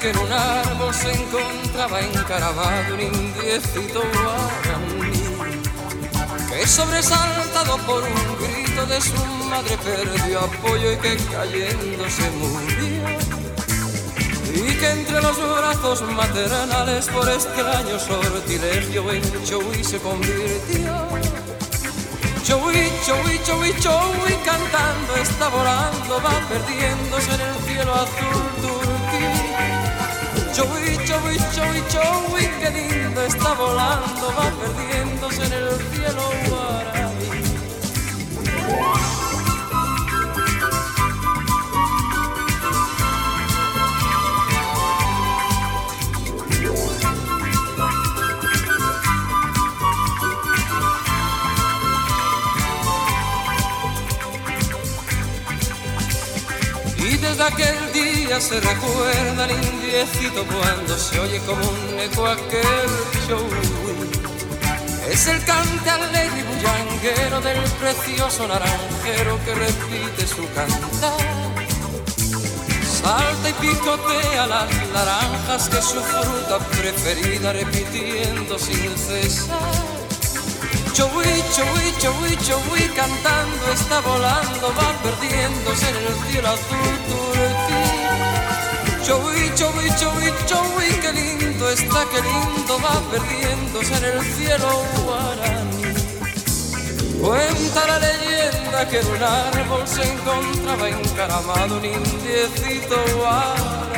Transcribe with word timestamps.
Que 0.00 0.08
en 0.08 0.16
un 0.18 0.32
árbol 0.32 0.94
se 0.94 1.12
encontraba 1.12 2.00
encaravado 2.00 2.94
un 2.94 3.00
indiecito 3.00 4.00
guaraní 4.00 5.10
que 6.48 6.66
sobresaltado 6.66 7.76
por 7.86 8.02
un 8.02 8.36
grito 8.40 8.86
de 8.86 9.00
su 9.00 9.24
madre 9.50 9.76
perdió 9.84 10.40
apoyo 10.40 10.92
y 10.92 10.96
que 10.96 11.16
cayendo 11.16 12.08
se 12.08 12.30
murió 12.30 13.30
y 14.54 14.74
que 14.78 14.90
entre 14.90 15.20
los 15.20 15.36
brazos 15.36 16.02
maternales 16.12 17.06
por 17.08 17.28
extraño 17.28 17.98
sortilegio 17.98 19.12
en 19.12 19.22
y 19.78 19.84
se 19.84 19.98
convirtió 19.98 21.08
Chowi, 22.42 22.90
chowi, 23.06 23.38
chowi, 23.44 23.72
chowi, 23.80 24.34
cantando 24.44 25.14
está 25.22 25.48
volando, 25.48 26.20
va 26.24 26.48
perdiéndose 26.48 27.34
en 27.34 27.40
el 27.42 27.54
cielo 27.64 27.94
azul. 27.94 28.49
Chowi, 30.60 30.94
chowi, 31.06 31.36
chowi, 31.54 31.80
chowi, 31.88 32.44
qué 32.60 32.70
lindo 32.70 33.22
está 33.22 33.54
volando, 33.54 34.26
va 34.36 34.46
perdiéndose 34.60 35.42
en 35.46 35.52
el 35.54 35.68
cielo 35.90 36.22
guaraní. 36.50 37.00
desde 57.20 57.42
aquel 57.42 57.92
día 57.92 58.40
se 58.40 58.60
recuerda 58.60 59.44
el 59.44 59.79
cuando 60.46 60.96
se 60.96 61.18
oye 61.18 61.40
como 61.40 61.68
un 61.68 61.98
eco 61.98 62.26
aquel 62.26 62.90
show. 63.26 63.44
Es 65.10 65.26
el 65.26 65.44
cante 65.44 65.90
alegre 65.90 66.38
y 66.38 66.42
bullanguero 66.42 67.40
del 67.40 67.60
precioso 67.72 68.46
naranjero 68.46 69.38
que 69.44 69.54
repite 69.54 70.26
su 70.26 70.48
cantar. 70.54 71.12
Salta 73.02 73.48
y 73.48 73.52
picotea 73.54 74.46
las 74.46 74.68
naranjas 74.92 75.68
que 75.68 75.82
su 75.82 76.00
fruta 76.00 76.58
preferida 76.70 77.52
repitiendo 77.52 78.58
sin 78.58 78.96
cesar. 78.96 79.58
Chowi, 80.92 81.24
chowi, 81.56 81.94
chowi, 81.98 82.36
chowi, 82.36 82.88
cantando 82.94 83.72
está 83.72 84.00
volando, 84.00 84.72
va 84.78 84.92
perdiéndose 85.02 85.88
en 85.88 85.96
el 85.96 86.30
cielo 86.30 86.48
azul. 86.48 86.99
Chowi, 89.10 89.50
chowi, 89.56 90.90
qué 91.02 91.12
lindo 91.12 91.68
está, 91.68 92.06
qué 92.12 92.22
lindo 92.22 92.78
va 92.78 92.94
perdiéndose 93.10 93.92
en 93.96 94.04
el 94.04 94.24
cielo 94.34 94.84
guaraní. 95.04 95.82
Cuenta 97.20 97.86
la 97.88 97.98
leyenda 97.98 98.88
que 98.88 99.00
en 99.00 99.06
un 99.08 99.22
árbol 99.22 99.88
se 99.88 100.04
encontraba 100.12 100.88
encaramado 100.88 101.78
un 101.78 101.84
indiecito 101.84 102.96
guaraní 103.16 103.90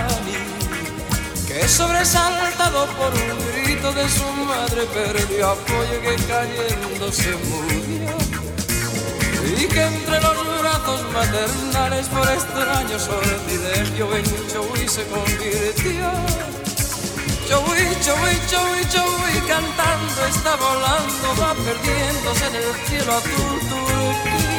que 1.47 1.69
sobresaltado 1.69 2.87
por 2.97 3.13
un 3.13 3.39
grito 3.53 3.93
de 3.93 4.09
su 4.09 4.25
madre 4.49 4.87
perdió 4.95 5.51
apoyo 5.51 6.01
que 6.01 6.17
cayendo 6.25 7.13
se 7.13 7.33
murió 7.37 8.02
y 9.45 9.67
que 9.67 9.83
entre 9.83 10.21
los 10.21 10.61
brazos 10.61 11.01
maternales 11.13 12.07
por 12.09 12.29
extraño 12.29 12.99
sortilegio 12.99 14.17
en 14.17 14.25
Chowi 14.49 14.89
se 14.89 15.05
convirtió 15.07 16.11
Chowi, 17.49 17.85
Chowi, 18.05 18.35
Chowi, 18.51 18.83
Chowi 18.93 19.41
cantando 19.49 20.27
está 20.27 20.57
volando 20.57 21.27
va 21.41 21.55
perdiéndose 21.55 22.47
en 22.47 22.55
el 22.57 22.75
cielo 22.87 23.13
azul 23.13 23.61
turquí 23.69 24.53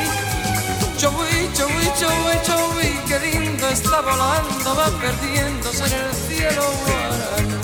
Chowi, 1.04 1.50
chowi, 1.54 1.88
chowi, 2.00 2.36
chowi, 2.48 2.90
qué 3.08 3.20
lindo 3.20 3.68
está 3.68 4.00
volando, 4.00 4.74
va 4.74 4.90
perdiéndose 5.02 5.84
en 5.86 5.94
el 6.00 6.14
cielo 6.14 6.64
guaraní. 6.86 7.63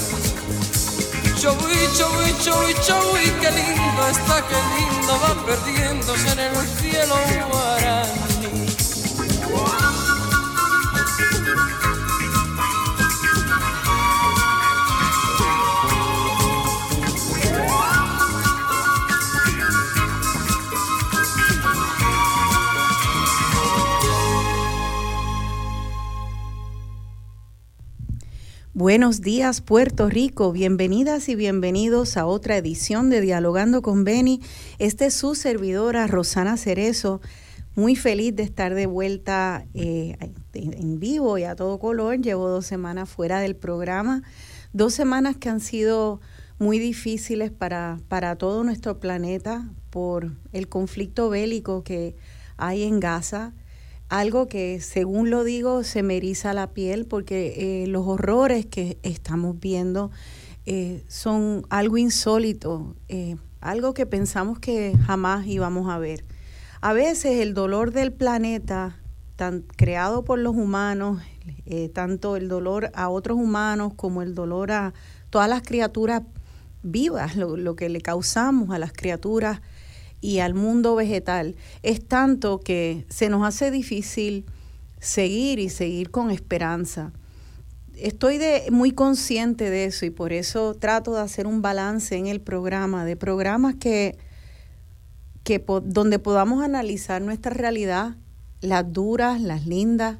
Chowi, 1.39 1.73
chowi, 1.97 2.33
chowi, 2.43 2.73
chowi, 2.85 3.31
qué 3.39 3.49
lindo 3.49 4.07
está, 4.11 4.45
qué 4.45 4.59
lindo 4.75 5.13
va 5.21 5.45
perdiéndose 5.45 6.31
en 6.33 6.39
el 6.39 6.67
cielo 6.67 7.15
guaraní. 7.49 8.28
Buenos 28.79 29.19
días 29.19 29.59
Puerto 29.59 30.07
Rico, 30.07 30.53
bienvenidas 30.53 31.27
y 31.27 31.35
bienvenidos 31.35 32.15
a 32.15 32.25
otra 32.25 32.55
edición 32.55 33.09
de 33.09 33.19
Dialogando 33.19 33.81
con 33.81 34.05
Beni. 34.05 34.39
Esta 34.77 35.05
es 35.05 35.15
su 35.15 35.35
servidora 35.35 36.07
Rosana 36.07 36.55
Cerezo, 36.55 37.19
muy 37.75 37.97
feliz 37.97 38.37
de 38.37 38.43
estar 38.43 38.73
de 38.75 38.85
vuelta 38.85 39.65
eh, 39.73 40.15
en 40.53 40.97
vivo 40.97 41.37
y 41.37 41.43
a 41.43 41.57
todo 41.57 41.77
color. 41.77 42.21
Llevo 42.21 42.47
dos 42.47 42.67
semanas 42.67 43.09
fuera 43.09 43.41
del 43.41 43.57
programa, 43.57 44.23
dos 44.71 44.93
semanas 44.93 45.35
que 45.35 45.49
han 45.49 45.59
sido 45.59 46.21
muy 46.57 46.79
difíciles 46.79 47.51
para, 47.51 47.99
para 48.07 48.37
todo 48.37 48.63
nuestro 48.63 48.97
planeta 49.01 49.69
por 49.89 50.31
el 50.53 50.69
conflicto 50.69 51.29
bélico 51.29 51.83
que 51.83 52.15
hay 52.55 52.83
en 52.83 53.01
Gaza 53.01 53.51
algo 54.09 54.47
que 54.47 54.81
según 54.81 55.29
lo 55.29 55.43
digo 55.43 55.83
se 55.83 56.03
me 56.03 56.17
eriza 56.17 56.53
la 56.53 56.71
piel 56.71 57.05
porque 57.05 57.83
eh, 57.83 57.87
los 57.87 58.07
horrores 58.07 58.65
que 58.65 58.97
estamos 59.03 59.59
viendo 59.59 60.11
eh, 60.65 61.03
son 61.07 61.65
algo 61.69 61.97
insólito, 61.97 62.95
eh, 63.07 63.37
algo 63.61 63.93
que 63.93 64.05
pensamos 64.05 64.59
que 64.59 64.97
jamás 65.05 65.45
íbamos 65.47 65.89
a 65.89 65.99
ver. 65.99 66.25
A 66.81 66.93
veces 66.93 67.39
el 67.39 67.53
dolor 67.53 67.91
del 67.91 68.11
planeta, 68.11 68.97
tan, 69.35 69.61
creado 69.61 70.23
por 70.23 70.39
los 70.39 70.55
humanos, 70.55 71.21
tanto 71.93 72.35
el 72.35 72.47
dolor 72.47 72.91
a 72.93 73.09
otros 73.09 73.37
humanos 73.37 73.93
como 73.95 74.21
el 74.21 74.35
dolor 74.35 74.71
a 74.71 74.93
todas 75.29 75.49
las 75.49 75.61
criaturas 75.61 76.23
vivas, 76.83 77.35
lo, 77.35 77.57
lo 77.57 77.75
que 77.75 77.89
le 77.89 78.01
causamos 78.01 78.69
a 78.71 78.79
las 78.79 78.93
criaturas 78.93 79.61
y 80.21 80.39
al 80.39 80.53
mundo 80.53 80.95
vegetal 80.95 81.55
es 81.83 82.05
tanto 82.05 82.59
que 82.59 83.05
se 83.09 83.29
nos 83.29 83.45
hace 83.45 83.71
difícil 83.71 84.45
seguir 84.99 85.59
y 85.59 85.69
seguir 85.69 86.11
con 86.11 86.31
esperanza. 86.31 87.13
Estoy 87.95 88.37
de, 88.37 88.67
muy 88.71 88.91
consciente 88.91 89.69
de 89.69 89.85
eso 89.85 90.05
y 90.05 90.09
por 90.09 90.31
eso 90.31 90.73
trato 90.73 91.13
de 91.13 91.21
hacer 91.21 91.47
un 91.47 91.61
balance 91.61 92.15
en 92.15 92.27
el 92.27 92.41
programa, 92.41 93.05
de 93.05 93.15
programas 93.15 93.75
que, 93.75 94.17
que 95.43 95.63
donde 95.83 96.19
podamos 96.19 96.63
analizar 96.63 97.21
nuestra 97.21 97.53
realidad, 97.53 98.15
las 98.61 98.91
duras, 98.91 99.41
las 99.41 99.65
lindas, 99.65 100.19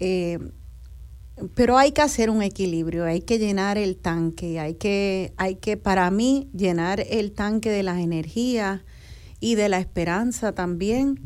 eh, 0.00 0.38
pero 1.54 1.76
hay 1.76 1.92
que 1.92 2.02
hacer 2.02 2.30
un 2.30 2.42
equilibrio, 2.42 3.04
hay 3.04 3.20
que 3.20 3.38
llenar 3.38 3.76
el 3.76 3.96
tanque, 3.96 4.60
hay 4.60 4.74
que, 4.74 5.32
hay 5.36 5.56
que, 5.56 5.76
para 5.76 6.10
mí, 6.10 6.48
llenar 6.54 7.04
el 7.08 7.32
tanque 7.32 7.70
de 7.70 7.82
las 7.82 7.98
energías, 7.98 8.82
y 9.44 9.56
de 9.56 9.68
la 9.68 9.78
esperanza 9.78 10.52
también, 10.52 11.20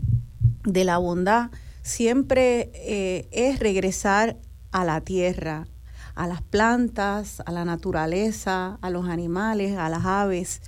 de 0.64 0.82
la 0.82 0.98
bondad, 0.98 1.52
siempre 1.82 2.72
eh, 2.74 3.28
es 3.30 3.60
regresar 3.60 4.36
a 4.72 4.84
la 4.84 5.02
tierra, 5.02 5.68
a 6.16 6.26
las 6.26 6.42
plantas, 6.42 7.44
a 7.46 7.52
la 7.52 7.64
naturaleza, 7.64 8.76
a 8.82 8.90
los 8.90 9.06
animales, 9.08 9.78
a 9.78 9.88
las 9.88 10.04
aves. 10.04 10.62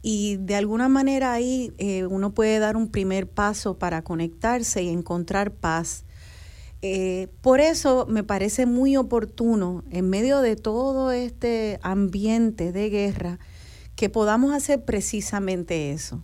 Y 0.00 0.36
de 0.36 0.54
alguna 0.54 0.88
manera 0.88 1.34
ahí 1.34 1.74
eh, 1.76 2.06
uno 2.06 2.32
puede 2.32 2.58
dar 2.58 2.74
un 2.74 2.88
primer 2.88 3.28
paso 3.28 3.76
para 3.76 4.00
conectarse 4.00 4.82
y 4.82 4.88
encontrar 4.88 5.50
paz. 5.52 6.06
Eh, 6.80 7.28
por 7.42 7.60
eso 7.60 8.06
me 8.08 8.24
parece 8.24 8.64
muy 8.64 8.96
oportuno, 8.96 9.84
en 9.90 10.08
medio 10.08 10.40
de 10.40 10.56
todo 10.56 11.12
este 11.12 11.78
ambiente 11.82 12.72
de 12.72 12.88
guerra, 12.88 13.38
que 13.94 14.08
podamos 14.08 14.54
hacer 14.54 14.86
precisamente 14.86 15.92
eso 15.92 16.22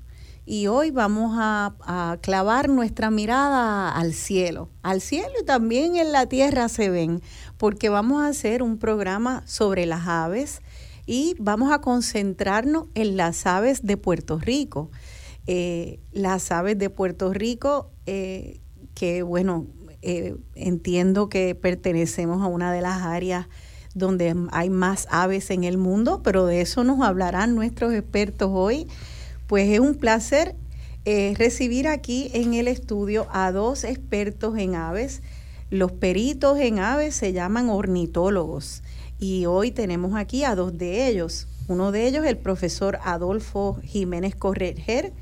y 0.50 0.66
hoy 0.66 0.90
vamos 0.90 1.36
a, 1.38 2.18
clavar 2.22 2.68
nuestra 2.68 3.08
mirada 3.12 3.92
al 3.92 4.12
cielo. 4.12 4.68
Al 4.82 5.00
cielo 5.00 5.28
y 5.40 5.44
también 5.44 5.94
en 5.94 6.10
la 6.10 6.26
tierra 6.26 6.68
se 6.68 6.90
ven, 6.90 7.22
porque 7.56 7.88
vamos 7.88 8.20
a 8.20 8.26
hacer 8.26 8.64
un 8.64 8.76
programa 8.76 9.44
sobre 9.46 9.86
las 9.86 10.08
aves 10.08 10.60
y 11.06 11.36
vamos 11.38 11.70
a 11.70 11.80
concentrarnos 11.80 12.86
en 12.96 13.16
las 13.16 13.46
aves 13.46 13.86
de 13.86 13.96
Puerto 13.96 14.40
Rico. 14.40 14.90
Eh, 15.46 16.00
las 16.10 16.50
aves 16.50 16.76
de 16.76 16.90
Puerto 16.90 17.32
Rico, 17.32 17.92
eh, 18.06 18.58
que 18.94 19.22
bueno, 19.22 19.68
eh, 20.02 20.34
entiendo 20.56 21.28
que 21.28 21.54
pertenecemos 21.54 22.42
a 22.42 22.48
una 22.48 22.72
de 22.72 22.80
las 22.80 23.02
áreas 23.02 23.46
donde 23.94 24.34
hay 24.50 24.68
más 24.68 25.06
aves 25.12 25.50
en 25.50 25.62
el 25.62 25.78
mundo, 25.78 26.24
pero 26.24 26.44
de 26.46 26.60
eso 26.60 26.82
nos 26.82 27.02
hablarán 27.02 27.54
nuestros 27.54 27.94
expertos 27.94 28.50
hoy. 28.52 28.88
Pues 29.50 29.68
es 29.68 29.80
un 29.80 29.96
placer 29.96 30.54
eh, 31.04 31.34
recibir 31.36 31.88
aquí 31.88 32.30
en 32.34 32.54
el 32.54 32.68
estudio 32.68 33.26
a 33.32 33.50
dos 33.50 33.82
expertos 33.82 34.56
en 34.56 34.76
aves. 34.76 35.22
Los 35.70 35.90
peritos 35.90 36.60
en 36.60 36.78
aves 36.78 37.16
se 37.16 37.32
llaman 37.32 37.68
ornitólogos 37.68 38.84
y 39.18 39.46
hoy 39.46 39.72
tenemos 39.72 40.14
aquí 40.14 40.44
a 40.44 40.54
dos 40.54 40.78
de 40.78 41.08
ellos. 41.08 41.48
Uno 41.66 41.90
de 41.90 42.06
ellos 42.06 42.24
el 42.26 42.38
profesor 42.38 43.00
Adolfo 43.02 43.80
Jiménez 43.82 44.36
Correger 44.36 45.12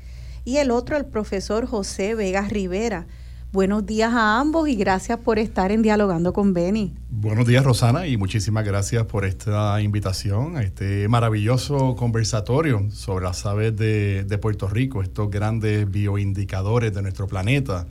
y 0.45 0.57
el 0.57 0.69
otro 0.69 0.95
el 0.95 1.07
profesor 1.07 1.65
José 1.65 2.13
Vega 2.13 2.43
Rivera. 2.43 3.07
Buenos 3.51 3.83
días 3.83 4.13
a 4.13 4.39
ambos 4.39 4.69
y 4.69 4.75
gracias 4.75 5.17
por 5.17 5.39
estar 5.39 5.71
en 5.71 5.81
Dialogando 5.81 6.33
con 6.33 6.53
Beni. 6.53 6.93
Buenos 7.09 7.47
días 7.47 7.63
Rosana 7.63 8.05
y 8.05 8.15
muchísimas 8.15 8.63
gracias 8.63 9.05
por 9.05 9.25
esta 9.25 9.81
invitación 9.81 10.55
a 10.55 10.61
este 10.61 11.07
maravilloso 11.07 11.95
conversatorio 11.95 12.85
sobre 12.91 13.25
las 13.25 13.47
aves 13.47 13.75
de, 13.75 14.23
de 14.23 14.37
Puerto 14.37 14.67
Rico, 14.67 15.01
estos 15.01 15.31
grandes 15.31 15.89
bioindicadores 15.89 16.93
de 16.93 17.01
nuestro 17.01 17.27
planeta 17.27 17.87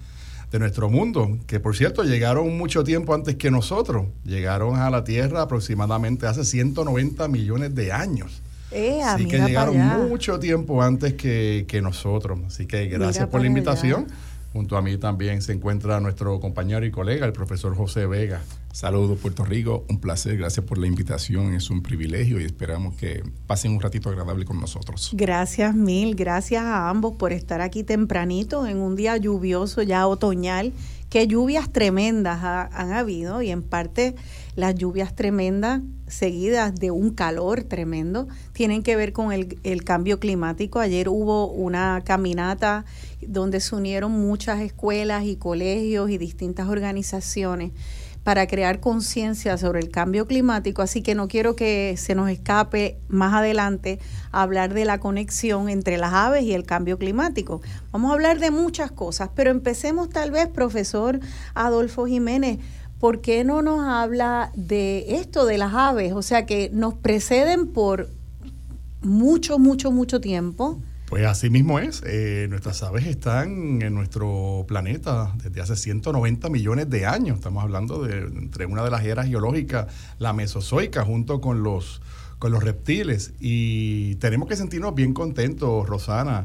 de 0.53 0.61
nuestro 0.61 0.89
mundo, 0.91 1.39
que 1.49 1.59
por 1.59 1.77
cierto 1.77 2.05
llegaron 2.05 2.57
mucho 2.57 2.85
tiempo 2.85 3.13
antes 3.13 3.35
que 3.35 3.51
nosotros, 3.51 4.07
llegaron 4.25 4.77
a 4.77 4.89
la 4.91 5.03
Tierra 5.03 5.43
aproximadamente 5.43 6.29
hace 6.29 6.45
190 6.45 7.27
millones 7.27 7.75
de 7.75 7.91
años. 7.91 8.43
Eh, 8.71 9.01
Así 9.03 9.27
que 9.27 9.39
llegaron 9.39 9.77
mucho 10.09 10.39
tiempo 10.39 10.83
antes 10.83 11.15
que, 11.15 11.81
nosotros. 11.83 12.39
Así 12.47 12.67
que 12.67 12.87
gracias 12.87 13.27
por 13.29 13.41
la 13.41 13.47
invitación. 13.47 14.07
Junto 14.53 14.77
a 14.77 14.83
mí 14.83 14.97
también 14.97 15.43
se 15.43 15.53
encuentra 15.53 16.01
nuestro 16.01 16.41
compañero 16.41 16.87
y 16.87 16.91
colega, 16.91 17.27
el 17.27 17.33
profesor 17.33 17.77
José 17.77 18.07
Vega. 18.07 18.43
Saludos 18.73 19.19
Puerto 19.19 19.45
Rico, 19.45 19.85
un 19.89 20.01
placer, 20.01 20.37
gracias 20.37 20.65
por 20.65 20.79
la 20.79 20.87
invitación, 20.87 21.55
es 21.55 21.69
un 21.69 21.83
privilegio 21.83 22.41
y 22.41 22.45
esperamos 22.45 22.95
que 22.95 23.23
pasen 23.47 23.73
un 23.73 23.81
ratito 23.81 24.09
agradable 24.09 24.45
con 24.45 24.61
nosotros. 24.61 25.11
Gracias 25.15 25.75
mil, 25.75 26.15
gracias 26.15 26.63
a 26.63 26.89
ambos 26.89 27.15
por 27.17 27.33
estar 27.33 27.61
aquí 27.61 27.83
tempranito 27.83 28.67
en 28.67 28.79
un 28.79 28.95
día 28.95 29.17
lluvioso 29.17 29.83
ya 29.83 30.07
otoñal, 30.07 30.73
que 31.11 31.27
lluvias 31.27 31.73
tremendas 31.73 32.43
han 32.45 32.93
habido 32.93 33.43
y 33.43 33.51
en 33.51 33.63
parte 33.63 34.15
las 34.55 34.75
lluvias 34.75 35.15
tremendas 35.15 35.81
seguidas 36.07 36.75
de 36.75 36.91
un 36.91 37.11
calor 37.11 37.65
tremendo 37.65 38.29
tienen 38.53 38.83
que 38.83 38.97
ver 38.97 39.13
con 39.13 39.33
el, 39.33 39.59
el, 39.63 39.85
cambio 39.85 40.21
climático. 40.21 40.81
Ayer 40.81 41.09
hubo 41.09 41.51
una 41.51 42.03
caminata 42.05 42.85
donde 43.27 43.61
se 43.61 43.75
unieron 43.75 44.13
muchas 44.13 44.61
escuelas 44.61 45.25
y 45.25 45.37
colegios 45.37 46.11
y 46.11 46.19
distintas 46.19 46.69
organizaciones 46.69 47.73
para 48.29 48.47
crear 48.47 48.81
conciencia 48.81 49.57
sobre 49.57 49.81
el 49.81 49.91
cambio 49.91 50.27
climático, 50.27 50.83
así 50.83 51.01
que 51.01 51.15
no 51.15 51.29
quiero 51.29 51.57
que 51.57 51.95
se 51.97 52.15
nos 52.15 52.29
escape 52.29 52.99
más 53.09 53.33
adelante 53.33 54.01
hablar 54.33 54.75
de 54.75 54.85
la 54.85 55.01
conexión 55.01 55.71
entre 55.71 55.97
las 55.97 56.13
aves 56.13 56.43
y 56.43 56.53
el 56.53 56.65
cambio 56.65 56.99
climático. 56.99 57.63
Vamos 57.91 58.11
a 58.11 58.15
hablar 58.15 58.39
de 58.39 58.51
muchas 58.51 58.91
cosas, 58.91 59.31
pero 59.35 59.51
empecemos 59.51 60.11
tal 60.11 60.31
vez, 60.31 60.47
profesor 60.49 61.21
Adolfo 61.55 62.07
Jiménez, 62.07 62.59
¿por 62.99 63.23
qué 63.23 63.45
no 63.45 63.63
nos 63.63 63.87
habla 63.87 64.53
de 64.55 65.17
esto, 65.17 65.47
de 65.47 65.57
las 65.57 65.73
aves? 65.73 66.13
O 66.13 66.21
sea, 66.21 66.45
que 66.45 66.71
nos 66.71 66.93
preceden 66.93 67.69
por 67.69 68.11
mucho, 69.01 69.59
mucho, 69.59 69.91
mucho 69.91 70.21
tiempo. 70.21 70.83
Pues 71.09 71.25
así 71.25 71.49
mismo 71.49 71.79
es. 71.79 72.03
Eh, 72.05 72.49
nuestras 72.51 72.83
aves 72.83 73.07
están 73.07 73.81
en 73.81 73.95
nuestro 73.95 74.67
planeta 74.69 75.35
desde 75.43 75.63
hace 75.63 75.75
190 75.75 76.51
millones 76.51 76.91
de 76.91 77.07
años. 77.07 77.39
Estamos 77.39 77.63
hablando 77.63 78.03
de 78.03 78.19
entre 78.19 78.67
una 78.67 78.85
de 78.85 78.91
las 78.91 79.05
eras 79.05 79.27
geológicas, 79.27 79.87
la 80.19 80.35
mesozoica, 80.35 81.07
junto 81.07 81.41
con 81.41 81.63
los, 81.63 82.03
con 82.39 82.53
los 82.53 82.63
reptiles. 82.63 83.33
Y 83.41 84.17
tenemos 84.17 84.49
que 84.49 84.57
sentirnos 84.57 84.95
bien 84.95 85.15
contentos, 85.15 85.89
Rosana, 85.89 86.45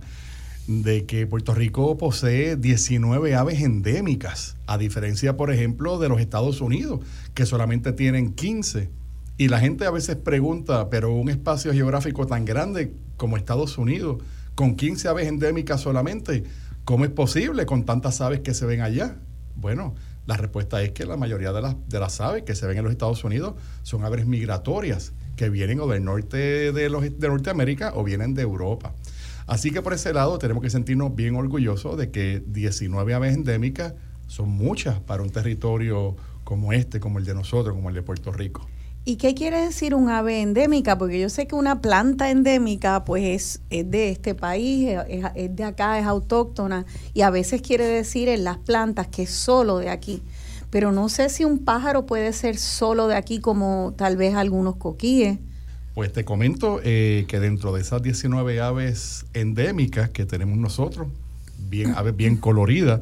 de 0.67 1.05
que 1.05 1.27
Puerto 1.27 1.53
Rico 1.53 1.97
posee 1.97 2.55
19 2.55 3.35
aves 3.35 3.61
endémicas, 3.61 4.55
a 4.65 4.77
diferencia, 4.77 5.35
por 5.35 5.51
ejemplo, 5.51 5.99
de 5.99 6.07
los 6.07 6.21
Estados 6.21 6.61
Unidos, 6.61 7.01
que 7.33 7.45
solamente 7.45 7.91
tienen 7.91 8.31
15. 8.31 8.89
Y 9.37 9.49
la 9.49 9.59
gente 9.59 9.85
a 9.85 9.91
veces 9.91 10.15
pregunta, 10.15 10.89
pero 10.89 11.11
un 11.11 11.29
espacio 11.29 11.73
geográfico 11.73 12.27
tan 12.27 12.45
grande 12.45 12.93
como 13.17 13.35
Estados 13.35 13.77
Unidos, 13.77 14.21
con 14.55 14.75
15 14.75 15.07
aves 15.07 15.27
endémicas 15.27 15.81
solamente, 15.81 16.43
¿cómo 16.85 17.05
es 17.05 17.11
posible 17.11 17.65
con 17.65 17.85
tantas 17.85 18.21
aves 18.21 18.41
que 18.41 18.53
se 18.53 18.65
ven 18.65 18.81
allá? 18.81 19.17
Bueno, 19.55 19.95
la 20.25 20.37
respuesta 20.37 20.81
es 20.81 20.91
que 20.91 21.05
la 21.05 21.17
mayoría 21.17 21.51
de 21.51 21.61
las, 21.61 21.75
de 21.89 21.99
las 21.99 22.21
aves 22.21 22.43
que 22.43 22.55
se 22.55 22.65
ven 22.65 22.77
en 22.77 22.83
los 22.83 22.91
Estados 22.91 23.23
Unidos 23.23 23.55
son 23.81 24.03
aves 24.05 24.25
migratorias, 24.25 25.13
que 25.35 25.49
vienen 25.49 25.79
o 25.79 25.87
del 25.87 26.03
norte 26.03 26.71
de, 26.71 26.89
los, 26.89 27.03
de 27.03 27.27
Norteamérica 27.27 27.93
o 27.95 28.03
vienen 28.03 28.33
de 28.33 28.43
Europa. 28.43 28.93
Así 29.47 29.71
que 29.71 29.81
por 29.81 29.93
ese 29.93 30.13
lado 30.13 30.37
tenemos 30.37 30.63
que 30.63 30.69
sentirnos 30.69 31.15
bien 31.15 31.35
orgullosos 31.35 31.97
de 31.97 32.11
que 32.11 32.43
19 32.45 33.13
aves 33.13 33.33
endémicas 33.33 33.93
son 34.27 34.49
muchas 34.49 34.99
para 35.01 35.23
un 35.23 35.29
territorio 35.29 36.15
como 36.43 36.73
este, 36.73 36.99
como 36.99 37.19
el 37.19 37.25
de 37.25 37.33
nosotros, 37.33 37.75
como 37.75 37.89
el 37.89 37.95
de 37.95 38.03
Puerto 38.03 38.31
Rico. 38.31 38.67
¿Y 39.05 39.17
qué 39.17 39.35
quiere 39.35 39.59
decir 39.59 39.95
un 39.95 40.09
ave 40.09 40.41
endémica? 40.41 40.97
Porque 40.97 41.19
yo 41.19 41.27
sé 41.27 41.45
que 41.45 41.55
una 41.55 41.81
planta 41.81 42.31
endémica 42.31 43.03
pues 43.03 43.59
es, 43.69 43.91
de 43.91 44.09
este 44.09 44.33
país, 44.33 44.97
es, 45.09 45.25
es, 45.35 45.53
de 45.53 45.63
acá, 45.65 45.99
es 45.99 46.05
autóctona 46.05 46.85
y 47.13 47.21
a 47.21 47.29
veces 47.29 47.61
quiere 47.61 47.85
decir 47.85 48.29
en 48.29 48.45
las 48.45 48.59
plantas 48.59 49.07
que 49.07 49.23
es 49.23 49.29
solo 49.29 49.77
de 49.79 49.89
aquí. 49.89 50.21
Pero 50.69 50.93
no 50.93 51.09
sé 51.09 51.27
si 51.27 51.43
un 51.43 51.59
pájaro 51.59 52.05
puede 52.05 52.31
ser 52.31 52.57
solo 52.57 53.07
de 53.07 53.15
aquí 53.15 53.39
como 53.39 53.93
tal 53.97 54.15
vez 54.15 54.35
algunos 54.35 54.77
coquíes. 54.77 55.37
Pues 55.95 56.13
te 56.13 56.23
comento 56.23 56.79
eh, 56.83 57.25
que 57.27 57.41
dentro 57.41 57.73
de 57.73 57.81
esas 57.81 58.01
19 58.01 58.61
aves 58.61 59.25
endémicas 59.33 60.09
que 60.11 60.25
tenemos 60.25 60.57
nosotros, 60.57 61.09
bien, 61.69 61.93
aves 61.95 62.15
bien 62.15 62.37
coloridas, 62.37 63.01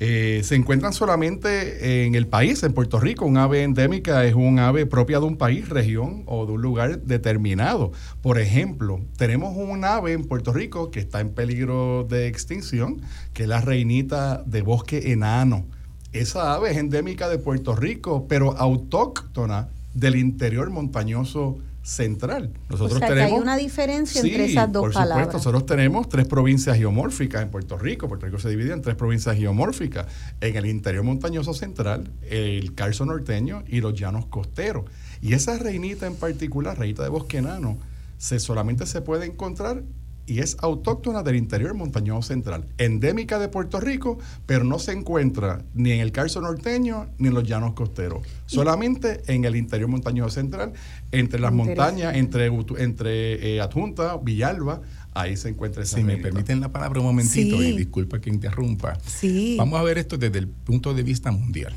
eh, 0.00 0.40
se 0.42 0.56
encuentran 0.56 0.92
solamente 0.92 2.04
en 2.04 2.16
el 2.16 2.26
país, 2.26 2.62
en 2.64 2.72
Puerto 2.72 2.98
Rico. 2.98 3.26
Un 3.26 3.36
ave 3.36 3.62
endémica 3.62 4.24
es 4.24 4.34
un 4.34 4.58
ave 4.58 4.86
propia 4.86 5.20
de 5.20 5.26
un 5.26 5.36
país, 5.36 5.68
región 5.68 6.24
o 6.26 6.46
de 6.46 6.52
un 6.52 6.62
lugar 6.62 7.02
determinado. 7.02 7.92
Por 8.20 8.40
ejemplo, 8.40 9.00
tenemos 9.16 9.56
un 9.56 9.84
ave 9.84 10.12
en 10.12 10.24
Puerto 10.24 10.52
Rico 10.52 10.90
que 10.90 11.00
está 11.00 11.20
en 11.20 11.30
peligro 11.30 12.04
de 12.08 12.26
extinción, 12.26 13.02
que 13.32 13.44
es 13.44 13.48
la 13.48 13.60
reinita 13.60 14.42
de 14.44 14.62
bosque 14.62 15.12
enano. 15.12 15.64
Esa 16.12 16.54
ave 16.54 16.72
es 16.72 16.76
endémica 16.76 17.28
de 17.28 17.38
Puerto 17.38 17.76
Rico, 17.76 18.26
pero 18.28 18.56
autóctona 18.56 19.68
del 19.94 20.16
interior 20.16 20.70
montañoso 20.70 21.58
central. 21.84 22.50
Nosotros 22.70 22.98
tenemos, 22.98 23.32
hay 23.32 23.38
una 23.38 23.56
diferencia 23.56 24.22
entre 24.22 24.46
esas 24.46 24.72
dos 24.72 24.82
por 24.84 24.92
Supuesto, 24.94 25.32
nosotros 25.34 25.66
tenemos 25.66 26.08
tres 26.08 26.26
provincias 26.26 26.76
geomórficas 26.78 27.42
en 27.42 27.50
Puerto 27.50 27.76
Rico. 27.76 28.08
Puerto 28.08 28.24
Rico 28.24 28.38
se 28.38 28.48
divide 28.48 28.72
en 28.72 28.80
tres 28.80 28.96
provincias 28.96 29.36
geomórficas. 29.36 30.06
En 30.40 30.56
el 30.56 30.64
interior 30.66 31.04
montañoso 31.04 31.52
central, 31.52 32.10
el 32.22 32.74
Carso 32.74 33.04
norteño 33.04 33.64
y 33.68 33.82
los 33.82 33.94
llanos 33.94 34.26
costeros. 34.26 34.86
Y 35.20 35.34
esa 35.34 35.58
reinita 35.58 36.06
en 36.06 36.16
particular, 36.16 36.78
reinita 36.78 37.02
de 37.02 37.10
bosque 37.10 37.36
enano, 37.38 37.76
se, 38.16 38.40
solamente 38.40 38.86
se 38.86 39.02
puede 39.02 39.26
encontrar 39.26 39.82
y 40.26 40.40
es 40.40 40.56
autóctona 40.60 41.22
del 41.22 41.36
interior 41.36 41.74
montañoso 41.74 42.28
central, 42.28 42.66
endémica 42.78 43.38
de 43.38 43.48
Puerto 43.48 43.80
Rico, 43.80 44.18
pero 44.46 44.64
no 44.64 44.78
se 44.78 44.92
encuentra 44.92 45.64
ni 45.74 45.92
en 45.92 46.00
el 46.00 46.12
Carso 46.12 46.40
norteño 46.40 47.08
ni 47.18 47.28
en 47.28 47.34
los 47.34 47.44
llanos 47.44 47.74
costeros, 47.74 48.26
solamente 48.46 49.22
en 49.26 49.44
el 49.44 49.56
interior 49.56 49.88
montañoso 49.88 50.30
central, 50.30 50.72
entre 51.12 51.40
las 51.40 51.52
montañas, 51.52 52.16
entre, 52.16 52.50
entre 52.78 53.56
eh, 53.56 53.60
Adjunta, 53.60 54.16
Villalba, 54.16 54.80
ahí 55.12 55.36
se 55.36 55.50
encuentra 55.50 55.82
esa 55.82 55.96
Si 55.96 56.04
me 56.04 56.16
permiten 56.16 56.60
la 56.60 56.72
palabra 56.72 57.00
un 57.00 57.06
momentito, 57.06 57.62
y 57.62 57.76
disculpa 57.76 58.20
que 58.20 58.30
interrumpa. 58.30 58.98
Sí. 59.06 59.56
Vamos 59.58 59.78
a 59.78 59.82
ver 59.82 59.98
esto 59.98 60.18
desde 60.18 60.38
el 60.38 60.48
punto 60.48 60.94
de 60.94 61.02
vista 61.02 61.30
mundial. 61.30 61.74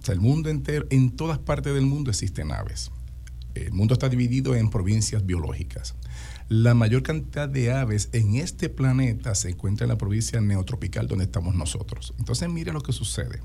O 0.00 0.04
sea, 0.04 0.14
el 0.14 0.20
mundo 0.20 0.48
entero, 0.48 0.86
en 0.90 1.10
todas 1.10 1.38
partes 1.38 1.74
del 1.74 1.86
mundo 1.86 2.10
existen 2.10 2.52
aves. 2.52 2.90
El 3.54 3.72
mundo 3.72 3.94
está 3.94 4.08
dividido 4.08 4.54
en 4.54 4.70
provincias 4.70 5.24
biológicas. 5.24 5.94
La 6.50 6.72
mayor 6.72 7.02
cantidad 7.02 7.46
de 7.46 7.72
aves 7.72 8.08
en 8.12 8.36
este 8.36 8.70
planeta 8.70 9.34
se 9.34 9.50
encuentra 9.50 9.84
en 9.84 9.90
la 9.90 9.98
provincia 9.98 10.40
neotropical 10.40 11.06
donde 11.06 11.24
estamos 11.24 11.54
nosotros. 11.54 12.14
Entonces 12.18 12.48
mire 12.48 12.72
lo 12.72 12.80
que 12.80 12.94
sucede. 12.94 13.42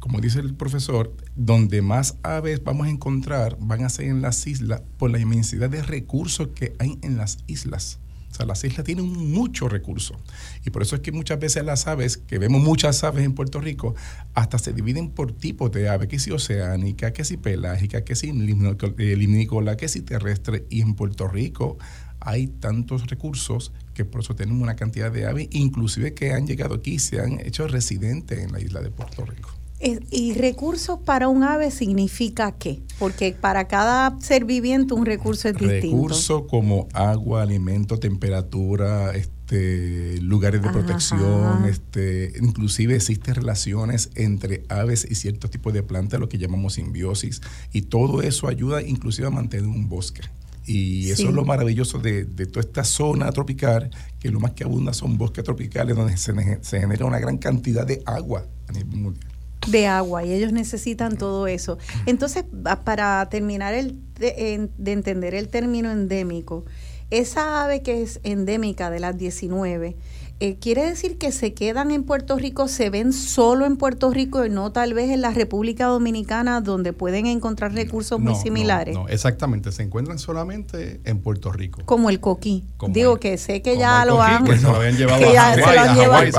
Como 0.00 0.20
dice 0.20 0.40
el 0.40 0.52
profesor, 0.52 1.16
donde 1.34 1.80
más 1.80 2.18
aves 2.22 2.62
vamos 2.62 2.88
a 2.88 2.90
encontrar 2.90 3.56
van 3.58 3.84
a 3.84 3.88
ser 3.88 4.08
en 4.08 4.20
las 4.20 4.46
islas 4.46 4.82
por 4.98 5.10
la 5.10 5.18
inmensidad 5.18 5.70
de 5.70 5.82
recursos 5.82 6.48
que 6.48 6.74
hay 6.78 6.98
en 7.00 7.16
las 7.16 7.38
islas. 7.46 8.00
O 8.30 8.34
sea, 8.34 8.44
las 8.44 8.62
islas 8.64 8.84
tienen 8.84 9.10
mucho 9.10 9.70
recurso. 9.70 10.20
Y 10.62 10.68
por 10.68 10.82
eso 10.82 10.96
es 10.96 11.00
que 11.00 11.12
muchas 11.12 11.40
veces 11.40 11.64
las 11.64 11.86
aves, 11.86 12.18
que 12.18 12.38
vemos 12.38 12.62
muchas 12.62 13.02
aves 13.02 13.24
en 13.24 13.32
Puerto 13.32 13.62
Rico, 13.62 13.94
hasta 14.34 14.58
se 14.58 14.74
dividen 14.74 15.08
por 15.08 15.32
tipos 15.32 15.72
de 15.72 15.88
aves, 15.88 16.08
que 16.08 16.18
si 16.18 16.32
oceánica, 16.32 17.14
que 17.14 17.24
si 17.24 17.38
pelágica, 17.38 18.04
que 18.04 18.14
si 18.14 18.30
limnícola, 18.32 19.78
que 19.78 19.88
si 19.88 20.02
terrestre. 20.02 20.66
Y 20.68 20.82
en 20.82 20.92
Puerto 20.92 21.28
Rico 21.28 21.78
hay 22.26 22.48
tantos 22.48 23.06
recursos 23.06 23.72
que 23.94 24.04
por 24.04 24.20
eso 24.20 24.34
tenemos 24.34 24.60
una 24.60 24.74
cantidad 24.74 25.12
de 25.12 25.26
aves, 25.26 25.48
inclusive 25.52 26.12
que 26.12 26.32
han 26.32 26.46
llegado 26.46 26.74
aquí 26.74 26.94
y 26.94 26.98
se 26.98 27.20
han 27.20 27.38
hecho 27.40 27.68
residentes 27.68 28.40
en 28.40 28.52
la 28.52 28.60
isla 28.60 28.80
de 28.80 28.90
Puerto 28.90 29.24
Rico. 29.24 29.50
¿Y 29.78 30.32
recursos 30.34 30.98
para 30.98 31.28
un 31.28 31.44
ave 31.44 31.70
significa 31.70 32.52
qué? 32.52 32.82
Porque 32.98 33.32
para 33.32 33.68
cada 33.68 34.18
ser 34.20 34.44
viviente 34.44 34.94
un 34.94 35.06
recurso 35.06 35.48
es 35.48 35.54
distinto. 35.54 35.96
Recursos 35.96 36.42
como 36.48 36.88
agua, 36.94 37.42
alimento, 37.42 37.98
temperatura, 37.98 39.14
este, 39.14 40.18
lugares 40.22 40.62
de 40.62 40.70
protección, 40.70 41.66
este, 41.66 42.32
inclusive 42.40 42.96
existen 42.96 43.36
relaciones 43.36 44.10
entre 44.16 44.64
aves 44.68 45.06
y 45.08 45.14
ciertos 45.14 45.50
tipos 45.50 45.72
de 45.74 45.84
plantas, 45.84 46.18
lo 46.18 46.28
que 46.28 46.38
llamamos 46.38 46.74
simbiosis, 46.74 47.40
y 47.72 47.82
todo 47.82 48.22
eso 48.22 48.48
ayuda 48.48 48.82
inclusive 48.82 49.28
a 49.28 49.30
mantener 49.30 49.68
un 49.68 49.88
bosque. 49.88 50.22
Y 50.66 51.10
eso 51.10 51.28
es 51.28 51.34
lo 51.34 51.44
maravilloso 51.44 52.00
de, 52.00 52.24
toda 52.24 52.60
esta 52.60 52.84
zona 52.84 53.30
tropical, 53.30 53.90
que 54.18 54.30
lo 54.30 54.40
más 54.40 54.52
que 54.52 54.64
abunda 54.64 54.92
son 54.92 55.16
bosques 55.16 55.44
tropicales 55.44 55.96
donde 55.96 56.16
se, 56.16 56.32
se 56.62 56.80
genera 56.80 57.06
una 57.06 57.20
gran 57.20 57.38
cantidad 57.38 57.86
de 57.86 58.02
agua 58.04 58.44
a 58.68 58.72
nivel 58.72 58.98
mundial. 58.98 59.36
De 59.68 59.86
agua 59.86 60.24
y 60.24 60.32
ellos 60.32 60.52
necesitan 60.52 61.16
todo 61.16 61.46
eso. 61.46 61.78
Entonces, 62.06 62.44
para 62.84 63.28
terminar 63.28 63.74
el, 63.74 63.98
de, 64.14 64.70
entender 64.86 65.34
el 65.34 65.48
término 65.48 65.90
endémico, 65.90 66.64
esa 67.10 67.64
ave 67.64 67.82
que 67.82 68.02
es 68.02 68.20
endémica 68.22 68.90
de 68.90 69.00
las 69.00 69.16
19, 69.16 69.96
eh, 70.38 70.56
quiere 70.60 70.84
decir 70.84 71.16
que 71.16 71.32
se 71.32 71.54
quedan 71.54 71.90
en 71.90 72.02
Puerto 72.02 72.36
Rico, 72.36 72.68
se 72.68 72.90
ven 72.90 73.14
solo 73.14 73.64
en 73.64 73.78
Puerto 73.78 74.10
Rico 74.10 74.44
y 74.44 74.50
no 74.50 74.70
tal 74.70 74.92
vez 74.92 75.10
en 75.10 75.22
la 75.22 75.30
República 75.30 75.86
Dominicana 75.86 76.60
donde 76.60 76.92
pueden 76.92 77.24
encontrar 77.24 77.72
recursos 77.72 78.20
muy 78.20 78.34
similares. 78.34 78.94
No, 78.94 79.08
exactamente, 79.08 79.72
se 79.72 79.82
encuentran 79.82 80.18
solamente 80.18 81.00
en 81.04 81.20
Puerto 81.20 81.52
Rico. 81.52 81.82
Como 81.86 82.10
el 82.10 82.20
coquí. 82.20 82.64
Digo 82.88 83.18
que 83.18 83.38
sé 83.38 83.62
que 83.62 83.78
ya 83.78 84.04
lo 84.04 84.20
han 84.20 84.44
que 84.44 84.58
se 84.58 84.62
lo 84.62 84.76
habían 84.76 84.96
llevado 84.98 85.24
a 85.24 85.94
Hawái, 85.94 86.30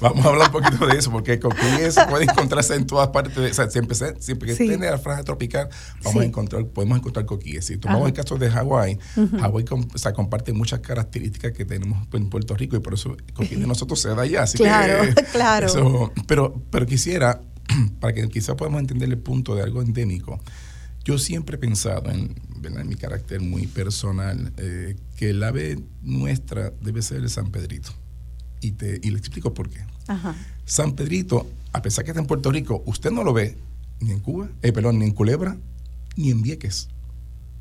vamos, 0.00 0.26
a 0.26 0.28
hablar 0.28 0.48
un 0.48 0.52
poquito 0.52 0.86
de 0.86 0.98
eso 0.98 1.12
porque 1.12 1.34
el 1.34 1.40
coquí 1.40 1.56
puede 2.10 2.24
encontrarse 2.24 2.74
en 2.74 2.86
todas 2.86 3.08
partes, 3.08 3.36
de, 3.36 3.50
o 3.50 3.54
sea, 3.54 3.70
siempre, 3.70 3.96
siempre 4.18 4.48
que 4.48 4.56
tiene 4.56 4.90
la 4.90 4.98
franja 4.98 5.22
tropical, 5.22 5.68
vamos 6.02 6.22
a 6.22 6.24
encontrar, 6.24 6.66
podemos 6.66 6.98
encontrar 6.98 7.24
coquíes. 7.24 7.66
Si 7.66 7.76
tomamos 7.76 8.08
el 8.08 8.14
caso 8.14 8.36
de 8.36 8.50
Hawái, 8.50 8.98
Hawái 9.40 9.64
comparte 10.14 10.52
muchas 10.52 10.80
características 10.80 11.52
que 11.52 11.64
tenemos 11.64 12.06
en 12.12 12.28
Puerto 12.28 12.56
Rico 12.56 12.76
y 12.76 12.80
por 12.80 12.94
eso 12.94 13.16
de 13.36 13.56
nosotros 13.66 14.00
se 14.00 14.08
da 14.08 14.22
allá. 14.22 14.42
Así 14.42 14.58
claro, 14.58 15.14
claro. 15.32 16.12
pero, 16.26 16.62
pero 16.70 16.86
quisiera, 16.86 17.40
para 18.00 18.12
que 18.14 18.28
quizá 18.28 18.56
podamos 18.56 18.80
entender 18.80 19.08
el 19.08 19.18
punto 19.18 19.54
de 19.54 19.62
algo 19.62 19.82
endémico, 19.82 20.40
yo 21.04 21.18
siempre 21.18 21.56
he 21.56 21.58
pensado 21.58 22.10
en, 22.10 22.34
en 22.62 22.88
mi 22.88 22.96
carácter 22.96 23.40
muy 23.40 23.66
personal 23.66 24.52
eh, 24.58 24.96
que 25.16 25.30
el 25.30 25.42
ave 25.42 25.78
nuestra 26.02 26.72
debe 26.82 27.02
ser 27.02 27.18
el 27.18 27.30
San 27.30 27.50
Pedrito. 27.50 27.90
Y, 28.60 28.72
te, 28.72 29.00
y 29.02 29.10
le 29.10 29.18
explico 29.18 29.54
por 29.54 29.70
qué. 29.70 29.80
San 30.64 30.94
Pedrito, 30.94 31.46
a 31.72 31.80
pesar 31.80 32.04
que 32.04 32.10
está 32.10 32.20
en 32.20 32.26
Puerto 32.26 32.50
Rico, 32.50 32.82
usted 32.86 33.10
no 33.10 33.22
lo 33.22 33.32
ve 33.32 33.56
ni 34.00 34.10
en 34.10 34.20
Cuba, 34.20 34.48
eh, 34.62 34.72
perdón, 34.72 34.98
ni 34.98 35.04
en 35.04 35.12
Culebra, 35.12 35.56
ni 36.16 36.30
en 36.30 36.42
Vieques 36.42 36.88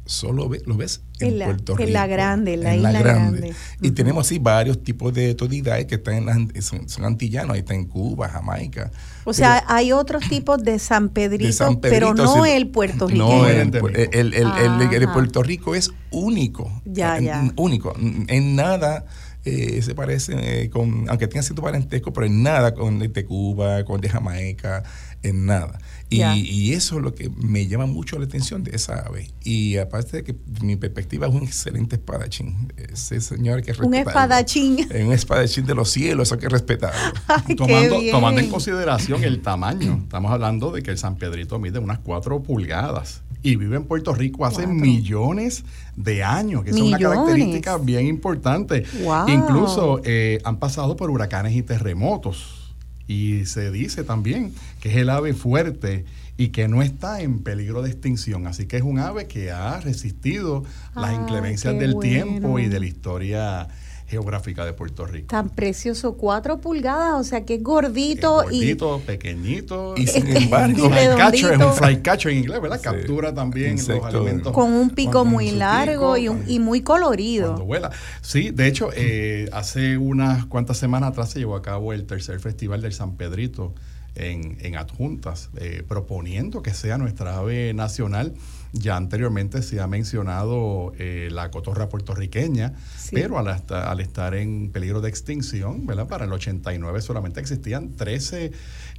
solo 0.07 0.49
lo 0.65 0.77
ves 0.77 1.01
en, 1.19 1.37
Puerto 1.37 1.75
Rico. 1.75 1.87
En 1.87 1.93
la 1.93 2.07
grande, 2.07 2.57
la 2.57 2.75
isla 2.75 3.01
grande. 3.01 3.53
Y 3.81 3.91
tenemos 3.91 4.25
así 4.25 4.39
varios 4.39 4.83
tipos 4.83 5.13
de 5.13 5.29
autoridades 5.29 5.85
que 5.85 5.95
están 5.95 6.27
en 6.29 6.61
son, 6.61 7.05
antillanos, 7.05 7.53
ahí 7.53 7.59
está 7.59 7.73
en 7.73 7.85
Cuba, 7.85 8.29
Jamaica. 8.29 8.91
O 9.23 9.33
sea, 9.33 9.63
hay 9.67 9.91
otros 9.91 10.27
tipos 10.27 10.63
de 10.63 10.79
San 10.79 11.09
Pedrito, 11.09 11.79
pero 11.81 12.13
no 12.13 12.45
el 12.45 12.69
puertorriqueño. 12.69 13.43
No, 13.43 13.47
el, 13.47 13.73
el, 14.13 14.33
el, 14.33 15.09
Puerto 15.09 15.43
Rico 15.43 15.75
es 15.75 15.91
único. 16.11 16.81
Ya, 16.85 17.19
ya. 17.19 17.51
Único. 17.55 17.93
En 18.27 18.55
nada 18.55 19.05
eh, 19.47 19.81
se 19.81 19.95
parece, 19.95 20.63
eh, 20.63 20.69
con, 20.69 21.05
aunque 21.07 21.25
tenga 21.27 21.41
cierto 21.41 21.61
parentesco, 21.61 22.11
pero 22.11 22.25
en 22.25 22.43
nada 22.43 22.73
con 22.73 23.01
el 23.01 23.13
de 23.13 23.23
Cuba, 23.23 23.85
con 23.85 23.95
el 23.95 24.01
de 24.01 24.09
Jamaica, 24.09 24.83
en 25.23 25.45
nada. 25.45 25.79
Y, 26.09 26.73
eso 26.73 26.97
es 26.97 27.03
lo 27.03 27.13
que 27.13 27.29
me 27.29 27.67
llama 27.67 27.85
mucho 27.85 28.17
la 28.17 28.25
atención 28.25 28.63
de 28.63 28.75
esa 28.75 28.99
ave. 28.99 29.29
Y 29.43 29.77
aparte 29.77 30.17
de 30.17 30.23
que 30.23 30.35
mi 30.61 30.75
perspectiva 30.75 31.27
es 31.27 31.33
un 31.33 31.43
excelente 31.43 31.97
espadachín. 31.97 32.71
Ese 32.77 33.19
señor 33.19 33.61
que 33.61 33.73
Un 33.81 33.93
espadachín. 33.93 34.87
Un 34.89 35.11
espadachín 35.11 35.65
de 35.65 35.75
los 35.75 35.89
cielos, 35.89 36.31
hay 36.31 36.39
que 36.39 36.49
respetarlo. 36.49 37.13
tomando, 37.57 37.99
tomando 38.11 38.41
en 38.41 38.49
consideración 38.49 39.23
el 39.23 39.41
tamaño, 39.41 39.99
estamos 40.03 40.31
hablando 40.31 40.71
de 40.71 40.81
que 40.81 40.91
el 40.91 40.97
San 40.97 41.17
Pedrito 41.17 41.59
mide 41.59 41.79
unas 41.79 41.99
cuatro 41.99 42.41
pulgadas 42.41 43.21
y 43.43 43.55
vive 43.55 43.77
en 43.77 43.85
Puerto 43.85 44.13
Rico 44.13 44.45
hace 44.45 44.65
millones 44.65 45.63
de 45.95 46.23
años, 46.23 46.63
que 46.63 46.71
es 46.71 46.77
una 46.77 46.97
característica 46.97 47.77
bien 47.77 48.07
importante. 48.07 48.85
Incluso 49.27 50.01
eh, 50.03 50.39
han 50.43 50.57
pasado 50.57 50.95
por 50.95 51.09
huracanes 51.09 51.55
y 51.55 51.63
terremotos 51.63 52.66
y 53.07 53.45
se 53.45 53.71
dice 53.71 54.03
también 54.03 54.53
que 54.81 54.89
es 54.89 54.97
el 54.97 55.09
ave 55.09 55.33
fuerte 55.33 56.05
y 56.37 56.49
que 56.49 56.67
no 56.67 56.83
está 56.83 57.21
en 57.21 57.39
peligro 57.39 57.81
de 57.81 57.89
extinción. 57.89 58.45
Así 58.47 58.67
que 58.67 58.77
es 58.77 58.83
un 58.83 58.99
ave 58.99 59.27
que 59.27 59.51
ha 59.51 59.79
resistido 59.79 60.63
las 60.95 61.11
ah, 61.11 61.13
inclemencias 61.13 61.77
del 61.79 61.97
tiempo 61.99 62.59
y 62.59 62.67
de 62.67 62.79
la 62.79 62.85
historia 62.85 63.67
geográfica 64.07 64.65
de 64.65 64.73
Puerto 64.73 65.05
Rico. 65.05 65.27
Tan 65.27 65.49
precioso, 65.49 66.15
cuatro 66.15 66.59
pulgadas, 66.61 67.19
o 67.19 67.23
sea 67.23 67.45
que 67.45 67.55
es 67.55 67.63
gordito, 67.63 68.35
gordito 68.35 69.01
pequeñito. 69.05 69.95
Y 69.97 70.07
sin 70.07 70.35
embargo, 70.35 70.89
es 70.93 71.43
un 71.43 71.73
flycatcher 71.73 72.31
en 72.31 72.37
inglés, 72.39 72.61
¿verdad? 72.61 72.81
Captura 72.81 73.33
también 73.33 73.75
los 73.75 73.89
alimentos. 74.03 74.53
Con 74.53 74.71
un 74.71 74.91
pico 74.91 75.25
muy 75.25 75.51
largo 75.51 76.17
y, 76.17 76.29
y, 76.47 76.59
muy 76.59 76.81
colorido. 76.81 77.47
Cuando 77.47 77.65
vuela. 77.65 77.91
Sí, 78.21 78.51
de 78.51 78.67
hecho, 78.67 78.89
eh, 78.95 79.49
hace 79.51 79.97
unas 79.97 80.45
cuantas 80.45 80.77
semanas 80.77 81.11
atrás 81.11 81.31
se 81.31 81.39
llevó 81.39 81.55
a 81.55 81.61
cabo 81.61 81.91
el 81.91 82.05
tercer 82.05 82.39
festival 82.39 82.81
del 82.81 82.93
San 82.93 83.17
Pedrito 83.17 83.73
en, 84.15 84.57
en 84.61 84.77
adjuntas, 84.77 85.49
eh, 85.57 85.83
proponiendo 85.87 86.61
que 86.61 86.73
sea 86.73 86.97
nuestra 86.97 87.37
ave 87.37 87.73
nacional. 87.73 88.33
Ya 88.79 88.95
anteriormente 88.95 89.61
se 89.61 89.79
ha 89.79 89.87
mencionado 89.87 90.91
eh, 90.97 91.29
la 91.31 91.49
cotorra 91.51 91.89
puertorriqueña, 91.89 92.73
pero 93.11 93.37
al, 93.39 93.47
al, 93.47 93.99
estar 93.99 94.35
en 94.35 94.71
peligro 94.71 95.01
de 95.01 95.09
extinción, 95.09 95.85
¿verdad? 95.85 96.07
Para 96.07 96.25
el 96.25 96.33
89 96.33 97.01
solamente 97.01 97.39
existían 97.39 97.95
13 97.95 98.51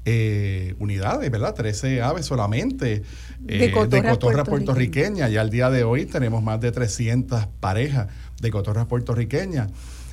eh, 0.04 0.74
unidades, 0.78 1.30
¿verdad? 1.30 1.54
13 1.54 2.02
aves 2.02 2.26
solamente 2.26 3.02
de 3.40 3.72
cotorra, 3.72 4.44
puertorriqueña. 4.44 5.28
Y 5.28 5.36
al 5.36 5.50
día 5.50 5.70
de 5.70 5.84
hoy 5.84 6.06
tenemos 6.06 6.42
más 6.42 6.60
de 6.60 6.72
300 6.72 7.46
parejas 7.60 8.08
de 8.40 8.50
cotorras 8.50 8.86
puertorriqueñas. 8.86 9.70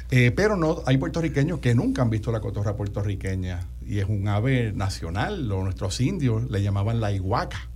pero 0.09 0.55
no 0.55 0.83
hay 0.85 0.97
puertorriqueños 0.97 1.59
que 1.59 1.73
nunca 1.73 2.01
han 2.01 2.09
visto 2.09 2.31
la 2.31 2.39
cotorra 2.39 2.75
puertorriqueña 2.75 3.61
y 3.85 3.99
es 3.99 4.05
un 4.05 4.27
ave 4.27 4.73
nacional, 4.73 5.47
lo, 5.47 5.63
nuestros 5.63 5.99
indios 6.01 6.49
le 6.49 6.61
llamaban 6.61 6.99
la 6.99 7.11
iguaca. 7.11 7.69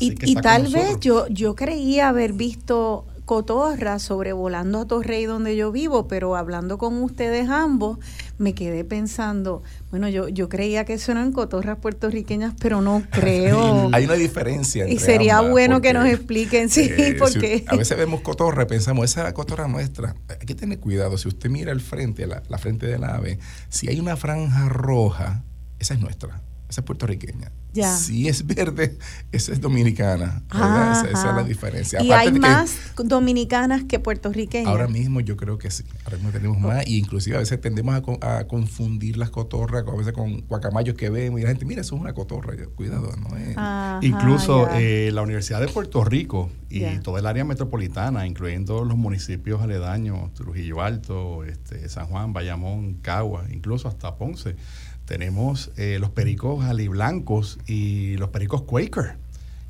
Y, 0.00 0.34
tal 0.36 0.68
vez 0.68 1.00
yo, 1.00 1.26
yo 1.28 1.54
creía 1.54 2.08
haber 2.08 2.32
visto 2.32 3.06
cotorras 3.24 4.02
sobrevolando 4.02 4.80
a 4.80 4.86
Torrey 4.86 5.24
donde 5.24 5.56
yo 5.56 5.72
vivo, 5.72 6.08
pero 6.08 6.36
hablando 6.36 6.76
con 6.76 7.02
ustedes 7.02 7.48
ambos, 7.48 7.98
me 8.36 8.54
quedé 8.54 8.84
pensando, 8.84 9.62
bueno, 9.90 10.08
yo, 10.08 10.28
yo 10.28 10.48
creía 10.50 10.84
que 10.84 10.94
eso 10.94 11.12
eran 11.12 11.32
cotorras 11.32 11.78
puertorriqueñas, 11.78 12.54
pero 12.60 12.82
no 12.82 13.02
creo. 13.10 13.88
Hay 13.92 14.04
una 14.04 14.14
diferencia. 14.14 14.86
y 14.88 14.98
sería 14.98 15.40
bueno 15.40 15.80
que 15.80 15.94
nos 15.94 16.06
expliquen, 16.06 16.68
sí, 16.68 16.90
eh, 16.96 17.16
porque... 17.18 17.64
a 17.66 17.76
veces 17.76 17.96
vemos 17.96 18.20
cotorra 18.20 18.64
y 18.64 18.66
pensamos, 18.66 19.06
esa 19.06 19.32
cotorra 19.32 19.68
nuestra, 19.68 20.14
hay 20.28 20.46
que 20.46 20.54
tener 20.54 20.78
cuidado, 20.78 21.16
si 21.16 21.28
usted 21.28 21.48
mira 21.48 21.72
el 21.72 21.80
frente, 21.80 22.26
la, 22.26 22.42
la 22.48 22.58
frente 22.58 22.86
del 22.86 23.04
ave, 23.04 23.38
si 23.70 23.88
hay 23.88 24.00
una 24.00 24.16
franja 24.16 24.68
roja, 24.68 25.44
esa 25.78 25.94
es 25.94 26.00
nuestra 26.00 26.42
esa 26.74 26.80
es 26.80 26.84
puertorriqueña. 26.86 27.52
Si 27.82 28.28
es 28.28 28.46
verde, 28.46 28.98
esa 29.32 29.52
es 29.52 29.60
dominicana. 29.60 30.42
Esa, 30.50 31.08
es 31.08 31.24
la 31.24 31.42
diferencia. 31.42 32.02
¿Y 32.02 32.12
hay 32.12 32.32
más 32.32 32.76
dominicanas 32.96 33.84
que 33.84 33.98
puertorriqueñas? 33.98 34.68
Ahora 34.68 34.86
mismo 34.86 35.20
yo 35.20 35.36
creo 35.36 35.58
que 35.58 35.70
sí. 35.70 35.84
Ahora 36.04 36.16
mismo 36.16 36.30
tenemos 36.30 36.60
más. 36.60 36.86
Y 36.86 36.98
inclusive 36.98 37.36
a 37.36 37.40
veces 37.40 37.60
tendemos 37.60 38.00
a, 38.20 38.44
confundir 38.44 39.16
las 39.16 39.30
cotorras, 39.30 39.84
a 39.86 39.96
veces 39.96 40.12
con 40.12 40.40
guacamayos 40.42 40.96
que 40.96 41.10
vemos. 41.10 41.40
Y 41.40 41.42
la 41.42 41.48
gente, 41.48 41.64
mira, 41.64 41.80
eso 41.80 41.96
es 41.96 42.00
una 42.00 42.14
cotorra. 42.14 42.54
Cuidado, 42.74 43.12
no 43.16 43.36
es. 43.36 43.56
Incluso 44.04 44.68
eh, 44.74 45.10
la 45.12 45.22
Universidad 45.22 45.60
de 45.60 45.68
Puerto 45.68 46.04
Rico 46.04 46.50
y 46.70 46.98
toda 46.98 47.20
el 47.20 47.26
área 47.26 47.44
metropolitana, 47.44 48.26
incluyendo 48.26 48.84
los 48.84 48.96
municipios 48.96 49.62
aledaños, 49.62 50.32
Trujillo 50.34 50.82
Alto, 50.82 51.44
este, 51.44 51.88
San 51.88 52.06
Juan, 52.06 52.32
Bayamón, 52.32 52.94
Cagua, 52.94 53.46
incluso 53.50 53.88
hasta 53.88 54.16
Ponce 54.16 54.56
tenemos 55.06 55.70
eh, 55.76 55.98
los 56.00 56.10
pericos 56.10 56.64
aliblancos 56.64 57.58
y 57.66 58.16
los 58.16 58.30
pericos 58.30 58.62
Quaker 58.62 59.16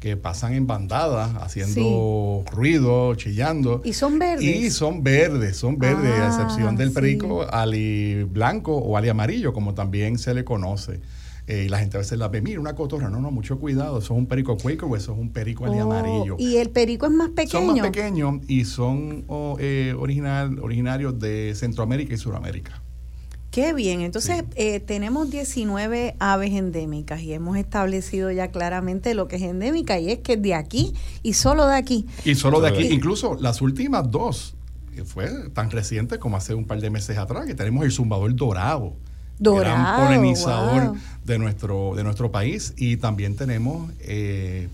que 0.05 0.19
pasan 0.19 0.53
en 0.53 0.67
bandadas 0.67 1.35
haciendo 1.41 2.45
ruido, 2.53 3.15
chillando. 3.15 3.81
Y 3.87 3.95
son 3.95 4.19
verdes. 4.19 4.45
Y 4.45 4.71
son 4.71 5.03
verdes, 5.03 5.57
son 5.57 5.79
verdes, 5.79 6.11
a 6.11 6.27
ah, 6.27 6.29
excepción 6.29 6.77
del 6.77 6.93
perico 6.93 7.47
ali 7.51 8.23
blanco 8.25 8.77
o 8.77 8.99
ali 8.99 9.09
amarillo, 9.09 9.55
como 9.55 9.73
también 9.73 10.19
se 10.19 10.35
le 10.35 10.45
conoce. 10.45 11.01
Eh, 11.47 11.65
y 11.65 11.69
la 11.71 11.79
gente 11.79 11.97
a 11.97 12.01
veces 12.01 12.19
la 12.19 12.29
ve, 12.29 12.43
mira, 12.43 12.61
una 12.61 12.75
cotorra. 12.75 13.09
No, 13.09 13.23
no, 13.23 13.31
mucho 13.31 13.59
cuidado. 13.59 13.99
Eso 13.99 14.13
es 14.13 14.19
un 14.19 14.27
perico 14.27 14.59
Quaker 14.59 14.85
o 14.85 14.95
eso 14.95 15.13
es 15.13 15.19
un 15.19 15.31
perico 15.31 15.65
ali 15.65 15.79
oh, 15.79 15.85
amarillo. 15.85 16.37
Y 16.39 16.57
el 16.57 16.69
perico 16.69 17.07
es 17.07 17.13
más 17.13 17.31
pequeño. 17.31 17.65
Son 17.65 17.67
más 17.67 17.81
pequeños 17.81 18.41
y 18.47 18.67
son 18.67 19.25
oh, 19.29 19.57
eh, 19.59 19.95
original, 19.99 20.59
originarios 20.59 21.19
de 21.19 21.55
Centroamérica 21.55 22.13
y 22.13 22.19
Sudamérica. 22.19 22.84
Qué 23.55 23.73
bien, 23.73 24.01
entonces 24.01 24.43
eh, 24.57 24.81
tenemos 24.81 25.31
19 25.31 26.17
aves 26.19 26.51
endémicas 26.55 27.23
y 27.23 27.35
hemos 27.35 27.57
establecido 27.57 28.33
ya 28.33 28.49
claramente 28.49 29.15
lo 29.15 29.29
que 29.29 29.37
es 29.37 29.43
endémica 29.43 29.97
y 30.01 30.11
es 30.11 30.19
que 30.19 30.37
de 30.37 30.55
aquí 30.55 30.93
y 31.23 31.35
solo 31.35 31.69
de 31.69 31.77
aquí. 31.77 32.05
Y 32.25 32.35
solo 32.35 32.61
de 32.61 32.71
aquí, 32.71 32.89
incluso 32.89 33.37
las 33.41 33.63
últimas 33.63 34.11
dos, 34.11 34.57
que 34.93 35.05
fue 35.05 35.29
tan 35.51 35.71
reciente 35.71 36.19
como 36.19 36.37
hace 36.37 36.53
un 36.55 36.65
par 36.65 36.81
de 36.81 36.91
meses 36.91 37.17
atrás, 37.17 37.47
que 37.47 37.55
tenemos 37.55 37.85
el 37.85 37.93
zumbador 37.93 38.35
dorado. 38.35 38.97
Dorado. 39.39 39.77
Gran 39.77 40.09
polinizador 40.09 40.97
de, 41.25 41.39
nuestro, 41.39 41.93
de 41.95 42.03
nuestro 42.03 42.33
país. 42.33 42.75
Y 42.77 42.97
también 42.97 43.37
tenemos 43.37 43.89
eh, 44.01 44.69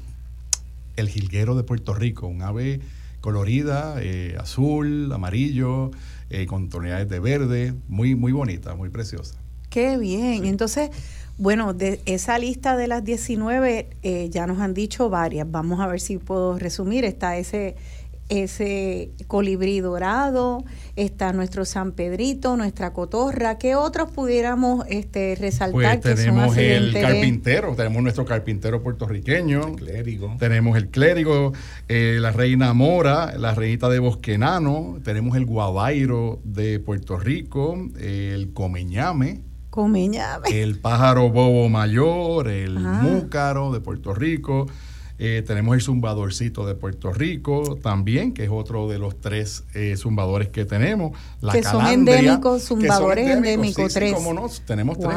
el 0.97 1.11
jilguero 1.11 1.55
de 1.55 1.65
Puerto 1.65 1.93
Rico, 1.93 2.29
un 2.29 2.41
ave 2.41 2.81
colorida, 3.21 3.97
eh, 3.99 4.39
azul, 4.41 5.13
amarillo, 5.13 5.91
eh, 6.31 6.47
con 6.47 6.69
tonalidades 6.69 7.09
de 7.09 7.21
verde, 7.21 7.75
muy, 7.89 8.15
muy 8.15 8.33
bonita, 8.33 8.75
muy 8.75 8.89
preciosa. 8.89 9.35
Qué 9.69 9.99
bien. 9.99 10.47
Entonces, 10.47 10.91
bueno, 11.39 11.75
de 11.75 12.01
esa 12.05 12.39
lista 12.39 12.77
de 12.77 12.87
las 12.87 13.05
19 13.05 13.89
eh, 14.03 14.29
ya 14.31 14.47
nos 14.47 14.59
han 14.61 14.75
dicho 14.75 15.11
varias. 15.11 15.51
Vamos 15.51 15.81
a 15.81 15.87
ver 15.87 16.01
si 16.01 16.19
puedo 16.19 16.59
resumir. 16.59 17.05
Está 17.05 17.37
ese 17.37 17.77
ese 18.31 19.11
colibrí 19.27 19.81
dorado, 19.81 20.65
está 20.97 21.33
nuestro 21.33 21.65
San 21.65 21.93
Pedrito, 21.93 22.57
nuestra 22.57 22.93
cotorra. 22.93 23.59
¿Qué 23.59 23.75
otros 23.75 24.11
pudiéramos 24.11 24.87
este, 24.89 25.37
resaltar? 25.39 26.01
Pues 26.01 26.17
tenemos 26.17 26.57
el 26.57 26.93
carpintero, 26.93 27.75
tenemos 27.75 28.03
nuestro 28.03 28.25
carpintero 28.25 28.83
puertorriqueño, 28.83 29.69
el 29.69 29.77
clérigo. 29.77 30.37
tenemos 30.39 30.77
el 30.77 30.89
clérigo, 30.89 31.53
eh, 31.89 32.19
la 32.21 32.31
reina 32.31 32.73
mora, 32.73 33.37
la 33.37 33.55
reinita 33.55 33.89
de 33.89 33.99
Bosquenano, 33.99 34.99
tenemos 35.05 35.37
el 35.37 35.45
guabairo 35.45 36.41
de 36.45 36.79
Puerto 36.79 37.19
Rico, 37.19 37.77
el 37.99 38.53
comeñame. 38.53 39.43
Comeñame. 39.71 40.49
El 40.51 40.79
pájaro 40.79 41.31
bobo 41.31 41.69
mayor, 41.69 42.49
el 42.49 42.77
ah. 42.79 43.01
múcaro 43.03 43.73
de 43.73 43.81
Puerto 43.81 44.15
Rico. 44.15 44.67
Eh, 45.23 45.45
tenemos 45.47 45.75
el 45.75 45.83
zumbadorcito 45.83 46.67
de 46.67 46.75
Puerto 46.75 47.13
Rico 47.13 47.77
también, 47.83 48.33
que 48.33 48.45
es 48.45 48.51
otro 48.51 48.89
de 48.89 48.99
los 48.99 49.21
tres 49.21 49.65
eh, 49.75 49.95
zumbadores 49.99 50.49
que 50.49 50.65
tenemos. 50.65 51.13
La 51.43 51.53
que 51.53 51.63
son 51.63 51.87
endémicos, 51.87 52.63
zumbadores 52.63 53.29
endémicos, 53.29 53.93
tres. 53.93 54.13
no, 54.13 54.49
tenemos 54.65 54.99
tres, 54.99 55.15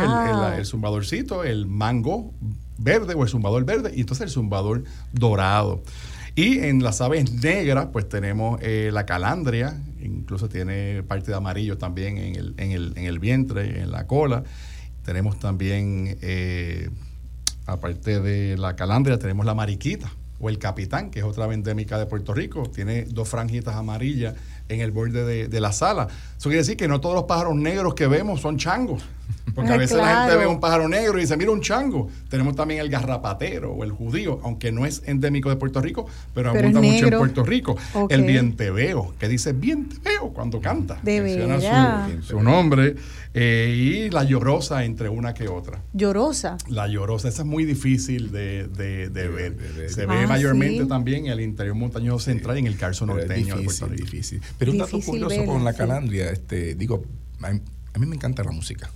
el, 0.57 0.65
zumbadorcito, 0.65 1.45
el 1.45 1.67
mango 1.67 2.33
verde 2.77 3.13
o 3.13 3.23
el 3.23 3.29
zumbador 3.29 3.63
verde 3.63 3.93
y 3.95 4.01
entonces 4.01 4.25
el 4.25 4.29
zumbador 4.29 4.83
dorado. 5.13 5.83
Y 6.35 6.59
en 6.59 6.83
las 6.83 6.99
aves 6.99 7.31
negras, 7.41 7.87
pues 7.93 8.09
tenemos 8.09 8.59
eh, 8.61 8.89
la 8.91 9.05
calandria, 9.05 9.81
incluso 10.01 10.49
tiene 10.49 11.01
parte 11.03 11.31
de 11.31 11.37
amarillo 11.37 11.77
también 11.77 12.17
en 12.17 12.35
el, 12.35 12.53
en 12.57 12.71
el, 12.71 12.93
en 12.97 13.05
el 13.05 13.19
vientre, 13.19 13.79
en 13.79 13.89
la 13.89 14.05
cola. 14.05 14.43
Tenemos 15.05 15.39
también 15.39 16.17
aparte 17.65 18.19
de 18.19 18.57
la 18.57 18.75
calandria, 18.75 19.19
tenemos 19.19 19.45
la 19.45 19.53
mariquita 19.53 20.11
o 20.39 20.49
el 20.49 20.57
capitán, 20.57 21.09
que 21.09 21.19
es 21.19 21.25
otra 21.25 21.51
endémica 21.53 21.97
de 21.97 22.05
Puerto 22.05 22.33
Rico. 22.33 22.63
Tiene 22.63 23.05
dos 23.05 23.29
franjitas 23.29 23.75
amarillas 23.75 24.35
en 24.67 24.81
el 24.81 24.91
borde 24.91 25.23
de, 25.23 25.47
de 25.47 25.59
la 25.61 25.71
sala. 25.71 26.07
Eso 26.37 26.49
quiere 26.49 26.57
decir 26.57 26.77
que 26.77 26.87
no 26.87 26.99
todos 26.99 27.15
los 27.15 27.23
pájaros 27.25 27.55
negros 27.55 27.93
que 27.93 28.07
vemos 28.07 28.41
son 28.41 28.57
changos. 28.57 29.03
Porque 29.53 29.71
a 29.73 29.77
veces 29.77 29.97
la 29.97 30.21
gente 30.21 30.37
ve 30.37 30.47
un 30.47 30.59
pájaro 30.59 30.87
negro 30.87 31.17
y 31.17 31.21
dice, 31.21 31.37
mira 31.37 31.51
un 31.51 31.61
chango. 31.61 32.09
Tenemos 32.29 32.55
también 32.55 32.79
el 32.79 32.89
garrapatero 32.89 33.71
o 33.71 33.83
el 33.83 33.91
judío, 33.91 34.39
aunque 34.43 34.71
no 34.71 34.85
es 34.85 35.03
endémico 35.05 35.49
de 35.49 35.55
Puerto 35.55 35.81
Rico, 35.81 36.05
pero, 36.33 36.49
abunda 36.49 36.81
mucho 36.81 37.07
en 37.07 37.17
Puerto 37.17 37.43
Rico. 37.43 37.77
El 38.09 38.23
vienteveo, 38.23 39.13
que 39.19 39.27
dice 39.27 39.53
vienteveo 39.53 40.29
cuando 40.33 40.59
canta. 40.59 40.99
De 41.03 41.21
Menciona 41.21 42.09
su, 42.21 42.27
su, 42.27 42.41
nombre. 42.41 42.95
Eh, 43.35 43.75
y 43.75 44.09
la 44.11 44.23
llorosa 44.23 44.83
entre 44.83 45.09
una 45.09 45.33
que 45.33 45.47
otra. 45.47 45.81
¿Llorosa? 45.93 46.57
La 46.67 46.87
llorosa, 46.87 47.29
esa 47.29 47.41
es 47.41 47.47
muy 47.47 47.65
difícil 47.65 48.31
de, 48.31 48.67
de, 48.67 49.09
ver. 49.09 49.89
Se 49.89 50.05
ve 50.05 50.15
ah, 50.23 50.27
mayormente 50.27 50.85
también 50.85 51.25
en 51.25 51.31
el 51.31 51.41
interior 51.41 51.75
montañoso 51.75 52.25
central 52.25 52.57
y 52.57 52.59
en 52.59 52.67
el 52.67 52.77
calzo 52.77 53.05
norteño 53.05 53.57
de 53.57 53.63
Puerto 53.63 53.87
Rico. 53.87 54.03
Difícil. 54.03 54.41
Pero 54.57 54.71
un 54.71 54.77
dato 54.77 54.99
curioso 54.99 55.45
con 55.45 55.63
la 55.63 55.73
calandria, 55.73 56.29
este, 56.29 56.75
digo, 56.75 57.03
a 57.41 57.51
mí 57.99 58.05
me 58.05 58.15
encanta 58.15 58.43
la 58.43 58.51
música. 58.51 58.89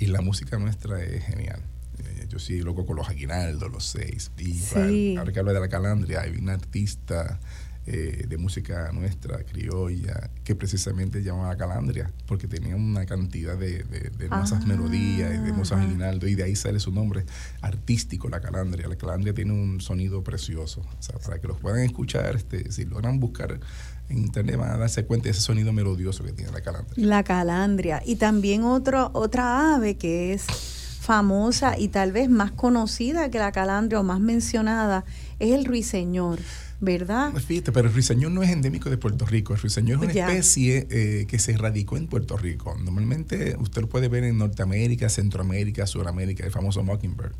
Y 0.00 0.06
la 0.06 0.22
música 0.22 0.58
nuestra 0.58 1.02
es 1.02 1.24
genial. 1.24 1.60
Eh, 1.98 2.26
yo 2.28 2.38
sí 2.38 2.60
loco 2.60 2.86
con 2.86 2.96
los 2.96 3.08
aguinaldos, 3.08 3.70
los 3.70 3.84
seis. 3.84 4.32
Y 4.38 5.16
ahora 5.16 5.30
que 5.30 5.38
habla 5.38 5.52
de 5.52 5.60
la 5.60 5.68
calandria, 5.68 6.22
hay 6.22 6.36
un 6.36 6.48
artista 6.48 7.38
eh, 7.86 8.24
de 8.26 8.38
música 8.38 8.92
nuestra, 8.92 9.44
criolla, 9.44 10.30
que 10.42 10.54
precisamente 10.54 11.22
llamaba 11.22 11.54
calandria, 11.56 12.10
porque 12.26 12.48
tenía 12.48 12.76
una 12.76 13.04
cantidad 13.04 13.58
de, 13.58 13.84
de, 13.84 14.24
hermosas 14.24 14.62
ah, 14.62 14.66
melodías 14.66 15.34
y 15.34 15.38
de 15.38 15.48
hermosos 15.48 15.78
aguinaldos, 15.78 16.30
y 16.30 16.34
de 16.34 16.44
ahí 16.44 16.56
sale 16.56 16.80
su 16.80 16.92
nombre 16.92 17.26
artístico, 17.60 18.28
la 18.30 18.40
calandria. 18.40 18.88
La 18.88 18.96
calandria 18.96 19.34
tiene 19.34 19.52
un 19.52 19.82
sonido 19.82 20.24
precioso. 20.24 20.80
O 20.98 21.02
sea, 21.02 21.18
para 21.18 21.40
que 21.40 21.48
los 21.48 21.58
puedan 21.58 21.80
escuchar, 21.80 22.36
este, 22.36 22.72
si 22.72 22.86
logran 22.86 23.20
buscar 23.20 23.60
en 24.10 24.18
internet 24.18 24.56
van 24.56 24.70
a 24.70 24.76
darse 24.76 25.04
cuenta 25.04 25.24
de 25.24 25.30
ese 25.30 25.40
sonido 25.40 25.72
melodioso 25.72 26.24
que 26.24 26.32
tiene 26.32 26.52
la 26.52 26.60
calandria. 26.60 27.06
La 27.06 27.22
calandria. 27.22 28.02
Y 28.04 28.16
también 28.16 28.64
otro, 28.64 29.10
otra 29.14 29.74
ave 29.74 29.96
que 29.96 30.32
es 30.32 30.44
famosa 31.00 31.78
y 31.78 31.88
tal 31.88 32.12
vez 32.12 32.28
más 32.28 32.50
conocida 32.52 33.30
que 33.30 33.38
la 33.38 33.52
calandria 33.52 34.00
o 34.00 34.02
más 34.02 34.20
mencionada 34.20 35.04
es 35.38 35.54
el 35.54 35.64
ruiseñor. 35.64 36.40
¿verdad? 36.80 37.34
Fíjate, 37.34 37.72
pero 37.72 37.88
el 37.88 37.94
ruiseñor 37.94 38.32
no 38.32 38.42
es 38.42 38.50
endémico 38.50 38.88
de 38.88 38.96
Puerto 38.96 39.26
Rico. 39.26 39.52
El 39.52 39.60
ruiseñor 39.60 39.98
es 39.98 40.02
una 40.14 40.28
especie 40.28 40.86
eh, 40.90 41.26
que 41.28 41.38
se 41.38 41.56
radicó 41.56 41.96
en 41.98 42.06
Puerto 42.06 42.38
Rico. 42.38 42.74
Normalmente 42.82 43.54
usted 43.58 43.82
lo 43.82 43.88
puede 43.88 44.08
ver 44.08 44.24
en 44.24 44.38
Norteamérica, 44.38 45.10
Centroamérica, 45.10 45.86
Suramérica, 45.86 46.44
el 46.44 46.50
famoso 46.50 46.82
Mockingbird. 46.82 47.34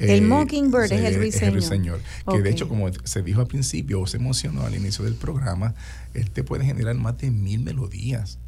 El 0.00 0.10
eh, 0.10 0.20
Mockingbird 0.22 0.90
es 0.92 1.04
el 1.42 1.52
ruiseñor. 1.52 2.00
Que 2.30 2.40
de 2.40 2.50
hecho, 2.50 2.68
como 2.68 2.90
se 3.04 3.22
dijo 3.22 3.40
al 3.40 3.46
principio, 3.46 4.00
o 4.00 4.06
se 4.06 4.16
emocionó 4.16 4.62
al 4.62 4.74
inicio 4.74 5.04
del 5.04 5.14
programa, 5.14 5.74
él 6.14 6.30
te 6.30 6.42
puede 6.42 6.64
generar 6.64 6.94
más 6.96 7.18
de 7.18 7.30
mil 7.30 7.60
melodías. 7.60 8.38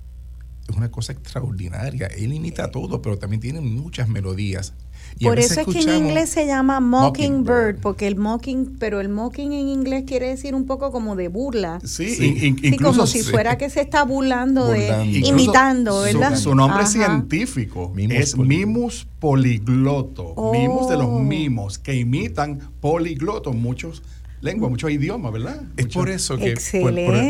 Es 0.69 0.77
una 0.77 0.91
cosa 0.91 1.13
extraordinaria. 1.13 2.07
Él 2.07 2.33
imita 2.33 2.71
todo, 2.71 3.03
pero 3.03 3.19
también 3.19 3.41
tiene 3.41 3.61
muchas 3.61 4.09
melodías. 4.09 4.73
Por 5.21 5.39
eso 5.39 5.61
es 5.61 5.67
que 5.67 5.81
en 5.81 6.07
inglés 6.07 6.31
se 6.31 6.47
llama 6.47 6.81
mockingbird, 6.81 7.81
porque 7.81 8.07
el 8.07 8.17
mocking, 8.17 8.77
pero 8.79 9.01
el 9.01 9.09
mocking 9.09 9.53
en 9.53 9.69
inglés 9.69 10.05
quiere 10.07 10.29
decir 10.29 10.55
un 10.55 10.67
poco 10.67 10.91
como 10.91 11.17
de 11.17 11.29
burla. 11.29 11.81
Sí, 11.85 12.15
sí. 12.15 12.77
como 12.79 13.07
si 13.07 13.23
fuera 13.23 13.59
que 13.59 13.71
se 13.71 13.81
está 13.81 14.05
burlando, 14.05 14.67
de, 14.67 15.07
imitando, 15.07 16.01
¿verdad? 16.01 16.37
Su, 16.37 16.55
nombre 16.55 16.87
científico 16.87 17.93
es 17.97 18.37
Mimus 18.37 19.07
poligloto, 19.19 20.35
mimus 20.53 20.89
de 20.89 20.97
los 20.97 21.07
oh. 21.07 21.19
mimos 21.21 21.79
que 21.79 21.95
imitan 21.95 22.59
poligloto, 22.81 23.53
muchos 23.53 24.03
lengua, 24.43 24.69
muchos 24.69 24.91
idiomas, 24.91 25.33
¿verdad? 25.33 25.63
Es 25.77 25.87
por 25.87 26.11
eso 26.11 26.37
que, 26.37 26.55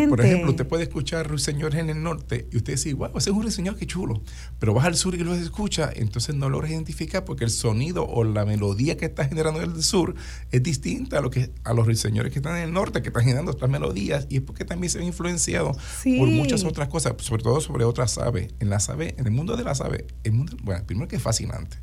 por, 0.09 0.21
ejemplo, 0.21 0.51
usted 0.51 0.67
puede 0.67 0.85
escuchar 0.85 1.29
ruiseñores 1.29 1.79
en 1.79 1.91
el 1.91 2.03
norte 2.03 2.49
y 2.51 2.57
usted 2.57 2.73
dice, 2.73 2.95
wow, 2.95 3.11
ese 3.17 3.31
es 3.31 3.37
un 3.37 3.43
ruiseñor, 3.43 3.77
qué 3.77 3.87
chulo. 3.87 4.23
Pero 4.59 4.73
vas 4.73 4.87
al 4.87 4.97
sur 4.97 5.15
y 5.15 5.19
lo 5.19 5.35
escucha, 5.35 5.91
entonces 5.95 6.35
no 6.35 6.49
lo 6.49 6.67
identifica 6.67 7.25
porque 7.25 7.45
el 7.45 7.51
sonido 7.51 8.07
o 8.07 8.25
la 8.25 8.47
melodía 8.47 8.97
que 8.97 9.05
está 9.05 9.27
generando 9.27 9.61
el 9.61 9.83
sur 9.83 10.15
es 10.51 10.63
distinta 10.63 11.19
a, 11.19 11.21
lo 11.21 11.31
que, 11.31 11.53
a 11.65 11.75
los 11.75 11.85
ruiseñores 11.85 12.33
que 12.33 12.39
están 12.39 12.57
en 12.57 12.65
el 12.65 12.73
norte, 12.73 13.03
que 13.03 13.09
están 13.09 13.25
generando 13.25 13.53
otras 13.53 13.71
melodías, 13.71 14.27
y 14.31 14.37
es 14.37 14.43
porque 14.43 14.65
también 14.65 14.91
se 14.91 14.99
han 14.99 15.05
influenciado 15.05 15.73
por 15.73 16.29
muchas 16.29 16.65
otras 16.65 16.89
cosas, 16.89 17.15
sobre 17.19 17.43
todo 17.43 17.61
sobre 17.61 17.85
otras 17.85 18.17
aves. 18.17 18.55
En 18.59 18.71
las 18.71 18.89
aves, 18.89 19.15
en 19.19 19.27
el 19.27 19.33
mundo 19.33 19.57
de 19.57 19.65
las 19.65 19.83
aves, 19.83 20.05
el 20.25 20.33
mundo, 20.33 20.57
bueno, 20.63 20.83
primero 20.87 21.09
que 21.09 21.17
es 21.17 21.23
fascinante, 21.23 21.77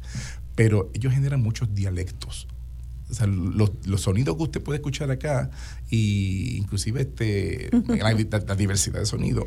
pero 0.55 0.89
ellos 0.95 1.13
generan 1.13 1.41
muchos 1.41 1.73
dialectos 1.75 2.47
o 3.09 3.13
sea, 3.13 3.27
los, 3.27 3.71
los, 3.85 4.01
sonidos 4.01 4.37
que 4.37 4.43
usted 4.43 4.61
puede 4.61 4.77
escuchar 4.77 5.09
acá, 5.09 5.49
y 5.89 6.57
inclusive 6.57 7.01
este, 7.01 7.69
la, 7.87 8.55
diversidad 8.55 8.99
de 8.99 9.05
sonidos, 9.05 9.45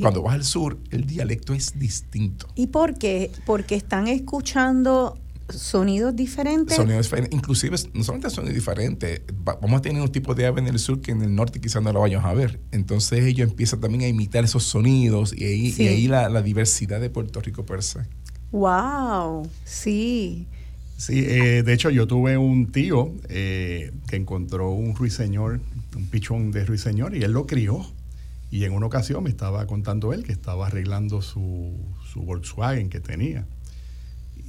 cuando 0.00 0.22
vas 0.22 0.34
al 0.34 0.44
sur, 0.44 0.78
el 0.90 1.06
dialecto 1.06 1.52
es 1.52 1.78
distinto. 1.78 2.48
¿Y 2.54 2.68
por 2.68 2.98
qué? 2.98 3.30
Porque 3.46 3.74
están 3.74 4.06
escuchando 4.06 5.18
sonidos 5.48 6.14
diferentes. 6.14 6.76
Sonidos 6.76 7.06
diferentes, 7.06 7.34
inclusive 7.36 7.76
no 7.94 8.04
solamente 8.04 8.30
sonidos 8.30 8.54
diferentes, 8.54 9.22
vamos 9.34 9.78
a 9.78 9.82
tener 9.82 10.00
un 10.00 10.12
tipo 10.12 10.34
de 10.34 10.46
ave 10.46 10.60
en 10.60 10.68
el 10.68 10.78
sur 10.78 11.00
que 11.00 11.10
en 11.10 11.22
el 11.22 11.34
norte 11.34 11.60
quizás 11.60 11.82
no 11.82 11.92
lo 11.92 12.00
vayamos 12.00 12.26
a 12.26 12.34
ver. 12.34 12.60
Entonces 12.70 13.24
ellos 13.24 13.50
empiezan 13.50 13.80
también 13.80 14.04
a 14.04 14.08
imitar 14.08 14.44
esos 14.44 14.62
sonidos 14.62 15.34
y 15.36 15.44
ahí, 15.44 15.74
y 15.76 15.88
ahí 15.88 16.06
la, 16.06 16.28
la 16.28 16.42
diversidad 16.42 17.00
de 17.00 17.10
Puerto 17.10 17.40
Rico 17.40 17.66
per 17.66 17.82
se. 17.82 18.00
¡Wow! 18.52 19.48
Sí. 19.64 20.46
Sí, 21.00 21.24
eh, 21.26 21.62
de 21.62 21.72
hecho 21.72 21.88
yo 21.88 22.06
tuve 22.06 22.36
un 22.36 22.72
tío 22.72 23.14
eh, 23.30 23.90
que 24.06 24.16
encontró 24.16 24.70
un 24.72 24.94
ruiseñor, 24.94 25.58
un 25.96 26.06
pichón 26.10 26.50
de 26.50 26.66
ruiseñor, 26.66 27.16
y 27.16 27.22
él 27.22 27.32
lo 27.32 27.46
crió. 27.46 27.86
Y 28.50 28.64
en 28.64 28.74
una 28.74 28.84
ocasión 28.84 29.24
me 29.24 29.30
estaba 29.30 29.66
contando 29.66 30.12
él 30.12 30.24
que 30.24 30.32
estaba 30.32 30.66
arreglando 30.66 31.22
su, 31.22 31.74
su 32.04 32.20
Volkswagen 32.20 32.90
que 32.90 33.00
tenía. 33.00 33.46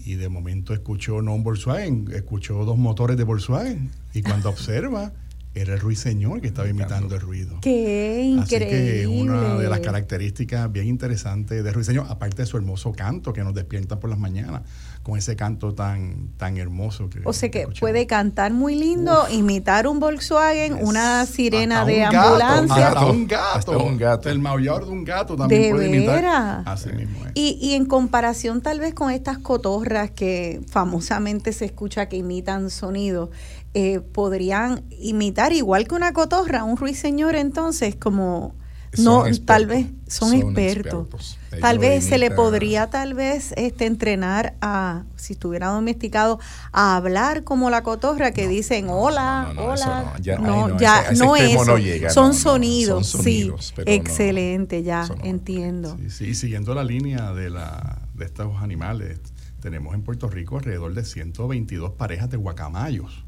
Y 0.04 0.16
de 0.16 0.28
momento 0.28 0.74
escuchó 0.74 1.22
no 1.22 1.36
un 1.36 1.44
Volkswagen, 1.44 2.10
escuchó 2.14 2.66
dos 2.66 2.78
motores 2.78 3.16
de 3.16 3.24
Volkswagen. 3.24 3.90
Y 4.14 4.22
cuando 4.22 4.50
observa, 4.50 5.14
era 5.54 5.74
el 5.74 5.80
ruiseñor 5.80 6.40
que 6.40 6.48
estaba 6.48 6.70
imitando 6.70 7.16
el 7.16 7.22
ruido. 7.22 7.58
¡Qué 7.62 8.22
increíble! 8.24 8.68
Así 8.68 9.02
que 9.02 9.08
una 9.08 9.58
de 9.58 9.70
las 9.70 9.82
características 9.82 10.72
bien 10.72 10.88
interesantes 10.88 11.64
del 11.64 11.74
ruiseñor, 11.74 12.06
aparte 12.10 12.44
de 12.44 12.46
su 12.46 12.58
hermoso 12.58 12.94
canto 12.94 13.34
que 13.34 13.44
nos 13.44 13.54
despierta 13.54 14.00
por 14.00 14.10
las 14.10 14.18
mañanas, 14.18 14.62
con 15.04 15.18
ese 15.18 15.36
canto 15.36 15.74
tan, 15.74 16.30
tan 16.38 16.58
hermoso 16.58 17.10
que... 17.10 17.22
O 17.26 17.34
sea 17.34 17.50
que 17.50 17.68
puede 17.80 18.08
cantar 18.08 18.54
muy 18.54 18.76
lindo, 18.76 19.26
imitar 19.30 19.88
un 19.88 20.00
Volkswagen, 20.00 20.78
una 20.82 21.26
sirena 21.26 21.86
de 21.86 22.04
ambulancia. 22.04 22.88
hasta 22.88 23.06
un 23.08 23.28
gato. 23.28 23.84
un 23.84 23.98
gato. 23.98 24.30
El 24.30 24.40
maullador 24.40 24.86
de 24.86 24.92
un 24.92 25.04
gato 25.04 25.36
también 25.36 25.72
puede 25.72 25.88
imitar. 25.88 26.64
Así 26.66 26.92
mismo 26.92 27.26
es. 27.26 27.32
Y, 27.34 27.58
y 27.62 27.74
en 27.74 27.86
comparación 27.86 28.62
tal 28.62 28.80
vez 28.80 28.94
con 28.94 29.12
estas 29.12 29.40
cotorras 29.40 30.12
que 30.12 30.62
famosamente 30.70 31.52
se 31.52 31.66
escucha 31.66 32.08
que 32.08 32.18
imitan 32.18 32.70
sonidos, 32.70 33.30
eh, 33.74 34.00
podrían 34.00 34.84
imitar 34.90 35.54
igual 35.54 35.88
que 35.88 35.96
una 35.96 36.14
cotorra, 36.14 36.64
un 36.64 36.78
ruiseñor 36.78 37.36
entonces 37.36 37.96
como 37.96 38.56
no 38.98 39.24
tal 39.46 39.66
vez 39.68 39.88
son, 40.08 40.34
expertos, 40.34 41.38
tal 41.62 41.80
vez 41.80 42.04
se 42.04 42.18
le 42.18 42.32
podría 42.32 42.90
tal 42.90 43.14
vez 43.14 43.54
este 43.56 43.86
entrenar 43.86 44.56
a 44.60 45.06
si 45.16 45.34
estuviera 45.34 45.68
domesticado 45.68 46.40
a 46.74 46.98
hablar 46.98 47.46
como 47.46 47.70
la 47.70 47.84
cotorra 47.84 48.32
que 48.32 48.50
dicen 48.50 48.88
hola 48.90 49.54
hola 49.58 50.14
no 50.42 50.78
ya 50.78 51.12
no, 51.14 51.38
es 51.38 52.14
son 52.14 52.34
sonidos 52.34 53.08
sí. 53.24 53.52
excelente 53.86 54.84
ya 54.84 55.08
entiendo. 55.24 55.98
sí, 56.10 56.36
siguiendo 56.36 56.76
la 56.76 56.84
línea 56.84 57.32
de 57.34 57.50
la 57.50 58.02
de 58.14 58.26
estos 58.26 58.62
animales 58.62 59.20
tenemos 59.62 59.94
en 59.96 60.04
Puerto 60.04 60.28
Rico 60.28 60.58
alrededor 60.58 60.94
de 60.94 61.06
122 61.06 61.92
parejas 61.92 62.30
de 62.30 62.38
guacamayos 62.38 63.26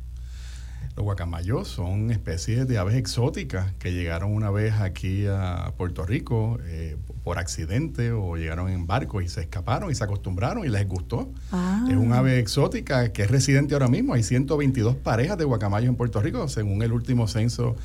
los 0.95 1.03
guacamayos 1.03 1.67
son 1.67 2.11
especies 2.11 2.67
de 2.67 2.77
aves 2.77 2.95
exóticas 2.95 3.73
que 3.79 3.93
llegaron 3.93 4.33
una 4.33 4.51
vez 4.51 4.75
aquí 4.75 5.25
a 5.27 5.73
Puerto 5.75 6.05
Rico 6.05 6.59
eh, 6.65 6.97
por 7.23 7.39
accidente 7.39 8.11
o 8.11 8.35
llegaron 8.35 8.69
en 8.69 8.85
barco 8.85 9.21
y 9.21 9.27
se 9.27 9.41
escaparon 9.41 9.91
y 9.91 9.95
se 9.95 10.03
acostumbraron 10.03 10.65
y 10.65 10.69
les 10.69 10.87
gustó. 10.87 11.31
Ah. 11.51 11.87
Es 11.89 11.95
un 11.95 12.13
ave 12.13 12.37
exótica 12.37 13.11
que 13.11 13.23
es 13.23 13.31
residente 13.31 13.73
ahora 13.73 13.87
mismo. 13.87 14.13
Hay 14.13 14.23
122 14.23 14.95
parejas 14.97 15.37
de 15.37 15.45
guacamayos 15.45 15.89
en 15.89 15.95
Puerto 15.95 16.21
Rico, 16.21 16.47
según 16.47 16.83
el 16.83 16.91
último 16.93 17.27
censo 17.27 17.75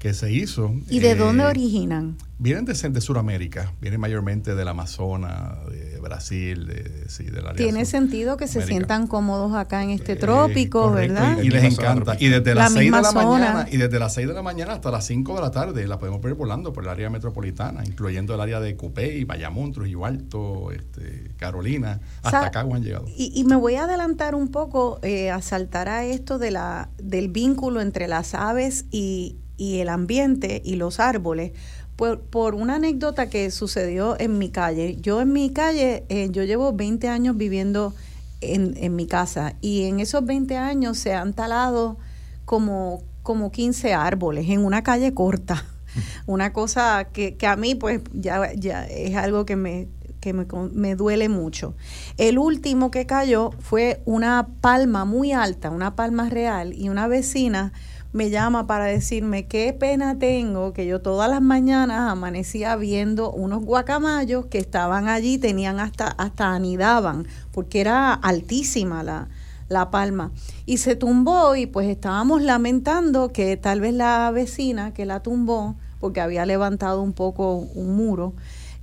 que 0.00 0.14
se 0.14 0.32
hizo. 0.32 0.74
¿Y 0.88 1.00
de 1.00 1.14
dónde 1.14 1.44
eh, 1.44 1.48
originan? 1.48 2.16
Vienen 2.38 2.64
de, 2.64 2.72
de 2.72 3.00
Sudamérica, 3.02 3.74
vienen 3.82 4.00
mayormente 4.00 4.54
del 4.54 4.66
Amazonas, 4.66 5.58
de 5.68 6.00
Brasil, 6.00 6.66
de, 6.66 7.04
sí, 7.10 7.24
del 7.24 7.46
área 7.46 7.56
Tiene 7.56 7.84
sentido 7.84 8.38
que 8.38 8.48
se 8.48 8.62
sientan 8.62 9.06
cómodos 9.06 9.52
acá 9.54 9.82
en 9.82 9.90
este 9.90 10.12
eh, 10.12 10.16
trópico, 10.16 10.90
¿verdad? 10.90 11.42
Y, 11.42 11.50
les 11.50 11.64
encanta. 11.64 12.16
Y 12.18 12.28
desde 12.28 12.54
las 12.54 12.72
6 12.72 12.90
de 12.90 13.02
la 13.02 13.12
mañana, 13.12 13.66
y 13.70 13.76
desde 13.76 13.98
las 13.98 14.14
6 14.14 14.28
de 14.28 14.32
la 14.32 14.42
mañana 14.42 14.72
hasta 14.72 14.90
las 14.90 15.04
5 15.04 15.34
de 15.34 15.40
la 15.42 15.50
tarde 15.50 15.86
la 15.86 15.98
podemos 15.98 16.22
ver 16.22 16.32
volando 16.32 16.72
por 16.72 16.84
el 16.84 16.88
área 16.88 17.10
metropolitana, 17.10 17.84
incluyendo 17.84 18.34
el 18.34 18.40
área 18.40 18.58
de 18.58 18.74
Cupey, 18.76 19.24
Bayamón, 19.24 19.72
Trujillo 19.72 20.06
Alto, 20.06 20.70
este, 20.72 21.32
Carolina, 21.36 22.00
hasta 22.22 22.46
acá 22.46 22.60
han 22.60 22.82
llegado. 22.82 23.04
Y, 23.06 23.32
y, 23.34 23.44
me 23.44 23.56
voy 23.56 23.74
a 23.74 23.84
adelantar 23.84 24.34
un 24.34 24.48
poco 24.48 24.98
eh, 25.02 25.30
a 25.30 25.42
saltar 25.42 25.90
a 25.90 26.06
esto 26.06 26.38
de 26.38 26.52
la, 26.52 26.88
del 26.96 27.28
vínculo 27.28 27.82
entre 27.82 28.08
las 28.08 28.32
aves 28.34 28.86
y, 28.90 29.36
y 29.60 29.80
el 29.80 29.90
ambiente 29.90 30.62
y 30.64 30.76
los 30.76 31.00
árboles 31.00 31.52
por, 31.94 32.20
por, 32.20 32.54
una 32.54 32.76
anécdota 32.76 33.28
que 33.28 33.50
sucedió 33.50 34.18
en 34.18 34.38
mi 34.38 34.48
calle. 34.48 34.96
Yo 35.02 35.20
en 35.20 35.34
mi 35.34 35.50
calle, 35.50 36.04
eh, 36.08 36.28
yo 36.30 36.44
llevo 36.44 36.72
20 36.72 37.08
años 37.10 37.36
viviendo 37.36 37.92
en, 38.40 38.74
en, 38.78 38.96
mi 38.96 39.06
casa 39.06 39.56
y 39.60 39.82
en 39.82 40.00
esos 40.00 40.24
20 40.24 40.56
años 40.56 40.96
se 40.96 41.12
han 41.12 41.34
talado 41.34 41.98
como, 42.46 43.02
como 43.22 43.52
15 43.52 43.92
árboles 43.92 44.48
en 44.48 44.64
una 44.64 44.82
calle 44.82 45.12
corta. 45.12 45.66
Una 46.26 46.54
cosa 46.54 47.08
que, 47.12 47.36
que 47.36 47.46
a 47.46 47.56
mí 47.56 47.74
pues 47.74 48.00
ya, 48.14 48.54
ya 48.54 48.86
es 48.86 49.14
algo 49.16 49.44
que 49.44 49.56
me, 49.56 49.88
que 50.20 50.32
me, 50.32 50.46
me, 50.72 50.94
duele 50.94 51.28
mucho. 51.28 51.74
El 52.16 52.38
último 52.38 52.90
que 52.90 53.04
cayó 53.04 53.50
fue 53.58 54.00
una 54.06 54.48
palma 54.62 55.04
muy 55.04 55.32
alta, 55.32 55.68
una 55.68 55.96
palma 55.96 56.30
real, 56.30 56.72
y 56.72 56.88
una 56.88 57.08
vecina 57.08 57.72
me 58.12 58.30
llama 58.30 58.66
para 58.66 58.86
decirme 58.86 59.46
qué 59.46 59.72
pena 59.72 60.18
tengo 60.18 60.72
que 60.72 60.86
yo 60.86 61.00
todas 61.00 61.30
las 61.30 61.40
mañanas 61.40 62.10
amanecía 62.10 62.74
viendo 62.76 63.30
unos 63.30 63.64
guacamayos 63.64 64.46
que 64.46 64.58
estaban 64.58 65.08
allí, 65.08 65.38
tenían 65.38 65.78
hasta, 65.78 66.08
hasta 66.08 66.52
anidaban, 66.54 67.28
porque 67.52 67.80
era 67.80 68.12
altísima 68.12 69.04
la, 69.04 69.28
la 69.68 69.90
palma. 69.90 70.32
Y 70.66 70.78
se 70.78 70.96
tumbó 70.96 71.54
y 71.54 71.66
pues 71.66 71.88
estábamos 71.88 72.42
lamentando 72.42 73.32
que 73.32 73.56
tal 73.56 73.80
vez 73.80 73.94
la 73.94 74.30
vecina 74.32 74.92
que 74.92 75.06
la 75.06 75.22
tumbó, 75.22 75.76
porque 76.00 76.20
había 76.20 76.44
levantado 76.46 77.02
un 77.02 77.12
poco 77.12 77.54
un 77.54 77.94
muro, 77.94 78.34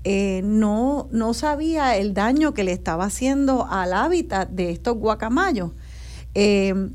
eh, 0.06 0.42
no, 0.46 1.10
no 1.12 1.34
sabía 1.34 1.98
el 1.98 2.14
daño 2.14 2.54
que 2.54 2.64
le 2.64 2.72
estaba 2.72 3.06
haciendo 3.06 3.68
al 3.70 3.92
hábitat 3.92 4.50
de 4.50 4.72
estos 4.72 4.96
guacamayos. 4.96 5.72
Eh, 6.34 6.92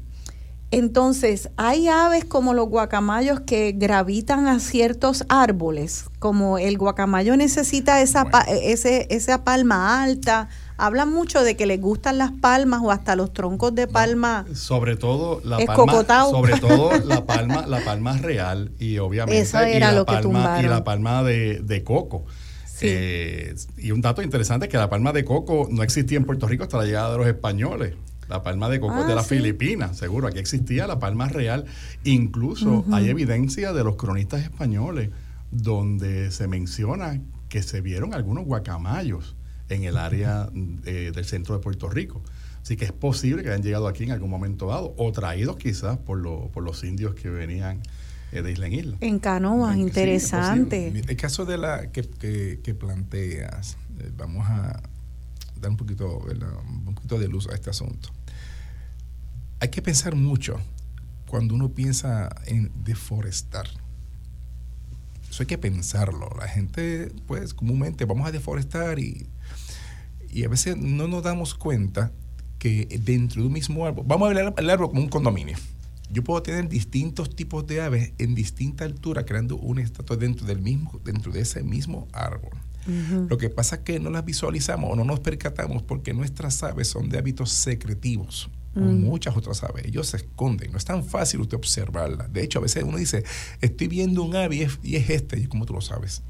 entonces, 0.72 1.50
hay 1.58 1.87
aves 1.87 2.24
como 2.24 2.54
los 2.54 2.66
guacamayos 2.66 3.40
que 3.40 3.72
gravitan 3.72 4.46
a 4.46 4.58
ciertos 4.58 5.26
árboles, 5.28 6.06
como 6.18 6.56
el 6.56 6.78
guacamayo 6.78 7.37
necesita 7.37 8.00
esa, 8.00 8.26
ese, 8.48 9.06
esa 9.11 9.44
palma 9.44 10.02
alta. 10.02 10.48
Hablan 10.78 11.12
mucho 11.12 11.44
de 11.44 11.58
que 11.58 11.66
les 11.66 11.78
gustan 11.78 12.16
las 12.16 12.32
palmas 12.32 12.80
o 12.82 12.90
hasta 12.90 13.16
los 13.16 13.35
troncos 13.35 13.74
de 13.74 13.87
palma. 13.87 14.46
sobre 14.54 14.96
todo 14.96 15.42
la 15.44 15.58
palma, 15.58 16.24
sobre 16.30 16.58
todo 16.58 16.90
la 17.04 17.26
palma, 17.26 17.66
la 17.66 17.85
palma 17.85 18.16
real 18.16 18.72
y 18.78 18.96
obviamente 18.96 19.42
y, 19.76 19.78
la 19.78 20.04
palma, 20.06 20.58
y 20.62 20.66
la 20.66 20.85
palma 20.85 21.22
de, 21.22 21.82
coco. 21.85 22.24
Eh, 22.80 23.54
y 23.76 23.90
un 23.90 24.00
dato 24.00 24.22
interesante 24.22 24.66
es 24.66 24.72
que 24.72 24.78
la 24.78 24.88
palma 24.88 25.12
de 25.12 25.22
coco 25.26 25.68
no 25.70 25.82
existía 25.82 26.16
en 26.16 26.24
Puerto 26.24 26.48
Rico 26.48 26.64
hasta 26.64 26.78
la 26.78 26.87
llegada 26.87 27.12
de 27.12 27.18
los 27.18 27.26
españoles. 27.26 27.94
La 28.32 28.42
palma 28.42 28.70
de 28.70 28.80
coco 28.80 29.04
de 29.04 29.12
ah, 29.12 29.16
la 29.16 29.22
Filipinas, 29.24 29.98
seguro. 29.98 30.26
Aquí 30.26 30.38
existía 30.38 30.86
la 30.86 30.98
palma 30.98 31.28
real. 31.28 31.66
Incluso 32.02 32.82
hay 32.90 33.10
evidencia 33.10 33.74
de 33.74 33.84
los 33.84 33.96
cronistas 33.96 34.40
españoles 34.40 35.10
donde 35.50 36.30
se 36.30 36.48
menciona 36.48 37.20
que 37.50 37.62
se 37.62 37.82
vieron 37.82 38.14
algunos 38.14 38.46
guacamayos 38.46 39.36
en 39.68 39.84
el 39.84 39.98
área 39.98 40.48
eh, 40.86 41.12
del 41.14 41.26
centro 41.26 41.54
de 41.54 41.60
Puerto 41.60 41.90
Rico. 41.90 42.22
Así 42.62 42.74
que 42.78 42.86
es 42.86 42.92
posible 42.92 43.42
que 43.42 43.50
hayan 43.50 43.62
llegado 43.62 43.86
aquí 43.86 44.04
en 44.04 44.12
algún 44.12 44.30
momento 44.30 44.68
dado 44.68 44.94
o 44.96 45.12
traídos 45.12 45.58
quizás 45.58 45.98
por, 45.98 46.22
por 46.52 46.62
los 46.62 46.82
indios 46.84 47.14
que 47.14 47.28
venían 47.28 47.82
eh, 48.32 48.40
de 48.40 48.50
isla 48.50 48.66
en 48.66 48.72
isla. 48.72 48.96
En 49.02 49.18
canoas, 49.18 49.76
interesante. 49.76 51.04
el 51.06 51.16
caso 51.18 51.44
de 51.44 51.58
la 51.58 51.92
que, 51.92 52.60
que 52.62 52.74
planteas, 52.74 53.76
eh, 53.98 54.10
vamos 54.16 54.46
a 54.48 54.80
dar 55.60 55.70
un 55.70 55.76
poquito, 55.76 56.16
un 56.16 56.94
poquito 56.94 57.18
de 57.18 57.28
luz 57.28 57.46
a 57.48 57.54
este 57.54 57.68
asunto. 57.68 58.08
Hay 59.62 59.68
que 59.68 59.81
pensar 59.81 60.16
mucho 60.16 60.57
cuando 61.29 61.55
uno 61.55 61.68
piensa 61.68 62.35
en 62.46 62.72
deforestar. 62.83 63.68
Eso 65.31 65.44
hay 65.44 65.46
que 65.46 65.57
pensarlo. 65.57 66.29
La 66.37 66.48
gente, 66.48 67.12
pues, 67.29 67.55
comúnmente 67.55 68.05
vamos 68.05 68.27
a 68.27 68.33
deforestar 68.33 68.98
y, 68.98 69.29
y 70.29 70.42
a 70.42 70.48
veces 70.48 70.77
no 70.77 71.07
nos 71.07 71.22
damos 71.22 71.55
cuenta 71.55 72.11
que 72.59 72.88
dentro 73.05 73.40
de 73.40 73.46
un 73.46 73.53
mismo 73.53 73.87
árbol, 73.87 74.05
vamos 74.05 74.29
a 74.29 74.35
ver 74.35 74.53
el 74.57 74.68
árbol 74.68 74.88
como 74.88 75.03
un 75.03 75.09
condominio. 75.09 75.57
Yo 76.11 76.25
puedo 76.25 76.42
tener 76.42 76.68
distintos 76.68 77.31
tipos 77.37 77.64
de 77.64 77.83
aves 77.83 78.14
en 78.18 78.35
distinta 78.35 78.85
altura 78.85 79.25
creando 79.25 79.59
un 79.59 79.79
estatua 79.79 80.16
dentro 80.16 80.44
del 80.44 80.61
mismo, 80.61 81.01
dentro 81.05 81.31
de 81.31 81.42
ese 81.42 81.62
mismo 81.62 82.09
árbol. 82.12 82.51
Lo 83.29 83.38
que 83.38 83.48
pasa 83.48 83.77
es 83.77 83.83
que 83.83 84.01
no 84.01 84.11
las 84.11 84.25
visualizamos 84.25 84.90
o 84.90 84.96
no 84.96 85.05
nos 85.05 85.20
percatamos 85.20 85.85
porque 85.85 86.14
nuestras 86.14 86.64
aves 86.64 86.88
son 86.88 87.11
de 87.11 87.18
hábitos 87.18 87.53
secretivos. 87.53 88.51
Muchas 88.74 89.37
otras 89.37 89.62
aves, 89.64 89.85
ellos 89.85 90.08
se 90.08 90.16
esconden, 90.18 90.72
no 90.72 90.78
es 90.78 90.85
tan 90.85 91.04
fácil 91.04 91.40
usted 91.40 91.56
observarla. 91.56 92.28
De 92.28 92.42
hecho, 92.42 92.58
a 92.58 92.62
veces 92.62 92.85
uno 92.85 92.96
dice, 92.96 93.24
estoy 93.61 93.88
viendo 93.88 94.22
un 94.22 94.35
ave 94.35 94.68
y 94.82 94.96
es, 94.96 95.11
este, 95.11 95.38
y 95.38 95.46
como 95.46 95.66
tú 95.66 95.74
lo 95.74 95.80
sabes. 95.80 96.22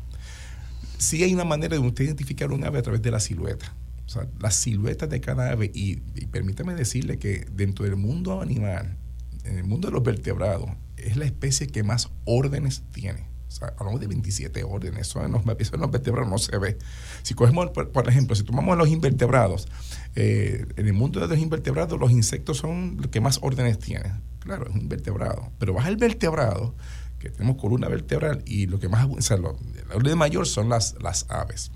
Sí 0.99 1.23
hay 1.23 1.35
una 1.35 1.45
manera 1.45 1.77
de 1.77 1.81
usted 1.81 2.05
identificar 2.05 2.53
un 2.53 2.65
ave 2.65 2.79
a 2.79 2.83
través 2.83 3.03
de 3.03 3.11
la 3.11 3.21
silueta. 3.21 3.75
O 4.07 4.09
sea, 4.09 4.29
las 4.41 4.57
siluetas 4.57 5.09
de 5.09 5.21
cada 5.21 5.51
ave, 5.51 5.71
y, 5.73 6.03
y 6.15 6.27
permítame 6.27 6.75
decirle 6.75 7.19
que 7.19 7.47
dentro 7.53 7.85
del 7.85 7.97
mundo 7.97 8.41
animal, 8.41 8.97
en 9.45 9.59
el 9.59 9.65
mundo 9.65 9.89
de 9.89 9.95
los 9.95 10.03
vertebrados, 10.03 10.71
es 10.97 11.17
la 11.17 11.25
especie 11.25 11.67
que 11.67 11.83
más 11.83 12.11
órdenes 12.25 12.83
tiene 12.93 13.32
hablamos 13.61 14.01
de 14.01 14.07
27 14.07 14.65
órdenes, 14.65 15.09
eso 15.09 15.25
en 15.25 15.33
los, 15.33 15.45
vertebrados 15.45 16.31
no 16.31 16.39
se 16.39 16.57
ve. 16.59 16.79
Si 17.23 17.35
cogemos, 17.35 17.71
por, 17.71 18.09
ejemplo, 18.09 18.35
si 18.35 18.43
tomamos 18.43 18.77
los 18.79 18.89
invertebrados, 18.89 19.69
eh, 20.15 20.67
en 20.77 20.87
el 20.87 20.93
mundo 20.93 21.21
de 21.21 21.29
los 21.29 21.39
invertebrados 21.39 21.99
los 21.99 22.11
insectos 22.11 22.59
son 22.59 22.97
los 22.99 23.09
que 23.09 23.21
más 23.21 23.39
órdenes 23.43 23.79
tienen. 23.79 24.23
Claro, 24.41 24.69
es 24.69 24.75
un 24.75 24.83
invertebrado. 24.83 25.51
Pero 25.59 25.75
baja 25.75 25.89
el 25.89 25.97
vertebrado, 25.97 26.75
que 27.19 27.31
tenemos 27.31 27.57
columna 27.57 27.89
vertebral, 27.89 28.43
y 28.47 28.67
lo 28.67 28.79
que 28.79 28.89
más, 28.89 29.07
o 29.07 29.21
sea, 29.21 29.37
la 29.37 29.51
orden 29.95 30.19
mayor 30.19 30.47
son 30.47 30.69
las, 30.69 30.97
las 31.01 31.27
aves. 31.29 31.71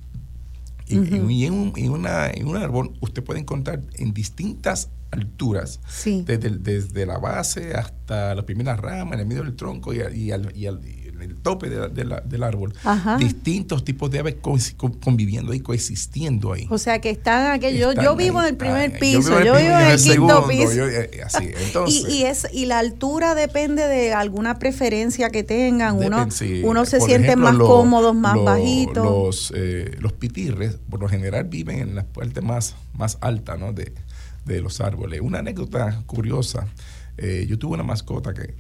Y, 0.89 1.45
en, 1.45 1.53
un, 1.53 1.73
una, 1.91 2.31
en 2.31 2.47
un 2.47 2.57
árbol 2.57 2.93
usted 3.01 3.25
puede 3.25 3.41
encontrar 3.41 3.83
en 3.95 4.15
distintas 4.15 4.89
alturas, 5.11 5.81
desde, 6.05 6.51
desde, 6.51 7.07
la 7.07 7.19
base 7.19 7.75
hasta 7.75 8.35
las 8.35 8.45
primeras 8.45 8.79
ramas, 8.79 9.15
en 9.15 9.21
el 9.21 9.27
medio 9.27 9.43
del 9.43 9.57
tronco 9.57 9.93
y, 9.93 9.99
y, 10.15 10.31
al, 10.31 10.55
y, 10.57 10.67
al, 10.67 10.81
el 11.23 11.37
tope 11.37 11.69
del 11.69 12.43
árbol, 12.43 12.73
distintos 13.19 13.85
tipos 13.85 14.11
de 14.11 14.21
aves 14.21 14.37
conviviendo 15.01 15.55
y 15.55 15.61
coexistiendo 15.61 16.53
ahí. 16.53 16.67
O 16.71 16.79
sea 16.79 17.01
que 17.01 17.11
están 17.11 17.53
aquellos, 17.53 17.95
yo, 18.03 18.17
vivo 18.17 18.41
en 18.41 18.49
el 18.49 18.57
primer 18.57 18.99
piso, 18.99 19.43
yo 19.43 19.57
vivo 19.57 19.79
en 19.79 19.91
el, 19.91 20.01
quinto 20.01 20.47
piso. 20.47 20.89
Eh, 20.89 21.23
así, 21.25 21.51
y, 22.09 22.23
es, 22.25 22.47
y 22.53 22.67
la 22.67 22.79
altura 22.79 23.35
depende 23.35 23.87
de 23.87 24.13
alguna 24.13 24.59
preferencia 24.59 25.31
que 25.31 25.43
tengan, 25.43 25.97
uno, 25.97 26.29
uno 26.65 26.85
se 26.85 27.01
siente 27.01 27.37
más 27.37 27.57
cómodo, 27.57 28.15
más 28.15 28.43
bajito. 28.43 29.05
Los, 29.05 29.53
eh, 29.55 29.97
los 30.01 30.13
pitirres, 30.13 30.79
por 30.91 31.01
lo 31.01 31.09
general, 31.09 31.45
viven 31.45 31.79
en 31.79 31.95
las 31.95 32.05
partes 32.05 32.43
más, 32.43 32.77
más 32.95 33.19
altas 33.21 33.59
¿no? 33.59 33.73
de, 33.73 33.93
de 34.47 34.61
los 34.61 34.81
árboles. 34.81 35.21
Una 35.21 35.41
anécdota 35.41 36.03
curiosa, 36.07 36.67
eh, 37.19 37.47
yo 37.49 37.59
tuve 37.59 37.75
una 37.75 37.83
mascota 37.83 38.33
que 38.33 38.55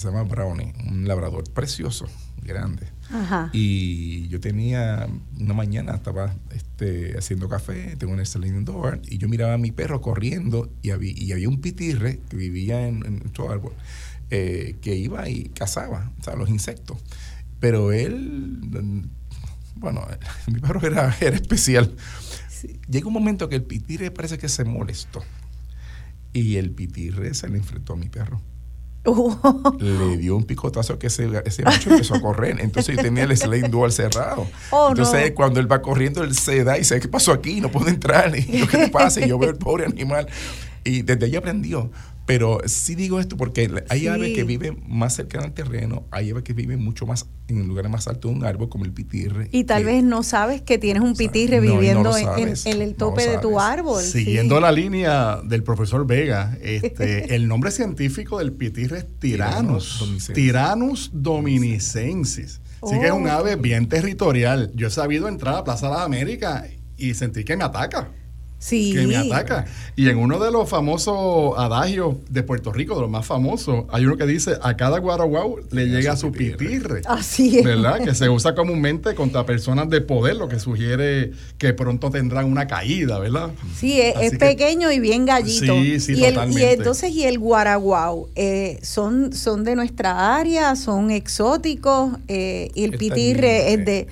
se 0.00 0.08
llama 0.08 0.22
Brownie, 0.22 0.72
un 0.88 1.06
labrador 1.06 1.44
precioso, 1.52 2.06
grande. 2.42 2.86
Y 3.52 4.28
yo 4.28 4.40
tenía, 4.40 5.06
una 5.38 5.52
mañana 5.52 5.94
estaba 5.94 6.34
este, 6.52 7.18
haciendo 7.18 7.50
café, 7.50 7.96
tengo 7.96 8.14
un 8.14 8.24
sliding 8.24 8.64
door, 8.64 9.02
y 9.04 9.18
yo 9.18 9.28
miraba 9.28 9.54
a 9.54 9.58
mi 9.58 9.72
perro 9.72 10.00
corriendo 10.00 10.72
y 10.80 10.90
había, 10.90 11.12
y 11.14 11.32
había 11.32 11.50
un 11.50 11.60
pitirre 11.60 12.20
que 12.30 12.36
vivía 12.36 12.88
en, 12.88 13.04
en 13.04 13.18
nuestro 13.18 13.50
árbol, 13.50 13.74
eh, 14.30 14.76
que 14.80 14.96
iba 14.96 15.28
y 15.28 15.50
cazaba, 15.50 16.12
o 16.18 16.24
sea, 16.24 16.34
los 16.34 16.48
insectos. 16.48 16.96
Pero 17.58 17.92
él, 17.92 19.06
bueno, 19.76 20.06
mi 20.46 20.60
perro 20.60 20.80
era, 20.86 21.14
era 21.20 21.36
especial. 21.36 21.94
Llega 22.88 23.06
un 23.06 23.12
momento 23.12 23.50
que 23.50 23.56
el 23.56 23.64
pitirre 23.64 24.10
parece 24.10 24.38
que 24.38 24.48
se 24.48 24.64
molestó. 24.64 25.22
Y 26.32 26.56
el 26.56 26.70
pitirre 26.70 27.34
se 27.34 27.48
le 27.48 27.58
enfrentó 27.58 27.92
a 27.92 27.96
mi 27.96 28.08
perro. 28.08 28.40
Le 29.78 30.16
dio 30.18 30.36
un 30.36 30.44
picotazo 30.44 30.98
que 30.98 31.06
ese, 31.06 31.28
ese 31.44 31.62
macho 31.62 31.90
empezó 31.90 32.14
a 32.14 32.20
correr. 32.20 32.60
Entonces 32.60 32.96
yo 32.96 33.02
tenía 33.02 33.24
el 33.24 33.36
slide 33.36 33.68
dual 33.68 33.92
cerrado. 33.92 34.46
Oh, 34.72 34.90
Entonces 34.90 35.32
cuando 35.32 35.58
él 35.58 35.70
va 35.70 35.82
corriendo, 35.82 36.22
él 36.22 36.34
se 36.34 36.62
da 36.64 36.76
y 36.76 36.80
dice, 36.80 37.00
¿qué 37.00 37.08
pasó 37.08 37.32
aquí? 37.32 37.60
No 37.60 37.70
puedo 37.70 37.88
entrar. 37.88 38.32
Y 38.36 38.58
yo, 38.58 38.68
¿qué 38.68 38.76
te 38.78 38.88
pasa? 38.88 39.24
Y 39.24 39.28
yo 39.28 39.38
veo 39.38 39.50
el 39.50 39.56
pobre 39.56 39.84
animal. 39.86 40.28
Y 40.84 41.02
desde 41.02 41.26
ahí 41.26 41.36
aprendió. 41.36 41.90
Pero 42.30 42.60
sí 42.66 42.94
digo 42.94 43.18
esto 43.18 43.36
porque 43.36 43.68
hay 43.88 44.06
aves 44.06 44.32
que 44.36 44.44
viven 44.44 44.84
más 44.86 45.16
cerca 45.16 45.40
del 45.40 45.52
terreno, 45.52 46.04
hay 46.12 46.30
aves 46.30 46.44
que 46.44 46.52
viven 46.52 46.80
mucho 46.80 47.04
más 47.04 47.26
en 47.48 47.66
lugares 47.66 47.90
más 47.90 48.06
altos 48.06 48.30
de 48.30 48.36
un 48.36 48.44
árbol, 48.44 48.68
como 48.68 48.84
el 48.84 48.92
pitirre. 48.92 49.48
Y 49.50 49.64
tal 49.64 49.84
vez 49.84 50.04
no 50.04 50.22
sabes 50.22 50.62
que 50.62 50.78
tienes 50.78 51.02
un 51.02 51.16
pitirre 51.16 51.58
viviendo 51.58 52.16
en, 52.16 52.54
el 52.64 52.94
tope 52.94 53.26
de 53.26 53.38
tu 53.38 53.58
árbol. 53.58 54.00
Siguiendo 54.00 54.60
la 54.60 54.70
línea 54.70 55.40
del 55.42 55.64
profesor 55.64 56.06
Vega, 56.06 56.56
este, 56.62 57.34
el 57.34 57.48
nombre 57.48 57.72
científico 57.72 58.38
del 58.38 58.52
pitirre 58.52 58.98
es 58.98 59.06
Tyrannus. 59.18 60.30
Tyrannus 60.32 61.10
dominicensis. 61.12 62.60
Así 62.80 62.96
que 63.00 63.06
es 63.06 63.12
un 63.12 63.26
oh. 63.26 63.32
ave 63.32 63.56
bien 63.56 63.88
territorial. 63.88 64.70
Yo 64.76 64.86
he 64.86 64.90
sabido 64.90 65.26
entrar 65.26 65.56
a 65.56 65.64
Plaza 65.64 65.88
de 65.88 65.94
las 65.94 66.02
Américas 66.02 66.68
y 66.96 67.14
sentir 67.14 67.44
que 67.44 67.56
me 67.56 67.64
ataca 67.64 68.12
que 68.68 69.06
me 69.06 69.16
ataca. 69.16 69.64
Y 69.96 70.08
en 70.08 70.18
uno 70.18 70.38
de 70.38 70.50
los 70.50 70.68
famosos 70.68 71.54
adagios 71.56 72.16
de 72.28 72.42
Puerto 72.42 72.72
Rico, 72.72 72.94
de 72.94 73.02
los 73.02 73.10
más 73.10 73.26
famosos, 73.26 73.84
hay 73.90 74.04
uno 74.04 74.16
que 74.16 74.26
dice, 74.26 74.56
a 74.62 74.76
cada 74.76 74.98
guaraguau 74.98 75.60
le 75.70 75.86
llega 75.86 76.16
su 76.16 76.30
pitirre. 76.30 77.02
Así 77.06 77.58
es. 77.58 77.64
¿Verdad? 77.64 78.02
Que 78.04 78.14
se 78.14 78.28
usa 78.28 78.54
comúnmente 78.54 79.14
contra 79.14 79.46
personas 79.46 79.88
de 79.88 80.00
poder, 80.00 80.36
lo 80.36 80.48
que 80.48 80.58
sugiere 80.58 81.32
que 81.58 81.72
pronto 81.72 82.10
tendrán 82.10 82.46
una 82.46 82.66
caída, 82.66 83.18
¿verdad? 83.18 83.50
Sí, 83.76 84.00
es, 84.00 84.36
pequeño 84.38 84.90
y 84.92 85.00
bien 85.00 85.26
gallito. 85.26 85.74
Sí, 85.74 86.00
sí, 86.00 86.12
y 86.12 86.22
totalmente. 86.22 86.60
y 86.60 86.64
entonces, 86.64 87.10
¿y 87.12 87.24
el 87.24 87.38
guaraguau? 87.38 88.28
Eh, 88.34 88.78
¿son, 88.82 89.32
¿Son 89.32 89.64
de 89.64 89.74
nuestra 89.74 90.36
área? 90.36 90.76
¿Son 90.76 91.10
exóticos? 91.10 92.12
Eh, 92.28 92.70
y 92.74 92.84
el 92.84 92.96
pitirre 92.96 93.72
es 93.72 93.84
de 93.84 94.08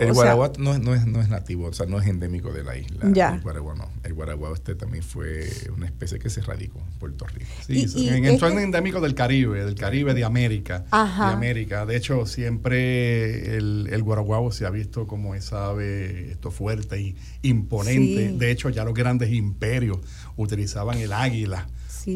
el 0.00 0.12
no, 0.58 0.78
no, 0.78 0.94
es, 0.94 1.06
no 1.06 1.20
es 1.20 1.28
nativo, 1.28 1.66
o 1.66 1.72
sea, 1.72 1.86
no 1.86 2.00
es 2.00 2.06
endémico 2.06 2.52
de 2.52 2.64
la 2.64 2.76
isla. 2.76 3.34
El 3.34 3.40
guaraguao 3.40 3.76
no. 3.76 3.88
El 4.02 4.14
guaraguao 4.14 4.54
este 4.54 4.74
también 4.74 5.02
fue 5.02 5.48
una 5.76 5.86
especie 5.86 6.18
que 6.18 6.30
se 6.30 6.40
radicó 6.42 6.80
en 6.80 6.98
Puerto 6.98 7.26
Rico. 7.26 7.50
Sí, 7.66 7.86
en, 8.08 8.24
este 8.24 8.38
son 8.38 8.58
endémicos 8.58 9.02
del 9.02 9.14
Caribe, 9.14 9.64
del 9.64 9.74
Caribe 9.74 10.14
de 10.14 10.24
América. 10.24 10.84
De 10.90 11.24
América. 11.24 11.86
De 11.86 11.96
hecho, 11.96 12.26
siempre 12.26 13.56
el, 13.56 13.88
el 13.90 14.04
se 14.50 14.66
ha 14.66 14.70
visto 14.70 15.06
como 15.06 15.34
esa 15.34 15.66
ave 15.66 16.32
esto 16.32 16.50
fuerte 16.50 17.00
y 17.00 17.16
imponente. 17.42 18.32
De 18.32 18.50
hecho, 18.50 18.70
ya 18.70 18.84
los 18.84 18.94
grandes 18.94 19.32
imperios 19.32 19.98
utilizaban 20.36 20.98
el 20.98 21.12
águila 21.12 21.66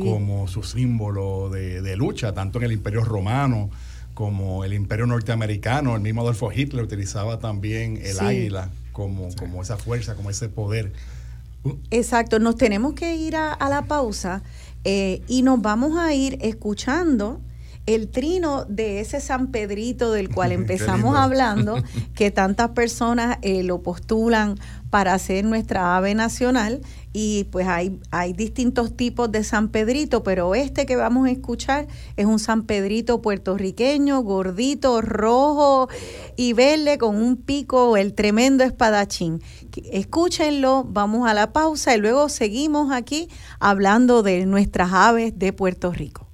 como 0.01 0.49
su 0.49 0.63
símbolo 0.63 1.49
de, 1.49 1.81
de 1.81 1.97
lucha, 1.97 2.35
tanto 2.35 2.59
en 2.59 2.65
el 2.65 2.73
imperio 2.73 3.05
romano 3.05 3.71
como 4.19 4.65
el 4.65 4.75
imperio 4.75 5.07
norteamericano, 5.07 5.95
el 5.95 6.03
mismo 6.03 6.23
Adolfo 6.23 6.51
Hitler 6.51 6.83
utilizaba 6.83 7.39
también 7.39 8.01
el 8.03 8.19
águila 8.19 8.69
como, 8.91 9.29
como 9.37 9.63
esa 9.63 9.77
fuerza, 9.77 10.17
como 10.17 10.29
ese 10.29 10.49
poder. 10.49 10.93
Exacto, 11.93 12.41
nos 12.41 12.57
tenemos 12.57 12.95
que 12.95 13.15
ir 13.15 13.37
a, 13.37 13.57
la 13.61 13.83
pausa 13.83 14.43
eh, 14.83 15.23
y 15.29 15.43
nos 15.43 15.63
vamos 15.63 15.97
a 15.97 16.15
ir 16.15 16.37
escuchando 16.41 17.41
el 17.95 18.11
trino 18.11 18.67
de 18.67 19.01
ese 19.01 19.19
San 19.19 19.51
Pedrito 19.51 20.13
del 20.13 20.29
cual 20.35 20.53
empezamos 20.53 21.17
hablando, 21.17 21.83
que 22.15 22.31
tantas 22.31 22.71
personas 22.71 23.39
eh, 23.41 23.63
lo 23.63 23.83
postulan 23.83 24.57
para 24.91 25.19
ser 25.19 25.45
nuestra 25.45 25.97
ave 25.97 26.15
nacional 26.15 26.81
y 27.15 27.45
pues 27.45 27.67
hay, 27.67 27.99
hay 28.11 28.35
distintos 28.35 28.95
tipos 28.95 29.33
de 29.33 29.43
San 29.43 29.69
Pedrito, 29.69 30.23
pero 30.23 30.55
este 30.55 30.85
que 30.85 30.97
vamos 30.97 31.27
a 31.27 31.31
escuchar 31.31 31.89
es 32.17 32.27
un 32.27 32.39
San 32.39 32.65
Pedrito 32.65 33.23
puertorriqueño, 33.23 34.21
gordito, 34.21 35.01
rojo 35.01 35.89
y 36.37 36.53
verde 36.53 36.99
con 36.99 37.17
un 37.17 37.37
pico, 37.37 37.97
el 37.97 38.13
tremendo 38.13 38.65
espadachín. 38.65 39.43
Escúchenlo, 39.91 40.85
vamos 40.85 41.29
a 41.29 41.33
la 41.33 41.53
pausa 41.53 41.95
y 41.97 41.99
luego 41.99 42.29
seguimos 42.29 42.93
aquí 42.93 43.29
hablando 43.61 44.23
de 44.23 44.45
nuestras 44.45 44.93
aves 44.93 45.39
de 45.39 45.53
Puerto 45.55 45.93
Rico. 45.93 46.28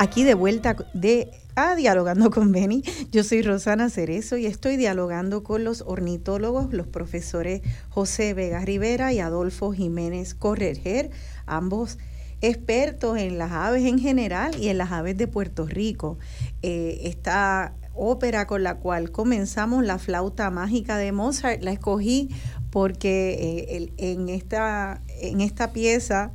Aquí 0.00 0.24
de 0.24 0.32
vuelta 0.32 0.76
de 0.94 1.30
a 1.56 1.74
Dialogando 1.74 2.30
con 2.30 2.52
Beni. 2.52 2.82
Yo 3.12 3.22
soy 3.22 3.42
Rosana 3.42 3.90
Cerezo 3.90 4.38
y 4.38 4.46
estoy 4.46 4.78
dialogando 4.78 5.42
con 5.44 5.62
los 5.62 5.82
ornitólogos, 5.86 6.72
los 6.72 6.86
profesores 6.86 7.60
José 7.90 8.32
Vega 8.32 8.64
Rivera 8.64 9.12
y 9.12 9.20
Adolfo 9.20 9.72
Jiménez 9.72 10.34
Correger, 10.34 11.10
ambos 11.44 11.98
expertos 12.40 13.18
en 13.18 13.36
las 13.36 13.52
aves 13.52 13.84
en 13.84 13.98
general 13.98 14.58
y 14.58 14.68
en 14.68 14.78
las 14.78 14.90
aves 14.90 15.18
de 15.18 15.28
Puerto 15.28 15.66
Rico. 15.66 16.18
Eh, 16.62 17.02
esta 17.04 17.74
ópera 17.94 18.46
con 18.46 18.62
la 18.62 18.78
cual 18.78 19.10
comenzamos, 19.10 19.84
la 19.84 19.98
flauta 19.98 20.50
mágica 20.50 20.96
de 20.96 21.12
Mozart, 21.12 21.62
la 21.62 21.72
escogí 21.72 22.30
porque 22.70 23.66
eh, 23.68 23.92
en, 23.98 24.30
esta, 24.30 25.02
en 25.20 25.42
esta 25.42 25.74
pieza 25.74 26.32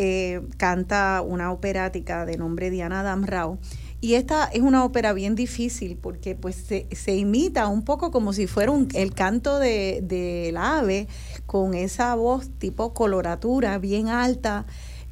eh, 0.00 0.42
canta 0.58 1.22
una 1.26 1.50
operática 1.50 2.24
de 2.24 2.38
nombre 2.38 2.70
Diana 2.70 3.02
Damrau. 3.02 3.58
Y 4.00 4.14
esta 4.14 4.44
es 4.44 4.60
una 4.60 4.84
ópera 4.84 5.12
bien 5.12 5.34
difícil 5.34 5.98
porque 6.00 6.36
pues 6.36 6.54
se, 6.92 7.16
imita 7.16 7.66
un 7.66 7.82
poco 7.82 8.12
como 8.12 8.32
si 8.32 8.46
fuera 8.46 8.70
un, 8.70 8.86
el 8.94 9.12
canto 9.12 9.58
del 9.58 10.06
de, 10.06 10.54
ave 10.56 11.08
con 11.46 11.74
esa 11.74 12.14
voz 12.14 12.48
tipo 12.58 12.94
coloratura 12.94 13.78
bien 13.78 14.06
alta. 14.06 14.66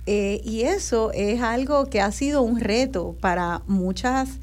Eh, 0.06 0.40
y 0.44 0.62
eso 0.62 1.10
es 1.12 1.42
algo 1.42 1.86
que 1.86 2.00
ha 2.00 2.12
sido 2.12 2.42
un 2.42 2.60
reto 2.60 3.16
para 3.20 3.62
muchas 3.66 4.38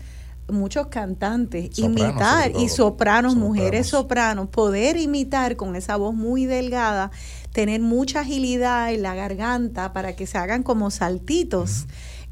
muchos 0.52 0.88
cantantes 0.88 1.80
imitar 1.80 2.52
y 2.58 2.68
sopranos, 2.68 3.38
mujeres 3.38 3.88
sopranos, 3.88 4.50
poder 4.50 4.98
imitar 4.98 5.56
con 5.56 5.78
esa 5.78 5.96
voz 5.96 6.14
muy 6.14 6.46
delgada 6.46 7.12
tener 7.54 7.80
mucha 7.82 8.22
agilidad 8.22 8.92
en 8.92 9.04
la 9.04 9.16
garganta 9.16 9.94
para 9.94 10.16
que 10.16 10.28
se 10.28 10.38
hagan 10.38 10.64
como 10.64 10.92
saltitos. 10.92 11.86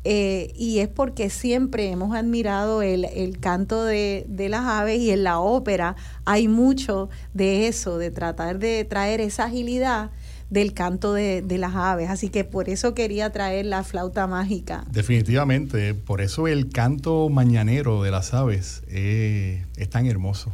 Eh, 0.03 0.51
y 0.55 0.79
es 0.79 0.87
porque 0.87 1.29
siempre 1.29 1.91
hemos 1.91 2.15
admirado 2.15 2.81
el, 2.81 3.37
canto 3.39 3.85
de, 3.85 4.25
las 4.49 4.65
aves 4.65 4.99
y 4.99 5.11
en 5.11 5.23
la 5.23 5.39
ópera 5.39 5.95
hay 6.25 6.47
mucho 6.47 7.09
de 7.35 7.67
eso, 7.67 7.99
de 7.99 8.09
tratar 8.09 8.57
de 8.57 8.83
traer 8.83 9.21
esa 9.21 9.45
agilidad 9.45 10.09
del 10.49 10.73
canto 10.73 11.13
de, 11.13 11.45
las 11.59 11.75
aves. 11.75 12.09
Así 12.09 12.29
que 12.29 12.43
por 12.43 12.67
eso 12.67 12.95
quería 12.95 13.29
traer 13.31 13.67
la 13.67 13.83
flauta 13.83 14.25
mágica. 14.25 14.85
Definitivamente, 14.91 15.93
por 15.93 16.21
eso 16.21 16.47
el 16.47 16.69
canto 16.69 17.29
mañanero 17.29 18.01
de 18.01 18.09
las 18.09 18.33
aves 18.33 18.81
eh, 18.87 19.65
es 19.77 19.89
tan 19.91 20.07
hermoso. 20.07 20.51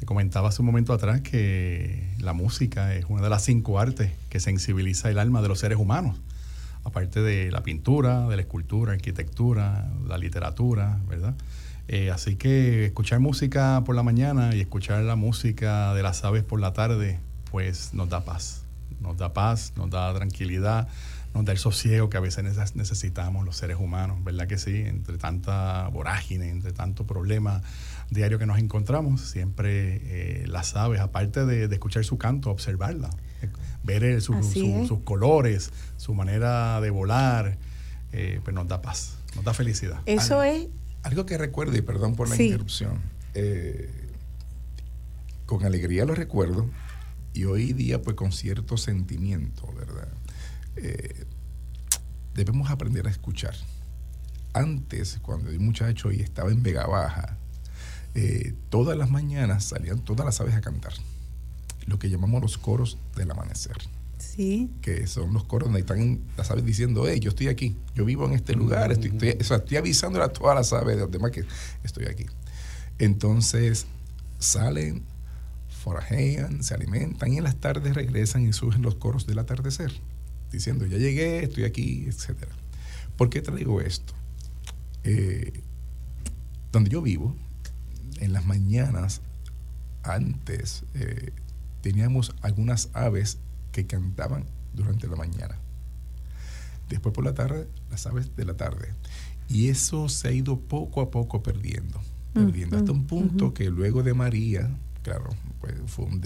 Te 0.00 0.06
comentaba 0.06 0.48
hace 0.48 0.62
un 0.62 0.66
momento 0.66 0.94
atrás 0.94 1.20
que 1.20 2.07
la 2.18 2.32
música 2.32 2.94
es 2.94 3.06
una 3.08 3.22
de 3.22 3.30
las 3.30 3.44
cinco 3.44 3.78
artes 3.78 4.12
que 4.28 4.40
sensibiliza 4.40 5.10
el 5.10 5.18
alma 5.18 5.42
de 5.42 5.48
los 5.48 5.60
seres 5.60 5.78
humanos, 5.78 6.16
aparte 6.84 7.20
de 7.20 7.50
la 7.50 7.62
pintura, 7.62 8.26
de 8.28 8.36
la 8.36 8.42
escultura, 8.42 8.92
arquitectura, 8.92 9.88
la 10.06 10.18
literatura, 10.18 10.98
¿verdad? 11.08 11.34
Eh, 11.86 12.10
así 12.10 12.36
que 12.36 12.86
escuchar 12.86 13.20
música 13.20 13.82
por 13.86 13.94
la 13.94 14.02
mañana 14.02 14.54
y 14.54 14.60
escuchar 14.60 15.02
la 15.04 15.16
música 15.16 15.94
de 15.94 16.02
las 16.02 16.24
aves 16.24 16.44
por 16.44 16.60
la 16.60 16.72
tarde, 16.72 17.18
pues 17.50 17.94
nos 17.94 18.08
da 18.08 18.24
paz, 18.24 18.62
nos 19.00 19.16
da 19.16 19.32
paz, 19.32 19.72
nos 19.76 19.88
da 19.88 20.12
tranquilidad, 20.12 20.88
nos 21.34 21.44
da 21.44 21.52
el 21.52 21.58
sosiego 21.58 22.10
que 22.10 22.16
a 22.16 22.20
veces 22.20 22.44
necesitamos 22.74 23.44
los 23.44 23.56
seres 23.56 23.78
humanos, 23.78 24.22
¿verdad 24.24 24.46
que 24.46 24.58
sí? 24.58 24.82
Entre 24.86 25.16
tanta 25.18 25.88
vorágine, 25.88 26.50
entre 26.50 26.72
tanto 26.72 27.06
problema 27.06 27.62
diario 28.10 28.38
que 28.38 28.46
nos 28.46 28.58
encontramos, 28.58 29.20
siempre 29.20 30.42
eh, 30.42 30.46
las 30.46 30.74
aves, 30.76 31.00
aparte 31.00 31.44
de, 31.44 31.64
escuchar 31.64 32.04
su 32.04 32.18
canto, 32.18 32.50
observarla, 32.50 33.10
ver 33.82 34.20
sus 34.22 35.00
colores, 35.04 35.70
su 35.96 36.14
manera 36.14 36.80
de 36.80 36.90
volar, 36.90 37.58
eh, 38.12 38.40
pues 38.42 38.54
nos 38.54 38.66
da 38.66 38.80
paz, 38.80 39.18
nos 39.36 39.44
da 39.44 39.52
felicidad. 39.52 40.00
Eso 40.06 40.42
es... 40.42 40.68
Algo 41.02 41.26
que 41.26 41.38
recuerdo, 41.38 41.76
y 41.76 41.82
perdón 41.82 42.16
por 42.16 42.28
la 42.28 42.36
interrupción, 42.42 43.00
eh, 43.34 43.90
con 45.46 45.64
alegría 45.64 46.04
lo 46.04 46.14
recuerdo, 46.14 46.68
y 47.32 47.44
hoy 47.44 47.72
día 47.72 48.02
pues 48.02 48.16
con 48.16 48.32
cierto 48.32 48.76
sentimiento, 48.76 49.72
¿verdad? 49.74 50.08
debemos 52.34 52.70
aprender 52.70 53.08
a 53.08 53.10
escuchar. 53.10 53.54
Antes, 54.52 55.18
cuando 55.22 55.50
yo 55.50 55.58
muchacho 55.58 56.12
y 56.12 56.20
estaba 56.20 56.52
en 56.52 56.62
Vega 56.62 56.86
Baja, 56.86 57.36
eh, 58.14 58.54
todas 58.70 58.96
las 58.96 59.10
mañanas 59.10 59.64
salían 59.64 60.00
todas 60.00 60.24
las 60.24 60.40
aves 60.40 60.54
a 60.54 60.60
cantar, 60.60 60.92
lo 61.86 61.98
que 61.98 62.10
llamamos 62.10 62.42
los 62.42 62.58
coros 62.58 62.98
del 63.16 63.30
amanecer. 63.30 63.76
Sí. 64.18 64.70
Que 64.82 65.06
son 65.06 65.32
los 65.32 65.44
coros 65.44 65.68
donde 65.68 65.80
están 65.80 66.20
las 66.36 66.50
aves 66.50 66.64
diciendo, 66.64 67.04
hey, 67.06 67.20
yo 67.20 67.30
estoy 67.30 67.48
aquí, 67.48 67.76
yo 67.94 68.04
vivo 68.04 68.26
en 68.26 68.32
este 68.32 68.54
lugar, 68.54 68.90
estoy, 68.90 69.10
estoy, 69.10 69.36
o 69.40 69.44
sea, 69.44 69.58
estoy 69.58 69.76
avisándole 69.76 70.24
a 70.24 70.28
todas 70.28 70.56
las 70.56 70.72
aves 70.72 70.96
de 70.96 71.02
los 71.02 71.10
demás 71.10 71.30
que 71.30 71.44
estoy 71.84 72.06
aquí. 72.06 72.26
Entonces 72.98 73.86
salen, 74.38 75.04
forajean, 75.68 76.62
se 76.62 76.74
alimentan 76.74 77.32
y 77.32 77.38
en 77.38 77.44
las 77.44 77.56
tardes 77.56 77.94
regresan 77.94 78.46
y 78.46 78.52
surgen 78.52 78.82
los 78.82 78.96
coros 78.96 79.26
del 79.26 79.38
atardecer, 79.38 79.92
diciendo, 80.50 80.86
ya 80.86 80.98
llegué, 80.98 81.44
estoy 81.44 81.64
aquí, 81.64 82.06
etc. 82.06 82.44
¿Por 83.16 83.30
qué 83.30 83.40
traigo 83.40 83.80
esto? 83.80 84.14
Eh, 85.04 85.62
donde 86.72 86.90
yo 86.90 87.00
vivo, 87.00 87.34
en 88.20 88.32
las 88.32 88.46
mañanas, 88.46 89.20
antes, 90.02 90.84
eh, 90.94 91.32
teníamos 91.80 92.34
algunas 92.42 92.90
aves 92.92 93.38
que 93.72 93.86
cantaban 93.86 94.44
durante 94.74 95.08
la 95.08 95.16
mañana. 95.16 95.56
Después 96.88 97.14
por 97.14 97.24
la 97.24 97.34
tarde, 97.34 97.68
las 97.90 98.06
aves 98.06 98.34
de 98.36 98.44
la 98.44 98.54
tarde. 98.54 98.94
Y 99.48 99.68
eso 99.68 100.08
se 100.08 100.28
ha 100.28 100.32
ido 100.32 100.58
poco 100.58 101.00
a 101.00 101.10
poco 101.10 101.42
perdiendo, 101.42 101.98
mm, 102.34 102.34
perdiendo, 102.34 102.76
hasta 102.76 102.92
un 102.92 103.06
punto 103.06 103.54
que 103.54 103.70
luego 103.70 104.02
de 104.02 104.14
María, 104.14 104.70
claro, 105.02 105.30
pues, 105.60 105.74
fue 105.86 106.06
un, 106.06 106.20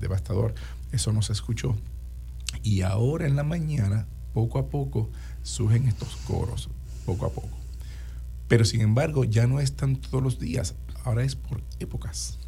devastador, 0.00 0.54
eso 0.92 1.12
no 1.12 1.22
se 1.22 1.32
escuchó. 1.32 1.76
Y 2.62 2.82
ahora 2.82 3.26
en 3.26 3.36
la 3.36 3.44
mañana, 3.44 4.06
poco 4.32 4.58
a 4.58 4.68
poco, 4.68 5.10
surgen 5.42 5.86
estos 5.88 6.16
coros, 6.16 6.70
poco 7.04 7.26
a 7.26 7.30
poco. 7.30 7.56
Pero 8.46 8.64
sin 8.64 8.80
embargo, 8.80 9.24
ya 9.24 9.46
no 9.46 9.60
están 9.60 9.96
todos 9.96 10.22
los 10.22 10.38
días 10.38 10.74
ahora 11.04 11.24
es 11.24 11.36
por 11.36 11.62
épocas. 11.80 12.38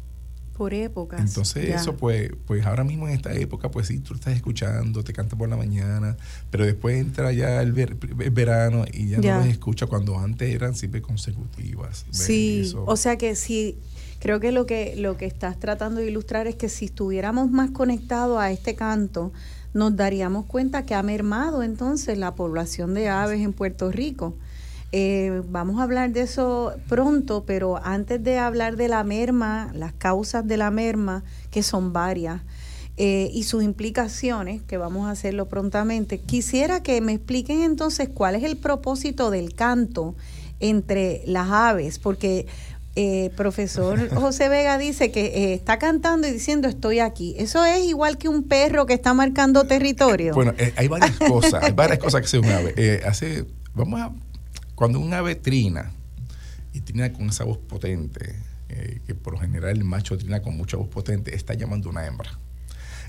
Por 0.57 0.73
épocas. 0.73 1.21
Entonces 1.21 1.69
eso 1.69 1.97
pues, 1.97 2.31
pues 2.45 2.65
ahora 2.65 2.83
mismo 2.83 3.07
en 3.07 3.15
esta 3.15 3.33
época, 3.33 3.71
pues 3.71 3.87
sí, 3.87 3.99
tú 3.99 4.13
estás 4.13 4.35
escuchando, 4.35 5.03
te 5.03 5.13
canta 5.13 5.35
por 5.35 5.49
la 5.49 5.57
mañana, 5.57 6.17
pero 6.51 6.65
después 6.65 6.99
entra 6.99 7.31
ya 7.31 7.61
el, 7.61 7.71
verano 7.71 8.85
y 8.91 9.07
ya, 9.07 9.17
no 9.17 9.23
las 9.23 9.47
escucha 9.47 9.87
cuando 9.87 10.19
antes 10.19 10.53
eran 10.53 10.75
siempre 10.75 11.01
consecutivas. 11.01 12.05
Sí, 12.11 12.73
o 12.85 12.95
sea 12.95 13.17
que 13.17 13.35
sí, 13.35 13.79
creo 14.19 14.39
que 14.39 14.51
lo 14.51 14.65
que 14.65 14.95
lo 14.97 15.17
que 15.17 15.25
estás 15.25 15.59
tratando 15.59 16.01
de 16.01 16.09
ilustrar 16.09 16.45
es 16.47 16.55
que 16.55 16.69
si 16.69 16.85
estuviéramos 16.85 17.49
más 17.49 17.71
conectados 17.71 18.39
a 18.39 18.51
este 18.51 18.75
canto, 18.75 19.31
nos 19.73 19.95
daríamos 19.95 20.45
cuenta 20.45 20.85
que 20.85 20.95
ha 20.95 21.03
mermado 21.03 21.63
entonces 21.63 22.17
la 22.17 22.35
población 22.35 22.93
de 22.93 23.09
aves 23.09 23.41
en 23.41 23.53
Puerto 23.53 23.91
Rico. 23.91 24.35
Eh, 24.93 25.41
vamos 25.47 25.79
a 25.79 25.83
hablar 25.83 26.11
de 26.11 26.21
eso 26.21 26.73
pronto, 26.89 27.45
pero 27.45 27.79
antes 27.83 28.21
de 28.21 28.37
hablar 28.37 28.75
de 28.75 28.89
la 28.89 29.03
merma, 29.03 29.71
las 29.73 29.93
causas 29.93 30.45
de 30.45 30.57
la 30.57 30.69
merma, 30.69 31.23
que 31.49 31.63
son 31.63 31.93
varias, 31.93 32.41
eh, 32.97 33.29
y 33.33 33.43
sus 33.43 33.63
implicaciones, 33.63 34.61
que 34.63 34.77
vamos 34.77 35.07
a 35.07 35.11
hacerlo 35.11 35.47
prontamente, 35.47 36.19
quisiera 36.19 36.83
que 36.83 36.99
me 36.99 37.13
expliquen 37.13 37.63
entonces 37.63 38.09
cuál 38.13 38.35
es 38.35 38.43
el 38.43 38.57
propósito 38.57 39.31
del 39.31 39.55
canto 39.55 40.13
entre 40.59 41.23
las 41.25 41.49
aves, 41.49 41.97
porque 41.97 42.47
eh, 42.97 43.31
profesor 43.37 44.09
José 44.13 44.49
Vega 44.49 44.77
dice 44.77 45.09
que 45.09 45.25
eh, 45.27 45.53
está 45.53 45.79
cantando 45.79 46.27
y 46.27 46.31
diciendo 46.31 46.67
estoy 46.67 46.99
aquí. 46.99 47.33
¿Eso 47.37 47.63
es 47.63 47.85
igual 47.85 48.17
que 48.17 48.27
un 48.27 48.43
perro 48.43 48.85
que 48.85 48.93
está 48.93 49.13
marcando 49.13 49.63
territorio? 49.63 50.33
Bueno, 50.33 50.53
hay 50.75 50.89
varias 50.89 51.17
cosas, 51.17 51.63
hay 51.63 51.71
varias 51.71 51.99
cosas 52.03 52.21
que 52.21 52.27
se 52.27 52.39
un 52.39 52.45
ave. 52.45 53.01
hace, 53.05 53.45
vamos 53.73 54.01
a 54.01 54.11
cuando 54.81 54.99
un 54.99 55.13
ave 55.13 55.35
trina, 55.35 55.91
y 56.73 56.81
trina 56.81 57.13
con 57.13 57.29
esa 57.29 57.43
voz 57.43 57.59
potente, 57.59 58.35
eh, 58.67 58.99
que 59.05 59.13
por 59.13 59.33
lo 59.33 59.39
general 59.39 59.77
el 59.77 59.83
macho 59.83 60.17
trina 60.17 60.41
con 60.41 60.57
mucha 60.57 60.75
voz 60.75 60.87
potente, 60.87 61.35
está 61.35 61.53
llamando 61.53 61.87
una 61.87 62.03
hembra. 62.07 62.31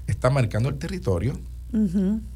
Está 0.07 0.29
marcando 0.29 0.68
el 0.68 0.77
territorio 0.77 1.33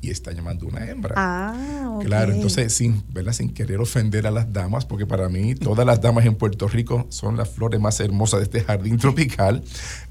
y 0.01 0.09
está 0.09 0.33
llamando 0.33 0.67
una 0.67 0.89
hembra. 0.89 1.17
Ah, 1.19 1.99
Claro, 2.03 2.33
entonces 2.33 2.73
sin, 2.73 3.05
sin 3.33 3.53
querer 3.53 3.79
ofender 3.79 4.27
a 4.27 4.31
las 4.31 4.51
damas, 4.55 4.87
porque 4.87 5.05
para 5.05 5.29
mí 5.29 5.55
todas 5.55 5.85
las 5.85 6.01
damas 6.01 6.25
en 6.25 6.37
Puerto 6.37 6.67
Rico 6.67 7.07
son 7.11 7.37
las 7.37 7.51
flores 7.51 7.79
más 7.79 8.01
hermosas 8.01 8.41
de 8.41 8.45
este 8.45 8.63
jardín 8.63 8.97
tropical. 8.97 9.63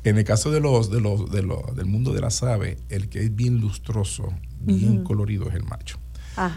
En 0.03 0.19
el 0.19 0.23
caso 0.23 0.51
de 0.51 0.59
los, 0.59 0.91
de 0.91 1.01
los, 1.01 1.31
de 1.31 1.41
los 1.41 1.75
del 1.75 1.87
mundo 1.87 2.13
de 2.13 2.21
las 2.21 2.43
aves, 2.43 2.77
el 2.89 3.09
que 3.09 3.23
es 3.23 3.35
bien 3.35 3.59
lustroso, 3.59 4.31
bien 4.61 5.03
colorido 5.03 5.49
es 5.49 5.55
el 5.55 5.63
macho. 5.63 5.97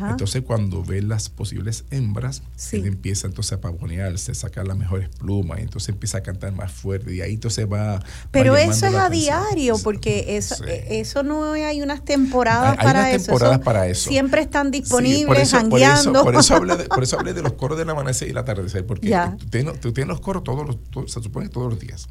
Entonces 0.09 0.43
cuando 0.43 0.83
ve 0.83 1.03
las 1.03 1.29
posibles 1.29 1.85
hembras, 1.91 2.43
él 2.73 2.87
empieza 2.87 3.27
entonces 3.27 3.53
a 3.53 3.61
pavonearse, 3.61 4.35
sacar 4.35 4.67
las 4.67 4.77
mejores 4.77 5.09
plumas, 5.09 5.59
y 5.59 5.63
entonces 5.63 5.91
empieza 5.91 6.19
a 6.19 6.23
cantar 6.23 6.53
más 6.53 6.73
fuerte 6.73 7.15
y 7.15 7.21
ahí 7.21 7.35
entonces 7.35 7.67
va... 7.71 8.03
Pero 8.31 8.57
eso 8.57 8.87
es 8.87 8.95
a 8.95 9.09
diario, 9.09 9.79
porque 9.83 10.37
eso, 10.37 10.65
e, 10.65 11.01
eso 11.01 11.23
no 11.23 11.53
hay 11.53 11.81
unas 11.81 12.05
temporadas, 12.05 12.77
hay, 12.79 12.85
para, 12.85 13.01
unas 13.01 13.15
eso. 13.15 13.27
temporadas 13.27 13.59
para 13.61 13.87
eso. 13.87 14.09
Siempre 14.09 14.41
están 14.41 14.71
disponibles, 14.71 15.49
sí, 15.49 15.57
por, 15.69 15.81
eso, 15.81 16.13
por, 16.25 16.37
eso, 16.37 16.57
hablé 16.57 16.77
de, 16.77 16.85
por 16.89 17.03
eso 17.03 17.19
hablé 17.19 17.35
de 17.35 17.43
los 17.43 17.53
coros 17.55 17.79
del 17.79 17.89
amanecer 17.91 18.29
y 18.29 18.33
el 18.33 18.39
atardecer, 18.39 18.87
porque 18.87 19.17
tú 19.39 19.47
tienes, 19.47 19.81
tú 19.81 19.93
tienes, 19.93 20.09
los 20.09 20.21
coros 20.21 20.45
todos 20.45 20.67
los, 20.67 21.13
se 21.13 21.23
supone 21.23 21.49
todos 21.49 21.71
los 21.71 21.79
días 21.79 22.09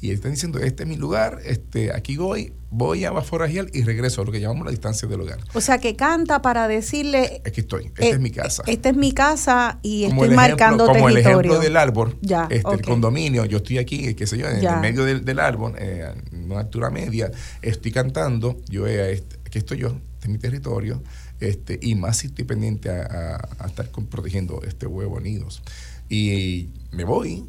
y 0.00 0.12
están 0.12 0.30
diciendo, 0.30 0.60
este 0.60 0.84
es 0.84 0.88
mi 0.88 0.96
lugar, 0.96 1.40
este, 1.44 1.92
aquí 1.92 2.16
voy, 2.16 2.52
voy 2.70 3.04
a 3.04 3.10
Baforagial 3.10 3.68
y 3.72 3.82
regreso 3.82 4.22
a 4.22 4.24
lo 4.24 4.30
que 4.30 4.40
llamamos 4.40 4.66
la 4.66 4.70
distancia 4.70 5.08
del 5.08 5.20
hogar. 5.20 5.40
O 5.54 5.60
sea, 5.60 5.78
que 5.78 5.96
canta 5.96 6.40
para 6.40 6.68
decirle... 6.68 7.42
Aquí 7.44 7.62
estoy, 7.62 7.86
esta 7.86 8.06
es 8.06 8.20
mi 8.20 8.30
casa. 8.30 8.62
Esta 8.68 8.90
es 8.90 8.96
mi 8.96 9.10
casa 9.10 9.80
y 9.82 10.04
estoy 10.04 10.30
marcando 10.30 10.86
territorio. 10.86 11.02
Como 11.02 11.08
el 11.08 11.16
ejemplo 11.18 11.58
del 11.58 11.76
árbol, 11.76 12.16
este, 12.22 12.74
el 12.74 12.82
condominio, 12.82 13.44
yo 13.44 13.56
estoy 13.56 13.78
aquí, 13.78 14.14
qué 14.14 14.26
sé 14.26 14.38
yo, 14.38 14.48
en 14.48 14.64
el 14.64 14.80
medio 14.80 15.04
del, 15.04 15.38
árbol, 15.40 15.74
eh, 15.78 16.12
en 16.32 16.44
una 16.44 16.60
altura 16.60 16.90
media, 16.90 17.32
estoy 17.60 17.90
cantando, 17.90 18.60
yo 18.68 18.86
eh, 18.86 19.24
aquí 19.44 19.58
estoy 19.58 19.78
yo, 19.78 19.88
este 19.88 20.26
es 20.26 20.28
mi 20.28 20.38
territorio, 20.38 21.02
este, 21.40 21.78
y 21.82 21.96
más 21.96 22.18
si 22.18 22.28
estoy 22.28 22.44
pendiente 22.44 22.88
a, 22.90 23.48
a 23.58 23.66
estar 23.66 23.88
protegiendo 23.88 24.62
este 24.62 24.86
huevo 24.86 25.18
nidos. 25.18 25.60
Y 26.08 26.68
me 26.92 27.04
voy, 27.04 27.44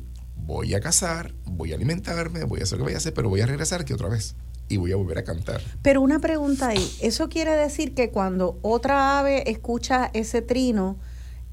voy 0.50 0.74
a 0.74 0.80
cazar, 0.80 1.32
voy 1.46 1.74
a 1.74 1.76
alimentarme, 1.76 2.44
voy 2.44 2.62
a 2.62 2.64
hacer 2.64 2.80
lo 2.80 2.86
que 2.86 2.90
voy 2.90 2.96
a 2.96 2.98
hacer, 2.98 3.14
pero 3.14 3.30
voy 3.30 3.40
a 3.42 3.46
regresar 3.46 3.82
aquí 3.82 3.94
otra 3.94 4.10
vez 4.10 4.36
y 4.68 4.78
voy 4.78 4.92
a 4.92 4.96
volver 4.96 5.20
a 5.20 5.24
cantar. 5.24 5.62
Pero 5.84 6.02
una 6.02 6.18
pregunta 6.18 6.70
ahí, 6.70 6.92
¿eso 7.02 7.30
quiere 7.30 7.52
decir 7.52 7.94
que 7.94 8.10
cuando 8.10 8.58
otra 8.64 9.20
ave 9.20 9.50
escucha 9.52 10.10
ese 10.14 10.42
trino, 10.42 10.98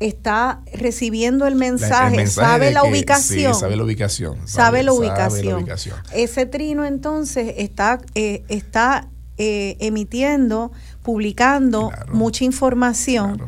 está 0.00 0.62
recibiendo 0.72 1.46
el 1.46 1.56
mensaje, 1.56 2.26
sabe, 2.26 2.70
la 2.70 2.84
ubicación, 2.84 3.54
sí, 3.54 3.60
sabe 3.60 3.76
la 3.76 3.84
ubicación? 3.84 4.48
Sabe, 4.48 4.82
la 4.82 4.94
ubicación. 4.94 5.66
Ese 6.14 6.46
trino 6.46 6.86
entonces 6.86 7.52
está, 7.58 8.00
eh, 8.14 8.44
está 8.48 9.10
eh, 9.36 9.76
emitiendo, 9.78 10.72
publicando 11.02 11.92
mucha 12.12 12.44
información 12.44 13.42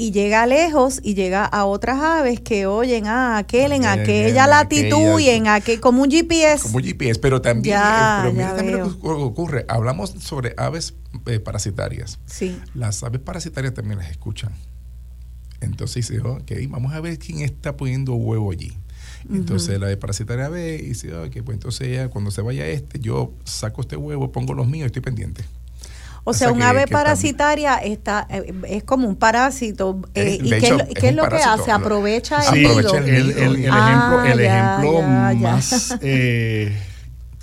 y 0.00 0.12
llega 0.12 0.46
lejos 0.46 0.98
y 1.02 1.12
llega 1.12 1.44
a 1.44 1.66
otras 1.66 2.00
aves 2.00 2.40
que 2.40 2.64
oyen 2.64 3.06
a 3.06 3.34
ah, 3.34 3.38
aquel 3.38 3.72
en 3.72 3.84
aquella 3.84 4.46
latitud 4.46 5.20
y 5.20 5.28
en 5.28 5.46
aquel, 5.46 5.78
como 5.78 6.02
un 6.02 6.10
GPS. 6.10 6.62
Como 6.62 6.78
un 6.78 6.84
GPS, 6.84 7.20
pero 7.20 7.42
también, 7.42 7.76
eh, 7.76 8.32
pero 8.32 8.56
también 8.56 8.80
lo 8.80 8.98
que 8.98 9.08
ocurre, 9.08 9.66
hablamos 9.68 10.14
sobre 10.18 10.54
aves 10.56 10.94
eh, 11.26 11.38
parasitarias. 11.38 12.18
Sí. 12.24 12.58
Las 12.72 13.02
aves 13.02 13.20
parasitarias 13.20 13.74
también 13.74 13.98
las 13.98 14.10
escuchan. 14.10 14.54
Entonces 15.60 16.08
dice, 16.08 16.22
ok, 16.22 16.50
vamos 16.70 16.94
a 16.94 17.00
ver 17.02 17.18
quién 17.18 17.40
está 17.40 17.76
poniendo 17.76 18.14
huevo 18.14 18.52
allí. 18.52 18.72
Entonces 19.30 19.78
la 19.78 19.84
ave 19.84 19.98
parasitaria 19.98 20.48
ve 20.48 20.80
y 20.82 20.86
dice, 20.86 21.14
ok, 21.14 21.42
pues 21.44 21.56
entonces 21.56 22.08
cuando 22.08 22.30
se 22.30 22.40
vaya 22.40 22.66
este, 22.66 23.00
yo 23.00 23.34
saco 23.44 23.82
este 23.82 23.96
huevo, 23.96 24.32
pongo 24.32 24.54
los 24.54 24.66
míos 24.66 24.84
y 24.84 24.86
estoy 24.86 25.02
pendiente. 25.02 25.44
O 26.30 26.32
sea, 26.32 26.52
un 26.52 26.62
ave 26.62 26.86
parasitaria 26.86 27.76
está 27.78 28.26
eh, 28.30 28.54
es 28.68 28.84
como 28.84 29.08
un 29.08 29.16
parásito. 29.16 30.00
Eh, 30.14 30.38
¿Y 30.40 30.50
qué, 30.50 31.08
es, 31.08 31.14
lo 31.14 31.28
que 31.28 31.36
hace? 31.36 31.70
Aprovecha 31.70 32.40
el 32.54 32.62
nido. 32.62 32.94
El, 32.94 33.30
el, 33.30 33.70
ah, 33.70 34.22
ejemplo, 34.22 34.24
el 34.24 34.40
ejemplo 34.40 35.02
más 35.02 35.98
eh, 36.00 36.72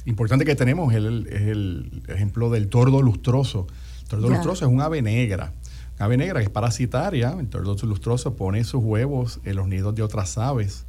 importante 0.06 0.46
que 0.46 0.56
tenemos 0.56 0.94
es 0.94 0.98
el, 0.98 2.04
ejemplo 2.08 2.50
del 2.50 2.70
tordo 2.70 3.02
lustroso. 3.02 3.68
El 4.04 4.08
tordo 4.08 4.30
lustroso 4.30 4.66
es 4.66 4.72
un 4.72 4.82
ave 4.82 5.02
negra. 5.02 5.52
Un 6.00 6.04
ave 6.04 6.18
negra 6.18 6.40
que 6.40 6.46
es 6.46 6.50
parasitaria. 6.50 7.36
El 7.40 7.50
tordo 7.50 7.76
lustroso 7.84 8.36
pone 8.36 8.64
sus 8.64 8.82
huevos 8.84 9.40
en 9.44 9.58
los 9.58 9.68
nidos 9.68 9.94
de 9.96 10.02
otras 10.02 10.38
aves 10.38 10.87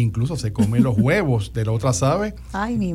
incluso 0.00 0.36
se 0.36 0.52
come 0.52 0.80
los 0.80 0.98
huevos 0.98 1.52
de 1.52 1.64
la 1.64 1.72
otra 1.72 1.92
ave 2.02 2.34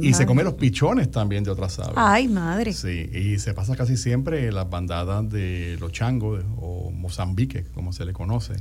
y 0.02 0.14
se 0.14 0.26
come 0.26 0.44
los 0.44 0.54
pichones 0.54 1.12
también 1.12 1.44
de 1.44 1.52
otras 1.52 1.80
aves. 1.80 1.94
Ay, 1.96 2.28
madre. 2.28 2.74
Sí, 2.74 3.10
y 3.14 3.40
se 3.40 3.54
pasa 3.54 3.76
casi 3.76 3.98
siempre 3.98 4.48
en 4.48 4.56
las 4.56 4.70
bandadas 4.70 5.30
de 5.30 5.78
los 5.80 5.92
changos 5.92 6.44
o 6.58 6.92
Mozambique, 6.92 7.66
como 7.74 7.94
se 7.94 8.06
le 8.06 8.14
conoce. 8.14 8.54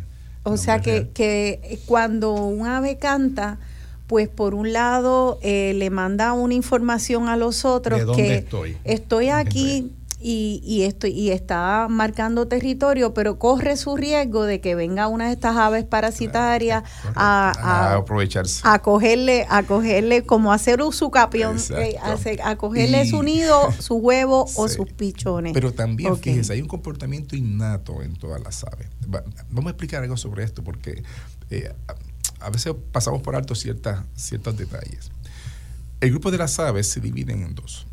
O 0.45 0.57
sea 0.57 0.81
que, 0.81 1.09
que, 1.15 1.81
cuando 1.87 2.35
un 2.35 2.67
ave 2.67 2.99
canta, 2.99 3.59
pues 4.07 4.29
por 4.29 4.55
un 4.55 4.73
lado 4.73 5.39
eh, 5.43 5.73
le 5.75 5.89
manda 5.91 6.35
una 6.35 6.55
información 6.55 7.29
a 7.29 7.37
los 7.37 7.65
otros 7.65 7.99
¿De 7.99 8.05
dónde 8.05 8.23
que 8.23 8.35
estoy, 8.37 8.77
estoy 8.85 9.29
aquí 9.31 9.91
y, 10.27 10.63
y, 10.65 10.85
esto, 10.85 11.07
y 11.07 11.31
está 11.31 11.87
marcando 11.91 12.49
territorio, 12.49 13.13
pero 13.13 13.39
corre 13.39 13.77
su 13.77 13.95
riesgo 13.95 14.45
de 14.45 14.63
que 14.63 14.75
venga 14.75 15.07
una 15.07 15.27
de 15.27 15.35
estas 15.35 15.55
aves 15.59 15.85
parasitarias 15.85 16.83
a, 17.15 17.93
aprovecharse. 17.95 18.63
A 18.65 18.79
cogerle, 18.79 19.47
a 19.51 19.65
cogerle 19.65 20.25
como 20.25 20.55
hacer 20.55 20.81
su 20.93 21.11
capión, 21.11 21.59
eh, 21.77 21.97
a, 22.43 22.57
cogerle 22.57 23.07
su 23.07 23.23
nido, 23.23 23.71
su 23.79 23.97
huevo 23.97 24.47
o 24.57 24.69
sus 24.69 24.91
pichones. 24.93 25.53
Pero 25.53 25.75
también, 25.75 26.17
fíjense, 26.17 26.55
hay 26.55 26.63
un 26.63 26.69
comportamiento 26.69 27.37
innato 27.37 28.01
en 28.01 28.17
todas 28.17 28.43
las 28.43 28.65
aves. 28.65 28.89
vamos 29.51 29.67
a 29.67 29.71
explicar 29.71 30.03
algo 30.03 30.17
sobre 30.17 30.43
esto 30.43 30.65
porque 30.65 31.03
eh, 31.51 31.71
a 32.41 32.49
veces 32.49 32.75
pasamos 32.93 33.21
por 33.21 33.37
alto 33.37 33.55
ciertas, 33.55 34.07
ciertos 34.15 34.57
detalles. 34.57 35.11
El 36.01 36.13
grupo 36.13 36.31
de 36.31 36.39
las 36.39 36.59
aves 36.59 36.89
se 36.89 37.01
dividen 37.01 37.43
en 37.43 37.55
dos. 37.55 37.87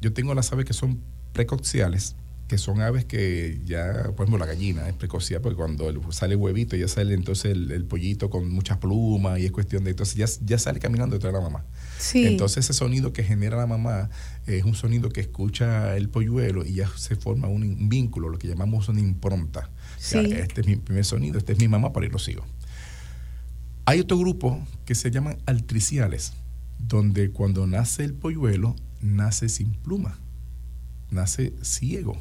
Yo 0.00 0.14
tengo 0.14 0.34
las 0.34 0.50
aves 0.50 0.64
que 0.64 0.72
son 0.72 1.02
precociales, 1.34 2.14
que 2.48 2.58
son 2.58 2.80
aves 2.80 3.04
que 3.04 3.60
ya, 3.64 4.04
por 4.16 4.24
ejemplo, 4.24 4.38
la 4.38 4.46
gallina 4.46 4.88
es 4.88 4.94
precocial 4.94 5.40
porque 5.40 5.56
cuando 5.56 6.12
sale 6.12 6.36
huevito 6.36 6.76
ya 6.76 6.88
sale 6.88 7.14
entonces 7.14 7.52
el, 7.52 7.84
pollito 7.86 8.30
con 8.30 8.50
muchas 8.50 8.78
plumas 8.78 9.40
y 9.40 9.46
es 9.46 9.52
cuestión 9.52 9.84
de, 9.84 9.90
entonces 9.90 10.14
ya, 10.14 10.26
ya 10.46 10.58
sale 10.58 10.78
caminando 10.78 11.16
detrás 11.16 11.32
de 11.32 11.38
la 11.40 11.44
mamá. 11.44 11.64
Entonces 12.14 12.64
ese 12.64 12.74
sonido 12.74 13.12
que 13.12 13.24
genera 13.24 13.56
la 13.56 13.66
mamá 13.66 14.10
es 14.46 14.64
un 14.64 14.74
sonido 14.74 15.08
que 15.08 15.20
escucha 15.20 15.96
el 15.96 16.08
polluelo 16.08 16.64
y 16.64 16.74
ya 16.74 16.88
se 16.96 17.16
forma 17.16 17.48
un, 17.48 17.88
vínculo, 17.88 18.28
lo 18.28 18.38
que 18.38 18.48
llamamos 18.48 18.88
una 18.88 19.00
impronta. 19.00 19.70
este 19.98 20.60
es 20.60 20.66
mi 20.66 20.76
primer 20.76 21.04
sonido, 21.04 21.38
este 21.38 21.54
es 21.54 21.58
mi 21.58 21.68
mamá, 21.68 21.92
para 21.92 22.06
ir 22.06 22.12
lo 22.12 22.18
sigo. 22.18 22.44
Hay 23.86 24.00
otro 24.00 24.18
grupo 24.18 24.62
que 24.84 24.94
se 24.94 25.10
llaman 25.10 25.38
altriciales, 25.46 26.34
donde 26.78 27.30
cuando 27.30 27.66
nace 27.66 28.04
el 28.04 28.14
polluelo, 28.14 28.76
nace 29.00 29.48
sin 29.48 29.72
pluma 29.72 30.18
nace 31.14 31.54
ciego. 31.62 32.16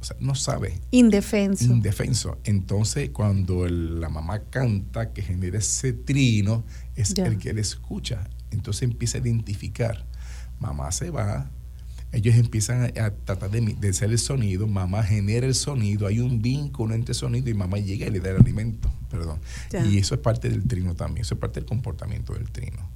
O 0.00 0.04
sea, 0.04 0.16
no 0.18 0.34
sabe. 0.34 0.80
Indefenso. 0.90 1.64
Indefenso. 1.64 2.38
Entonces, 2.42 3.10
cuando 3.10 3.68
la 3.68 4.08
mamá 4.08 4.40
canta, 4.50 5.12
que 5.12 5.22
genera 5.22 5.58
ese 5.58 5.92
trino, 5.92 6.64
es 6.96 7.16
el 7.16 7.38
que 7.38 7.50
él 7.50 7.58
escucha. 7.58 8.28
Entonces 8.50 8.82
empieza 8.82 9.18
a 9.18 9.20
identificar. 9.20 10.04
Mamá 10.58 10.90
se 10.90 11.10
va, 11.10 11.50
ellos 12.12 12.34
empiezan 12.36 12.92
a, 12.98 13.10
tratar 13.10 13.50
de, 13.50 13.88
hacer 13.88 14.10
el 14.10 14.18
sonido, 14.18 14.66
mamá 14.66 15.02
genera 15.02 15.46
el 15.46 15.54
sonido, 15.54 16.06
hay 16.06 16.20
un 16.20 16.42
vínculo 16.42 16.94
entre 16.94 17.14
sonido 17.14 17.48
y 17.48 17.54
mamá 17.54 17.78
llega 17.78 18.06
y 18.06 18.10
le 18.10 18.20
da 18.20 18.30
el 18.30 18.36
alimento, 18.36 18.92
perdón. 19.10 19.38
Y 19.90 19.96
eso 19.96 20.14
es 20.14 20.20
parte 20.20 20.50
del 20.50 20.66
trino 20.68 20.94
también, 20.94 21.22
eso 21.22 21.34
es 21.34 21.40
parte 21.40 21.60
del 21.60 21.66
comportamiento 21.66 22.34
del 22.34 22.50
trino. 22.50 22.90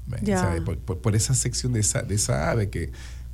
por, 0.84 1.16
esa 1.16 1.34
sección 1.34 1.72
de 1.72 1.80
esa, 1.80 2.02
de 2.02 2.14
esa 2.14 2.50
ave 2.50 2.68
que 2.68 2.92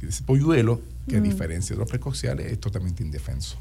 ese 0.08 0.22
polluelo, 0.24 0.80
que 1.08 1.16
a 1.16 1.20
mm. 1.20 1.24
diferencia 1.24 1.74
de 1.74 1.80
los 1.80 1.88
precociales, 1.88 2.50
es 2.50 2.58
totalmente 2.58 3.02
indefenso. 3.02 3.56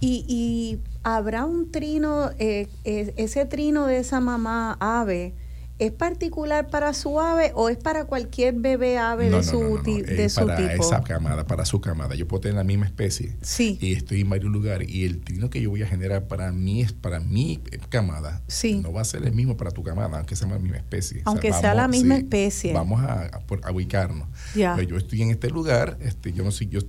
Y, 0.00 0.24
y 0.28 0.80
habrá 1.02 1.44
un 1.44 1.70
trino, 1.70 2.30
eh, 2.38 2.68
ese 2.84 3.44
trino 3.44 3.86
de 3.86 3.98
esa 3.98 4.20
mamá 4.20 4.76
ave, 4.80 5.34
¿Es 5.80 5.92
particular 5.92 6.68
para 6.68 6.92
su 6.92 7.18
ave 7.18 7.52
o 7.54 7.70
es 7.70 7.78
para 7.78 8.04
cualquier 8.04 8.54
bebé 8.54 8.98
ave 8.98 9.30
de, 9.30 9.42
su, 9.42 9.80
de 9.82 10.28
su 10.28 10.46
para 10.46 10.74
esa 10.74 11.02
camada, 11.02 11.46
para 11.46 11.64
su 11.64 11.80
camada. 11.80 12.14
Yo 12.14 12.28
puedo 12.28 12.42
tener 12.42 12.56
la 12.56 12.64
misma 12.64 12.84
especie 12.84 13.34
sí. 13.40 13.78
y 13.80 13.94
estoy 13.94 14.20
en 14.20 14.28
varios 14.28 14.52
lugares 14.52 14.90
y 14.90 15.06
el 15.06 15.22
trino 15.22 15.48
que 15.48 15.62
yo 15.62 15.70
voy 15.70 15.82
a 15.82 15.86
generar 15.86 16.28
para 16.28 16.52
mí 16.52 16.82
es 16.82 16.92
para 16.92 17.18
mi 17.18 17.62
camada. 17.88 18.42
No 18.82 18.92
va 18.92 19.00
a 19.00 19.04
ser 19.04 19.24
el 19.24 19.32
mismo 19.32 19.56
para 19.56 19.70
tu 19.70 19.82
camada, 19.82 20.18
aunque 20.18 20.36
sea 20.36 20.48
la 20.48 20.58
misma 20.58 20.76
especie. 20.76 21.22
Aunque 21.24 21.50
sea 21.52 21.72
la 21.72 21.88
misma 21.88 22.16
especie. 22.16 22.74
Vamos 22.74 23.00
a, 23.00 23.40
ubicarnos. 23.72 24.28
Pues 24.52 24.86
yo 24.86 24.98
estoy 24.98 25.22
en 25.22 25.30
este 25.30 25.48
lugar, 25.48 25.96
este, 26.02 26.34
yo 26.34 26.44
no 26.44 26.50
sé, 26.50 26.66
yo 26.66 26.80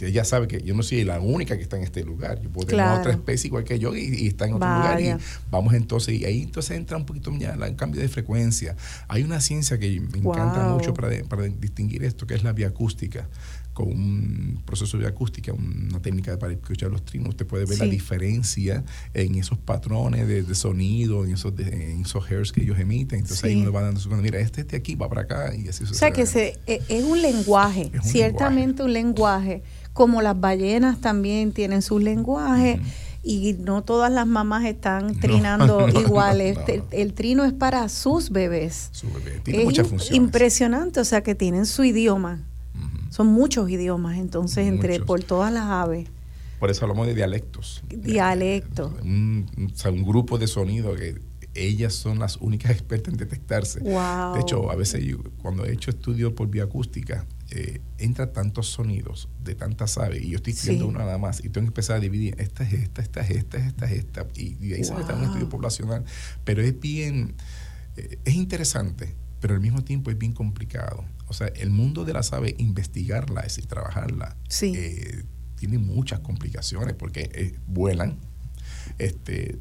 ella 0.00 0.24
sabe 0.24 0.48
que 0.48 0.62
yo 0.62 0.74
no 0.74 0.82
soy 0.82 1.04
la 1.04 1.20
única 1.20 1.56
que 1.56 1.62
está 1.62 1.76
en 1.76 1.82
este 1.82 2.02
lugar. 2.02 2.40
Yo 2.40 2.50
puedo 2.50 2.66
tener 2.66 2.86
otra 2.86 3.12
especie 3.12 3.48
igual 3.48 3.64
que 3.64 3.78
yo 3.78 3.94
y, 3.94 4.26
está 4.26 4.46
en 4.46 4.54
otro 4.54 4.68
lugar. 4.68 5.00
Y 5.00 5.12
vamos 5.50 5.74
entonces, 5.74 6.20
y 6.20 6.24
ahí 6.24 6.42
entonces 6.42 6.76
entra 6.76 6.96
un 6.96 7.06
poquito 7.06 7.30
ya 7.38 7.52
el 7.52 7.76
cambio 7.76 8.00
de 8.00 8.08
frecuencia. 8.08 8.19
Hay 9.08 9.22
una 9.22 9.40
ciencia 9.40 9.78
que 9.78 10.00
me 10.00 10.18
encanta 10.18 10.68
mucho 10.68 10.94
para, 10.94 11.10
para 11.24 11.44
distinguir 11.44 12.04
esto, 12.04 12.26
que 12.26 12.34
es 12.34 12.44
la 12.44 12.52
bioacústica 12.52 13.28
con 13.72 13.88
un 13.88 14.62
proceso 14.64 14.98
de 14.98 15.06
acústica, 15.06 15.52
una 15.52 16.00
técnica 16.00 16.38
para 16.38 16.52
escuchar 16.52 16.90
los 16.90 17.04
trinos, 17.04 17.30
usted 17.30 17.46
puede 17.46 17.64
ver 17.64 17.78
la 17.78 17.86
diferencia 17.86 18.84
en 19.14 19.36
esos 19.36 19.58
patrones 19.58 20.26
de, 20.26 20.54
sonido, 20.54 21.24
en 21.24 21.34
esos, 21.34 21.58
en 21.58 22.02
esos 22.02 22.30
hairs 22.30 22.52
que 22.52 22.62
ellos 22.62 22.78
emiten. 22.78 23.20
Entonces 23.20 23.44
ahí 23.44 23.56
uno 23.56 23.72
va 23.72 23.82
dando 23.82 24.00
su 24.00 24.10
mira, 24.10 24.40
este 24.40 24.64
de 24.64 24.76
aquí 24.76 24.96
va 24.96 25.08
para 25.08 25.22
acá 25.22 25.54
y 25.54 25.68
así 25.68 25.84
O 25.84 25.94
sea 25.94 26.10
que 26.10 26.26
se, 26.26 26.58
e, 26.66 26.82
es 26.88 27.04
un 27.04 27.22
lenguaje, 27.22 27.90
ciertamente 28.02 28.82
un 28.82 28.92
lenguaje, 28.92 29.62
como 29.92 30.20
las 30.20 30.38
ballenas 30.38 31.00
también 31.00 31.52
tienen 31.52 31.82
sus 31.82 32.02
lenguajes. 32.02 32.80
Y 33.22 33.54
no 33.54 33.82
todas 33.82 34.10
las 34.10 34.26
mamás 34.26 34.64
están 34.64 35.14
trinando 35.20 35.88
iguales. 35.88 36.58
El, 36.90 37.12
trino 37.14 37.44
es 37.44 37.52
para 37.52 37.88
sus 37.88 38.30
bebés. 38.30 38.88
Su 38.92 39.10
bebé. 39.12 39.40
Tiene 39.42 39.64
muchas 39.64 39.88
funciones. 39.88 40.16
Impresionante, 40.16 41.00
o 41.00 41.04
sea 41.04 41.22
que 41.22 41.34
tienen 41.34 41.66
su 41.66 41.84
idioma. 41.84 42.40
Son 43.10 43.26
muchos 43.26 43.68
idiomas, 43.68 44.18
entonces, 44.18 44.68
entre 44.68 45.00
por 45.00 45.22
todas 45.22 45.52
las 45.52 45.64
aves. 45.64 46.08
Por 46.60 46.70
eso 46.70 46.84
hablamos 46.84 47.08
de 47.08 47.14
dialectos. 47.14 47.82
Dialectos. 47.88 48.92
Un, 49.02 49.48
un 49.56 50.02
grupo 50.04 50.38
de 50.38 50.46
sonidos 50.46 50.96
que 50.96 51.20
ellas 51.54 51.94
son 51.94 52.18
las 52.18 52.36
únicas 52.36 52.70
expertas 52.72 53.12
en 53.12 53.18
detectarse. 53.18 53.80
De 53.80 54.40
hecho, 54.40 54.70
a 54.70 54.76
veces 54.76 55.02
cuando 55.42 55.64
he 55.64 55.72
hecho 55.72 55.90
estudios 55.90 56.32
por 56.32 56.48
bioacústica, 56.48 57.26
eh, 57.52 57.80
entra 57.98 58.32
tantos 58.32 58.68
sonidos 58.68 59.28
de 59.42 59.56
tantas 59.56 59.98
aves 59.98 60.22
y 60.22 60.30
yo 60.30 60.36
estoy 60.36 60.54
viendo 60.64 60.86
una 60.86 61.00
nada 61.00 61.18
más 61.18 61.40
y 61.40 61.48
tengo 61.48 61.64
que 61.64 61.70
empezar 61.70 61.96
a 61.96 62.00
dividir, 62.00 62.36
esta 62.38 62.62
es 62.62 62.74
esta, 62.74 63.02
esta 63.02 63.20
es 63.22 63.30
esta, 63.30 63.58
esta 63.58 63.86
es 63.86 63.92
esta, 63.92 64.26
y, 64.36 64.56
y 64.64 64.74
ahí 64.74 64.84
se 64.84 64.94
está 64.94 65.16
un 65.16 65.24
estudio 65.24 65.48
poblacional. 65.48 66.04
Pero 66.44 66.62
es 66.62 66.78
bien, 66.78 67.34
eh, 67.96 68.20
es 68.24 68.34
interesante, 68.34 69.16
pero 69.40 69.54
al 69.54 69.60
mismo 69.60 69.82
tiempo 69.82 70.12
es 70.12 70.18
bien 70.18 70.32
complicado. 70.32 71.04
O 71.26 71.32
sea, 71.32 71.48
el 71.48 71.70
mundo 71.70 72.04
de 72.04 72.12
las 72.12 72.32
aves, 72.32 72.54
investigarla, 72.58 73.40
es 73.40 73.56
decir, 73.56 73.66
trabajarla, 73.66 74.36
eh, 74.62 75.24
tiene 75.56 75.78
muchas 75.78 76.20
complicaciones 76.20 76.94
porque 76.94 77.56
vuelan, 77.66 78.16
este, 78.98 79.58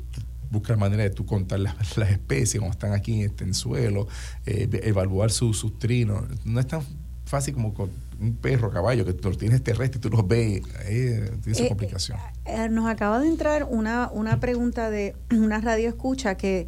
buscar 0.51 0.77
manera 0.77 1.01
de 1.01 1.09
tú 1.09 1.25
contar 1.25 1.59
las, 1.59 1.97
especies 1.97 2.59
como 2.59 2.69
están 2.69 2.93
aquí 2.93 3.23
este, 3.23 3.45
en 3.45 3.49
el 3.49 3.55
suelo, 3.55 4.07
evaluar 4.45 5.31
sus 5.31 5.79
trinos. 5.79 6.23
No 6.45 6.59
es 6.59 6.67
tan 6.67 6.83
fácil 7.29 7.53
como 7.53 7.75
con 7.75 7.91
un 8.19 8.35
perro, 8.35 8.71
caballo, 8.71 9.05
que 9.05 9.13
tú 9.13 9.29
los 9.29 9.37
tienes 9.37 9.63
terrestre 9.63 9.99
y 9.99 10.01
tú 10.01 10.09
los 10.09 10.27
ves, 10.27 10.63
eh, 10.85 11.31
tiene 11.43 11.51
esa 11.51 11.63
eh, 11.63 11.67
complicación. 11.69 12.17
Eh, 12.45 12.67
nos 12.69 12.89
acaba 12.89 13.19
de 13.19 13.27
entrar 13.27 13.67
una, 13.69 14.09
una 14.11 14.39
pregunta 14.39 14.89
de 14.89 15.15
una 15.31 15.61
radio 15.61 15.87
escucha 15.87 16.35
que 16.35 16.67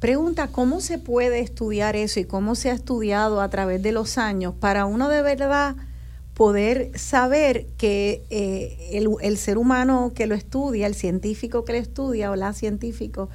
pregunta 0.00 0.48
cómo 0.48 0.82
se 0.82 0.98
puede 0.98 1.40
estudiar 1.40 1.96
eso 1.96 2.20
y 2.20 2.24
cómo 2.24 2.54
se 2.54 2.70
ha 2.70 2.74
estudiado 2.74 3.40
a 3.40 3.48
través 3.48 3.82
de 3.82 3.92
los 3.92 4.18
años 4.18 4.52
para 4.60 4.84
uno 4.84 5.08
de 5.08 5.22
verdad 5.22 5.76
poder 6.34 6.90
saber 6.98 7.66
que 7.78 8.22
el, 8.92 9.08
el 9.20 9.36
ser 9.38 9.58
humano 9.58 10.12
que 10.14 10.26
lo 10.26 10.34
estudia, 10.34 10.86
el 10.86 10.94
científico 10.94 11.64
que 11.64 11.72
lo 11.72 11.78
estudia 11.78 12.30
o 12.30 12.36
la 12.36 12.52
científico, 12.52 13.28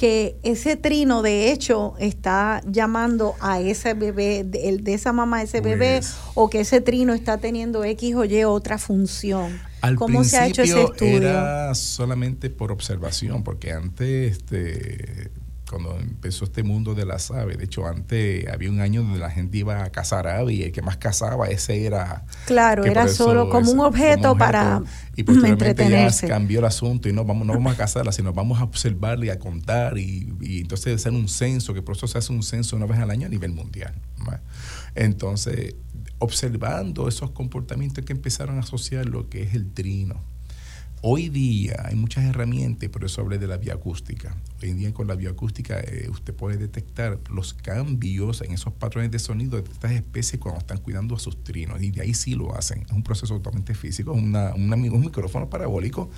que 0.00 0.38
ese 0.42 0.76
trino 0.76 1.20
de 1.20 1.52
hecho 1.52 1.92
está 1.98 2.62
llamando 2.64 3.34
a 3.38 3.60
ese 3.60 3.92
bebé, 3.92 4.44
de, 4.44 4.78
de 4.78 4.94
esa 4.94 5.12
mamá 5.12 5.36
a 5.36 5.42
ese 5.42 5.60
bebé, 5.60 5.98
pues 5.98 6.16
o 6.32 6.48
que 6.48 6.60
ese 6.60 6.80
trino 6.80 7.12
está 7.12 7.36
teniendo 7.36 7.84
X 7.84 8.14
o 8.14 8.24
Y 8.24 8.44
otra 8.44 8.78
función. 8.78 9.60
¿Cómo 9.98 10.24
se 10.24 10.38
ha 10.38 10.46
hecho 10.46 10.62
ese 10.62 10.84
estudio? 10.84 11.18
Era 11.18 11.74
solamente 11.74 12.48
por 12.48 12.72
observación, 12.72 13.44
porque 13.44 13.72
antes 13.72 14.38
este, 14.38 15.30
cuando 15.70 15.96
empezó 15.98 16.44
este 16.44 16.64
mundo 16.64 16.94
de 16.94 17.06
las 17.06 17.30
aves. 17.30 17.56
De 17.56 17.64
hecho, 17.64 17.86
antes 17.86 18.46
había 18.48 18.70
un 18.70 18.80
año 18.80 19.02
donde 19.02 19.20
la 19.20 19.30
gente 19.30 19.58
iba 19.58 19.84
a 19.84 19.90
cazar 19.90 20.26
aves 20.26 20.56
y 20.56 20.64
el 20.64 20.72
que 20.72 20.82
más 20.82 20.96
cazaba, 20.96 21.46
ese 21.48 21.86
era... 21.86 22.24
Claro, 22.46 22.84
era 22.84 23.06
solo 23.06 23.48
como, 23.48 23.70
un 23.70 23.80
objeto 23.80 24.36
para 24.36 24.82
y 25.14 25.22
posteriormente 25.22 25.88
ya 25.88 26.10
cambió 26.28 26.58
el 26.58 26.64
asunto 26.64 27.08
y 27.08 27.12
no 27.12 27.24
vamos, 27.24 27.46
no 27.46 27.52
vamos 27.52 27.74
a 27.74 27.76
cazarla, 27.76 28.10
sino 28.10 28.32
vamos 28.32 28.60
a 28.60 28.64
observarla 28.64 29.26
y 29.26 29.30
a 29.30 29.38
contar 29.38 29.96
y, 29.96 30.34
y 30.40 30.60
entonces 30.62 30.96
hacer 30.96 31.12
un 31.12 31.28
censo, 31.28 31.72
que 31.72 31.82
por 31.82 31.96
eso 31.96 32.08
se 32.08 32.18
hace 32.18 32.32
un 32.32 32.42
censo 32.42 32.76
una 32.76 32.86
vez 32.86 32.98
al 32.98 33.10
año 33.10 33.26
a 33.26 33.30
nivel 33.30 33.52
mundial. 33.52 33.94
Entonces, 34.94 35.76
observando 36.18 37.08
esos 37.08 37.30
comportamientos 37.30 38.04
que 38.04 38.12
empezaron 38.12 38.56
a 38.56 38.60
asociar 38.60 39.06
lo 39.06 39.28
que 39.28 39.42
es 39.42 39.54
el 39.54 39.72
trino, 39.72 40.20
Hoy 41.02 41.30
día 41.30 41.86
hay 41.86 41.94
muchas 41.94 42.24
herramientas, 42.24 42.90
por 42.90 43.06
eso 43.06 43.22
hablé 43.22 43.38
de 43.38 43.46
la 43.46 43.56
bioacústica. 43.56 44.36
Hoy 44.62 44.68
en 44.68 44.76
día 44.76 44.92
con 44.92 45.06
la 45.06 45.14
bioacústica 45.14 45.80
eh, 45.80 46.10
usted 46.10 46.34
puede 46.34 46.58
detectar 46.58 47.18
los 47.30 47.54
cambios 47.54 48.42
en 48.42 48.52
esos 48.52 48.74
patrones 48.74 49.10
de 49.10 49.18
sonido 49.18 49.58
de 49.58 49.72
estas 49.72 49.92
especies 49.92 50.38
cuando 50.38 50.60
están 50.60 50.76
cuidando 50.76 51.16
a 51.16 51.18
sus 51.18 51.42
trinos. 51.42 51.80
Y 51.80 51.90
de 51.90 52.02
ahí 52.02 52.12
sí 52.12 52.34
lo 52.34 52.54
hacen. 52.54 52.82
Es 52.82 52.92
un 52.92 53.02
proceso 53.02 53.34
totalmente 53.36 53.74
físico, 53.74 54.12
una, 54.12 54.52
un 54.54 55.00
micrófono 55.00 55.48
parabólico 55.48 56.10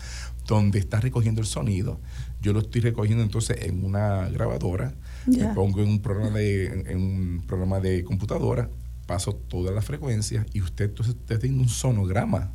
donde 0.49 0.80
está 0.80 0.99
recogiendo 0.99 1.41
el 1.41 1.47
sonido. 1.47 2.01
Yo 2.41 2.53
lo 2.53 2.59
estoy 2.59 2.80
recogiendo 2.80 3.22
entonces 3.22 3.59
en 3.61 3.85
una 3.85 4.28
grabadora, 4.30 4.97
me 5.26 5.47
pongo 5.55 5.80
en 5.80 5.91
un 5.91 6.03
programa 6.03 6.39
de, 6.39 6.91
en 6.91 6.99
un 6.99 7.45
programa 7.47 7.78
de 7.78 8.03
computadora, 8.03 8.68
paso 9.07 9.33
todas 9.33 9.72
las 9.72 9.85
frecuencias 9.85 10.45
y 10.53 10.61
usted 10.61 10.87
entonces 10.87 11.14
está 11.14 11.39
teniendo 11.39 11.62
un 11.62 11.68
sonograma 11.68 12.51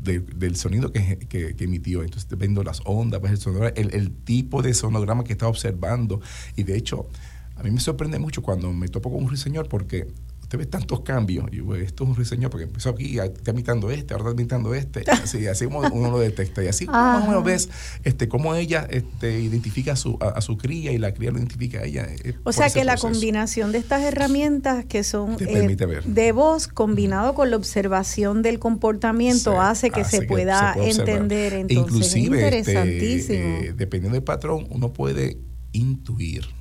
del 0.00 0.56
sonido 0.56 0.92
que, 0.92 1.18
que, 1.18 1.54
emitió. 1.64 2.02
Entonces, 2.02 2.26
viendo 2.38 2.62
las 2.62 2.80
ondas, 2.84 3.20
pues, 3.20 3.46
el, 3.76 3.94
el, 3.94 4.10
tipo 4.10 4.62
de 4.62 4.74
sonograma 4.74 5.24
que 5.24 5.32
está 5.32 5.46
observando. 5.48 6.20
Y 6.56 6.62
de 6.62 6.76
hecho, 6.76 7.08
a 7.56 7.62
mí 7.62 7.70
me 7.70 7.80
sorprende 7.80 8.18
mucho 8.18 8.42
cuando 8.42 8.72
me 8.72 8.88
topo 8.88 9.10
con 9.10 9.22
un 9.22 9.28
ruiseñor 9.28 9.68
porque 9.68 10.08
usted 10.50 10.58
ve 10.58 10.66
tantos 10.66 11.02
cambios. 11.02 11.46
Y 11.52 11.60
bueno, 11.60 11.84
esto 11.84 12.02
es 12.02 12.10
un 12.10 12.16
ruiseñor 12.16 12.50
porque 12.50 12.64
empezó 12.64 12.90
aquí, 12.90 13.20
está 13.20 13.52
imitando 13.52 13.88
este, 13.88 14.14
ahora 14.14 14.30
está 14.30 14.42
imitando 14.42 14.74
este. 14.74 15.04
Así, 15.08 15.46
así 15.46 15.66
uno 15.66 16.10
lo 16.10 16.18
detecta. 16.18 16.64
Y 16.64 16.66
así 16.66 16.86
más 16.86 17.22
o 17.22 17.28
menos 17.28 17.44
ves 17.44 17.68
este, 18.02 18.28
cómo 18.28 18.56
ella 18.56 18.84
este, 18.90 19.40
identifica 19.40 19.92
a 19.92 19.96
su, 19.96 20.18
a, 20.20 20.40
su 20.40 20.56
cría 20.56 20.90
y 20.90 20.98
la 20.98 21.14
cría 21.14 21.30
lo 21.30 21.38
identifica 21.38 21.78
a 21.78 21.84
ella. 21.84 22.04
Eh, 22.24 22.34
o 22.42 22.52
sea 22.52 22.68
que 22.68 22.84
la 22.84 22.96
combinación 22.96 23.70
de 23.70 23.78
estas 23.78 24.02
herramientas 24.02 24.84
que 24.86 25.04
son 25.04 25.36
eh, 25.38 25.76
de 26.04 26.32
voz 26.32 26.66
combinado 26.66 27.34
con 27.34 27.50
la 27.50 27.56
observación 27.56 28.42
del 28.42 28.58
comportamiento 28.58 29.60
hace 29.60 29.90
que 29.90 30.04
se 30.04 30.22
pueda 30.22 30.74
entender. 30.76 31.52
Entonces, 31.52 32.16
Inclusive, 32.16 32.58
este, 32.58 32.72
interesantísimo. 32.72 33.38
Eh, 33.38 33.74
dependiendo 33.76 34.16
del 34.16 34.24
patrón, 34.24 34.66
uno 34.70 34.92
puede 34.92 35.38
intuir 35.70 36.59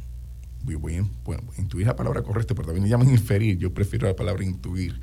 voy, 0.64 0.96
a, 0.96 1.06
bueno, 1.24 1.44
intuir 1.58 1.88
la 1.88 1.96
palabra 1.96 2.22
correcta, 2.22 2.54
pero 2.56 2.68
también 2.68 2.84
le 2.84 2.90
llaman 2.90 3.10
inferir, 3.10 3.58
yo 3.58 3.74
prefiero 3.74 4.08
la 4.08 4.16
palabra 4.16 4.44
intuir. 4.44 5.00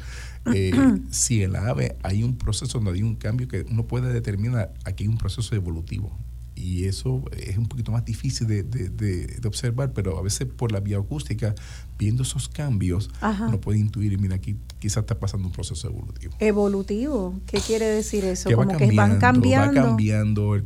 Eh, 0.54 0.72
si 1.10 1.42
el 1.42 1.56
ave 1.56 1.96
hay 2.02 2.22
un 2.22 2.36
proceso 2.38 2.78
donde 2.78 2.92
hay 2.92 3.02
un 3.02 3.16
cambio 3.16 3.48
que 3.48 3.66
uno 3.70 3.86
puede 3.86 4.12
determinar, 4.12 4.74
aquí 4.84 5.04
hay 5.04 5.08
un 5.08 5.18
proceso 5.18 5.54
evolutivo 5.54 6.16
y 6.56 6.86
eso 6.86 7.22
es 7.36 7.58
un 7.58 7.66
poquito 7.66 7.92
más 7.92 8.04
difícil 8.04 8.46
de, 8.46 8.62
de, 8.62 9.40
observar, 9.46 9.92
pero 9.92 10.18
a 10.18 10.22
veces 10.22 10.48
por 10.48 10.72
la 10.72 10.80
vía 10.80 10.98
acústica, 10.98 11.54
viendo 11.98 12.22
esos 12.22 12.48
cambios, 12.48 13.10
uno 13.22 13.60
puede 13.60 13.78
intuir, 13.78 14.18
mira, 14.18 14.36
aquí 14.36 14.56
quizás 14.78 15.02
está 15.02 15.18
pasando 15.18 15.46
un 15.48 15.52
proceso 15.52 15.86
evolutivo. 15.86 16.34
¿Evolutivo? 16.40 17.38
¿Qué 17.46 17.60
quiere 17.60 17.84
decir 17.84 18.24
eso? 18.24 18.50
Como 18.50 18.76
que 18.76 18.90
van 18.92 19.18
cambiando. 19.18 19.80
Va 19.80 19.86
cambiando 19.86 20.54
el, 20.54 20.64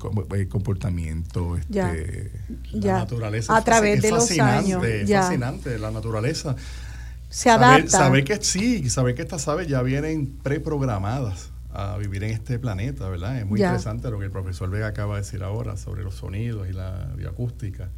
comportamiento. 0.48 1.56
Este, 1.56 2.30
La 2.72 3.00
naturaleza. 3.00 3.56
A 3.56 3.64
través 3.64 4.00
de 4.00 4.10
los 4.12 4.30
años. 4.38 4.82
Es 4.84 5.10
fascinante, 5.10 5.78
la 5.78 5.90
naturaleza. 5.90 6.54
Se 7.28 7.50
adapta. 7.50 7.90
Saber, 7.90 8.24
que 8.24 8.42
sí, 8.42 8.88
saber 8.90 9.14
que 9.16 9.22
estas 9.22 9.46
aves 9.48 9.66
ya 9.66 9.82
vienen 9.82 10.38
preprogramadas 10.42 11.49
a 11.72 11.96
vivir 11.98 12.24
en 12.24 12.30
este 12.30 12.58
planeta, 12.58 13.08
¿verdad? 13.08 13.38
Es 13.38 13.46
muy 13.46 13.60
interesante 13.60 14.10
lo 14.10 14.18
que 14.18 14.24
el 14.24 14.30
profesor 14.30 14.70
Vega 14.70 14.88
acaba 14.88 15.16
de 15.16 15.22
decir 15.22 15.42
ahora 15.42 15.76
sobre 15.76 16.02
los 16.02 16.14
sonidos 16.14 16.68
y 16.68 16.72
la 16.72 17.10
bioacústica 17.16 17.88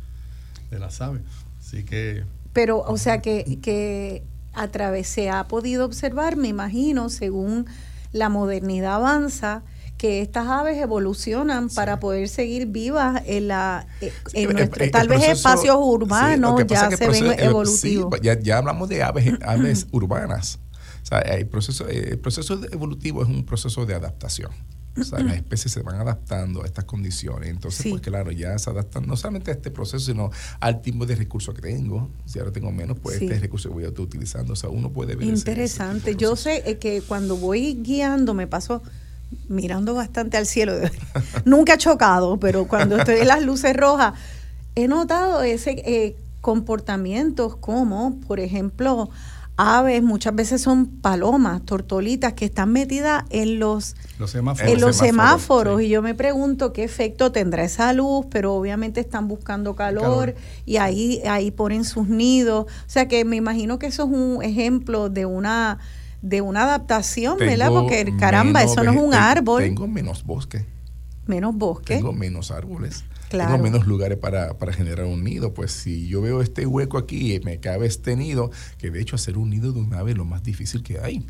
de 0.70 0.78
las 0.78 1.00
aves. 1.00 1.22
Así 1.60 1.84
que... 1.84 2.24
Pero, 2.52 2.80
o 2.80 2.98
sea, 2.98 3.22
que, 3.22 3.58
que 3.62 4.24
a 4.52 4.68
través 4.68 5.06
se 5.06 5.30
ha 5.30 5.44
podido 5.44 5.86
observar, 5.86 6.36
me 6.36 6.48
imagino, 6.48 7.08
según 7.08 7.66
la 8.12 8.28
modernidad 8.28 8.96
avanza, 8.96 9.62
que 9.96 10.20
estas 10.20 10.48
aves 10.48 10.78
evolucionan 10.78 11.68
para 11.68 12.00
poder 12.00 12.28
seguir 12.28 12.66
vivas 12.66 13.22
en 13.24 13.48
la 13.48 13.86
eh, 14.00 14.12
en 14.32 14.52
nuestro, 14.52 14.90
tal 14.90 15.06
vez 15.06 15.22
espacios 15.28 15.76
urbanos 15.78 16.60
ya 16.66 16.90
se 16.90 17.08
ven 17.08 17.38
evolutivos. 17.38 18.20
ya, 18.20 18.36
ya, 18.38 18.58
hablamos 18.58 18.88
de 18.88 19.02
aves, 19.02 19.32
aves 19.46 19.86
urbanas 19.92 20.58
el 21.24 21.46
proceso, 21.46 21.88
el 21.88 22.18
proceso 22.18 22.60
evolutivo 22.70 23.22
es 23.22 23.28
un 23.28 23.44
proceso 23.44 23.86
de 23.86 23.94
adaptación. 23.94 24.50
O 25.00 25.04
sea, 25.04 25.20
las 25.20 25.36
especies 25.36 25.72
se 25.72 25.82
van 25.82 25.96
adaptando 25.96 26.62
a 26.62 26.66
estas 26.66 26.84
condiciones. 26.84 27.48
Entonces, 27.48 27.86
pues 27.88 28.02
claro, 28.02 28.30
ya 28.30 28.58
se 28.58 28.68
adaptan 28.68 29.06
no 29.06 29.16
solamente 29.16 29.50
a 29.50 29.54
este 29.54 29.70
proceso, 29.70 30.04
sino 30.04 30.30
al 30.60 30.82
tipo 30.82 31.06
de 31.06 31.14
recursos 31.14 31.54
que 31.54 31.62
tengo. 31.62 32.10
Si 32.26 32.38
ahora 32.38 32.52
tengo 32.52 32.70
menos, 32.72 32.98
pues 32.98 33.22
este 33.22 33.38
recurso 33.38 33.70
que 33.70 33.74
voy 33.74 33.84
a 33.84 33.88
estar 33.88 34.02
utilizando. 34.02 34.52
O 34.52 34.56
sea, 34.56 34.68
uno 34.68 34.90
puede 34.90 35.16
ver. 35.16 35.26
Interesante. 35.26 36.14
Yo 36.14 36.36
sé 36.36 36.62
eh, 36.66 36.76
que 36.76 37.00
cuando 37.00 37.38
voy 37.38 37.78
guiando 37.82 38.34
me 38.34 38.46
paso 38.46 38.82
mirando 39.48 39.94
bastante 39.94 40.36
al 40.36 40.46
cielo. 40.46 40.74
Nunca 41.46 41.74
he 41.74 41.78
chocado, 41.78 42.38
pero 42.38 42.68
cuando 42.68 42.98
estoy 42.98 43.20
en 43.20 43.28
las 43.28 43.42
luces 43.42 43.74
rojas, 43.74 44.12
he 44.74 44.88
notado 44.88 45.42
ese 45.42 45.70
eh, 45.86 46.16
comportamientos 46.42 47.56
como, 47.56 48.20
por 48.28 48.40
ejemplo, 48.40 49.08
aves, 49.62 50.02
muchas 50.02 50.34
veces 50.34 50.60
son 50.60 50.86
palomas, 50.86 51.62
tortolitas 51.62 52.32
que 52.32 52.44
están 52.44 52.72
metidas 52.72 53.24
en 53.30 53.60
los, 53.60 53.94
semáforos, 54.26 54.72
en 54.72 54.80
los 54.80 54.96
semáforos, 54.96 55.82
y 55.82 55.88
yo 55.88 56.02
me 56.02 56.14
pregunto 56.14 56.72
qué 56.72 56.82
efecto 56.82 57.30
tendrá 57.30 57.62
esa 57.62 57.92
luz, 57.92 58.26
pero 58.30 58.54
obviamente 58.54 59.00
están 59.00 59.28
buscando 59.28 59.76
calor, 59.76 60.34
y 60.66 60.78
ahí 60.78 61.22
ahí 61.26 61.52
ponen 61.52 61.84
sus 61.84 62.08
nidos, 62.08 62.66
o 62.66 62.90
sea 62.90 63.06
que 63.06 63.24
me 63.24 63.36
imagino 63.36 63.78
que 63.78 63.86
eso 63.86 64.04
es 64.04 64.10
un 64.10 64.42
ejemplo 64.42 65.08
de 65.08 65.26
una 65.26 65.78
de 66.22 66.40
una 66.40 66.64
adaptación, 66.64 67.38
¿verdad? 67.38 67.70
Porque 67.70 68.14
caramba, 68.18 68.62
eso 68.62 68.82
no 68.82 68.92
es 68.92 68.96
un 68.96 69.14
árbol. 69.14 69.62
Tengo 69.62 69.88
menos 69.88 70.24
bosque. 70.24 70.66
Menos 71.26 71.54
bosque. 71.54 71.96
Tengo 71.96 72.12
menos 72.12 72.50
árboles. 72.50 73.04
Tengo 73.38 73.58
menos 73.58 73.86
lugares 73.86 74.18
para, 74.18 74.58
para, 74.58 74.72
generar 74.72 75.06
un 75.06 75.24
nido. 75.24 75.54
Pues 75.54 75.72
si 75.72 76.06
yo 76.08 76.20
veo 76.20 76.40
este 76.40 76.66
hueco 76.66 76.98
aquí 76.98 77.34
y 77.34 77.40
me 77.40 77.58
cabe 77.60 77.86
este 77.86 78.16
nido, 78.16 78.50
que 78.78 78.90
de 78.90 79.00
hecho 79.00 79.16
hacer 79.16 79.38
un 79.38 79.50
nido 79.50 79.72
de 79.72 79.80
un 79.80 79.94
ave 79.94 80.12
es 80.12 80.16
lo 80.16 80.24
más 80.24 80.42
difícil 80.42 80.82
que 80.82 80.98
hay. 81.00 81.26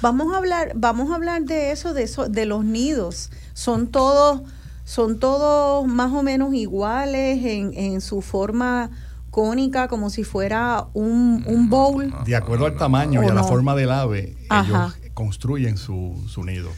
Vamos 0.00 0.32
a 0.34 0.38
hablar, 0.38 0.72
vamos 0.74 1.10
a 1.10 1.14
hablar 1.14 1.42
de 1.42 1.70
eso, 1.70 1.94
de 1.94 2.02
eso, 2.02 2.28
de 2.28 2.46
los 2.46 2.64
nidos. 2.64 3.30
Son 3.54 3.86
todos, 3.88 4.42
son 4.84 5.18
todos 5.18 5.86
más 5.86 6.12
o 6.12 6.22
menos 6.22 6.54
iguales 6.54 7.44
en, 7.44 7.72
en 7.74 8.00
su 8.00 8.20
forma 8.20 8.90
cónica, 9.30 9.88
como 9.88 10.10
si 10.10 10.24
fuera 10.24 10.88
un, 10.92 11.44
un 11.46 11.68
bowl. 11.70 12.14
De 12.26 12.36
acuerdo 12.36 12.66
al 12.66 12.76
tamaño 12.76 13.22
y 13.24 13.26
a 13.26 13.34
la 13.34 13.42
forma 13.42 13.74
del 13.74 13.90
ave, 13.90 14.36
ellos 14.50 14.94
construyen 15.14 15.76
su, 15.76 16.22
su 16.28 16.44
nido. 16.44 16.70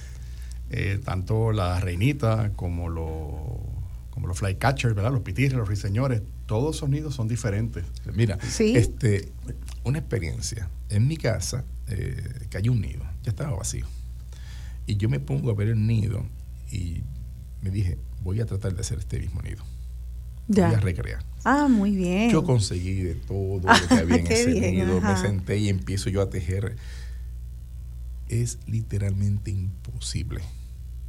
Eh, 0.71 1.01
tanto 1.05 1.53
la 1.53 1.79
reinita 1.81 2.51
como 2.57 2.89
los 2.89 3.74
como 4.25 4.29
los 4.29 4.39
flycatchers, 4.39 4.95
¿verdad? 4.95 5.13
Los 5.13 5.21
pitirres, 5.21 5.53
los 5.53 5.69
ruiseñores, 5.69 6.23
todos 6.47 6.77
esos 6.77 6.89
nidos 6.89 7.15
son 7.15 7.29
diferentes. 7.29 7.85
Mira, 8.15 8.39
este, 8.59 9.29
una 9.85 9.99
experiencia. 9.99 10.71
En 10.89 11.07
mi 11.07 11.19
casa 11.19 11.65
eh, 11.89 12.47
cayó 12.49 12.73
un 12.73 12.81
nido, 12.81 13.03
ya 13.23 13.31
estaba 13.31 13.55
vacío. 13.55 13.87
Y 14.87 14.97
yo 14.97 15.11
me 15.11 15.21
pongo 15.21 15.51
a 15.51 15.55
ver 15.55 15.69
el 15.69 15.87
nido 15.87 16.25
y 16.71 17.03
me 17.61 17.71
dije, 17.71 17.99
voy 18.23 18.41
a 18.41 18.47
tratar 18.47 18.75
de 18.75 18.81
hacer 18.81 18.99
este 18.99 19.19
mismo 19.19 19.43
nido. 19.43 19.63
Ya. 20.49 20.69
Voy 20.69 20.77
a 20.77 20.81
recrear. 20.81 21.25
Ah, 21.45 21.69
muy 21.69 21.95
bien. 21.95 22.31
Yo 22.31 22.45
conseguí 22.45 23.03
de 23.03 23.17
todo 23.17 23.61
lo 23.61 23.89
que 23.89 23.95
había 23.95 24.17
en 24.17 24.27
ese 24.27 24.73
nido, 24.73 25.03
me 25.03 25.17
senté 25.19 25.59
y 25.59 25.69
empiezo 25.69 26.09
yo 26.09 26.23
a 26.23 26.31
tejer. 26.31 26.77
Es 28.29 28.59
literalmente 28.67 29.51
imposible. 29.51 30.41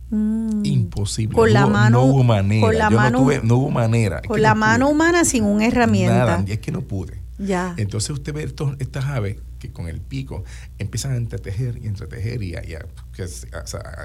Mm. 0.10 0.66
Imposible. 0.66 1.36
Con 1.36 1.52
la 1.52 1.66
mano, 1.66 2.00
no 2.00 2.04
hubo 2.06 2.24
manera. 2.24 2.68
Con 2.68 2.78
la 2.78 2.90
mano, 2.90 3.28
no, 3.44 3.56
hubo 3.58 3.72
manera. 3.72 4.22
Con 4.22 4.42
la 4.42 4.56
mano 4.56 4.90
humana 4.90 5.26
sin 5.26 5.44
una 5.44 5.66
herramienta. 5.66 6.18
Nada, 6.18 6.44
y 6.46 6.52
es 6.52 6.60
que 6.60 6.72
no 6.72 6.82
pude. 6.82 7.22
Ya. 7.38 7.74
Entonces 7.78 8.12
usted 8.12 8.34
ve 8.34 8.44
estas 8.80 9.06
aves 9.06 9.38
que 9.60 9.72
con 9.72 9.88
el 9.88 10.00
pico 10.00 10.44
empiezan 10.78 11.14
a 11.14 11.16
entretejer 11.18 11.80
y 11.82 11.88
entretejer 11.88 12.44
y 12.44 12.56
a, 12.56 12.62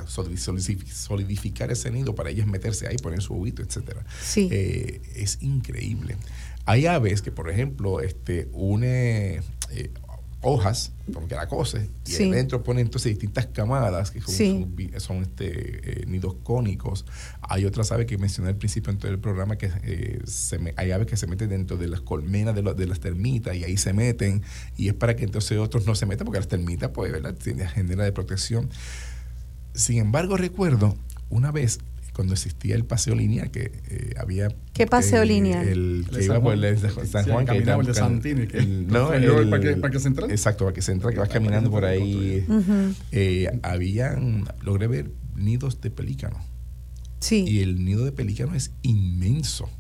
solidificar 0.07 1.71
ese 1.71 1.91
nido 1.91 2.15
para 2.15 2.31
ellas 2.31 2.47
meterse 2.47 2.89
ahí, 2.89 2.97
poner 2.97 3.23
su 3.23 3.35
huevito, 3.35 3.63
etcétera. 3.63 4.05
Sí. 4.21 4.49
Eh, 4.51 5.01
es 5.15 5.39
increíble. 5.43 6.17
Hay 6.67 6.87
aves 6.87 7.23
que, 7.23 7.33
por 7.33 7.51
ejemplo, 7.51 8.01
este, 8.01 8.49
une 8.53 9.43
eh, 9.71 9.93
hojas, 10.43 10.93
porque 11.13 11.35
la 11.35 11.47
cose, 11.49 11.91
y 12.07 12.31
dentro 12.31 12.63
pone 12.63 12.81
entonces 12.81 13.11
distintas 13.13 13.47
camadas, 13.47 14.11
que 14.11 14.21
son, 14.21 15.23
este, 15.23 16.03
eh, 16.03 16.07
nidos 16.07 16.37
cónicos. 16.43 17.05
Hay 17.43 17.67
otras 17.67 17.93
aves 17.93 18.07
que 18.07 18.17
mencioné 18.17 18.49
al 18.51 18.57
principio 18.57 18.93
del 18.95 19.19
programa, 19.19 19.57
que 19.57 19.71
eh, 19.83 20.23
hay 20.77 20.91
aves 20.93 21.07
que 21.07 21.17
se 21.17 21.27
meten 21.27 21.51
dentro 21.51 21.77
de 21.77 21.89
las 21.89 22.01
colmenas 22.01 22.55
de, 22.55 22.63
de, 22.63 22.87
las 22.87 23.01
termitas 23.01 23.55
y 23.55 23.65
ahí 23.65 23.77
se 23.77 23.93
meten, 23.93 24.43
y 24.77 24.89
es 24.89 24.95
para 24.95 25.15
que 25.15 25.25
entonces 25.25 25.59
otros 25.59 25.87
no 25.87 25.95
se 25.95 26.07
metan, 26.07 26.25
porque 26.25 26.41
las 26.41 26.49
termitas, 26.49 26.91
pues, 26.91 27.13
¿verdad? 27.13 27.35
Tiene 27.35 27.69
genera 27.69 28.05
de 28.05 28.13
protección. 28.13 28.71
Sin 29.75 29.99
embargo, 29.99 30.37
recuerdo 30.37 30.97
una 31.29 31.53
vez 31.53 31.81
cuando 32.21 32.35
existía 32.35 32.75
el 32.75 32.85
paseo 32.85 33.15
lineal 33.15 33.51
que 33.51 33.73
eh, 33.89 34.13
había 34.19 34.55
¿Qué 34.75 34.87
paseo 34.87 35.25
lineal? 35.25 35.67
El 35.67 36.05
que 36.13 36.23
iba 36.23 36.39
por 36.39 36.53
el 36.53 36.61
de 36.61 36.77
San 37.07 37.25
Juan, 37.25 37.47
que 37.47 37.57
el 37.57 37.65
de 37.65 37.95
Santini, 37.95 38.47
no, 38.89 39.15
el, 39.15 39.49
parque, 39.49 39.75
parque, 39.77 40.01
central. 40.01 40.31
Exacto, 40.31 40.67
parque 40.67 40.83
central, 40.83 41.15
que 41.15 41.19
vas 41.19 41.31
caminando 41.31 41.71
por 41.71 41.87
ahí. 41.87 42.45
eh, 43.11 43.59
habían, 43.63 44.45
logré 44.61 44.87
ver 44.87 45.11
nidos 45.35 45.81
de 45.81 45.91
pelícano. 45.91 46.37
Sí. 47.21 47.47
Y 47.49 47.61
el 47.61 47.87
nido 47.87 48.05
de 48.05 48.13
pelícano 48.13 48.55
es 48.55 48.73
inmenso. 48.83 49.71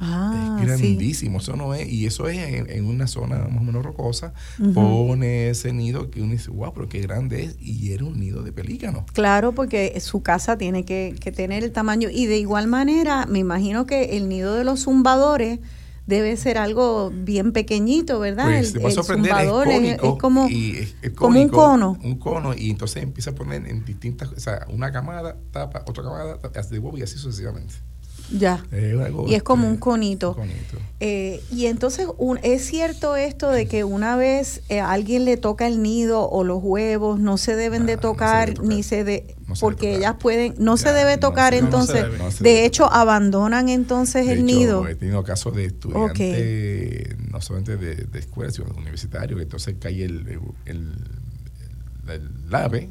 Ah, 0.00 0.58
es 0.60 0.66
grandísimo, 0.66 1.38
eso 1.38 1.56
no 1.56 1.74
es, 1.74 1.88
y 1.88 2.06
eso 2.06 2.28
es 2.28 2.38
en, 2.38 2.84
una 2.84 3.06
zona 3.06 3.38
más 3.48 3.60
o 3.60 3.64
menos 3.64 3.84
rocosa, 3.84 4.32
pone 4.74 5.50
ese 5.50 5.72
nido 5.72 6.10
que 6.10 6.22
uno 6.22 6.32
dice, 6.32 6.50
wow, 6.50 6.72
pero 6.72 6.88
qué 6.88 7.00
grande 7.00 7.44
es, 7.44 7.56
y 7.60 7.92
era 7.92 8.04
un 8.04 8.18
nido 8.20 8.42
de 8.42 8.52
pelícano. 8.52 9.04
Claro, 9.12 9.52
porque 9.52 9.98
su 10.00 10.22
casa 10.22 10.56
tiene 10.56 10.84
que, 10.84 11.16
tener 11.34 11.64
el 11.64 11.72
tamaño, 11.72 12.08
y 12.10 12.26
de 12.26 12.38
igual 12.38 12.68
manera, 12.68 13.26
me 13.26 13.40
imagino 13.40 13.86
que 13.86 14.16
el 14.16 14.28
nido 14.28 14.54
de 14.54 14.64
los 14.64 14.80
zumbadores 14.80 15.58
debe 16.06 16.36
ser 16.36 16.58
algo 16.58 17.10
bien 17.12 17.52
pequeñito, 17.52 18.18
¿verdad? 18.20 18.46
Pues, 18.46 18.74
el, 18.74 19.04
zumbador 19.04 19.68
es, 19.68 19.98
como, 19.98 20.48
como 21.16 21.40
un 21.40 21.48
cono. 21.48 21.98
Un 22.02 22.18
cono, 22.18 22.54
y 22.54 22.70
entonces 22.70 23.02
empieza 23.02 23.30
a 23.30 23.34
poner 23.34 23.66
en 23.66 23.84
distintas, 23.84 24.30
o 24.30 24.40
sea, 24.40 24.64
una 24.70 24.92
camada, 24.92 25.36
tapa, 25.50 25.84
otra 25.86 26.04
camada, 26.04 26.38
hace 26.54 26.74
de 26.74 26.78
huevo 26.78 26.96
y 26.96 27.02
así 27.02 27.18
sucesivamente. 27.18 27.74
Ya. 28.30 28.64
y 29.26 29.34
es 29.34 29.42
como 29.42 29.68
un 29.68 29.76
conito. 29.76 30.36
Eh, 31.00 31.40
y 31.52 31.66
entonces, 31.66 32.08
¿es 32.42 32.66
cierto 32.66 33.14
esto 33.14 33.50
de 33.50 33.66
que 33.66 33.84
una 33.84 34.16
vez 34.16 34.62
eh, 34.68 34.80
alguien 34.80 35.24
le 35.24 35.36
toca 35.36 35.66
el 35.68 35.80
nido 35.80 36.28
o 36.28 36.42
los 36.42 36.60
huevos, 36.62 37.20
no 37.20 37.38
se 37.38 37.54
deben 37.54 37.86
de 37.86 37.96
tocar, 37.96 38.60
ni 38.60 38.82
se 38.82 39.04
de... 39.04 39.36
porque 39.60 39.96
ellas 39.96 40.16
pueden, 40.18 40.54
no 40.58 40.76
se 40.76 40.92
debe 40.92 41.16
tocar 41.16 41.54
entonces, 41.54 42.04
de 42.40 42.66
hecho 42.66 42.92
abandonan 42.92 43.68
entonces 43.68 44.26
el 44.26 44.44
nido. 44.44 44.86
He 44.88 44.96
tenido 44.96 45.22
casos 45.22 45.54
de 45.54 45.66
estudiantes, 45.66 47.16
no 47.30 47.40
solamente 47.40 47.76
de, 47.76 47.94
de 47.94 48.18
escuelas, 48.18 48.56
sino 48.56 48.68
de 48.68 48.74
universitarios, 48.74 49.38
que 49.38 49.44
entonces 49.44 49.76
cae 49.78 50.04
el, 50.04 50.40
el, 50.66 50.94
el, 52.08 52.54
ave, 52.54 52.88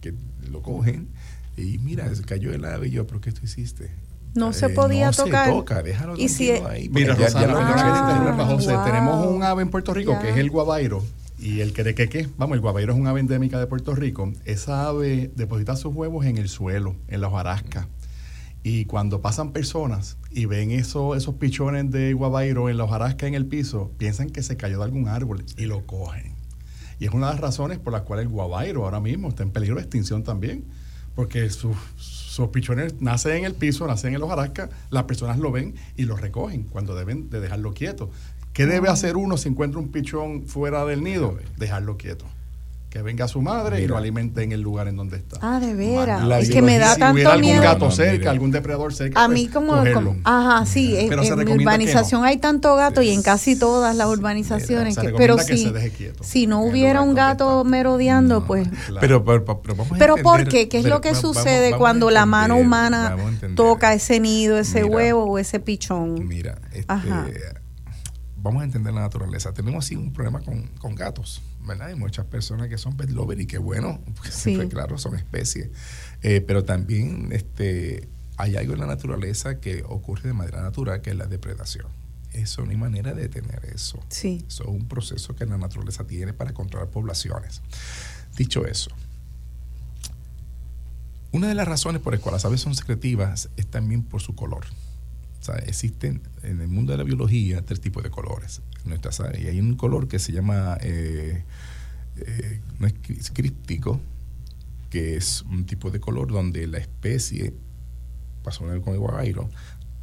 que 0.00 0.14
lo 0.48 0.62
cogen, 0.62 1.08
y 1.56 1.78
mira, 1.78 2.08
cayó 2.24 2.52
el 2.52 2.64
ave, 2.64 2.86
y 2.86 2.92
yo, 2.92 3.06
¿pero 3.06 3.20
qué 3.20 3.32
tú 3.32 3.40
hiciste? 3.42 3.90
No 4.34 4.52
se 4.52 4.68
podía 4.70 5.06
no 5.06 5.12
tocar. 5.12 5.46
Se 5.46 5.52
toca, 5.52 5.82
déjalo 5.82 6.16
y 6.16 6.28
si 6.28 6.50
ahí. 6.50 6.88
Mira, 6.88 7.14
Rosana, 7.14 8.84
tenemos 8.84 9.26
un 9.26 9.42
ave 9.42 9.62
en 9.62 9.70
Puerto 9.70 9.92
Rico 9.92 10.18
que 10.20 10.30
es 10.30 10.36
el 10.36 10.50
guabairo. 10.50 11.02
Y 11.38 11.60
el 11.60 11.72
querequeque, 11.72 12.28
vamos, 12.38 12.54
el 12.54 12.60
guabairo 12.60 12.92
es 12.92 12.98
un 12.98 13.08
ave 13.08 13.18
endémica 13.18 13.58
de 13.58 13.66
Puerto 13.66 13.96
Rico. 13.96 14.32
Esa 14.44 14.86
ave 14.86 15.32
deposita 15.34 15.74
sus 15.74 15.92
huevos 15.92 16.24
en 16.24 16.38
el 16.38 16.48
suelo, 16.48 16.94
en 17.08 17.20
la 17.20 17.28
hojarasca. 17.28 17.88
Y 18.62 18.84
cuando 18.84 19.20
pasan 19.20 19.50
personas 19.50 20.18
y 20.30 20.44
ven 20.46 20.70
eso, 20.70 21.16
esos 21.16 21.34
pichones 21.34 21.90
de 21.90 22.12
guabairo 22.12 22.70
en 22.70 22.76
la 22.76 22.84
hojarasca 22.84 23.26
en 23.26 23.34
el 23.34 23.46
piso, 23.46 23.90
piensan 23.98 24.30
que 24.30 24.44
se 24.44 24.56
cayó 24.56 24.78
de 24.78 24.84
algún 24.84 25.08
árbol 25.08 25.44
y 25.56 25.64
lo 25.64 25.84
cogen. 25.84 26.36
Y 27.00 27.06
es 27.06 27.12
una 27.12 27.26
de 27.26 27.32
las 27.32 27.40
razones 27.40 27.80
por 27.80 27.92
las 27.92 28.02
cuales 28.02 28.26
el 28.26 28.30
guabairo 28.30 28.84
ahora 28.84 29.00
mismo 29.00 29.28
está 29.28 29.42
en 29.42 29.50
peligro 29.50 29.76
de 29.76 29.82
extinción 29.82 30.22
también. 30.22 30.64
Porque 31.16 31.50
sus 31.50 31.76
sus 32.32 32.48
pichones 32.48 32.94
nacen 33.02 33.36
en 33.36 33.44
el 33.44 33.54
piso, 33.54 33.86
nacen 33.86 34.14
en 34.14 34.20
los 34.20 34.26
hojarasca, 34.26 34.70
las 34.88 35.04
personas 35.04 35.38
lo 35.38 35.52
ven 35.52 35.74
y 35.98 36.06
lo 36.06 36.16
recogen 36.16 36.62
cuando 36.62 36.94
deben 36.94 37.28
de 37.28 37.40
dejarlo 37.40 37.74
quieto. 37.74 38.10
¿Qué 38.54 38.64
debe 38.64 38.88
ah. 38.88 38.92
hacer 38.92 39.18
uno 39.18 39.36
si 39.36 39.50
encuentra 39.50 39.78
un 39.78 39.92
pichón 39.92 40.46
fuera 40.46 40.86
del 40.86 41.04
nido? 41.04 41.36
Dejarlo 41.58 41.98
quieto 41.98 42.24
que 42.92 43.00
venga 43.00 43.26
su 43.26 43.40
madre 43.40 43.80
y 43.80 43.86
lo 43.86 43.96
alimente 43.96 44.42
en 44.42 44.52
el 44.52 44.60
lugar 44.60 44.86
en 44.86 44.96
donde 44.96 45.16
está. 45.16 45.38
Ah, 45.40 45.58
de 45.60 45.74
veras. 45.74 46.22
Es 46.42 46.50
que 46.50 46.60
me 46.60 46.76
da 46.76 46.94
tanto 46.94 47.14
miedo. 47.14 47.30
Si 47.30 47.50
algún 47.50 47.62
gato 47.62 47.90
cerca, 47.90 48.30
algún 48.30 48.50
depredador 48.50 48.92
cerca. 48.92 49.24
A 49.24 49.28
mí 49.28 49.48
pues, 49.50 49.94
como, 49.94 50.16
ajá, 50.24 50.66
sí, 50.66 50.94
en, 50.98 51.08
mi 51.08 51.52
urbanización 51.52 52.22
hay 52.22 52.36
tanto 52.36 52.76
gato 52.76 53.00
y 53.00 53.08
en 53.08 53.22
casi 53.22 53.58
todas 53.58 53.96
las 53.96 54.08
urbanizaciones, 54.08 54.98
que, 54.98 55.08
pero 55.16 55.38
si, 55.38 55.72
si 56.20 56.46
no 56.46 56.60
hubiera 56.60 57.00
un 57.00 57.14
gato 57.14 57.64
merodeando, 57.64 58.44
pues 58.44 58.68
Pero 59.00 59.24
pero, 59.24 59.62
pero, 59.62 59.74
vamos 59.74 59.92
a 59.92 59.98
pero 59.98 60.16
¿por 60.16 60.46
qué? 60.46 60.68
¿Qué 60.68 60.80
es 60.80 60.84
lo 60.84 61.00
que 61.00 61.14
sucede 61.14 61.74
cuando 61.78 62.10
la 62.10 62.26
mano 62.26 62.58
humana 62.58 63.16
toca 63.56 63.94
ese 63.94 64.20
nido, 64.20 64.58
ese 64.58 64.84
huevo 64.84 65.24
o 65.24 65.38
ese 65.38 65.60
pichón? 65.60 66.28
Mira, 66.28 66.58
este, 66.74 66.92
vamos 68.36 68.60
a 68.60 68.64
entender 68.66 68.92
la 68.92 69.00
naturaleza. 69.00 69.54
Tenemos 69.54 69.86
así 69.86 69.96
un 69.96 70.12
problema 70.12 70.40
con, 70.40 70.66
con 70.78 70.94
gatos 70.94 71.40
¿verdad? 71.64 71.88
Hay 71.88 71.94
muchas 71.94 72.26
personas 72.26 72.68
que 72.68 72.78
son 72.78 72.96
pet 72.96 73.10
lover 73.10 73.40
y 73.40 73.46
que 73.46 73.58
bueno, 73.58 74.00
siempre 74.30 74.68
claro, 74.68 74.98
son 74.98 75.16
especies. 75.16 75.70
Eh, 76.22 76.40
pero 76.40 76.64
también 76.64 77.30
este, 77.32 78.08
hay 78.36 78.56
algo 78.56 78.74
en 78.74 78.80
la 78.80 78.86
naturaleza 78.86 79.60
que 79.60 79.84
ocurre 79.86 80.28
de 80.28 80.34
manera 80.34 80.62
natural, 80.62 81.00
que 81.00 81.10
es 81.10 81.16
la 81.16 81.26
depredación. 81.26 81.86
Eso 82.32 82.64
no 82.64 82.70
hay 82.70 82.76
manera 82.76 83.12
de 83.12 83.22
detener 83.22 83.66
eso. 83.66 84.02
Sí. 84.08 84.44
Eso 84.46 84.64
es 84.64 84.68
un 84.68 84.88
proceso 84.88 85.36
que 85.36 85.44
la 85.44 85.58
naturaleza 85.58 86.04
tiene 86.04 86.32
para 86.32 86.52
controlar 86.52 86.88
poblaciones. 86.88 87.60
Dicho 88.36 88.66
eso, 88.66 88.90
una 91.32 91.48
de 91.48 91.54
las 91.54 91.68
razones 91.68 92.00
por 92.00 92.12
las 92.12 92.20
cuales 92.22 92.42
las 92.42 92.44
aves 92.46 92.60
son 92.60 92.74
secretivas 92.74 93.48
es 93.56 93.66
también 93.66 94.02
por 94.02 94.20
su 94.20 94.34
color. 94.34 94.64
O 95.42 95.44
sea, 95.44 95.56
existen 95.56 96.22
en 96.44 96.60
el 96.60 96.68
mundo 96.68 96.92
de 96.92 96.98
la 96.98 97.02
biología 97.02 97.62
tres 97.62 97.80
tipos 97.80 98.04
de 98.04 98.10
colores. 98.10 98.62
Y 99.40 99.46
hay 99.48 99.58
un 99.58 99.74
color 99.74 100.06
que 100.06 100.20
se 100.20 100.30
llama, 100.30 100.78
eh, 100.80 101.42
eh, 102.16 102.60
no 102.78 102.86
es 102.86 103.30
críptico, 103.32 104.00
que 104.88 105.16
es 105.16 105.42
un 105.42 105.64
tipo 105.66 105.90
de 105.90 105.98
color 105.98 106.30
donde 106.30 106.68
la 106.68 106.78
especie, 106.78 107.54
pasó 108.44 108.60
con 108.60 108.94
el 108.94 109.00
guagairo, 109.00 109.50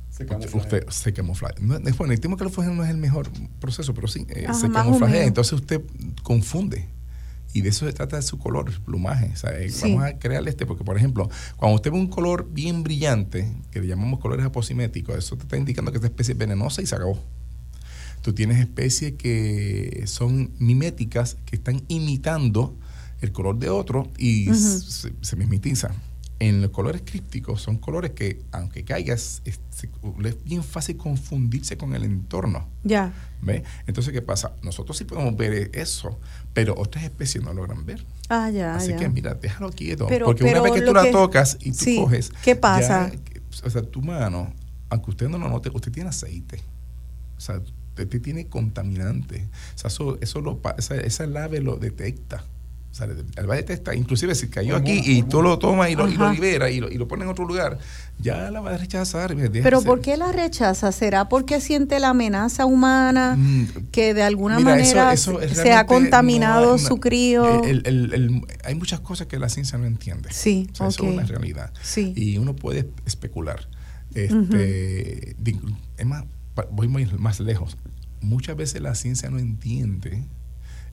se 0.09 0.25
camufla. 0.25 0.91
se 0.91 1.13
camufla. 1.13 1.55
bueno, 1.97 2.11
el 2.11 2.19
tema 2.19 2.35
que 2.35 2.43
no 2.43 2.83
es 2.83 2.89
el 2.89 2.97
mejor 2.97 3.29
proceso, 3.61 3.93
pero 3.93 4.09
sí, 4.09 4.27
eh, 4.27 4.45
se 4.53 4.69
camuflajea. 4.69 5.23
Entonces 5.23 5.53
usted 5.53 5.81
confunde 6.21 6.85
Y 7.53 7.61
de 7.61 7.69
eso 7.69 7.85
se 7.85 7.93
trata 7.93 8.15
de 8.17 8.21
su 8.21 8.37
color, 8.37 8.69
el 8.69 8.79
plumaje. 8.79 9.33
Eh, 9.53 9.71
vamos 9.81 10.03
a 10.03 10.19
crear 10.19 10.47
este, 10.47 10.65
porque 10.65 10.83
por 10.83 10.97
ejemplo, 10.97 11.29
cuando 11.57 11.75
usted 11.75 11.91
ve 11.91 11.97
un 11.97 12.07
color 12.07 12.47
bien 12.51 12.83
brillante, 12.83 13.51
que 13.71 13.81
le 13.81 13.87
llamamos 13.87 14.19
colores 14.19 14.45
aposiméticos, 14.45 15.17
eso 15.17 15.35
te 15.35 15.43
está 15.43 15.57
indicando 15.57 15.91
que 15.91 15.97
esta 15.97 16.07
especie 16.07 16.33
es 16.33 16.37
venenosa 16.37 16.81
y 16.81 16.85
se 16.85 16.95
acabó. 16.95 17.19
Tú 18.21 18.33
tienes 18.33 18.59
especies 18.59 19.13
que 19.13 20.03
son 20.05 20.51
miméticas, 20.59 21.37
que 21.45 21.55
están 21.55 21.81
imitando 21.87 22.77
el 23.21 23.31
color 23.31 23.57
de 23.57 23.69
otro 23.69 24.11
y 24.17 24.53
se, 24.53 25.11
se 25.21 25.35
mimetizan 25.35 26.08
en 26.39 26.61
los 26.61 26.71
colores 26.71 27.01
crípticos 27.03 27.61
son 27.61 27.77
colores 27.77 28.11
que, 28.11 28.41
aunque 28.51 28.85
caigas, 28.85 29.41
es, 29.43 29.59
bien 30.45 30.63
fácil 30.63 30.95
confundirse 30.95 31.77
con 31.77 31.93
el 31.93 32.03
entorno. 32.03 32.67
Ya. 32.83 33.13
¿Ve? 33.41 33.63
Entonces, 33.87 34.13
¿qué 34.13 34.21
pasa? 34.21 34.53
Nosotros 34.63 34.97
sí 34.97 35.03
podemos 35.03 35.35
ver 35.35 35.69
eso, 35.73 36.17
pero 36.53 36.75
otras 36.77 37.03
especies 37.03 37.43
no 37.43 37.53
logran 37.53 37.85
ver. 37.85 38.05
Ah, 38.29 38.49
ya. 38.49 38.75
Así 38.75 38.95
que, 38.95 39.09
mira, 39.09 39.33
déjalo 39.33 39.69
quieto. 39.71 40.07
porque 40.23 40.45
una 40.45 40.61
vez 40.61 40.71
que 40.71 40.81
tú 40.81 40.93
la 40.93 41.11
tocas 41.11 41.57
y 41.59 41.71
tú 41.71 42.03
coges. 42.03 42.31
¿Qué 42.43 42.55
pasa? 42.55 43.11
o 43.63 43.69
sea, 43.69 43.81
tu 43.81 44.01
mano, 44.01 44.53
aunque 44.89 45.09
usted 45.09 45.27
no 45.27 45.37
lo 45.37 45.49
note, 45.49 45.69
usted 45.73 45.91
tiene 45.91 46.09
aceite. 46.09 46.61
O 47.37 47.41
sea, 47.41 47.61
usted 47.97 48.21
tiene 48.21 48.47
contaminante. 48.47 49.47
O 49.75 49.77
sea, 49.77 49.89
eso, 49.89 50.17
eso 50.21 50.39
lo, 50.39 50.61
esa, 50.77 50.95
esa 50.95 51.25
lave 51.27 51.59
lo 51.59 51.75
detecta. 51.75 52.45
O 52.91 52.95
sea, 52.95 53.07
el 53.07 53.47
valle 53.47 53.63
está, 53.71 53.93
inclusive 53.93 54.33
si 54.33 54.49
cayó 54.49 54.75
aquí 54.75 54.99
y 55.05 55.21
tú 55.21 55.43
lo 55.43 55.59
tomas 55.59 55.91
y 55.91 55.95
lo, 55.95 56.07
y 56.07 56.17
lo 56.17 56.31
libera 56.31 56.71
y 56.71 56.79
lo, 56.79 56.89
y 56.89 56.95
lo 56.95 57.07
pones 57.07 57.25
en 57.25 57.29
otro 57.29 57.45
lugar, 57.45 57.77
ya 58.17 58.49
la 58.49 58.61
va 58.61 58.71
a 58.71 58.77
rechazar. 58.77 59.35
Pero 59.35 59.81
¿por 59.83 60.01
qué 60.01 60.17
la 60.17 60.31
rechaza? 60.31 60.91
¿Será 60.91 61.29
porque 61.29 61.61
siente 61.61 61.99
la 61.99 62.09
amenaza 62.09 62.65
humana 62.65 63.35
mm, 63.37 63.89
que 63.91 64.15
de 64.15 64.23
alguna 64.23 64.59
manera 64.59 65.15
se 65.15 65.73
ha 65.73 65.85
contaminado 65.85 66.79
su 66.79 66.99
crío? 66.99 67.61
hay 68.63 68.75
muchas 68.75 69.01
cosas 69.01 69.27
que 69.27 69.37
la 69.37 69.49
ciencia 69.49 69.77
no 69.77 69.85
entiende. 69.85 70.29
Sí, 70.31 70.67
Eso 70.73 70.87
es 70.87 70.99
una 70.99 71.23
realidad. 71.23 71.71
Sí. 71.83 72.13
Y 72.15 72.39
uno 72.39 72.55
puede 72.55 72.89
especular. 73.05 73.67
Este, 74.15 75.35
Es 75.97 76.05
más, 76.05 76.25
voy 76.71 76.87
más 76.87 77.39
lejos. 77.39 77.77
Muchas 78.21 78.57
veces 78.57 78.81
la 78.81 78.95
ciencia 78.95 79.29
no 79.29 79.37
entiende 79.37 80.25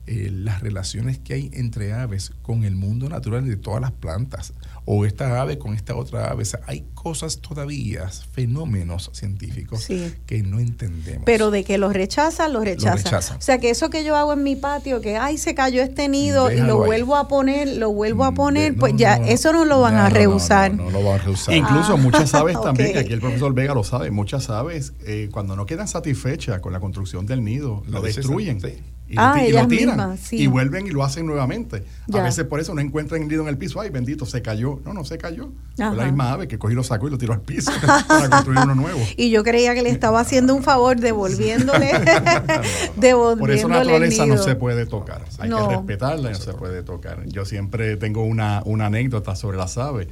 eh, 0.07 0.29
las 0.31 0.61
relaciones 0.61 1.19
que 1.19 1.33
hay 1.33 1.51
entre 1.53 1.91
aves 1.91 2.31
con 2.41 2.63
el 2.63 2.77
mundo 2.77 3.09
natural 3.09 3.45
de 3.45 3.57
todas 3.57 3.81
las 3.81 3.91
plantas, 3.91 4.53
o 4.85 5.05
esta 5.05 5.41
ave 5.41 5.57
con 5.57 5.73
esta 5.73 5.97
otra 5.97 6.31
ave. 6.31 6.45
hay 6.65 6.85
cosas 6.93 7.39
todavía, 7.39 8.09
fenómenos 8.31 9.11
científicos 9.13 9.85
que 10.25 10.43
no 10.43 10.59
entendemos. 10.59 11.23
Pero 11.25 11.51
de 11.51 11.65
que 11.65 11.77
los 11.77 11.91
rechazan, 11.91 12.53
los 12.53 12.63
rechazan. 12.63 13.37
O 13.37 13.41
sea, 13.41 13.59
que 13.59 13.69
eso 13.69 13.89
que 13.89 14.05
yo 14.05 14.15
hago 14.15 14.31
en 14.31 14.43
mi 14.43 14.55
patio, 14.55 15.01
que 15.01 15.17
ay, 15.17 15.37
se 15.37 15.53
cayó 15.53 15.81
este 15.81 16.07
nido 16.07 16.49
y 16.51 16.61
lo 16.61 16.77
vuelvo 16.77 17.17
a 17.17 17.27
poner, 17.27 17.67
lo 17.67 17.91
vuelvo 17.91 18.23
a 18.23 18.31
mm, 18.31 18.35
poner, 18.35 18.75
pues 18.77 18.93
ya, 18.95 19.15
eso 19.15 19.51
no 19.51 19.65
lo 19.65 19.81
van 19.81 19.95
a 19.95 20.09
rehusar. 20.09 20.73
No, 20.73 20.89
lo 20.89 21.03
van 21.03 21.19
a 21.19 21.23
rehusar. 21.23 21.53
Incluso 21.53 21.93
ah, 21.93 21.97
muchas 21.97 22.33
aves 22.33 22.55
también, 22.63 22.97
aquí 22.97 23.11
el 23.11 23.19
profesor 23.19 23.53
Vega 23.53 23.73
lo 23.73 23.83
sabe, 23.83 24.09
muchas 24.09 24.49
aves, 24.49 24.93
eh, 25.05 25.27
cuando 25.33 25.57
no 25.57 25.65
quedan 25.65 25.89
satisfechas 25.89 26.61
con 26.61 26.71
la 26.71 26.79
construcción 26.79 27.25
del 27.25 27.43
nido, 27.43 27.83
lo, 27.87 28.01
destruyen 28.01 28.61
y, 29.09 29.15
ah, 29.17 29.41
lo, 29.49 29.67
tiran 29.67 30.17
y 30.31 30.47
vuelven 30.47 30.85
y 30.85 30.89
lo 30.89 31.01
hacen 31.01 31.25
nuevamente. 31.25 31.83
A 32.13 32.21
veces 32.21 32.43
por 32.45 32.59
eso 32.59 32.73
no 32.73 32.81
encuentran 32.81 33.21
el 33.21 33.29
nido 33.29 33.43
en 33.43 33.47
el 33.47 33.57
piso. 33.57 33.79
Ay, 33.79 33.89
bendito, 33.89 34.25
se 34.25 34.41
cayó. 34.41 34.81
No, 34.83 34.93
no 34.93 35.05
se 35.05 35.17
cayó. 35.17 35.49
Fue 35.77 35.95
la 35.95 36.05
misma 36.05 36.33
ave 36.33 36.47
que 36.49 36.59
cogí 36.59 36.75
lo 36.75 36.83
sacó 36.83 37.07
y 37.07 37.11
lo 37.11 37.17
tiró 37.17 37.31
al 37.31 37.41
piso 37.41 37.71
para 38.07 38.29
construir 38.29 38.59
uno 38.59 38.75
nuevo. 38.75 38.99
Y 39.15 39.29
yo 39.29 39.43
creía 39.43 39.73
que 39.73 39.81
le 39.81 39.91
estaba 39.91 40.19
haciendo 40.19 40.53
un 40.55 40.63
favor 40.63 40.99
devolviéndole. 40.99 41.91
por 43.39 43.51
eso 43.51 43.69
la 43.69 43.79
naturaleza 43.79 44.25
no 44.25 44.37
se 44.37 44.55
puede 44.55 44.85
tocar. 44.85 45.23
Hay 45.39 45.49
que 45.49 45.67
respetarla 45.67 46.29
y 46.29 46.33
no 46.33 46.39
se 46.39 46.53
puede 46.53 46.83
tocar. 46.83 47.25
Yo 47.27 47.45
siempre 47.45 47.95
tengo 47.95 48.23
una, 48.23 48.61
una 48.65 48.87
anécdota 48.87 49.37
sobre 49.37 49.57
las 49.57 49.77
aves. 49.77 50.07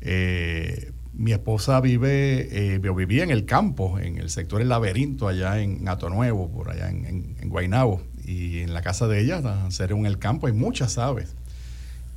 Eh, 0.00 0.92
mi 1.12 1.32
esposa 1.32 1.80
vive, 1.80 2.74
eh, 2.74 2.78
vivía 2.78 3.22
en 3.22 3.30
el 3.30 3.44
campo, 3.44 4.00
en 4.00 4.18
el 4.18 4.28
sector 4.28 4.60
El 4.60 4.70
Laberinto, 4.70 5.28
allá 5.28 5.60
en 5.60 5.86
Ato 5.86 6.10
Nuevo, 6.10 6.50
por 6.50 6.70
allá 6.70 6.90
en, 6.90 7.04
en, 7.04 7.36
en 7.40 7.48
Guaynabo 7.48 8.00
y 8.24 8.60
en 8.60 8.74
la 8.74 8.82
casa 8.82 9.06
de 9.06 9.20
ella, 9.20 9.42
en 9.78 10.06
el 10.06 10.18
campo, 10.18 10.46
hay 10.46 10.52
muchas 10.52 10.98
aves. 10.98 11.34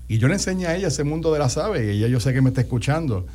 Y 0.07 0.19
yo 0.19 0.27
le 0.27 0.35
enseñé 0.35 0.67
a 0.67 0.75
ella 0.75 0.87
ese 0.87 1.03
mundo 1.03 1.33
de 1.33 1.39
las 1.39 1.57
aves, 1.57 1.83
y 1.83 1.97
ella 1.97 2.07
yo 2.07 2.19
sé 2.19 2.33
que 2.33 2.41
me 2.41 2.49
está 2.49 2.61
escuchando. 2.61 3.25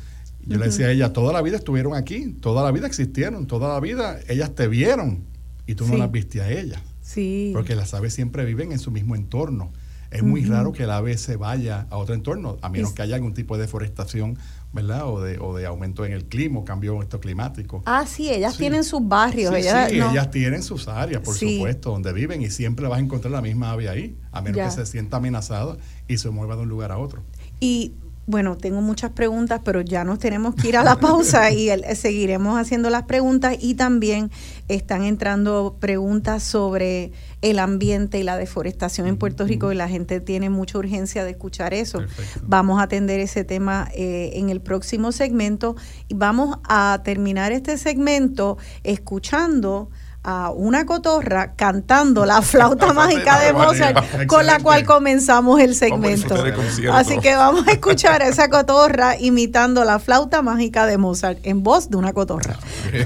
Yo 0.45 0.57
le 0.57 0.65
decía 0.65 0.87
a 0.87 0.91
ella, 0.91 1.13
toda 1.13 1.31
la 1.31 1.41
vida 1.41 1.55
estuvieron 1.55 1.95
aquí, 1.95 2.35
toda 2.41 2.63
la 2.63 2.71
vida 2.71 2.87
existieron, 2.87 3.47
toda 3.47 3.73
la 3.73 3.79
vida 3.79 4.19
ellas 4.27 4.53
te 4.55 4.67
vieron 4.67 5.23
y 5.67 5.75
tú 5.75 5.87
no 5.87 5.95
las 5.95 6.11
viste 6.11 6.41
a 6.41 6.51
ellas. 6.51 6.81
Sí. 7.01 7.51
Porque 7.53 7.75
las 7.75 7.93
aves 7.93 8.13
siempre 8.13 8.43
viven 8.43 8.71
en 8.73 8.79
su 8.79 8.91
mismo 8.91 9.15
entorno. 9.15 9.71
Es 10.11 10.21
muy 10.21 10.43
raro 10.45 10.73
que 10.73 10.83
el 10.83 10.91
ave 10.91 11.17
se 11.17 11.37
vaya 11.37 11.87
a 11.89 11.97
otro 11.97 12.13
entorno, 12.13 12.57
a 12.61 12.69
menos 12.69 12.93
que 12.93 13.01
haya 13.01 13.15
algún 13.15 13.33
tipo 13.33 13.55
de 13.55 13.63
deforestación 13.63 14.37
¿verdad? 14.73 15.07
O 15.07 15.21
de, 15.21 15.37
o 15.39 15.55
de 15.55 15.65
aumento 15.65 16.03
en 16.03 16.11
el 16.11 16.25
clima, 16.25 16.63
cambio 16.65 17.01
esto 17.01 17.19
climático. 17.19 17.83
Ah, 17.85 18.05
sí, 18.07 18.29
ellas 18.29 18.57
tienen 18.57 18.83
sus 18.83 19.07
barrios. 19.07 19.53
Sí, 19.53 19.61
ellas, 19.61 19.89
sí, 19.89 19.95
ellas 19.97 20.31
tienen 20.31 20.63
sus 20.63 20.87
áreas, 20.87 21.21
por 21.21 21.35
supuesto, 21.35 21.91
donde 21.91 22.11
viven 22.11 22.41
y 22.41 22.49
siempre 22.49 22.87
vas 22.87 22.97
a 22.97 23.01
encontrar 23.01 23.31
la 23.31 23.41
misma 23.41 23.71
ave 23.71 23.87
ahí, 23.87 24.17
a 24.31 24.41
menos 24.41 24.61
que 24.61 24.71
se 24.71 24.85
sienta 24.85 25.17
amenazada 25.17 25.77
y 26.07 26.17
se 26.17 26.29
mueva 26.31 26.55
de 26.55 26.63
un 26.63 26.69
lugar 26.69 26.91
a 26.91 26.97
otro. 26.97 27.23
Y 27.59 27.93
bueno, 28.25 28.55
tengo 28.55 28.81
muchas 28.81 29.11
preguntas, 29.11 29.61
pero 29.65 29.81
ya 29.81 30.05
nos 30.05 30.19
tenemos 30.19 30.55
que 30.55 30.69
ir 30.69 30.77
a 30.77 30.83
la 30.83 30.97
pausa 30.97 31.51
y 31.51 31.69
seguiremos 31.95 32.57
haciendo 32.57 32.89
las 32.89 33.03
preguntas 33.03 33.57
y 33.59 33.75
también 33.75 34.31
están 34.69 35.03
entrando 35.03 35.75
preguntas 35.79 36.41
sobre 36.41 37.11
el 37.41 37.59
ambiente 37.59 38.19
y 38.19 38.23
la 38.23 38.37
deforestación 38.37 39.07
en 39.07 39.17
Puerto 39.17 39.45
Rico 39.45 39.73
y 39.73 39.75
la 39.75 39.89
gente 39.89 40.21
tiene 40.21 40.49
mucha 40.49 40.77
urgencia 40.77 41.25
de 41.25 41.31
escuchar 41.31 41.73
eso. 41.73 42.01
Vamos 42.43 42.79
a 42.79 42.83
atender 42.83 43.19
ese 43.19 43.43
tema 43.43 43.89
eh, 43.93 44.31
en 44.35 44.49
el 44.49 44.61
próximo 44.61 45.11
segmento 45.11 45.75
y 46.07 46.13
vamos 46.13 46.59
a 46.63 47.01
terminar 47.03 47.51
este 47.51 47.77
segmento 47.77 48.57
escuchando 48.83 49.89
a 50.23 50.51
una 50.51 50.85
cotorra 50.85 51.53
cantando 51.55 52.25
la 52.25 52.41
flauta 52.41 52.93
mágica 52.93 53.39
de 53.39 53.53
Mozart 53.53 54.27
con 54.27 54.45
la 54.45 54.59
cual 54.59 54.85
comenzamos 54.85 55.59
el 55.59 55.75
segmento. 55.75 56.35
Así 56.93 57.19
que 57.19 57.35
vamos 57.35 57.67
a 57.67 57.71
escuchar 57.71 58.21
a 58.21 58.27
esa 58.27 58.49
cotorra 58.49 59.17
imitando 59.19 59.83
la 59.83 59.99
flauta 59.99 60.41
mágica 60.41 60.85
de 60.85 60.97
Mozart 60.97 61.39
en 61.43 61.63
voz 61.63 61.89
de 61.89 61.97
una 61.97 62.13
cotorra. 62.13 62.57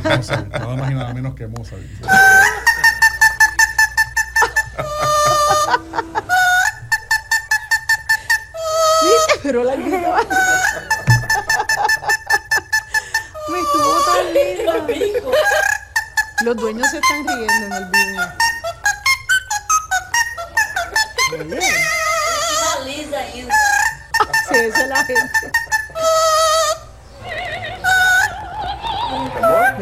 nada 0.03 0.75
más 0.75 0.91
y 0.91 0.93
nada 0.93 1.13
menos 1.13 1.33
que 1.35 1.47
Mozart. 1.47 1.81
Pero 9.43 9.63
la 9.63 9.75
Me 9.77 9.85
estuvo 13.59 13.95
tan 14.05 14.33
lindo. 14.33 15.31
Los 16.43 16.55
dueños 16.55 16.87
se 16.91 16.97
están 16.97 17.27
riendo 17.27 17.65
en 17.65 17.73
el 17.73 17.85
video. 17.85 18.33
Sí, 24.49 24.55
esa 24.55 24.81
es 24.81 24.87
la 24.87 25.03
gente. 25.03 25.51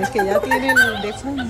Es 0.01 0.09
que 0.09 0.25
ya 0.25 0.39
tiene 0.39 0.71
el 0.71 1.01
de 1.01 1.13
fondo. 1.13 1.43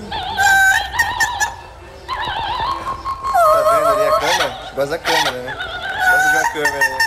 Vas 4.76 4.92
a 4.92 4.98
câmera, 4.98 5.56
Vas 5.56 6.36
a 6.36 6.52
câmera. 6.52 6.98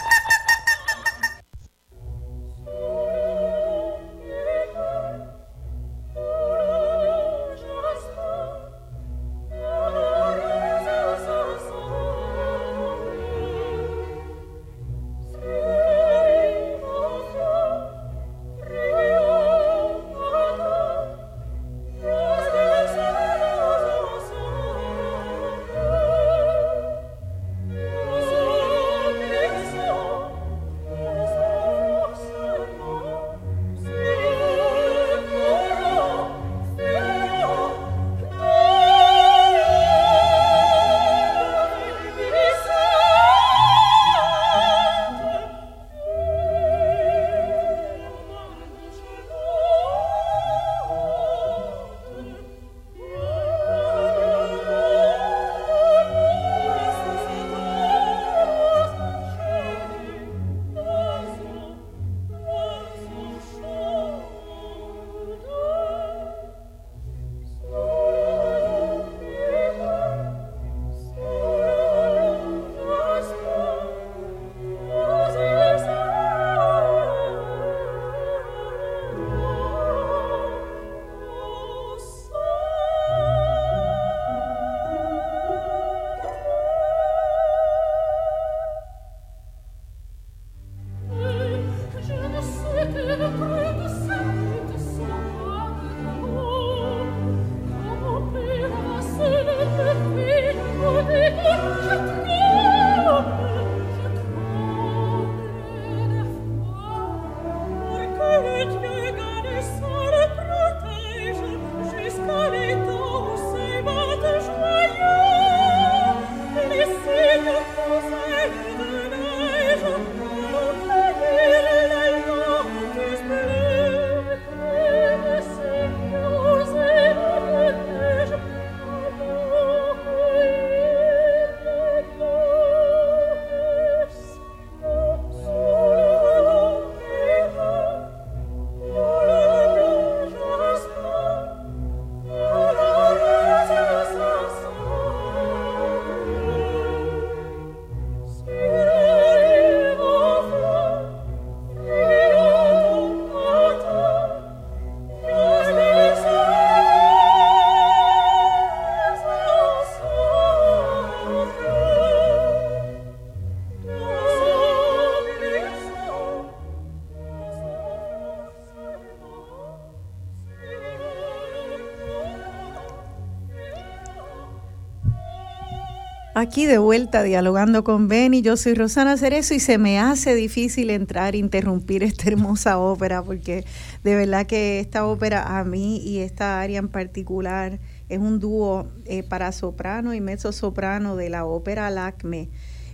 Aquí 176.39 176.65
de 176.65 176.77
vuelta 176.77 177.21
dialogando 177.21 177.83
con 177.83 178.07
Benny, 178.07 178.41
yo 178.41 178.55
soy 178.55 178.73
Rosana 178.73 179.17
Cerezo 179.17 179.55
y 179.55 179.59
se 179.59 179.77
me 179.77 179.99
hace 179.99 180.35
difícil 180.35 180.89
entrar 180.89 181.35
e 181.35 181.37
interrumpir 181.37 182.01
esta 182.01 182.29
hermosa 182.29 182.79
ópera 182.79 183.21
porque 183.21 183.65
de 184.05 184.15
verdad 184.15 184.45
que 184.45 184.79
esta 184.79 185.05
ópera 185.05 185.59
a 185.59 185.65
mí 185.65 185.97
y 185.97 186.19
esta 186.19 186.61
área 186.61 186.79
en 186.79 186.87
particular 186.87 187.81
es 188.07 188.19
un 188.19 188.39
dúo 188.39 188.87
eh, 189.03 189.21
para 189.21 189.51
soprano 189.51 190.13
y 190.13 190.21
mezzo 190.21 190.53
soprano 190.53 191.17
de 191.17 191.29
la 191.29 191.43
ópera 191.43 191.89
Lacme, 191.89 192.47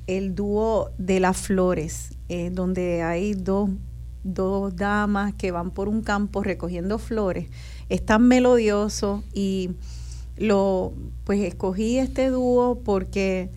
el 0.08 0.34
dúo 0.34 0.90
de 0.98 1.20
las 1.20 1.38
flores, 1.38 2.18
eh, 2.30 2.50
donde 2.52 3.04
hay 3.04 3.36
dos, 3.36 3.70
dos 4.24 4.76
damas 4.76 5.36
que 5.36 5.52
van 5.52 5.70
por 5.70 5.88
un 5.88 6.02
campo 6.02 6.42
recogiendo 6.42 6.98
flores. 6.98 7.50
Es 7.90 8.04
tan 8.04 8.28
melodioso 8.28 9.24
y 9.34 9.70
lo 10.36 10.94
pues 11.26 11.42
escogí 11.42 11.98
este 11.98 12.30
dúo 12.30 12.80
porque 12.86 13.50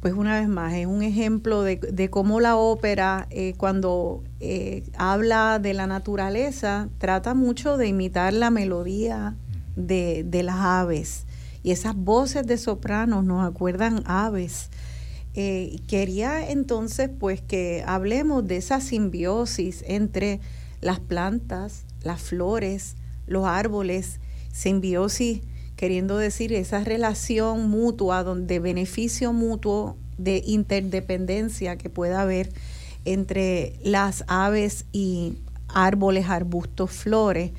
pues 0.00 0.14
una 0.14 0.38
vez 0.38 0.48
más 0.48 0.74
es 0.74 0.86
un 0.86 1.02
ejemplo 1.02 1.62
de, 1.62 1.76
de 1.76 2.10
cómo 2.10 2.40
la 2.40 2.56
ópera 2.56 3.26
eh, 3.30 3.54
cuando 3.56 4.22
eh, 4.40 4.84
habla 4.96 5.58
de 5.58 5.74
la 5.74 5.86
naturaleza 5.86 6.88
trata 6.98 7.34
mucho 7.34 7.76
de 7.76 7.88
imitar 7.88 8.32
la 8.32 8.50
melodía 8.50 9.36
de, 9.76 10.24
de, 10.24 10.42
las 10.42 10.56
aves. 10.56 11.24
Y 11.62 11.72
esas 11.72 11.96
voces 11.96 12.46
de 12.46 12.56
sopranos 12.56 13.24
nos 13.24 13.46
acuerdan 13.46 14.02
aves. 14.06 14.70
Eh, 15.34 15.80
quería 15.88 16.48
entonces 16.48 17.10
pues 17.18 17.40
que 17.40 17.84
hablemos 17.86 18.46
de 18.46 18.56
esa 18.56 18.80
simbiosis 18.80 19.84
entre 19.86 20.40
las 20.80 21.00
plantas 21.00 21.84
las 22.02 22.22
flores 22.22 22.96
los 23.26 23.46
árboles 23.46 24.20
simbiosis 24.52 25.42
queriendo 25.78 26.18
decir 26.18 26.52
esa 26.52 26.82
relación 26.82 27.70
mutua, 27.70 28.24
de 28.24 28.58
beneficio 28.58 29.32
mutuo, 29.32 29.96
de 30.18 30.42
interdependencia 30.44 31.78
que 31.78 31.88
pueda 31.88 32.22
haber 32.22 32.50
entre 33.04 33.74
las 33.84 34.24
aves 34.26 34.86
y 34.90 35.38
árboles, 35.68 36.28
arbustos, 36.28 36.90
flores. 36.90 37.52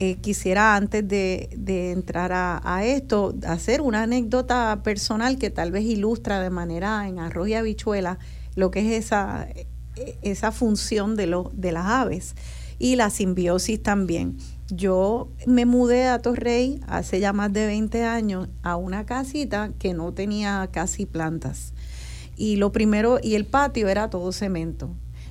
Eh, 0.00 0.16
quisiera 0.16 0.74
antes 0.74 1.06
de, 1.06 1.48
entrar 1.92 2.32
a, 2.34 2.84
esto 2.84 3.36
hacer 3.46 3.82
una 3.82 4.02
anécdota 4.02 4.80
personal 4.82 5.38
que 5.38 5.50
tal 5.50 5.70
vez 5.70 5.84
ilustra 5.84 6.40
de 6.40 6.50
manera 6.50 7.06
en 7.06 7.20
arroz 7.20 7.50
y 7.50 7.54
habichuela 7.54 8.18
lo 8.56 8.72
que 8.72 8.80
es 8.80 9.04
esa, 9.04 9.46
esa 10.22 10.50
función 10.50 11.14
de, 11.14 11.28
lo, 11.28 11.52
de 11.54 11.70
las 11.70 11.86
aves 11.86 12.34
y 12.80 12.96
la 12.96 13.10
simbiosis 13.10 13.80
también. 13.80 14.38
Yo 14.70 15.28
me 15.46 15.66
mudé 15.66 16.06
a 16.06 16.20
Torrey 16.20 16.80
hace 16.86 17.18
ya 17.18 17.32
más 17.32 17.52
de 17.52 17.66
20 17.66 18.04
años 18.04 18.48
a 18.62 18.76
una 18.76 19.04
casita 19.04 19.72
que 19.78 19.94
no 19.94 20.12
tenía 20.12 20.68
casi 20.70 21.06
plantas. 21.06 21.74
Y 22.36 22.56
lo 22.56 22.70
primero, 22.70 23.18
y 23.22 23.34
el 23.34 23.46
patio 23.46 23.88
era 23.88 24.10
todo 24.10 24.30
cemento. 24.32 24.90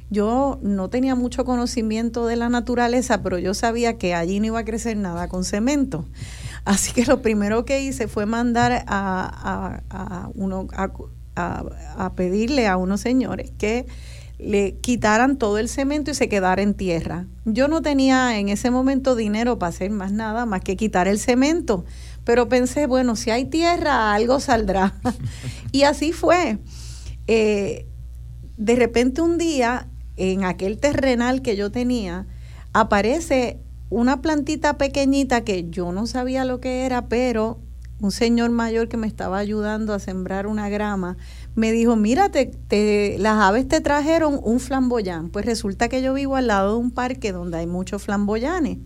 Yo 0.10 0.60
no 0.62 0.90
tenía 0.90 1.16
mucho 1.16 1.46
conocimiento 1.46 2.26
de 2.26 2.36
la 2.36 2.50
naturaleza, 2.50 3.22
pero 3.22 3.38
yo 3.38 3.54
sabía 3.54 3.98
que 3.98 4.14
allí 4.14 4.40
no 4.40 4.48
iba 4.48 4.60
a 4.60 4.66
crecer 4.66 4.98
nada 4.98 5.28
con 5.30 5.46
cemento. 5.46 6.06
Así 6.66 6.92
que 6.92 7.06
lo 7.06 7.22
primero 7.22 7.64
que 7.64 7.82
hice 7.82 8.08
fue 8.08 8.26
mandar 8.26 8.84
a, 8.88 9.82
a, 9.90 10.30
uno, 10.36 10.68
a 11.36 12.14
pedirle 12.16 12.68
a 12.68 12.76
unos 12.76 13.02
señores 13.02 13.52
que 13.58 13.86
le 14.40 14.78
quitaran 14.78 15.38
todo 15.38 15.58
el 15.58 15.68
cemento 15.68 16.12
y 16.12 16.14
se 16.14 16.30
quedara 16.30 16.62
en 16.62 16.74
tierra. 16.74 17.28
Yo 17.46 17.68
no 17.68 17.82
tenía 17.82 18.40
en 18.40 18.48
ese 18.50 18.72
momento 18.72 19.16
dinero 19.16 19.60
para 19.60 19.70
hacer 19.70 19.92
más 19.92 20.14
nada 20.14 20.46
más 20.46 20.62
que 20.62 20.78
quitar 20.78 21.08
el 21.10 21.20
cemento, 21.20 21.86
pero 22.24 22.48
pensé, 22.48 22.88
bueno, 22.88 23.18
si 23.18 23.32
hay 23.32 23.46
tierra, 23.46 24.14
algo 24.14 24.40
saldrá. 24.40 24.96
y 25.74 25.84
así 25.84 26.14
fue. 26.14 26.58
Eh, 27.28 27.86
de 28.58 28.76
repente 28.76 29.22
un 29.22 29.38
día, 29.38 29.88
en 30.16 30.46
aquel 30.46 30.80
terrenal 30.80 31.42
que 31.42 31.58
yo 31.58 31.70
tenía, 31.70 32.26
aparece 32.72 33.60
una 33.90 34.22
plantita 34.22 34.78
pequeñita 34.78 35.42
que 35.42 35.70
yo 35.70 35.92
no 35.92 36.08
sabía 36.08 36.46
lo 36.46 36.62
que 36.62 36.86
era, 36.86 37.08
pero 37.08 37.60
un 38.00 38.12
señor 38.12 38.52
mayor 38.52 38.88
que 38.88 38.98
me 38.98 39.08
estaba 39.08 39.38
ayudando 39.38 39.94
a 39.94 40.00
sembrar 40.00 40.48
una 40.48 40.70
grama, 40.70 41.18
me 41.60 41.72
dijo, 41.74 41.96
mira, 41.96 42.32
las 42.32 43.38
aves 43.42 43.68
te 43.68 43.82
trajeron 43.82 44.40
un 44.42 44.60
flamboyán. 44.60 45.30
Pues 45.30 45.46
resulta 45.46 45.90
que 45.90 46.02
yo 46.02 46.14
vivo 46.14 46.36
al 46.36 46.48
lado 46.48 46.74
de 46.74 46.80
un 46.80 46.92
parque 46.92 47.32
donde 47.32 47.58
hay 47.58 47.68
muchos 47.68 48.02
flamboyanes. 48.02 48.78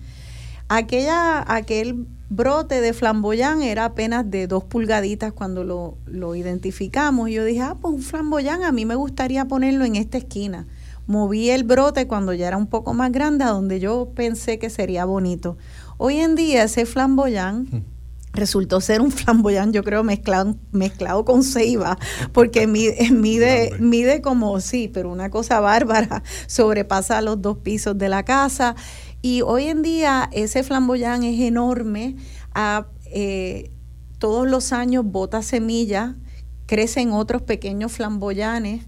Aquella, 0.69 1.43
aquel 1.47 2.07
brote 2.30 2.82
de 2.82 2.93
flamboyán 2.93 3.61
era 3.61 3.86
apenas 3.86 4.30
de 4.30 4.47
dos 4.47 4.63
pulgaditas 4.63 5.34
cuando 5.34 5.63
lo, 5.63 5.97
lo 6.07 6.36
identificamos. 6.36 7.30
Y 7.30 7.34
yo 7.34 7.45
dije, 7.45 7.61
ah, 7.61 7.78
pues 7.80 7.93
un 7.93 8.01
flamboyán, 8.01 8.63
a 8.63 8.71
mí 8.71 8.86
me 8.86 8.95
gustaría 8.95 9.45
ponerlo 9.45 9.86
en 9.86 9.95
esta 9.95 10.17
esquina. 10.17 10.65
Moví 11.05 11.51
el 11.51 11.63
brote 11.63 12.07
cuando 12.07 12.34
ya 12.34 12.47
era 12.47 12.57
un 12.57 12.67
poco 12.67 12.93
más 12.93 13.11
grande, 13.11 13.43
a 13.43 13.49
donde 13.49 13.80
yo 13.80 14.09
pensé 14.15 14.57
que 14.57 14.69
sería 14.69 15.05
bonito. 15.05 15.57
Hoy 15.97 16.17
en 16.17 16.36
día 16.36 16.63
ese 16.63 16.88
flamboyán 16.88 17.86
resultó 18.34 18.81
ser 18.81 19.01
un 19.01 19.11
flamboyán, 19.11 19.71
yo 19.71 19.84
creo, 19.84 20.03
mezclado, 20.03 20.57
mezclado 20.71 21.23
con 21.23 21.43
ceiba, 21.43 21.97
porque 22.34 22.67
mide, 22.67 23.11
mide, 23.11 23.71
mide 23.79 24.21
como, 24.21 24.59
sí, 24.59 24.89
pero 24.91 25.09
una 25.09 25.29
cosa 25.29 25.59
bárbara, 25.59 26.23
sobrepasa 26.47 27.21
los 27.21 27.41
dos 27.41 27.59
pisos 27.59 27.97
de 27.97 28.09
la 28.09 28.23
casa. 28.23 28.75
Y 29.21 29.41
hoy 29.41 29.65
en 29.65 29.84
día 29.84 30.29
ese 30.34 30.63
flamboyán 30.63 31.23
es 31.23 31.39
enorme, 31.39 32.17
eh, 33.05 33.71
todos 34.19 34.47
los 34.47 34.73
años 34.73 35.05
bota 35.05 35.41
semillas, 35.41 36.15
crecen 36.65 37.11
otros 37.11 37.41
pequeños 37.41 37.91
flamboyanes, 37.91 38.86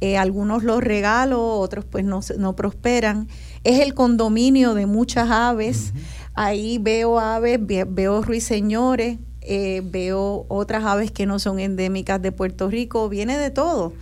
eh, 0.00 0.18
algunos 0.18 0.64
los 0.64 0.82
regalo, 0.82 1.58
otros 1.58 1.84
pues 1.84 2.04
no, 2.04 2.20
no 2.38 2.56
prosperan. 2.56 3.28
Es 3.62 3.80
el 3.80 3.94
condominio 3.94 4.74
de 4.74 4.86
muchas 4.86 5.30
aves. 5.30 5.92
Ahí 6.34 6.78
veo 6.78 7.20
aves, 7.20 7.60
veo 7.60 8.22
ruiseñores, 8.22 9.18
eh, 9.40 9.82
veo 9.84 10.46
otras 10.48 10.84
aves 10.84 11.12
que 11.12 11.26
no 11.26 11.38
son 11.38 11.60
endémicas 11.60 12.20
de 12.20 12.32
Puerto 12.32 12.68
Rico, 12.68 13.08
viene 13.08 13.38
de 13.38 13.50
todo. 13.50 13.92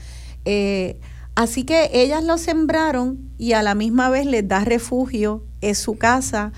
Eh, 0.47 0.99
así 1.35 1.64
que 1.64 1.91
ellas 1.93 2.24
lo 2.24 2.39
sembraron 2.39 3.18
y 3.37 3.53
a 3.53 3.62
la 3.62 3.74
misma 3.74 4.09
vez 4.09 4.24
les 4.24 4.49
da 4.49 4.64
refugio, 4.64 5.45
es 5.61 5.78
su 5.78 5.99
casa. 5.99 6.53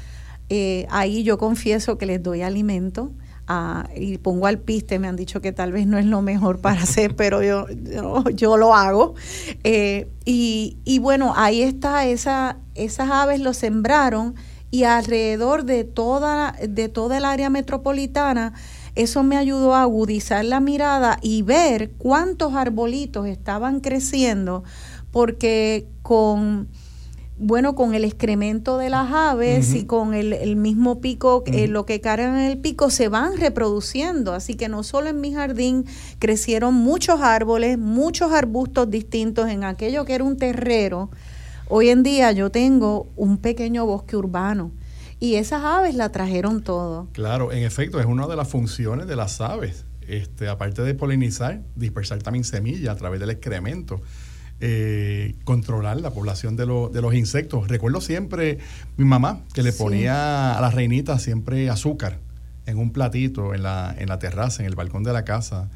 Eh, 0.49 0.87
ahí 0.91 1.25
yo 1.25 1.39
confieso 1.39 1.99
que 1.99 2.07
les 2.07 2.22
doy 2.22 2.43
alimento. 2.43 3.12
Ah, 3.47 3.89
y 3.95 4.16
pongo 4.18 4.47
al 4.47 4.59
piste, 4.59 4.99
me 4.99 5.09
han 5.09 5.16
dicho 5.16 5.43
que 5.43 5.53
tal 5.53 5.72
vez 5.72 5.87
no 5.87 5.99
es 5.99 6.07
lo 6.07 6.22
mejor 6.22 6.61
para 6.61 6.83
hacer, 6.83 7.16
pero 7.16 7.43
yo, 7.43 7.66
yo, 8.33 8.57
lo 8.57 8.75
hago. 8.75 9.14
y, 9.64 10.79
y, 10.85 10.99
bueno, 11.01 11.35
ahí 11.37 11.62
está, 11.62 12.07
esa, 12.07 12.59
esas 12.75 13.11
aves 13.11 13.41
lo 13.41 13.53
sembraron 13.53 14.35
y 14.75 14.83
alrededor 14.83 15.64
de 15.64 15.85
toda, 15.85 16.57
de 16.68 16.89
toda 16.89 17.18
el 17.18 17.25
área 17.25 17.49
metropolitana, 17.49 18.55
eso 18.97 19.22
me 19.22 19.37
ayudó 19.37 19.77
a 19.77 19.83
agudizar 19.83 20.45
la 20.45 20.59
mirada 20.59 21.18
y 21.22 21.43
ver 21.43 21.93
cuántos 21.93 22.55
arbolitos 22.55 23.29
estaban 23.29 23.79
creciendo, 23.79 24.64
porque 25.12 25.87
con 26.03 26.66
bueno, 27.37 27.77
con 27.77 27.95
el 27.95 28.05
excremento 28.05 28.77
de 28.79 28.91
las 28.91 29.12
aves 29.12 29.75
y 29.75 29.85
con 29.85 30.12
el, 30.12 30.57
mismo 30.57 31.01
pico, 31.01 31.45
eh, 31.47 31.68
lo 31.68 31.87
que 31.87 32.01
cargan 32.01 32.37
en 32.37 32.51
el 32.51 32.59
pico, 32.59 32.91
se 32.91 33.09
van 33.09 33.37
reproduciendo. 33.37 34.33
Así 34.33 34.55
que 34.55 34.68
no 34.68 34.83
solo 34.83 35.11
en 35.11 35.20
mi 35.20 35.35
jardín 35.35 35.85
crecieron 36.18 36.75
muchos 36.75 37.20
árboles, 37.20 37.77
muchos 37.79 38.33
arbustos 38.33 38.91
distintos 38.91 39.49
en 39.51 39.64
aquello 39.64 40.05
que 40.05 40.14
era 40.14 40.25
un 40.25 40.37
terrero, 40.37 41.11
Hoy 41.69 41.89
en 41.89 42.03
día 42.03 42.33
yo 42.33 42.51
tengo 42.51 43.09
un 43.17 43.39
pequeño 43.39 43.87
bosque 43.87 44.17
urbano 44.17 44.73
y 45.19 45.37
esas 45.37 45.65
aves 45.65 45.95
la 45.95 46.11
trajeron 46.11 46.62
todo. 46.62 47.09
Claro, 47.12 47.53
en 47.53 47.65
efecto, 47.65 48.01
es 48.01 48.07
una 48.07 48.27
de 48.27 48.37
las 48.37 48.49
funciones 48.49 49.07
de 49.07 49.17
las 49.17 49.41
aves. 49.41 49.87
Este, 50.07 50.49
aparte 50.49 50.83
de 50.83 50.95
polinizar, 50.95 51.62
dispersar 51.77 52.23
también 52.23 52.45
semillas 52.45 52.95
a 52.95 52.97
través 52.97 53.21
del 53.21 53.31
excremento. 53.31 54.03
Eh, 54.61 55.35
controlar 55.45 56.01
la 56.01 56.11
población 56.11 56.57
de, 56.57 56.65
de, 56.65 57.03
los 57.03 57.15
insectos. 57.15 57.69
Recuerdo 57.69 58.01
siempre 58.01 58.59
mi 58.97 59.05
mamá 59.05 59.41
que 59.53 59.62
le 59.62 59.73
ponía 59.73 60.57
a 60.57 60.61
las 60.61 60.75
reinitas 60.75 61.23
siempre 61.23 61.69
azúcar 61.71 62.19
en 62.67 62.79
un 62.79 62.93
platito 62.93 63.53
en 63.53 63.62
la, 63.62 63.95
en 63.99 64.09
la 64.09 64.19
terraza, 64.19 64.62
en 64.62 64.69
el 64.69 64.77
balcón 64.77 65.03
de 65.03 65.12
la 65.12 65.25
casa. 65.25 65.71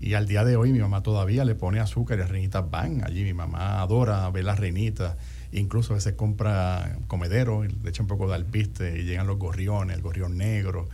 Y 0.00 0.14
al 0.14 0.26
día 0.26 0.44
de 0.44 0.56
hoy 0.56 0.72
mi 0.72 0.78
mamá 0.78 1.02
todavía 1.02 1.44
le 1.44 1.54
pone 1.54 1.78
azúcar 1.78 2.16
y 2.16 2.20
las 2.20 2.30
reinitas 2.30 2.68
van 2.70 3.04
allí. 3.04 3.22
Mi 3.22 3.34
mamá 3.34 3.82
adora 3.82 4.28
ver 4.30 4.44
las 4.44 4.58
reinitas. 4.58 5.16
Incluso 5.52 5.92
a 5.92 5.96
veces 5.96 6.14
compra 6.14 6.98
comedero, 7.06 7.64
le 7.64 7.90
echa 7.90 8.02
un 8.02 8.08
poco 8.08 8.26
de 8.26 8.34
alpiste 8.34 8.98
y 8.98 9.02
llegan 9.04 9.26
los 9.26 9.38
gorriones, 9.38 9.96
el 9.96 10.02
gorrión 10.02 10.38
negro, 10.38 10.88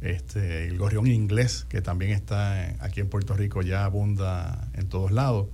este, 0.00 0.66
el 0.66 0.78
gorrión 0.78 1.06
inglés, 1.06 1.66
que 1.68 1.82
también 1.82 2.12
está 2.12 2.74
aquí 2.82 3.00
en 3.00 3.08
Puerto 3.08 3.34
Rico, 3.34 3.62
ya 3.62 3.84
abunda 3.84 4.68
en 4.74 4.88
todos 4.88 5.12
lados. 5.12 5.46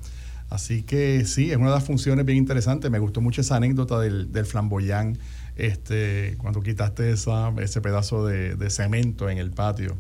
Así 0.48 0.82
que 0.82 1.26
sí, 1.26 1.50
es 1.50 1.57
una 1.57 1.66
de 1.66 1.74
las 1.74 1.84
funciones 1.84 2.24
bien 2.24 2.38
interesantes. 2.38 2.90
Me 2.90 3.00
gustó 3.00 3.20
mucho 3.20 3.42
esa 3.42 3.57
anécdota 3.57 3.98
del, 3.98 4.32
del 4.32 4.46
flamboyán, 4.46 5.18
este, 5.57 6.36
cuando 6.38 6.62
quitaste 6.62 7.11
esa, 7.11 7.52
ese 7.59 7.80
pedazo 7.80 8.24
de, 8.24 8.55
de 8.55 8.70
cemento 8.70 9.28
en 9.28 9.38
el 9.38 9.50
patio 9.50 9.96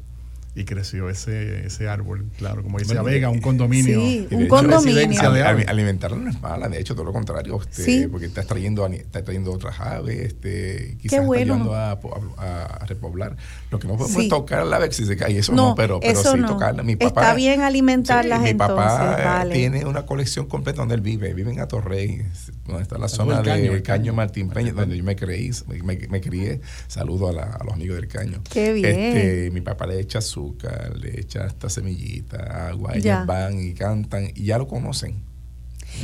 y 0.56 0.64
creció 0.64 1.10
ese, 1.10 1.66
ese 1.66 1.88
árbol, 1.88 2.30
claro, 2.38 2.62
como 2.62 2.78
dice 2.78 3.00
Vega, 3.02 3.28
un 3.28 3.40
condominio. 3.40 4.00
Sí, 4.00 4.28
un 4.30 4.46
condominio. 4.46 5.20
alimentarlo 5.66 6.16
no 6.16 6.30
es 6.30 6.40
mala, 6.40 6.68
de 6.68 6.80
hecho, 6.80 6.94
todo 6.94 7.04
lo 7.04 7.12
contrario, 7.12 7.60
este, 7.60 8.08
porque 8.08 8.26
estás 8.26 8.46
trayendo, 8.46 8.86
estás 8.86 9.24
trayendo 9.24 9.52
otras 9.52 9.80
aves, 9.80 10.20
este, 10.20 10.96
quizás 11.00 11.24
está 11.24 11.34
ayudando 11.34 11.74
a, 11.74 11.92
a, 11.92 12.86
repoblar. 12.86 13.36
Lo 13.74 13.80
que 13.80 13.88
no 13.88 13.96
podemos 13.96 14.28
tocar 14.28 14.64
la 14.64 14.78
vez 14.78 14.94
si 14.94 15.04
se 15.04 15.16
cae, 15.16 15.36
eso 15.36 15.52
no, 15.52 15.74
pero, 15.74 15.98
pero 15.98 16.22
sí 16.22 16.40
tocarla. 16.46 16.84
Mi 16.84 16.94
papá, 16.94 17.22
está 17.22 17.34
bien 17.34 17.60
alimentarlas 17.60 18.40
mi 18.40 18.50
entonces, 18.50 18.76
papá 18.76 19.46
tiene 19.52 19.84
una 19.84 20.06
colección 20.06 20.46
completa 20.46 20.82
donde 20.82 20.94
él 20.94 21.00
vive, 21.00 21.34
vive 21.34 21.50
en 21.50 21.58
Atorrey, 21.58 22.22
donde 22.68 22.82
está 22.82 22.98
la 22.98 23.08
zona 23.08 23.42
del 23.42 23.82
Caño, 23.82 24.14
Martín 24.14 24.48
Peña, 24.48 24.70
donde 24.70 24.96
yo 24.96 25.02
me, 25.02 25.16
creí, 25.16 25.50
me, 25.82 26.20
crié. 26.20 26.60
Saludo 26.86 27.30
a, 27.30 27.64
los 27.64 27.74
amigos 27.74 27.96
del 27.96 28.06
Caño. 28.06 28.42
Qué 28.48 28.72
bien. 28.72 28.96
Este, 28.96 29.50
mi 29.50 29.60
papá 29.60 29.88
le 29.88 29.98
echa 29.98 30.20
su 30.20 30.56
le 30.94 31.18
echa 31.18 31.46
esta 31.46 31.68
semillita, 31.68 32.68
agua, 32.68 32.92
ellas 32.94 33.26
van 33.26 33.58
y 33.58 33.74
cantan 33.74 34.30
y 34.36 34.44
ya 34.44 34.58
lo 34.58 34.68
conocen. 34.68 35.20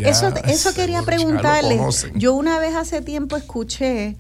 eso 0.00 0.34
eso 0.44 0.74
quería 0.74 1.02
preguntarle. 1.02 1.78
Yo 2.16 2.34
una 2.34 2.58
vez 2.58 2.74
hace 2.74 3.00
tiempo 3.00 3.36
escuché 3.36 4.16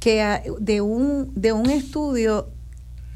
que 0.00 0.42
de 0.58 0.80
un, 0.82 1.32
de 1.34 1.52
un 1.54 1.70
estudio 1.70 2.50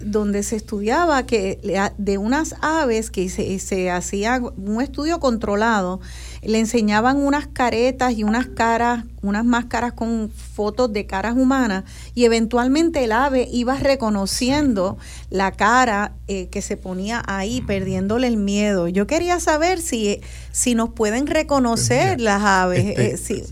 donde 0.01 0.43
se 0.43 0.57
estudiaba 0.57 1.25
que 1.25 1.61
de 1.97 2.19
unas 2.19 2.57
aves 2.61 3.11
que 3.11 3.29
se, 3.29 3.59
se 3.59 3.91
hacía 3.91 4.41
un 4.57 4.83
estudio 4.83 5.21
controlado, 5.21 6.01
le 6.43 6.59
enseñaban 6.59 7.17
unas 7.17 7.47
caretas 7.47 8.13
y 8.13 8.25
unas 8.25 8.47
caras, 8.47 9.05
unas 9.23 9.45
máscaras 9.45 9.93
con 9.93 10.31
fotos 10.31 10.93
de 10.93 11.07
caras 11.07 11.37
humanas 11.37 11.85
y 12.15 12.25
eventualmente 12.25 13.05
el 13.05 13.13
ave 13.13 13.49
iba 13.51 13.77
reconociendo 13.77 14.99
la 15.31 15.53
cara 15.53 16.13
eh, 16.29 16.49
que 16.49 16.61
se 16.61 16.77
ponía 16.77 17.23
ahí, 17.27 17.61
perdiéndole 17.63 18.27
el 18.27 18.37
miedo. 18.37 18.89
Yo 18.89 19.07
quería 19.07 19.41
saber 19.41 19.81
si, 19.81 20.21
si 20.53 20.75
nos 20.75 20.91
pueden 20.91 21.27
reconocer 21.27 22.21
las 22.21 22.43
aves. 22.43 22.99
Este, 22.99 23.39
eh, 23.39 23.45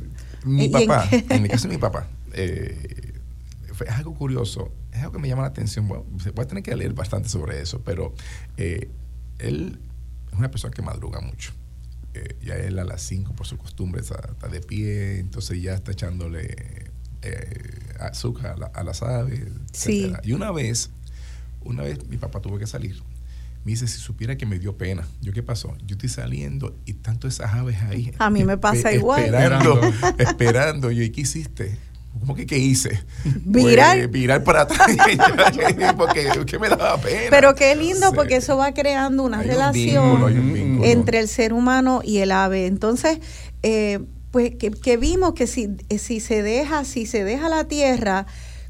mi 0.45 0.69
papá, 0.69 1.09
en, 1.11 1.43
mi 1.43 1.49
caso 1.49 1.69
mi 1.69 1.79
papá, 1.79 2.09
eh, 2.35 3.13
fue 3.73 3.87
algo 3.89 4.13
curioso 4.15 4.71
es 5.03 5.07
algo 5.07 5.15
que 5.15 5.19
me 5.19 5.29
llama 5.29 5.43
la 5.43 5.49
atención. 5.49 5.89
Bueno, 5.89 6.07
se 6.23 6.33
puede 6.33 6.49
tener 6.49 6.63
que 6.63 6.75
leer 6.77 6.95
bastante 6.95 7.29
sobre 7.29 7.61
eso, 7.61 7.83
pero 7.83 8.15
eh, 8.57 8.89
él 9.39 9.81
es 10.31 10.39
una 10.39 10.51
persona 10.51 10.73
que 10.73 10.83
madruga 10.83 11.21
mucho. 11.21 11.53
Eh, 12.15 12.37
ya 12.43 12.55
él 12.55 12.79
a 12.79 12.85
las 12.85 13.03
5 13.03 13.35
por 13.35 13.47
su 13.47 13.59
costumbre 13.59 14.01
está, 14.01 14.21
de 14.49 14.61
pie, 14.61 15.19
entonces 15.19 15.61
ya 15.61 15.75
está 15.75 15.93
echándole 15.93 16.91
eh, 17.23 17.95
azúcar 17.99 18.57
a, 18.73 18.85
las 18.85 19.03
aves. 19.03 19.41
Sí. 19.73 20.13
Y 20.23 20.33
una 20.33 20.53
vez, 20.53 20.91
una 21.65 21.83
vez 21.83 22.07
mi 22.07 22.17
papá 22.17 22.41
tuvo 22.41 22.59
que 22.59 22.67
salir. 22.67 23.03
Me 23.65 23.73
dice, 23.73 23.87
si 23.89 23.99
supiera 23.99 24.37
que 24.37 24.47
me 24.47 24.59
dio 24.59 24.77
pena. 24.77 25.07
¿Yo 25.21 25.33
qué 25.33 25.43
pasó? 25.43 25.77
Yo 25.87 25.95
estoy 25.95 26.09
saliendo 26.09 26.77
y 26.85 26.95
tanto 26.95 27.29
esas 27.29 27.55
aves 27.55 27.81
ahí. 27.83 28.13
A 28.19 28.31
mí 28.31 28.45
me 28.45 28.57
pasa 28.57 28.93
igual. 28.93 29.25
Esperando, 29.25 29.81
esperando. 30.19 30.91
Yo, 30.91 31.03
¿y 31.03 31.11
qué 31.11 31.23
hiciste? 31.23 31.79
¿Cómo 32.23 32.37
que 32.37 32.47
qué 32.47 32.57
hice? 32.57 33.03
Virar. 33.25 33.97
Pues, 33.97 34.11
virar 34.13 34.45
para 34.45 34.63
atrás. 34.63 34.87
porque 35.97 36.29
¿qué 36.47 36.59
me 36.61 36.69
daba 36.69 36.97
pena. 36.99 37.31
Pero 37.31 37.57
qué 37.57 37.75
lindo 37.75 38.13
porque 38.13 38.37
eso 38.37 38.57
va 38.57 38.73
creando 38.73 39.25
una 39.25 39.43
relación 39.43 40.81
entre 40.85 41.19
el 41.19 41.27
ser 41.27 41.53
humano 41.53 42.01
y 42.05 42.19
el 42.19 42.31
ave. 42.31 42.67
Entonces, 42.67 43.19
eh, 43.65 43.99
pues 44.31 44.53
que, 44.55 44.97
vimos 44.97 45.35
que 45.35 45.49
si, 45.49 45.71
si 45.99 46.21
se 46.21 46.45
deja, 46.45 46.85
si 46.85 47.07
se 47.07 47.25
deja 47.25 47.49
la 47.49 47.65
tierra, 47.65 48.27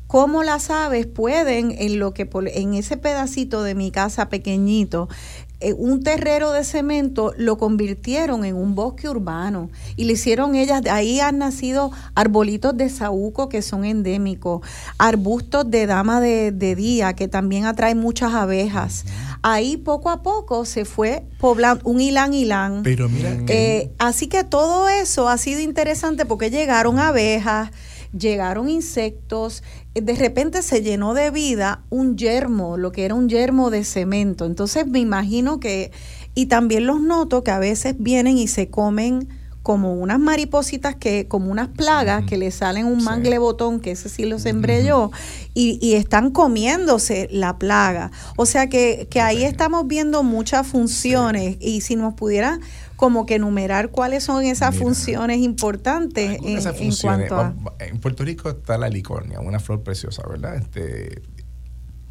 cómo 0.07 0.43
las 0.45 0.71
aves 0.71 1.07
pueden 1.07 1.75
en 1.79 1.99
lo 1.99 2.15
que 2.15 2.29
en 2.55 2.73
ese 2.73 2.97
pedacito 2.97 3.63
de 3.63 3.75
mi 3.75 3.91
casa 3.91 4.31
pequeñito 4.31 5.11
eh, 5.11 5.52
un 5.77 6.03
terrero 6.03 6.53
de 6.53 6.65
cemento 6.65 7.33
lo 7.37 7.59
convirtieron 7.59 8.45
en 8.45 8.57
un 8.57 8.75
bosque 8.75 9.09
urbano 9.09 9.71
y 9.97 10.05
le 10.05 10.15
hicieron 10.15 10.55
ellas, 10.55 10.83
ahí 10.91 11.21
han 11.21 11.39
nacido 11.39 11.91
arbolitos 12.15 12.77
de 12.77 12.89
saúco 12.89 13.49
que 13.49 13.63
son 13.63 13.85
endémicos, 13.85 14.67
arbustos 14.99 15.71
de 15.71 15.87
dama 15.87 16.21
de, 16.21 16.53
día 16.75 17.13
que 17.15 17.29
también 17.29 17.67
atraen 17.67 17.99
muchas 17.99 18.33
abejas. 18.35 19.05
Ahí 19.43 19.77
poco 19.77 20.11
a 20.11 20.23
poco 20.23 20.65
se 20.65 20.85
fue 20.85 21.25
poblando 21.39 21.83
un 21.85 22.01
hilán 22.01 22.33
hilán. 22.33 22.83
Pero 22.83 23.09
mira 23.09 23.37
eh, 23.49 23.91
así 23.99 24.29
que 24.29 24.45
todo 24.45 24.89
eso 24.89 25.29
ha 25.29 25.37
sido 25.39 25.61
interesante 25.61 26.25
porque 26.25 26.51
llegaron 26.51 26.99
abejas, 26.99 27.71
llegaron 28.17 28.69
insectos, 28.69 29.63
de 29.95 30.15
repente 30.15 30.63
se 30.63 30.83
llenó 30.83 31.15
de 31.15 31.31
vida 31.31 31.83
un 31.91 32.17
yermo, 32.17 32.77
lo 32.77 32.93
que 32.93 33.05
era 33.05 33.15
un 33.15 33.29
yermo 33.29 33.71
de 33.71 33.85
cemento. 33.85 34.47
Entonces 34.47 34.87
me 34.87 35.01
imagino 35.01 35.61
que, 35.61 35.93
y 36.35 36.47
también 36.47 36.87
los 36.87 37.01
noto 37.01 37.45
que 37.45 37.51
a 37.51 37.59
veces 37.59 37.97
vienen 37.99 38.39
y 38.39 38.49
se 38.49 38.69
comen 38.69 39.29
como 39.63 39.95
unas 39.95 40.19
maripositas 40.19 40.97
que, 40.97 41.29
como 41.29 41.51
unas 41.51 41.69
plagas 41.69 42.25
que 42.25 42.37
le 42.37 42.51
salen 42.51 42.87
un 42.87 43.05
mangle 43.05 43.39
botón, 43.39 43.81
que 43.81 43.93
ese 43.93 44.09
sí 44.09 44.25
lo 44.25 44.39
sembré 44.39 44.85
yo, 44.85 45.13
y, 45.55 45.79
y, 45.81 45.95
están 45.95 46.31
comiéndose 46.31 47.29
la 47.31 47.59
plaga. 47.59 48.11
O 48.37 48.45
sea 48.45 48.69
que, 48.69 49.07
que 49.09 49.21
ahí 49.21 49.45
estamos 49.45 49.87
viendo 49.87 50.25
muchas 50.25 50.67
funciones 50.67 51.59
y 51.61 51.83
si 51.83 51.95
nos 51.95 52.15
pudiera 52.15 52.59
como 53.03 53.27
que 53.27 53.35
enumerar 53.35 53.91
cuáles 53.91 54.23
son 54.23 54.45
esas 54.45 54.77
funciones 54.77 55.39
importantes 55.39 56.39
en, 56.41 56.93
cuanto 57.03 57.37
a... 57.37 57.53
En 57.81 57.99
Puerto 57.99 58.23
Rico 58.23 58.49
está 58.49 58.79
la 58.79 58.89
licornia, 58.89 59.41
una 59.41 59.59
flor 59.59 59.83
preciosa, 59.83 60.23
¿verdad? 60.29 60.55
Este, 60.55 61.21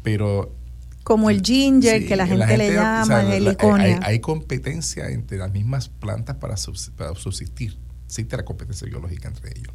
pero... 0.02 0.54
Como 1.02 1.30
el 1.30 1.40
ginger, 1.40 2.06
que 2.06 2.14
la 2.14 2.26
gente, 2.26 2.58
le 2.58 2.74
llama, 2.74 3.22
el 3.34 3.42
licornia. 3.42 4.00
Hay, 4.02 4.20
competencia 4.20 5.08
entre 5.08 5.38
las 5.38 5.50
mismas 5.50 5.88
plantas 5.88 6.36
para 6.36 6.58
subsistir. 6.58 7.78
Existe 8.04 8.36
la 8.36 8.44
competencia 8.44 8.86
biológica 8.86 9.28
entre 9.28 9.48
ellos. 9.56 9.72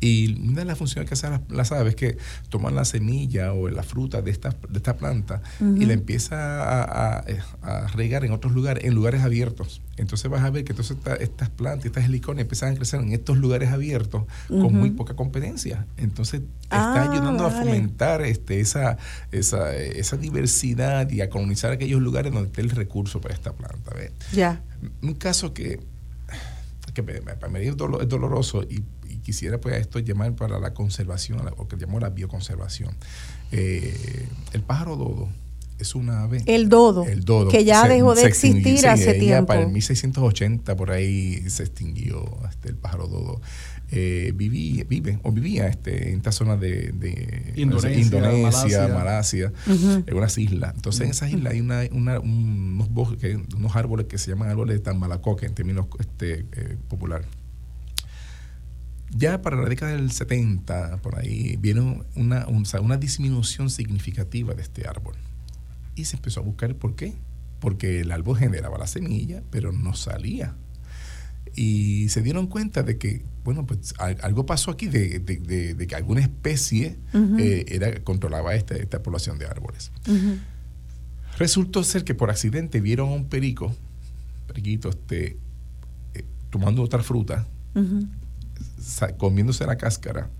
Y 0.00 0.38
una 0.40 0.60
de 0.60 0.64
las 0.66 0.76
funciones 0.76 1.08
que 1.08 1.14
hacen 1.14 1.40
las, 1.48 1.72
aves 1.72 1.90
es 1.90 1.96
que 1.96 2.18
toman 2.50 2.74
la 2.74 2.84
semilla 2.84 3.52
o 3.52 3.68
la 3.68 3.82
fruta 3.82 4.20
de 4.20 4.30
esta, 4.30 4.50
de 4.68 4.76
esta 4.76 4.96
planta 4.96 5.42
y 5.60 5.86
la 5.86 5.94
empieza 5.94 6.82
a, 6.82 7.24
regar 7.94 8.24
en 8.24 8.32
otros 8.32 8.52
lugares, 8.52 8.84
en 8.84 8.94
lugares 8.94 9.22
abiertos. 9.22 9.80
Entonces 9.96 10.30
vas 10.30 10.42
a 10.42 10.50
ver 10.50 10.64
que 10.64 10.72
entonces 10.72 10.96
estas 11.20 11.48
plantas, 11.50 11.86
estas 11.86 12.04
helicones 12.04 12.42
empiezan 12.42 12.72
a 12.72 12.76
crecer 12.76 13.00
en 13.00 13.12
estos 13.12 13.38
lugares 13.38 13.70
abiertos 13.70 14.24
con 14.48 14.74
muy 14.74 14.90
poca 14.90 15.14
competencia. 15.14 15.86
Entonces 15.96 16.42
está 16.62 17.02
ah, 17.02 17.10
ayudando 17.10 17.46
a 17.46 17.50
fomentar 17.50 18.22
este, 18.22 18.60
esa, 18.60 18.98
esa, 19.32 19.74
esa, 19.74 20.16
diversidad 20.16 21.08
y 21.10 21.20
a 21.20 21.30
colonizar 21.30 21.72
aquellos 21.72 22.02
lugares 22.02 22.32
donde 22.32 22.48
esté 22.48 22.60
el 22.60 22.70
recurso 22.70 23.20
para 23.20 23.34
esta 23.34 23.52
planta. 23.52 23.92
Ya. 24.32 24.62
Un 25.02 25.14
caso 25.14 25.54
que, 25.54 25.80
que 26.92 27.02
para 27.02 27.48
mí 27.48 27.60
es 27.60 27.76
doloroso 27.76 28.62
y 28.62 28.82
quisiera 29.24 29.60
pues 29.60 29.76
esto 29.76 29.98
llamar 29.98 30.36
para 30.36 30.60
la 30.60 30.72
conservación, 30.74 31.40
o 31.56 31.66
que 31.66 31.76
llamamos 31.76 32.02
la 32.02 32.10
bioconservación. 32.10 32.94
Eh, 33.50 34.28
el 34.52 34.62
pájaro 34.62 34.96
dodo 34.96 35.28
es 35.78 35.94
una 35.94 36.22
ave. 36.22 36.42
El 36.46 36.68
dodo. 36.68 37.04
El 37.04 37.24
dodo. 37.24 37.48
Que 37.48 37.64
ya 37.64 37.88
dejó 37.88 38.14
de 38.14 38.24
existir 38.24 38.86
hace 38.86 39.14
tiempo. 39.14 39.48
Para 39.48 39.62
el 39.62 39.70
1680 39.70 40.76
por 40.76 40.90
ahí 40.92 41.48
se 41.50 41.64
extinguió 41.64 42.24
este, 42.48 42.68
el 42.68 42.76
pájaro 42.76 43.08
dodo. 43.08 43.40
Eh, 43.90 44.32
vive 44.34 45.18
o 45.22 45.30
vivía 45.30 45.68
este, 45.68 46.10
en 46.10 46.16
esta 46.16 46.32
zona 46.32 46.56
de, 46.56 46.92
Indonesia, 47.54 48.88
Malasia, 48.88 49.52
en 49.66 50.16
unas 50.16 50.38
islas. 50.38 50.74
Entonces, 50.74 51.02
en 51.02 51.10
esas 51.10 51.30
islas 51.30 51.52
hay 51.52 51.60
una, 51.60 52.18
unos, 52.20 52.90
bosques, 52.90 53.38
unos 53.54 53.76
árboles 53.76 54.06
que 54.06 54.18
se 54.18 54.30
llaman 54.30 54.48
árboles 54.48 54.78
de 54.78 54.82
tambalacoque 54.82 55.46
en 55.46 55.54
términos 55.54 55.86
este, 56.00 56.46
eh, 56.52 56.76
populares 56.88 57.28
ya 59.16 59.42
para 59.42 59.56
la 59.56 59.68
década 59.68 59.92
del 59.92 60.10
70, 60.10 60.98
por 60.98 61.18
ahí, 61.18 61.56
viene 61.60 62.02
una, 62.16 62.46
una 62.46 62.96
disminución 62.96 63.70
significativa 63.70 64.54
de 64.54 64.62
este 64.62 64.88
árbol. 64.88 65.14
Y 65.94 66.06
se 66.06 66.16
empezó 66.16 66.40
a 66.40 66.42
buscar 66.42 66.74
por 66.74 66.96
qué. 66.96 67.14
Porque 67.60 68.00
el 68.00 68.12
árbol 68.12 68.36
generaba 68.36 68.76
la 68.76 68.86
semilla, 68.86 69.42
pero 69.50 69.72
no 69.72 69.94
salía. 69.94 70.56
Y 71.54 72.08
se 72.08 72.20
dieron 72.20 72.48
cuenta 72.48 72.82
de 72.82 72.98
que, 72.98 73.24
bueno, 73.44 73.64
pues 73.64 73.94
algo 73.98 74.44
pasó 74.44 74.72
aquí, 74.72 74.88
de, 74.88 75.20
de, 75.20 75.86
que 75.86 75.94
alguna 75.94 76.20
especie 76.20 76.98
eh, 77.38 77.64
era, 77.68 78.02
controlaba 78.02 78.54
esta, 78.54 78.74
esta 78.74 79.02
población 79.02 79.38
de 79.38 79.46
árboles. 79.46 79.92
Resultó 81.38 81.84
ser 81.84 82.04
que 82.04 82.14
por 82.14 82.30
accidente 82.30 82.80
vieron 82.80 83.10
a 83.10 83.12
un 83.12 83.28
perico, 83.28 83.74
periquito, 84.46 84.90
este, 84.90 85.38
eh, 86.14 86.24
tomando 86.50 86.82
otra 86.82 87.02
fruta, 87.02 87.46
comiéndose 89.18 89.66
la 89.66 89.76
cáscara 89.76 90.30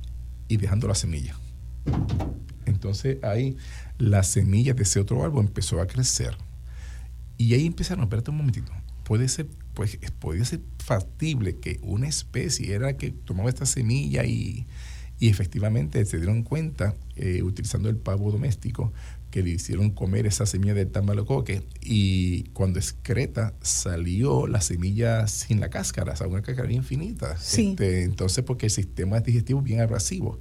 y 0.48 0.56
dejando 0.56 0.88
la 0.88 0.94
semilla. 0.94 1.36
Entonces 2.66 3.22
ahí 3.22 3.56
la 3.98 4.22
semilla 4.22 4.74
de 4.74 4.82
ese 4.82 5.00
otro 5.00 5.22
árbol 5.24 5.46
empezó 5.46 5.80
a 5.80 5.86
crecer. 5.86 6.36
Y 7.36 7.54
ahí 7.54 7.66
empezaron, 7.66 8.04
espérate 8.04 8.30
un 8.30 8.38
momentito, 8.38 8.72
puede 9.04 9.28
ser, 9.28 9.48
pues, 9.74 9.98
puede 10.18 10.44
ser 10.44 10.60
factible 10.78 11.56
que 11.58 11.80
una 11.82 12.08
especie 12.08 12.74
era 12.74 12.96
que 12.96 13.10
tomaba 13.10 13.48
esta 13.48 13.66
semilla 13.66 14.24
y, 14.24 14.66
y 15.18 15.28
efectivamente 15.28 16.04
se 16.04 16.18
dieron 16.18 16.42
cuenta, 16.42 16.94
eh, 17.16 17.42
utilizando 17.42 17.88
el 17.88 17.96
pavo 17.96 18.30
doméstico, 18.30 18.92
que 19.34 19.42
le 19.42 19.50
hicieron 19.50 19.90
comer 19.90 20.28
esa 20.28 20.46
semilla 20.46 20.74
del 20.74 20.92
tambalocoque 20.92 21.64
y 21.82 22.44
cuando 22.52 22.78
excreta 22.78 23.52
salió 23.62 24.46
la 24.46 24.60
semilla 24.60 25.26
sin 25.26 25.58
la 25.58 25.70
cáscara, 25.70 26.12
o 26.12 26.16
sea, 26.16 26.28
una 26.28 26.40
cáscara 26.40 26.72
infinita. 26.72 27.36
Sí. 27.36 27.70
Este, 27.70 28.04
entonces, 28.04 28.44
porque 28.44 28.66
el 28.66 28.70
sistema 28.70 29.18
digestivo 29.18 29.58
es 29.58 29.64
bien 29.64 29.80
abrasivo. 29.80 30.38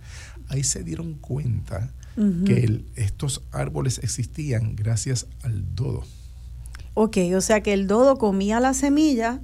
Ahí 0.47 0.63
se 0.63 0.83
dieron 0.83 1.15
cuenta 1.15 1.91
que 2.45 2.83
estos 2.93 3.41
árboles 3.51 3.99
existían 4.03 4.75
gracias 4.75 5.25
al 5.41 5.73
dodo. 5.73 6.03
Ok, 6.93 7.17
o 7.35 7.41
sea 7.41 7.63
que 7.63 7.73
el 7.73 7.87
dodo 7.87 8.19
comía 8.19 8.59
la 8.59 8.75
semilla 8.75 9.41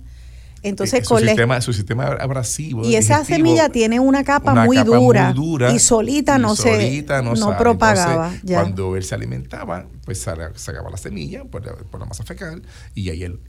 entonces, 0.64 1.01
eh, 1.01 1.05
su, 1.05 1.18
sistema, 1.18 1.62
su 1.62 1.74
sistema 1.74 2.05
abrasivo. 2.05 2.84
Y 2.86 2.95
esa 2.95 3.24
semilla 3.26 3.70
tiene 3.70 3.99
una 3.99 4.24
capa, 4.24 4.66
muy, 4.66 4.78
dura, 4.78 5.34
y 5.74 5.80
solita 5.80 6.38
no 6.38 6.55
se 6.55 7.05
no, 7.24 7.57
propagaba. 7.57 8.32
Cuando 8.45 8.95
él 8.95 9.03
se 9.03 9.16
alimentaba, 9.16 9.86
pues 10.05 10.20
sacaba 10.22 10.89
la 10.89 10.97
semilla 10.97 11.43
por, 11.45 11.64
la 11.66 12.05
masa 12.05 12.24
fecal 12.24 12.64
y 12.95 13.10
ahí 13.10 13.23
el, 13.23 13.40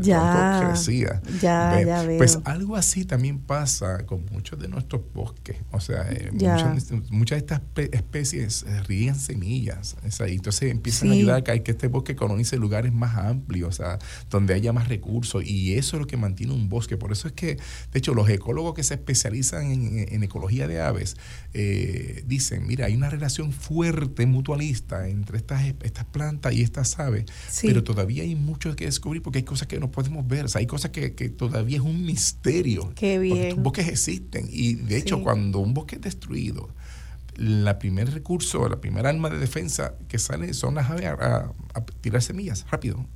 ya, 0.00 0.64
crecía. 0.64 1.20
Ya, 1.40 1.82
ya 1.84 2.02
veo. 2.02 2.18
Pues 2.18 2.38
algo 2.44 2.76
así 2.76 3.04
también 3.04 3.38
pasa 3.40 4.04
con 4.06 4.24
muchos 4.32 4.58
de 4.58 4.68
nuestros 4.68 5.02
bosques. 5.12 5.56
O 5.72 5.80
sea, 5.80 6.06
eh, 6.10 6.30
muchas, 7.10 7.36
de 7.36 7.36
estas 7.38 7.60
especies 7.92 8.64
eh, 8.66 8.82
ríen 8.82 9.14
semillas. 9.14 9.96
entonces 10.02 10.70
empiezan 10.70 11.10
a 11.10 11.12
ayudar 11.12 11.36
a 11.38 11.42
que 11.42 11.70
este 11.70 11.88
bosque 11.88 12.16
colonice 12.16 12.56
lugares 12.56 12.92
más 12.92 13.16
amplios, 13.16 13.68
o 13.68 13.72
sea, 13.72 13.98
donde 14.30 14.54
haya 14.54 14.72
más 14.72 14.88
recursos. 14.88 15.44
Y 15.44 15.74
eso 15.74 15.96
es 15.96 16.00
lo 16.00 16.05
que 16.06 16.16
mantiene 16.16 16.52
un 16.52 16.68
bosque. 16.68 16.96
Por 16.96 17.12
eso 17.12 17.28
es 17.28 17.34
que, 17.34 17.56
de 17.56 17.98
hecho, 17.98 18.14
los 18.14 18.28
ecólogos 18.28 18.74
que 18.74 18.82
se 18.82 18.94
especializan 18.94 19.70
en, 19.70 20.22
ecología 20.22 20.66
de 20.66 20.80
aves 20.80 21.16
eh, 21.54 22.22
dicen, 22.26 22.66
mira, 22.66 22.86
hay 22.86 22.94
una 22.94 23.10
relación 23.10 23.52
fuerte, 23.52 24.26
mutualista 24.26 25.08
entre 25.08 25.38
estas, 25.38 25.62
estas 25.82 26.04
plantas 26.06 26.52
y 26.52 26.62
estas 26.62 26.98
aves, 26.98 27.26
pero 27.62 27.84
todavía 27.84 28.22
hay 28.22 28.34
mucho 28.34 28.74
que 28.74 28.86
descubrir 28.86 29.22
porque 29.22 29.38
hay 29.38 29.44
cosas 29.44 29.68
que 29.68 29.78
no 29.78 29.90
podemos 29.90 30.26
ver, 30.26 30.46
hay 30.54 30.66
cosas 30.66 30.90
que, 30.90 31.10
todavía 31.30 31.76
es 31.76 31.82
un 31.82 32.04
misterio. 32.04 32.92
Qué 32.94 33.18
bien. 33.18 33.50
Los 33.50 33.62
bosques 33.62 33.88
existen 33.88 34.46
y, 34.50 34.74
de 34.74 34.96
hecho, 34.96 35.22
cuando 35.22 35.58
un 35.58 35.74
bosque 35.74 35.96
es 35.96 36.02
destruido, 36.02 36.70
la 37.36 37.78
primer 37.78 38.10
recurso, 38.12 38.68
la 38.68 38.80
primera 38.80 39.10
arma 39.10 39.28
de 39.28 39.38
defensa 39.38 39.94
que 40.08 40.18
sale 40.18 40.54
son 40.54 40.74
las 40.74 40.90
aves 40.90 41.06
a 41.06 41.52
tirar 42.00 42.22
semillas 42.22 42.66
rápido 42.70 43.06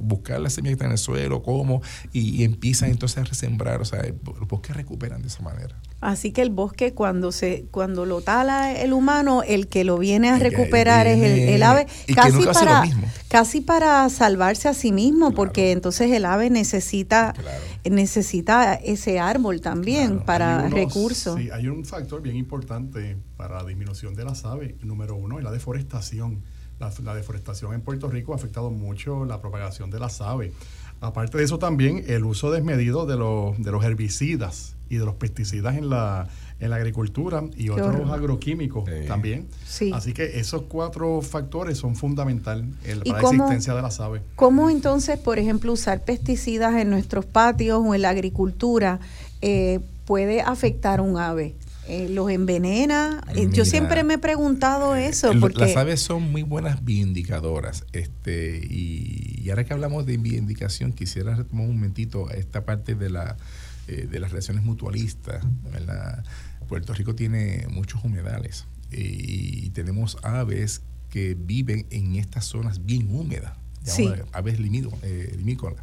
buscar 0.00 0.40
la 0.40 0.50
semilla 0.50 0.70
que 0.70 0.74
está 0.74 0.86
en 0.86 0.92
el 0.92 0.98
suelo, 0.98 1.42
cómo, 1.42 1.82
y, 2.12 2.44
empiezan 2.44 2.90
entonces 2.90 3.18
a 3.18 3.24
resembrar, 3.24 3.80
o 3.80 3.84
sea, 3.84 4.02
los 4.02 4.48
bosques 4.48 4.76
recuperan 4.76 5.22
de 5.22 5.28
esa 5.28 5.42
manera. 5.42 5.76
Así 6.00 6.32
que 6.32 6.40
el 6.40 6.50
bosque 6.50 6.94
cuando 6.94 7.30
se 7.30 7.66
cuando 7.70 8.06
lo 8.06 8.22
tala 8.22 8.72
el 8.72 8.94
humano, 8.94 9.42
el 9.42 9.68
que 9.68 9.84
lo 9.84 9.98
viene 9.98 10.30
a 10.30 10.38
recuperar 10.38 11.06
es 11.06 11.20
el, 11.22 11.62
ave, 11.62 11.86
casi 12.14 12.42
para 12.46 12.84
casi 13.28 13.60
para 13.60 14.08
salvarse 14.08 14.68
a 14.68 14.74
sí 14.74 14.92
mismo, 14.92 15.32
porque 15.32 15.72
entonces 15.72 16.10
el 16.10 16.24
ave 16.24 16.48
necesita 16.48 17.34
necesita 17.88 18.74
ese 18.74 19.20
árbol 19.20 19.60
también 19.60 20.20
para 20.20 20.68
recursos. 20.68 21.38
Sí, 21.38 21.50
hay 21.50 21.68
un 21.68 21.84
factor 21.84 22.22
bien 22.22 22.36
importante 22.36 23.18
para 23.36 23.62
la 23.62 23.68
disminución 23.68 24.14
de 24.14 24.24
las 24.24 24.44
aves. 24.46 24.74
Número 24.82 25.16
uno 25.16 25.38
es 25.38 25.44
la 25.44 25.50
deforestación 25.50 26.42
la, 26.80 27.14
deforestación 27.14 27.74
en 27.74 27.82
Puerto 27.82 28.08
Rico 28.08 28.32
ha 28.32 28.36
afectado 28.36 28.70
mucho 28.70 29.24
la 29.24 29.40
propagación 29.40 29.90
de 29.90 29.98
las 29.98 30.20
aves. 30.20 30.52
Aparte 31.00 31.38
de 31.38 31.44
eso 31.44 31.58
también 31.58 32.04
el 32.08 32.24
uso 32.24 32.50
desmedido 32.50 33.06
de 33.06 33.16
los, 33.16 33.62
de 33.62 33.70
los 33.70 33.84
herbicidas 33.84 34.74
y 34.90 34.96
de 34.96 35.04
los 35.04 35.14
pesticidas 35.14 35.76
en 35.76 35.88
la, 35.88 36.28
en 36.58 36.70
la 36.70 36.76
agricultura 36.76 37.42
y 37.56 37.70
otros 37.70 38.10
agroquímicos 38.10 38.84
también. 39.06 39.46
Así 39.92 40.12
que 40.12 40.40
esos 40.40 40.62
cuatro 40.62 41.22
factores 41.22 41.78
son 41.78 41.96
fundamentales 41.96 42.66
para 43.06 43.22
la 43.22 43.28
existencia 43.30 43.74
de 43.74 43.82
las 43.82 44.00
aves. 44.00 44.22
¿Cómo 44.36 44.68
entonces, 44.68 45.18
por 45.18 45.38
ejemplo, 45.38 45.72
usar 45.72 46.02
pesticidas 46.02 46.74
en 46.74 46.90
nuestros 46.90 47.24
patios 47.24 47.82
o 47.84 47.94
en 47.94 48.02
la 48.02 48.10
agricultura 48.10 49.00
eh, 49.40 49.80
puede 50.04 50.42
afectar 50.42 51.00
un 51.00 51.16
ave? 51.16 51.54
Eh, 51.88 52.08
los 52.08 52.30
envenena. 52.30 53.22
Eh, 53.34 53.48
yo 53.52 53.64
siempre 53.64 54.04
me 54.04 54.14
he 54.14 54.18
preguntado 54.18 54.94
eso. 54.94 55.32
Porque... 55.40 55.58
Las 55.58 55.76
aves 55.76 56.00
son 56.00 56.30
muy 56.30 56.42
buenas 56.42 56.84
bioindicadoras. 56.84 57.84
Este, 57.92 58.60
y, 58.64 59.48
ahora 59.50 59.64
que 59.64 59.72
hablamos 59.72 60.06
de 60.06 60.16
bioindicación, 60.16 60.92
quisiera 60.92 61.34
retomar 61.34 61.66
un 61.66 61.74
momentito 61.74 62.30
esta 62.30 62.64
parte 62.64 62.94
de, 62.94 63.10
la, 63.10 63.36
eh, 63.88 64.06
de 64.10 64.20
las 64.20 64.30
relaciones 64.30 64.62
mutualistas. 64.62 65.44
Puerto 66.68 66.94
Rico 66.94 67.16
tiene 67.16 67.66
muchos 67.68 68.04
humedales 68.04 68.66
y 68.92 69.70
tenemos 69.70 70.18
aves 70.22 70.82
que 71.10 71.34
viven 71.34 71.86
en 71.90 72.14
estas 72.14 72.44
zonas 72.44 72.84
bien 72.86 73.12
húmedas, 73.12 73.54
aves 74.32 74.60
limícolas. 74.60 75.82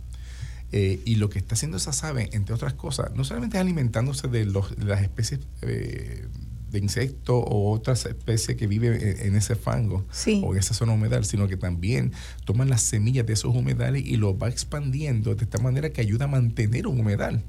Eh, 0.72 1.00
y 1.06 1.16
lo 1.16 1.30
que 1.30 1.40
está 1.40 1.56
haciendo 1.56 1.78
esa 1.78 1.92
ave, 2.08 2.30
entre 2.34 2.54
otras 2.54 2.74
cosas, 2.74 3.12
no 3.16 3.24
solamente 3.24 3.58
es 3.58 3.62
alimentándose 3.62 4.28
de, 4.28 4.46
los, 4.46 4.78
las 4.78 5.02
especies 5.02 5.40
eh, 5.62 6.26
de 6.70 6.80
insectos 6.80 7.42
o 7.48 7.72
otras 7.72 8.06
especies 8.06 8.58
que 8.58 8.68
viven 8.68 9.00
en, 9.02 9.36
ese 9.36 9.56
fango 9.56 10.06
o 10.44 10.54
en 10.54 10.60
esa 10.60 10.74
zona 10.74 10.92
humedal, 10.92 11.24
sino 11.24 11.48
que 11.48 11.56
también 11.56 12.12
toman 12.44 12.70
las 12.70 12.82
semillas 12.82 13.26
de 13.26 13.34
esos 13.34 13.56
humedales 13.56 14.06
y 14.06 14.18
los 14.18 14.36
va 14.36 14.50
expandiendo 14.50 15.36
de 15.36 15.46
esta 15.46 15.60
manera 15.60 15.92
que 15.92 16.02
ayuda 16.02 16.26
a 16.26 16.28
mantener 16.28 16.88
un 16.88 17.00
humedal 17.00 17.44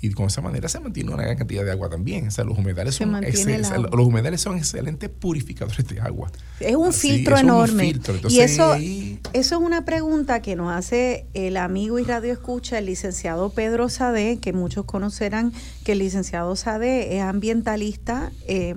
y 0.00 0.10
con 0.12 0.26
esa 0.26 0.40
manera 0.40 0.68
se 0.68 0.78
mantiene 0.78 1.12
una 1.12 1.24
gran 1.24 1.36
cantidad 1.36 1.64
de 1.64 1.72
agua 1.72 1.88
también. 1.88 2.28
O 2.28 2.30
sea, 2.30 2.44
los 2.44 2.56
humedales, 2.56 2.94
son, 2.94 3.12
los 3.12 4.06
humedales 4.06 4.40
son 4.40 4.56
excelentes 4.56 5.10
purificadores 5.10 5.86
de 5.88 6.00
agua. 6.00 6.30
Es 6.60 6.76
un 6.76 6.92
filtro 6.92 7.36
enorme. 7.36 7.94
y 8.28 8.40
eso, 8.40 8.74
eso 8.74 9.22
es 9.32 9.52
una 9.52 9.84
pregunta 9.84 10.40
que 10.40 10.54
nos 10.54 10.72
hace 10.72 11.26
el 11.34 11.56
amigo 11.56 11.98
y 11.98 12.04
radio 12.04 12.32
escucha, 12.32 12.78
el 12.78 12.86
licenciado 12.86 13.50
Pedro 13.50 13.88
Sade, 13.88 14.38
que 14.38 14.52
muchos 14.52 14.84
conocerán 14.84 15.52
que 15.84 15.92
el 15.92 15.98
licenciado 15.98 16.54
Sade 16.54 17.16
es 17.16 17.22
ambientalista, 17.22 18.30
eh, 18.46 18.76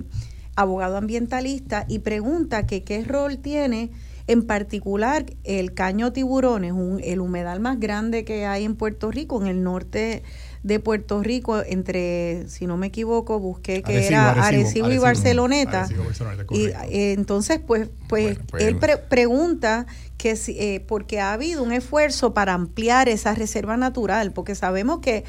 abogado 0.56 0.96
ambientalista, 0.96 1.86
y 1.88 2.00
pregunta 2.00 2.66
que 2.66 2.82
qué 2.82 3.04
rol 3.04 3.38
tiene 3.38 3.90
en 4.26 4.42
particular 4.42 5.26
el 5.44 5.74
caño 5.74 6.12
tiburones, 6.12 6.72
un, 6.72 7.00
el 7.02 7.20
humedal 7.20 7.60
más 7.60 7.78
grande 7.78 8.24
que 8.24 8.46
hay 8.46 8.64
en 8.64 8.76
Puerto 8.76 9.10
Rico, 9.10 9.40
en 9.40 9.48
el 9.48 9.62
norte 9.62 10.22
de 10.62 10.78
Puerto 10.78 11.22
Rico, 11.22 11.60
entre, 11.64 12.48
si 12.48 12.66
no 12.66 12.76
me 12.76 12.88
equivoco, 12.88 13.40
busqué 13.40 13.82
que 13.82 14.06
era 14.06 14.30
Arecibo, 14.30 14.90
y 14.90 14.98
Barceloneta. 14.98 15.88
y 16.50 16.66
eh, 16.66 17.12
entonces, 17.12 17.60
pues, 17.66 17.88
pues, 18.08 18.38
pues 18.48 18.62
él 18.62 18.78
pregunta 19.08 19.86
que 20.16 20.36
si, 20.36 20.52
eh, 20.58 20.84
porque 20.86 21.20
ha 21.20 21.32
habido 21.32 21.64
un 21.64 21.72
esfuerzo 21.72 22.32
para 22.32 22.54
ampliar 22.54 23.08
esa 23.08 23.34
reserva 23.34 23.76
natural, 23.76 24.32
porque 24.32 24.54
sabemos 24.54 25.00
que 25.00 25.24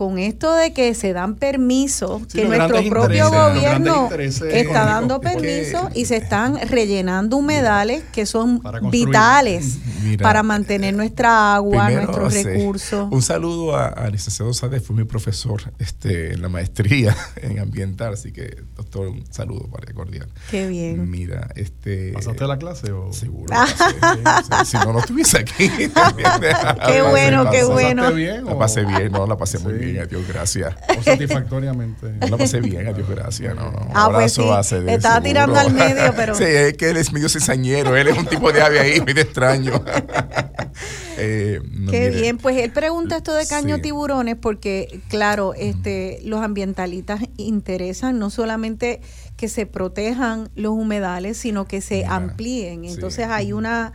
con 0.00 0.18
esto 0.18 0.54
de 0.54 0.72
que 0.72 0.94
se 0.94 1.12
dan 1.12 1.34
permisos, 1.34 2.26
que 2.26 2.46
nuestro 2.46 2.82
propio 2.88 3.30
gobierno 3.30 4.08
está 4.10 4.86
dando 4.86 5.20
permisos 5.20 5.90
y 5.94 6.06
se 6.06 6.16
están 6.16 6.56
rellenando 6.70 7.36
humedales 7.36 8.02
que 8.10 8.24
son 8.24 8.62
vitales 8.90 9.76
para 10.22 10.42
mantener 10.42 10.94
nuestra 10.94 11.54
agua, 11.54 11.90
nuestros 11.90 12.32
recursos. 12.32 13.08
Un 13.10 13.20
saludo 13.20 13.76
al 13.76 14.10
licenciado 14.10 14.54
Sade, 14.54 14.80
fue 14.80 14.96
mi 14.96 15.04
profesor 15.04 15.70
este, 15.78 16.32
en 16.32 16.40
la 16.40 16.48
maestría 16.48 17.14
en 17.36 17.58
ambiental, 17.58 18.14
así 18.14 18.32
que 18.32 18.56
doctor, 18.74 19.08
un 19.08 19.30
saludo 19.30 19.68
para 19.68 19.92
cordial. 19.92 20.30
Qué 20.50 20.66
bien. 20.66 21.10
Mira, 21.10 21.50
este... 21.56 22.12
¿Pasaste 22.14 22.46
la 22.46 22.58
clase 22.58 22.90
o...? 22.90 23.12
Seguro. 23.12 23.54
si 24.64 24.78
no, 24.78 24.94
no 24.94 25.00
estuviese 25.00 25.40
aquí. 25.40 25.68
qué 25.68 27.02
bueno, 27.02 27.50
qué 27.50 27.64
bueno. 27.64 28.04
¿La 28.04 28.10
bien? 28.12 28.46
La 28.46 28.58
pasé 28.58 28.86
bien, 28.86 29.12
no, 29.12 29.26
la 29.26 29.36
pasé 29.36 29.58
muy 29.58 29.74
bien 29.74 29.89
bien, 29.90 30.02
a 30.02 30.06
Dios 30.06 30.26
gracias. 30.26 30.74
O 30.98 31.02
satisfactoriamente. 31.02 32.14
La 32.28 32.36
pasé 32.36 32.60
bien, 32.60 32.86
a 32.88 32.92
Dios 32.92 33.08
gracias. 33.08 33.54
No, 33.54 33.70
no. 33.70 33.88
Ah, 33.94 34.10
pues 34.12 34.32
sí. 34.32 34.42
Estaba 34.86 35.20
tirando 35.22 35.58
al 35.58 35.72
medio, 35.72 36.12
pero. 36.16 36.34
sí, 36.34 36.44
es 36.44 36.74
que 36.74 36.90
él 36.90 36.96
es 36.96 37.12
medio 37.12 37.28
cizañero, 37.28 37.96
él 37.96 38.08
es 38.08 38.18
un 38.18 38.26
tipo 38.26 38.52
de 38.52 38.60
ave 38.60 38.80
ahí, 38.80 39.00
medio 39.00 39.22
extraño. 39.22 39.72
eh, 41.18 41.60
Qué 41.90 42.10
bien, 42.10 42.38
pues 42.38 42.56
él 42.58 42.70
pregunta 42.70 43.16
esto 43.16 43.34
de 43.34 43.46
caño 43.46 43.80
tiburones 43.80 44.36
porque, 44.36 45.00
claro, 45.08 45.54
este, 45.54 46.20
los 46.24 46.42
ambientalistas 46.42 47.20
interesan 47.36 48.18
no 48.18 48.30
solamente 48.30 49.00
que 49.36 49.48
se 49.48 49.64
protejan 49.64 50.50
los 50.54 50.72
humedales, 50.72 51.38
sino 51.38 51.66
que 51.66 51.80
se 51.80 52.04
amplíen. 52.04 52.84
Entonces 52.84 53.26
hay 53.28 53.52
una 53.54 53.92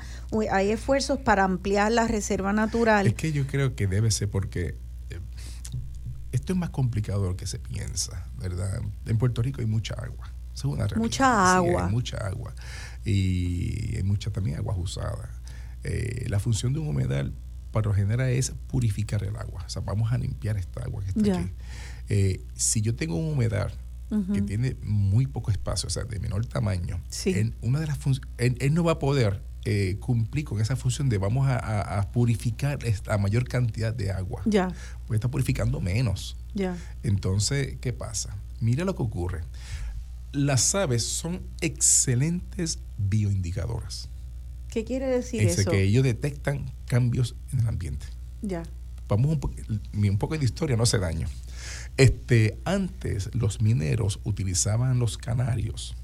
hay 0.51 0.72
esfuerzos 0.72 1.19
para 1.19 1.43
ampliar 1.43 1.91
la 1.91 2.07
reserva 2.07 2.51
natural. 2.51 3.07
Es 3.07 3.13
que 3.13 3.31
yo 3.31 3.45
creo 3.47 3.76
que 3.76 3.88
debe 3.88 4.11
ser 4.11 4.30
porque 4.30 4.76
esto 6.35 6.53
es 6.53 6.59
más 6.59 6.69
complicado 6.69 7.23
de 7.23 7.29
lo 7.29 7.37
que 7.37 7.47
se 7.47 7.59
piensa, 7.59 8.27
¿verdad? 8.37 8.81
En 9.05 9.17
Puerto 9.17 9.41
Rico 9.41 9.61
hay 9.61 9.67
mucha 9.67 9.95
agua. 9.95 10.31
Mucha 10.97 11.55
agua. 11.55 11.85
hay 11.85 11.91
mucha 11.91 12.17
agua. 12.17 12.53
Y 13.03 13.95
hay 13.95 14.03
mucha 14.03 14.31
también 14.31 14.57
agua 14.57 14.75
usada. 14.75 15.29
Eh, 15.83 16.25
la 16.29 16.39
función 16.39 16.73
de 16.73 16.79
un 16.79 16.87
humedal, 16.87 17.33
para 17.71 17.89
lo 17.89 17.93
general, 17.93 18.29
es 18.29 18.51
purificar 18.67 19.23
el 19.23 19.35
agua. 19.35 19.63
O 19.65 19.69
sea, 19.69 19.81
vamos 19.81 20.11
a 20.11 20.17
limpiar 20.17 20.57
esta 20.57 20.83
agua 20.83 21.03
que 21.03 21.09
está 21.09 21.39
aquí. 21.39 21.51
Eh, 22.09 22.45
si 22.53 22.81
yo 22.81 22.95
tengo 22.95 23.15
un 23.15 23.33
humedal 23.33 23.71
que 24.33 24.41
tiene 24.41 24.77
muy 24.81 25.25
poco 25.27 25.51
espacio, 25.51 25.87
o 25.87 25.89
sea, 25.89 26.03
de 26.05 26.19
menor 26.19 26.45
tamaño, 26.45 27.01
una 27.61 27.79
de 27.79 27.87
las 27.87 27.99
él, 28.37 28.55
él, 28.59 28.73
no 28.73 28.83
va 28.83 28.93
a 28.93 28.99
poder 28.99 29.41
eh, 29.65 29.97
cumplir 29.99 30.45
con 30.45 30.61
esa 30.61 30.75
función 30.75 31.09
de 31.09 31.17
vamos 31.17 31.47
a, 31.49 32.09
purificar 32.13 32.79
la 33.07 33.17
mayor 33.17 33.47
cantidad 33.47 33.93
de 33.93 34.11
agua. 34.11 34.41
Ya. 34.45 34.71
Porque 34.99 35.15
está 35.15 35.29
purificando 35.29 35.81
menos. 35.81 36.37
Ya. 36.53 36.77
Entonces, 37.03 37.77
¿qué 37.81 37.91
pasa? 37.91 38.37
Mira 38.59 38.85
lo 38.85 38.95
que 38.95 39.03
ocurre. 39.03 39.41
Las 40.31 40.75
aves 40.75 41.03
son 41.03 41.41
excelentes 41.61 42.79
bioindicadoras. 42.97 44.09
¿Qué 44.69 44.83
quiere 44.83 45.07
decir 45.07 45.41
es 45.41 45.57
eso? 45.59 45.71
que 45.71 45.81
ellos 45.83 46.03
detectan 46.03 46.71
cambios 46.85 47.35
en 47.51 47.61
el 47.61 47.67
ambiente. 47.67 48.05
Ya. 48.41 48.63
Vamos 49.07 49.37
un, 49.37 50.09
un 50.09 50.17
poco 50.17 50.37
de 50.37 50.45
historia, 50.45 50.77
no 50.77 50.83
hace 50.83 50.99
daño. 50.99 51.27
Este, 51.97 52.59
antes 52.65 53.29
los 53.33 53.61
mineros 53.61 54.19
utilizaban 54.25 54.99
los 54.99 55.17
canarios, 55.17 55.95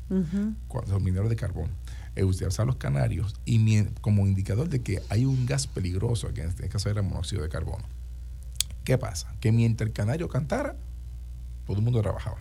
cuando, 0.68 0.94
los 0.94 1.02
mineros 1.02 1.30
de 1.30 1.36
carbón, 1.36 1.70
eh, 2.16 2.24
utilizaban 2.24 2.68
los 2.68 2.76
canarios 2.76 3.36
y 3.46 3.84
como 4.02 4.28
indicador 4.28 4.70
de 4.70 4.82
que 4.82 5.02
hay 5.10 5.26
un 5.26 5.46
gas 5.46 5.68
peligroso, 5.68 6.34
que 6.34 6.42
en 6.42 6.50
este 6.50 6.68
caso 6.70 6.90
era 6.90 7.02
monóxido 7.02 7.42
de 7.44 7.50
carbono. 7.50 7.86
¿Qué 8.84 8.98
pasa? 8.98 9.34
Que 9.40 9.52
mientras 9.52 9.88
el 9.88 9.94
canario 9.94 10.28
cantara, 10.28 10.76
todo 11.66 11.78
el 11.78 11.84
mundo 11.84 12.02
trabajaba. 12.02 12.38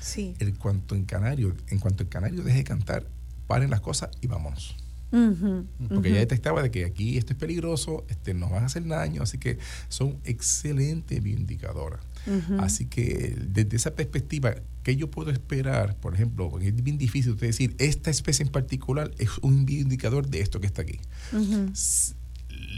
Sí. 0.00 0.34
En 0.38 0.54
cuanto 0.54 0.94
en 0.94 1.04
canario, 1.04 1.54
en 1.68 1.78
cuanto 1.78 2.02
el 2.02 2.08
canario 2.08 2.42
deje 2.42 2.58
de 2.58 2.64
cantar, 2.64 3.06
paren 3.46 3.70
las 3.70 3.80
cosas 3.80 4.10
y 4.20 4.26
vámonos. 4.26 4.76
Porque 5.10 6.12
ya 6.12 6.18
detectaba 6.18 6.62
de 6.62 6.70
que 6.70 6.84
aquí 6.84 7.18
esto 7.18 7.32
es 7.32 7.38
peligroso, 7.38 8.04
este, 8.08 8.32
nos 8.32 8.50
van 8.50 8.62
a 8.62 8.66
hacer 8.66 8.86
daño, 8.86 9.22
así 9.22 9.38
que 9.38 9.58
son 9.88 10.18
excelentes 10.24 11.20
bioindicadoras. 11.20 12.00
Así 12.58 12.86
que 12.86 13.36
desde 13.40 13.76
esa 13.76 13.94
perspectiva, 13.94 14.54
¿qué 14.82 14.96
yo 14.96 15.10
puedo 15.10 15.30
esperar? 15.30 15.96
Por 15.96 16.14
ejemplo, 16.14 16.58
es 16.60 16.82
bien 16.82 16.98
difícil 16.98 17.32
usted 17.32 17.48
decir, 17.48 17.74
esta 17.78 18.10
especie 18.10 18.44
en 18.44 18.52
particular 18.52 19.10
es 19.18 19.38
un 19.38 19.66
bioindicador 19.66 20.28
de 20.28 20.40
esto 20.40 20.60
que 20.60 20.66
está 20.66 20.82
aquí. 20.82 21.00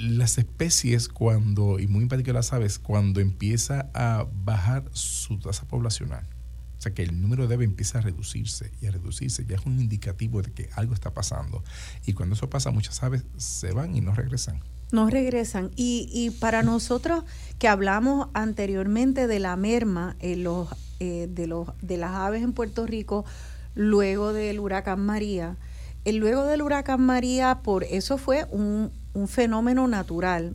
Las 0.01 0.39
especies 0.39 1.09
cuando, 1.09 1.79
y 1.79 1.87
muy 1.87 2.03
en 2.03 2.09
particular 2.09 2.37
las 2.37 2.53
aves, 2.53 2.79
cuando 2.79 3.21
empieza 3.21 3.91
a 3.95 4.27
bajar 4.45 4.89
su 4.93 5.39
tasa 5.39 5.67
poblacional, 5.67 6.27
o 6.79 6.83
sea, 6.83 6.95
que 6.95 7.03
el 7.03 7.21
número 7.21 7.47
de 7.47 7.55
aves 7.55 7.69
empieza 7.69 7.99
a 7.99 8.01
reducirse 8.01 8.73
y 8.81 8.87
a 8.87 8.91
reducirse, 8.91 9.47
ya 9.47 9.57
es 9.57 9.67
un 9.67 9.81
indicativo 9.81 10.43
de 10.43 10.51
que 10.51 10.69
algo 10.75 10.95
está 10.95 11.15
pasando. 11.15 11.63
Y 12.07 12.13
cuando 12.15 12.35
eso 12.35 12.51
pasa, 12.51 12.73
muchas 12.73 13.03
aves 13.03 13.25
se 13.37 13.73
van 13.73 13.95
y 13.95 14.01
no 14.01 14.13
regresan. 14.15 14.61
No 14.93 15.11
regresan. 15.11 15.73
Y, 15.75 16.09
y 16.13 16.31
para 16.31 16.63
nosotros 16.63 17.25
que 17.59 17.67
hablamos 17.67 18.29
anteriormente 18.35 19.27
de 19.27 19.41
la 19.41 19.57
merma 19.57 20.17
en 20.21 20.45
los, 20.45 20.69
eh, 21.01 21.27
de, 21.29 21.47
los, 21.49 21.69
de 21.81 21.97
las 21.97 22.13
aves 22.13 22.43
en 22.43 22.53
Puerto 22.53 22.87
Rico, 22.87 23.25
luego 23.75 24.33
del 24.33 24.61
huracán 24.61 25.01
María, 25.01 25.57
el 26.05 26.17
luego 26.17 26.45
del 26.45 26.63
huracán 26.63 27.01
María, 27.01 27.61
por 27.63 27.85
eso 27.85 28.19
fue 28.19 28.47
un, 28.51 28.93
un 29.15 29.29
fenómeno 29.29 29.87
natural. 29.89 30.55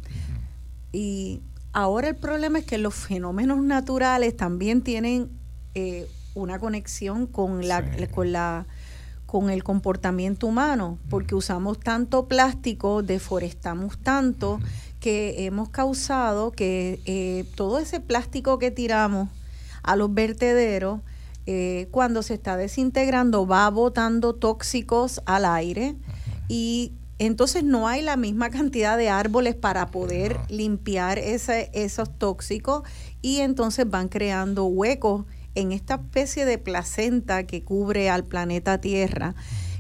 Y 0.92 1.42
ahora 1.74 2.10
el 2.10 2.16
problema 2.16 2.60
es 2.60 2.66
que 2.66 2.78
los 2.78 2.96
fenómenos 2.96 3.64
naturales 3.64 4.36
también 4.36 4.82
tienen 4.82 5.30
eh, 5.76 6.08
una 6.34 6.60
conexión 6.60 7.28
con 7.28 7.68
la, 7.68 7.84
con 8.14 8.32
la 8.32 8.66
con 9.28 9.50
el 9.50 9.64
comportamiento 9.64 10.48
humano, 10.48 10.98
porque 11.10 11.36
usamos 11.36 11.80
tanto 11.80 12.28
plástico, 12.28 13.04
deforestamos 13.04 14.00
tanto, 14.00 14.60
que 15.02 15.46
hemos 15.46 15.70
causado 15.70 16.52
que 16.52 17.02
eh, 17.06 17.46
todo 17.56 17.78
ese 17.78 18.00
plástico 18.00 18.58
que 18.58 18.72
tiramos 18.72 19.30
a 19.84 19.96
los 19.96 20.14
vertederos, 20.14 21.02
eh, 21.46 21.88
cuando 21.92 22.24
se 22.24 22.34
está 22.34 22.58
desintegrando, 22.58 23.46
va 23.46 23.70
botando 23.70 24.34
tóxicos 24.34 25.22
al 25.26 25.46
aire 25.46 25.96
y 26.48 26.94
entonces 27.20 27.64
no 27.64 27.88
hay 27.88 28.02
la 28.02 28.16
misma 28.16 28.50
cantidad 28.50 28.98
de 28.98 29.10
árboles 29.10 29.56
para 29.56 29.88
poder 29.88 30.38
limpiar 30.50 31.20
ese, 31.20 31.70
esos 31.74 32.18
tóxicos 32.18 32.84
y 33.22 33.40
entonces 33.40 33.90
van 33.90 34.08
creando 34.08 34.66
huecos 34.66 35.26
en 35.58 35.72
esta 35.72 35.96
especie 35.96 36.46
de 36.46 36.60
placenta 36.60 37.48
que 37.48 37.64
cubre 37.64 38.12
al 38.12 38.24
planeta 38.24 38.80
Tierra, 38.80 39.34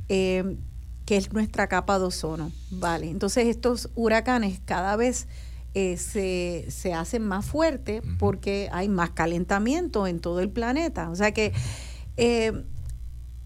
eh, 0.09 0.57
que 1.05 1.17
es 1.17 1.31
nuestra 1.33 1.67
capa 1.67 1.99
de 1.99 2.05
ozono. 2.05 2.51
Vale, 2.71 3.11
entonces 3.11 3.45
estos 3.45 3.91
huracanes 3.93 4.59
cada 4.65 4.95
vez 4.95 5.27
eh, 5.75 5.97
se, 5.97 6.93
hacen 6.95 7.21
más 7.21 7.45
fuertes 7.45 8.01
porque 8.17 8.69
hay 8.71 8.89
más 8.89 9.11
calentamiento 9.11 10.07
en 10.07 10.19
todo 10.19 10.39
el 10.39 10.49
planeta. 10.49 11.11
O 11.11 11.15
sea 11.15 11.31
que 11.31 11.53
eh, 12.17 12.63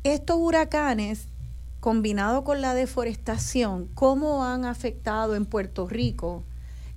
estos 0.06 0.38
huracanes, 0.40 1.28
combinado 1.82 2.46
con 2.46 2.62
la 2.62 2.74
deforestación, 2.74 3.90
¿cómo 3.94 4.46
han 4.46 4.64
afectado 4.64 5.36
en 5.36 5.46
Puerto 5.46 5.88
Rico? 5.88 6.46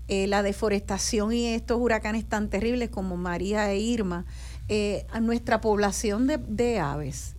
la 0.07 0.43
deforestación 0.43 1.33
y 1.33 1.47
estos 1.47 1.81
huracanes 1.81 2.29
tan 2.29 2.51
terribles 2.51 2.91
como 2.91 3.17
María 3.17 3.73
e 3.73 3.79
Irma, 3.79 4.27
eh, 4.69 5.07
a 5.13 5.21
nuestra 5.21 5.61
población 5.61 6.27
de, 6.27 6.79
aves 6.79 7.37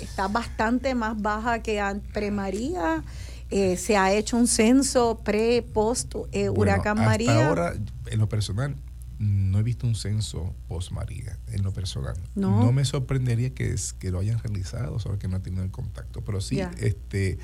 está 0.00 0.28
bastante 0.28 0.94
más 0.94 1.20
baja 1.20 1.60
que 1.62 1.82
pre-María. 2.12 3.02
Eh, 3.50 3.76
se 3.76 3.96
ha 3.96 4.12
hecho 4.12 4.36
un 4.36 4.46
censo 4.46 5.20
pre, 5.24 5.62
post 5.62 6.14
eh, 6.32 6.50
huracán 6.50 6.98
María. 6.98 7.48
Ahora, 7.48 7.74
en 8.06 8.18
lo 8.18 8.28
personal, 8.28 8.76
no 9.18 9.58
he 9.58 9.62
visto 9.62 9.86
un 9.86 9.96
censo 9.96 10.54
post 10.68 10.92
María, 10.92 11.38
en 11.48 11.62
lo 11.62 11.72
personal. 11.72 12.14
No, 12.34 12.70
me 12.70 12.84
sorprendería 12.84 13.50
que, 13.50 13.72
es, 13.72 13.92
que 13.94 14.10
lo 14.10 14.20
hayan 14.20 14.38
realizado, 14.38 14.98
solo 15.00 15.18
que 15.18 15.26
no 15.26 15.38
he 15.38 15.40
tenido 15.40 15.64
el 15.64 15.70
contacto. 15.70 16.20
Pero 16.20 16.40
sí, 16.40 16.60
este, 16.78 17.38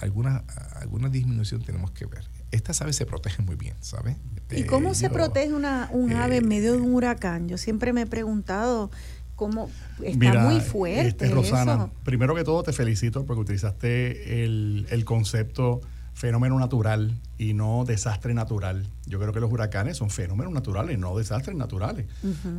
alguna, 0.00 0.44
alguna 0.74 1.08
disminución 1.08 1.62
tenemos 1.62 1.92
que 1.92 2.06
ver 2.06 2.24
estas 2.50 2.80
aves 2.82 2.96
se 2.96 3.06
protegen 3.06 3.46
muy 3.46 3.56
bien, 3.56 3.76
¿sabes? 3.80 4.16
¿Y 4.50 4.64
cómo 4.64 4.94
se 4.94 5.10
protege 5.10 5.52
una, 5.52 5.88
un 5.92 6.12
ave 6.12 6.38
en 6.38 6.48
medio 6.48 6.72
de 6.72 6.78
un 6.80 6.94
huracán? 6.94 7.48
Yo 7.48 7.56
siempre 7.58 7.92
me 7.92 8.02
he 8.02 8.06
preguntado 8.06 8.90
cómo 9.36 9.70
está 10.02 10.40
muy 10.40 10.60
fuerte. 10.60 11.26
Este, 11.26 11.30
Rosana, 11.30 11.90
primero 12.04 12.34
que 12.34 12.44
todo 12.44 12.62
te 12.62 12.72
felicito 12.72 13.24
porque 13.24 13.40
utilizaste 13.40 14.44
el, 14.44 14.86
el 14.90 15.04
concepto 15.04 15.80
fenómeno 16.20 16.58
natural 16.58 17.18
y 17.38 17.54
no 17.54 17.84
desastre 17.86 18.34
natural. 18.34 18.86
Yo 19.06 19.18
creo 19.18 19.32
que 19.32 19.40
los 19.40 19.50
huracanes 19.50 19.96
son 19.96 20.10
fenómenos 20.10 20.52
naturales, 20.52 20.98
no 20.98 21.16
desastres 21.16 21.56
naturales. 21.56 22.06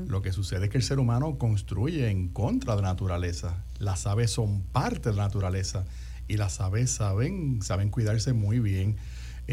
Lo 0.08 0.24
que 0.24 0.32
sucede 0.32 0.66
es 0.66 0.72
que 0.72 0.78
el 0.78 0.84
ser 0.84 0.98
humano 0.98 1.38
construye 1.38 2.10
en 2.10 2.30
contra 2.30 2.76
de 2.76 2.82
la 2.82 2.90
naturaleza. 2.90 3.64
Las 3.78 4.08
aves 4.08 4.32
son 4.32 4.62
parte 4.64 5.12
de 5.12 5.16
la 5.16 5.26
naturaleza 5.26 5.86
y 6.28 6.38
las 6.38 6.60
aves 6.62 6.90
saben, 6.90 7.62
saben 7.62 7.90
cuidarse 7.90 8.34
muy 8.34 8.60
bien. 8.60 8.98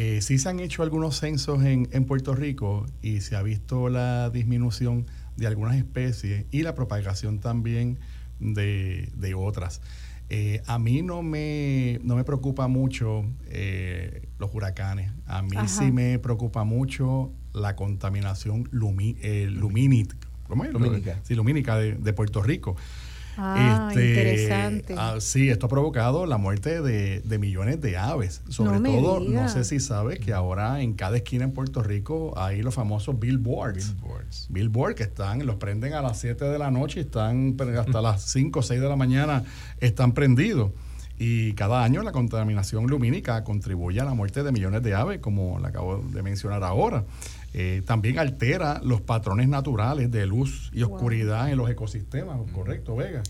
Eh, 0.01 0.21
sí 0.23 0.39
se 0.39 0.49
han 0.49 0.61
hecho 0.61 0.85
algunos 0.85 1.19
censos 1.19 1.65
en, 1.65 2.05
Puerto 2.05 2.33
Rico 2.33 2.87
y 3.03 3.21
se 3.21 3.35
ha 3.35 3.43
visto 3.43 3.89
la 3.89 4.31
disminución 4.31 5.07
de 5.37 5.49
algunas 5.49 5.75
especies 5.75 6.47
y 6.53 6.63
la 6.63 6.77
propagación 6.77 7.41
también 7.41 7.99
de, 8.39 9.35
otras. 9.37 9.81
Eh, 10.31 10.63
a 10.69 10.79
mí 10.79 11.03
no 11.03 11.25
me, 11.25 11.99
no 12.05 12.15
me 12.15 12.23
preocupa 12.23 12.69
mucho 12.69 13.25
eh, 13.49 14.29
los 14.39 14.55
huracanes. 14.55 15.11
A 15.27 15.43
mí 15.43 15.57
sí 15.67 15.91
me 15.91 16.21
preocupa 16.21 16.63
mucho 16.63 17.33
la 17.53 17.75
contaminación 17.75 18.69
lumínica. 18.71 20.17
Sí, 21.25 21.35
lumínica 21.35 21.77
de 21.77 22.13
Puerto 22.13 22.41
Rico. 22.41 22.77
Ah, 23.41 23.89
este, 23.91 24.09
interesante. 24.09 24.95
Ah, 24.99 25.17
sí, 25.21 25.49
esto 25.49 25.67
ha 25.67 25.69
provocado 25.69 26.27
la 26.27 26.39
muerte 26.39 26.83
de, 26.83 27.39
millones 27.39 27.81
de 27.81 27.97
aves. 27.97 28.43
Sobre 28.49 28.81
todo, 28.81 29.21
no 29.21 29.49
sé 29.49 29.63
si 29.63 29.79
sabes 29.79 30.19
que 30.19 30.33
ahora 30.33 30.83
en 30.83 30.95
cada 30.95 31.17
esquina 31.17 31.45
en 31.45 31.53
Puerto 31.53 31.83
Rico 31.83 32.35
hay 32.37 32.63
los 32.63 32.75
famosos 32.75 33.19
billboards. 33.19 33.95
Billboards. 33.95 34.47
Billboards 34.51 34.97
que 34.97 35.05
están, 35.05 35.47
los 35.47 35.57
prenden 35.57 35.95
a 35.95 36.03
las 36.03 36.19
7 36.19 36.47
de 36.47 36.59
la 36.59 36.73
noche 36.73 37.01
y 37.01 37.03
están 37.05 37.57
hasta 37.79 38.03
las 38.03 38.23
5 38.33 38.59
o 38.59 38.63
6 38.63 38.81
de 38.81 38.89
la 38.89 38.97
mañana 38.97 39.45
están 39.79 40.13
prendidos. 40.13 40.73
Y 41.21 41.53
cada 41.55 41.83
año 41.83 42.03
la 42.03 42.13
contaminación 42.13 42.87
lumínica 42.87 43.43
contribuye 43.43 44.01
a 44.01 44.05
la 44.05 44.15
muerte 44.15 44.45
de 44.45 44.53
millones 44.53 44.83
de 44.85 44.95
aves, 44.95 45.19
como 45.19 45.59
la 45.59 45.69
acabo 45.69 45.99
de 45.99 46.23
mencionar 46.23 46.63
ahora. 46.63 47.05
Eh, 47.55 47.83
también 47.87 48.19
altera 48.19 48.81
los 48.85 49.01
patrones 49.01 49.49
naturales 49.49 50.11
de 50.11 50.27
luz 50.27 50.71
y 50.73 50.83
oscuridad 50.83 51.51
en 51.51 51.57
los 51.57 51.71
ecosistemas, 51.71 52.39
¿correcto, 52.53 52.95
Vega? 52.95 53.23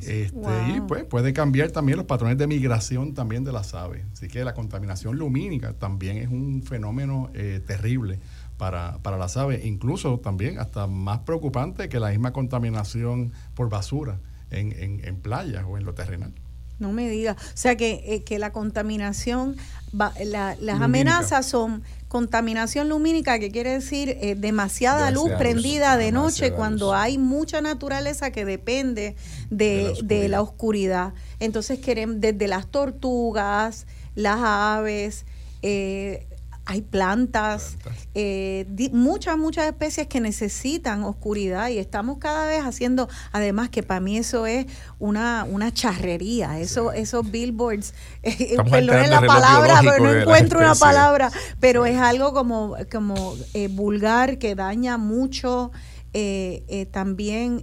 Este, 0.00 0.38
Y 0.76 0.80
pues 0.80 1.04
puede 1.04 1.32
cambiar 1.32 1.70
también 1.70 1.98
los 1.98 2.06
patrones 2.06 2.36
de 2.36 2.46
migración 2.48 3.14
también 3.14 3.44
de 3.44 3.52
las 3.52 3.74
aves. 3.74 4.04
Así 4.12 4.26
que 4.26 4.42
la 4.44 4.54
contaminación 4.54 5.16
lumínica 5.18 5.72
también 5.72 6.16
es 6.16 6.28
un 6.28 6.62
fenómeno 6.64 7.30
eh, 7.34 7.60
terrible 7.64 8.18
para, 8.56 8.98
para 9.02 9.16
las 9.16 9.36
aves, 9.36 9.64
incluso 9.64 10.18
también 10.18 10.58
hasta 10.58 10.88
más 10.88 11.20
preocupante 11.20 11.88
que 11.88 12.00
la 12.00 12.10
misma 12.10 12.32
contaminación 12.32 13.32
por 13.54 13.68
basura 13.68 14.18
en, 14.50 14.72
en, 14.72 15.04
en 15.04 15.16
playas 15.16 15.64
o 15.66 15.78
en 15.78 15.84
lo 15.84 15.94
terrenal. 15.94 16.32
No 16.78 16.92
me 16.92 17.08
diga. 17.08 17.32
O 17.32 17.56
sea 17.56 17.76
que, 17.76 18.04
eh, 18.06 18.22
que 18.22 18.38
la 18.38 18.52
contaminación, 18.52 19.56
las 19.92 20.80
amenazas 20.80 21.46
son 21.46 21.82
contaminación 22.08 22.88
lumínica, 22.88 23.38
que 23.38 23.50
quiere 23.50 23.72
decir 23.72 24.16
eh, 24.20 24.34
demasiada 24.34 25.10
luz 25.10 25.30
prendida 25.38 25.96
de 25.96 26.12
noche 26.12 26.52
cuando 26.52 26.94
hay 26.94 27.18
mucha 27.18 27.60
naturaleza 27.60 28.30
que 28.30 28.44
depende 28.44 29.14
de, 29.50 30.28
la, 30.28 30.40
oscuridad. 30.40 31.12
Entonces 31.40 31.78
queremos 31.80 32.20
desde 32.20 32.48
las 32.48 32.66
tortugas, 32.66 33.86
las 34.14 34.38
aves, 34.40 35.26
eh, 35.62 36.27
hay 36.68 36.82
plantas, 36.82 37.78
eh, 38.14 38.66
muchas, 38.92 39.38
muchas 39.38 39.64
especies 39.64 40.06
que 40.06 40.20
necesitan 40.20 41.02
oscuridad 41.02 41.70
y 41.70 41.78
estamos 41.78 42.18
cada 42.18 42.46
vez 42.46 42.60
haciendo, 42.62 43.08
además 43.32 43.70
que 43.70 43.82
para 43.82 44.00
mí 44.00 44.18
eso 44.18 44.44
es 44.44 44.66
una, 44.98 45.46
una 45.50 45.72
charrería, 45.72 46.60
eso, 46.60 46.92
esos 46.92 47.30
billboards, 47.30 47.94
eh, 48.22 48.58
perdonen 48.70 49.08
la 49.08 49.22
palabra, 49.22 49.80
pero 49.82 50.04
no 50.04 50.12
encuentro 50.12 50.58
una 50.58 50.74
palabra, 50.74 51.32
pero 51.58 51.86
es 51.86 51.96
algo 51.96 52.34
como, 52.34 52.76
como 52.92 53.34
eh, 53.54 53.68
vulgar 53.68 54.36
que 54.36 54.54
daña 54.54 54.98
mucho 54.98 55.72
eh, 56.14 56.64
eh, 56.68 56.86
también 56.86 57.62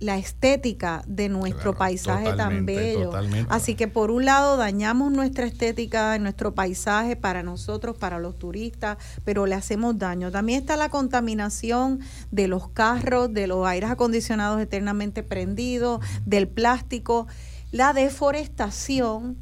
la 0.00 0.16
estética 0.16 1.02
de 1.06 1.28
nuestro 1.28 1.74
paisaje 1.74 2.32
tan 2.34 2.64
bello. 2.64 3.12
Así 3.48 3.74
que 3.74 3.86
por 3.86 4.10
un 4.10 4.24
lado 4.24 4.56
dañamos 4.56 5.12
nuestra 5.12 5.44
estética, 5.44 6.18
nuestro 6.18 6.54
paisaje 6.54 7.16
para 7.16 7.42
nosotros, 7.42 7.96
para 7.98 8.18
los 8.18 8.38
turistas, 8.38 8.96
pero 9.24 9.44
le 9.46 9.54
hacemos 9.54 9.98
daño. 9.98 10.30
También 10.30 10.60
está 10.60 10.76
la 10.76 10.88
contaminación 10.88 12.00
de 12.30 12.48
los 12.48 12.68
carros, 12.68 13.32
de 13.32 13.46
los 13.46 13.66
aires 13.66 13.90
acondicionados 13.90 14.60
eternamente 14.60 15.22
prendidos, 15.22 16.04
del 16.24 16.48
plástico, 16.48 17.26
la 17.72 17.92
deforestación. 17.92 19.36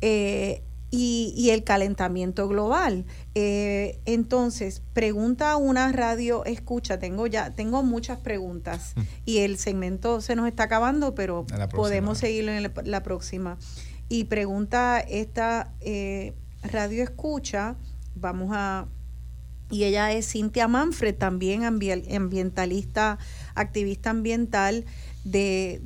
Eh, 0.00 0.62
y, 0.90 1.50
el 1.50 1.64
calentamiento 1.64 2.48
global. 2.48 3.04
Eh, 3.34 4.00
entonces, 4.06 4.82
pregunta 4.92 5.56
una 5.56 5.92
radio 5.92 6.44
escucha. 6.44 6.98
Tengo 6.98 7.26
ya, 7.26 7.50
tengo 7.54 7.82
muchas 7.82 8.18
preguntas 8.18 8.92
mm. 8.96 9.00
y 9.26 9.38
el 9.38 9.58
segmento 9.58 10.20
se 10.20 10.34
nos 10.34 10.48
está 10.48 10.64
acabando, 10.64 11.14
pero 11.14 11.46
podemos 11.74 12.18
seguirlo 12.18 12.52
en 12.52 12.72
la, 12.84 13.02
próxima. 13.02 13.58
Y 14.08 14.24
pregunta 14.24 15.00
esta 15.00 15.74
eh, 15.80 16.34
radio 16.62 17.02
escucha, 17.02 17.76
vamos 18.14 18.50
a 18.52 18.86
y 19.70 19.84
ella 19.84 20.12
es 20.12 20.32
Cintia 20.32 20.66
Manfred, 20.66 21.14
también 21.14 21.62
ambientalista, 21.64 23.18
activista 23.54 24.08
ambiental 24.08 24.86
de, 25.24 25.82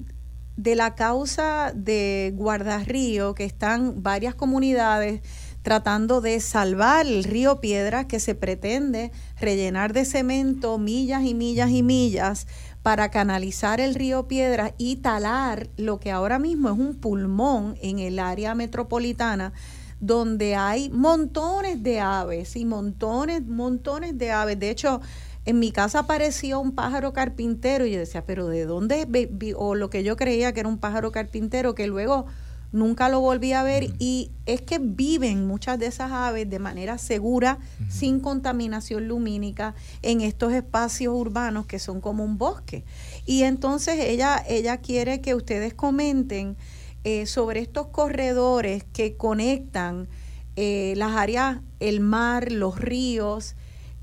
de 0.57 0.77
la 0.77 0.95
causa 0.95 1.73
de 1.75 2.33
Guardarrío, 2.35 3.35
que 3.35 3.45
están 3.45 4.03
varias 4.03 4.35
comunidades 4.35 5.23
tratando 5.63 6.21
de 6.21 6.41
salvar 6.41 7.07
el 7.07 7.25
río 7.25 7.61
Piedras 7.61 8.07
que 8.07 8.21
se 8.21 8.35
pretende 8.35 9.13
rellenar 9.41 9.93
de 9.93 10.05
cemento 10.05 10.79
millas 10.79 11.23
y 11.25 11.35
millas 11.35 11.71
y 11.71 11.83
millas 11.83 12.47
para 12.83 13.11
canalizar 13.11 13.81
el 13.81 13.95
río 13.95 14.27
Piedras 14.27 14.73
y 14.77 14.97
talar 14.97 15.71
lo 15.77 16.01
que 16.01 16.11
ahora 16.11 16.39
mismo 16.39 16.69
es 16.69 16.79
un 16.79 16.97
pulmón 16.97 17.77
en 17.81 18.01
el 18.01 18.19
área 18.19 18.55
metropolitana 18.55 19.53
donde 20.01 20.57
hay 20.57 20.91
montones 20.91 21.81
de 21.81 22.01
aves 22.01 22.57
y 22.57 22.65
montones, 22.65 23.47
montones 23.47 24.19
de 24.19 24.33
aves. 24.33 24.59
De 24.59 24.69
hecho, 24.69 25.01
en 25.45 25.59
mi 25.59 25.73
casa 25.73 26.01
apareció 26.01 26.61
un 26.61 26.73
pájaro 26.73 27.13
carpintero 27.13 27.85
y 27.87 27.93
yo 27.93 27.99
decía, 27.99 28.25
pero 28.25 28.47
¿de 28.47 28.65
dónde? 28.65 29.09
O 29.57 29.75
lo 29.75 29.91
que 29.91 30.05
yo 30.05 30.17
creía 30.17 30.53
que 30.53 30.61
era 30.61 30.69
un 30.69 30.79
pájaro 30.79 31.11
carpintero, 31.11 31.75
que 31.75 31.87
luego 31.87 32.27
nunca 32.71 33.09
lo 33.09 33.21
volví 33.21 33.53
a 33.53 33.63
ver 33.63 33.93
y 33.99 34.31
es 34.47 34.63
que 34.63 34.79
viven 34.79 35.47
muchas 35.47 35.79
de 35.79 35.87
esas 35.87 36.11
aves 36.11 36.49
de 36.49 36.59
manera 36.59 36.97
segura, 36.97 37.59
sin 37.91 38.21
contaminación 38.21 39.09
lumínica, 39.09 39.75
en 40.01 40.21
estos 40.21 40.53
espacios 40.53 41.15
urbanos 41.15 41.67
que 41.67 41.79
son 41.79 42.01
como 42.01 42.25
un 42.25 42.39
bosque. 42.39 42.85
Y 43.27 43.43
entonces 43.43 43.97
ella, 43.99 44.43
ella 44.49 44.79
quiere 44.79 45.21
que 45.21 45.35
ustedes 45.35 45.75
comenten 45.75 46.57
eh, 47.05 47.27
sobre 47.27 47.61
estos 47.61 47.89
corredores 47.89 48.85
que 48.93 49.17
conectan 49.17 50.09
eh, 50.55 50.95
las 50.97 51.13
áreas, 51.13 51.61
el 51.81 52.01
mar, 52.01 52.53
los 52.53 52.79
ríos, 52.79 53.55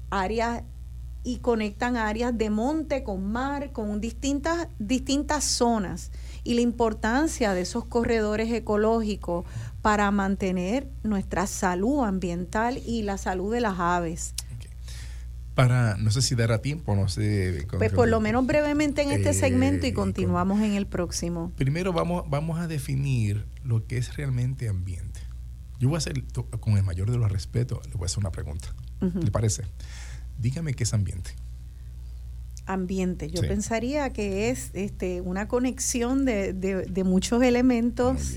áreas 0.09 0.63
y 1.23 1.37
conectan 1.37 1.97
áreas 1.97 2.37
de 2.37 2.49
monte 2.49 3.03
con 3.03 3.31
mar, 3.31 3.71
con 3.71 3.99
distintas, 3.99 4.67
distintas 4.79 5.43
zonas 5.43 6.11
y 6.43 6.53
la 6.53 6.61
importancia 6.61 7.53
de 7.53 7.61
esos 7.61 7.85
corredores 7.85 8.51
ecológicos 8.51 9.45
para 9.81 10.09
mantener 10.11 10.87
nuestra 11.03 11.47
salud 11.47 12.03
ambiental 12.03 12.77
y 12.85 13.03
la 13.03 13.17
salud 13.17 13.53
de 13.53 13.61
las 13.61 13.79
aves. 13.79 14.33
Para, 15.55 15.97
no 15.97 16.09
sé 16.09 16.21
si 16.21 16.35
dará 16.35 16.61
tiempo, 16.61 16.95
no 16.95 17.09
sé. 17.09 17.67
Pues 17.77 17.91
por 17.91 18.07
lo 18.07 18.21
menos 18.21 18.45
brevemente 18.45 19.01
en 19.01 19.11
este 19.11 19.33
segmento 19.33 19.85
y 19.85 19.89
eh, 19.89 19.93
continuamos 19.93 20.61
en 20.61 20.75
el 20.75 20.87
próximo. 20.87 21.51
Primero 21.57 21.91
vamos, 21.91 22.23
vamos 22.29 22.59
a 22.59 22.67
definir 22.67 23.45
lo 23.63 23.85
que 23.85 23.97
es 23.97 24.15
realmente 24.15 24.69
ambiente. 24.69 25.19
Yo 25.77 25.89
voy 25.89 25.95
a 25.95 25.99
hacer, 25.99 26.23
con 26.61 26.77
el 26.77 26.83
mayor 26.83 27.11
de 27.11 27.17
los 27.17 27.29
respetos, 27.29 27.85
le 27.87 27.93
voy 27.93 28.03
a 28.03 28.05
hacer 28.05 28.19
una 28.19 28.31
pregunta. 28.31 28.73
¿Le 29.01 29.31
parece? 29.31 29.63
Dígame 30.39 30.73
qué 30.73 30.83
es 30.83 30.93
ambiente. 30.93 31.31
Ambiente, 32.65 33.29
yo 33.29 33.41
pensaría 33.41 34.11
que 34.11 34.49
es 34.51 34.69
este, 34.73 35.21
una 35.21 35.47
conexión 35.47 36.23
de, 36.23 36.53
de, 36.53 37.03
muchos 37.03 37.41
elementos. 37.41 38.35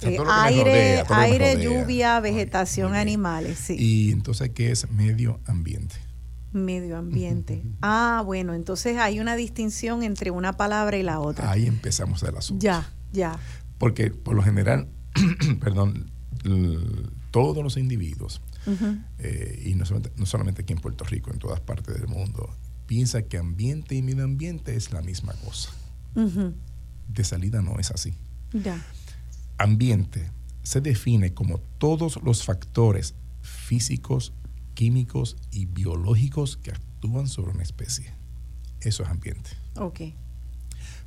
Eh, 0.00 0.18
aire, 0.26 1.04
aire 1.08 1.62
lluvia, 1.62 2.18
vegetación, 2.20 2.94
animales. 2.94 3.58
Sí. 3.58 3.76
Y 3.78 4.10
entonces, 4.10 4.50
¿qué 4.50 4.70
es 4.70 4.90
medio 4.90 5.38
ambiente? 5.46 5.96
Medio 6.52 6.96
ambiente. 6.96 7.62
Ah, 7.82 8.22
bueno, 8.24 8.54
entonces 8.54 8.96
hay 8.96 9.20
una 9.20 9.36
distinción 9.36 10.02
entre 10.02 10.30
una 10.30 10.54
palabra 10.54 10.96
y 10.96 11.02
la 11.02 11.20
otra. 11.20 11.50
Ahí 11.50 11.66
empezamos 11.66 12.22
el 12.22 12.36
asunto. 12.36 12.64
Ya, 12.64 12.90
ya. 13.12 13.38
Porque 13.76 14.10
por 14.10 14.34
lo 14.34 14.42
general, 14.42 14.88
perdón, 15.60 16.10
todos 17.30 17.62
los 17.62 17.76
individuos 17.76 18.40
eh, 19.18 19.62
y 19.66 19.74
no 19.74 19.84
solamente, 19.84 20.62
aquí 20.62 20.72
en 20.72 20.78
Puerto 20.78 21.04
Rico, 21.04 21.30
en 21.32 21.38
todas 21.38 21.60
partes 21.60 21.94
del 21.94 22.08
mundo, 22.08 22.56
piensa 22.86 23.22
que 23.22 23.38
ambiente 23.38 23.94
y 23.94 24.02
medio 24.02 24.24
ambiente 24.24 24.76
es 24.76 24.92
la 24.92 25.02
misma 25.02 25.32
cosa. 25.44 25.70
De 27.08 27.24
salida 27.24 27.62
no 27.62 27.78
es 27.78 27.90
así. 27.90 28.14
Ambiente 29.58 30.30
se 30.62 30.80
define 30.80 31.34
como 31.34 31.58
todos 31.78 32.22
los 32.22 32.44
factores 32.44 33.14
físicos, 33.40 34.32
químicos 34.74 35.36
y 35.50 35.66
biológicos 35.66 36.56
que 36.56 36.70
actúan 36.70 37.26
sobre 37.28 37.52
una 37.52 37.62
especie. 37.62 38.12
Eso 38.80 39.02
es 39.02 39.08
ambiente. 39.08 39.50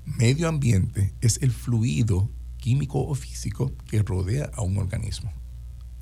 Medio 0.05 0.47
ambiente 0.47 1.13
es 1.21 1.41
el 1.41 1.51
fluido 1.51 2.29
químico 2.57 2.99
o 3.05 3.15
físico 3.15 3.73
que 3.89 4.01
rodea 4.01 4.51
a 4.55 4.61
un 4.61 4.77
organismo 4.77 5.31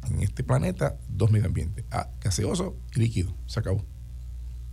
en 0.10 0.22
este 0.22 0.44
planeta 0.44 0.98
dos 1.10 1.32
medio 1.32 1.48
ambientes, 1.48 1.86
ah, 1.92 2.10
gaseoso 2.22 2.76
y 2.96 3.00
líquido. 3.00 3.36
Se 3.48 3.60
acabó. 3.60 3.86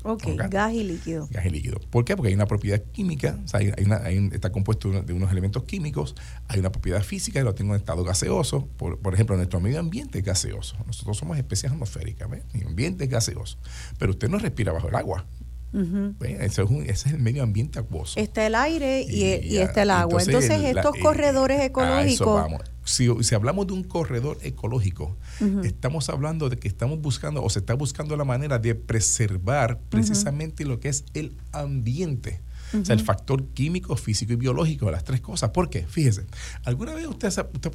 Ok, 0.02 0.23
gas 0.48 0.73
y 0.73 0.82
líquido. 0.82 1.28
Gas 1.31 1.44
y 1.44 1.51
líquido. 1.51 1.78
¿Por 1.90 2.05
qué? 2.05 2.16
Porque 2.16 2.28
hay 2.28 2.35
una 2.35 2.47
propiedad 2.47 2.81
química, 2.81 3.39
o 3.44 3.48
sea, 3.48 3.61
hay, 3.61 4.31
está 4.32 4.51
compuesto 4.51 5.02
de 5.02 5.12
unos 5.12 5.31
elementos 5.31 5.65
químicos, 5.65 6.15
hay 6.48 6.61
una 6.61 6.73
propiedad 6.73 7.02
física 7.02 7.40
y 7.40 7.44
lo 7.44 7.55
tengo 7.55 7.74
en 7.74 7.81
estado 7.81 8.02
gaseoso. 8.02 8.66
Por, 8.78 9.12
ejemplo, 9.12 9.36
nuestro 9.36 9.61
medio 9.61 9.78
ambiente 9.78 10.20
es 10.20 10.24
gaseoso. 10.24 10.77
Nosotros 10.86 11.19
somos 11.19 11.36
especies 11.36 11.73
atmosféricas, 11.73 12.31
¿ves? 12.31 12.43
Mi 12.55 12.62
ambiente 12.62 13.05
es 13.05 13.11
gaseoso. 13.11 13.59
Pero 13.98 14.12
usted 14.12 14.31
no 14.31 14.39
respira 14.39 14.73
bajo 14.73 14.89
el 14.89 14.94
agua. 14.94 15.27
Ese, 16.20 16.64
es 16.86 17.06
el 17.06 17.18
medio 17.18 17.42
ambiente 17.42 17.78
acuoso. 17.78 18.18
Está 18.18 18.47
el 18.47 18.55
aire 18.55 19.02
y, 19.02 19.56
está 19.59 19.82
el 19.82 19.90
agua. 19.90 20.22
Entonces, 20.22 20.60
estos 20.62 20.97
corredores 20.97 21.60
ecológicos 21.60 22.51
si, 22.84 23.34
hablamos 23.34 23.66
de 23.66 23.72
un 23.74 23.84
corredor 23.84 24.38
ecológico, 24.42 25.16
estamos 25.64 26.09
hablando 26.09 26.48
de 26.48 26.56
que 26.56 26.68
estamos 26.68 27.01
buscando 27.01 27.42
o 27.42 27.51
se 27.51 27.60
está 27.60 27.74
buscando 27.74 28.16
la 28.16 28.24
manera 28.24 28.59
de 28.59 28.74
preservar 28.74 29.78
precisamente 29.88 30.64
lo 30.64 30.80
que 30.80 30.88
es 30.88 31.05
el 31.14 31.36
ambiente. 31.52 32.40
O 32.80 32.84
sea, 32.84 32.94
el 32.94 33.01
factor 33.01 33.44
químico, 33.48 33.97
físico 33.97 34.32
y 34.32 34.36
biológico, 34.36 34.90
las 34.90 35.02
tres 35.02 35.20
cosas. 35.20 35.51
¿Por 35.51 35.70
qué? 35.70 35.86
Fíjese, 35.86 36.24
¿alguna 36.64 36.94
vez 36.94 37.06
usted, 37.06 37.28
usted 37.28 37.72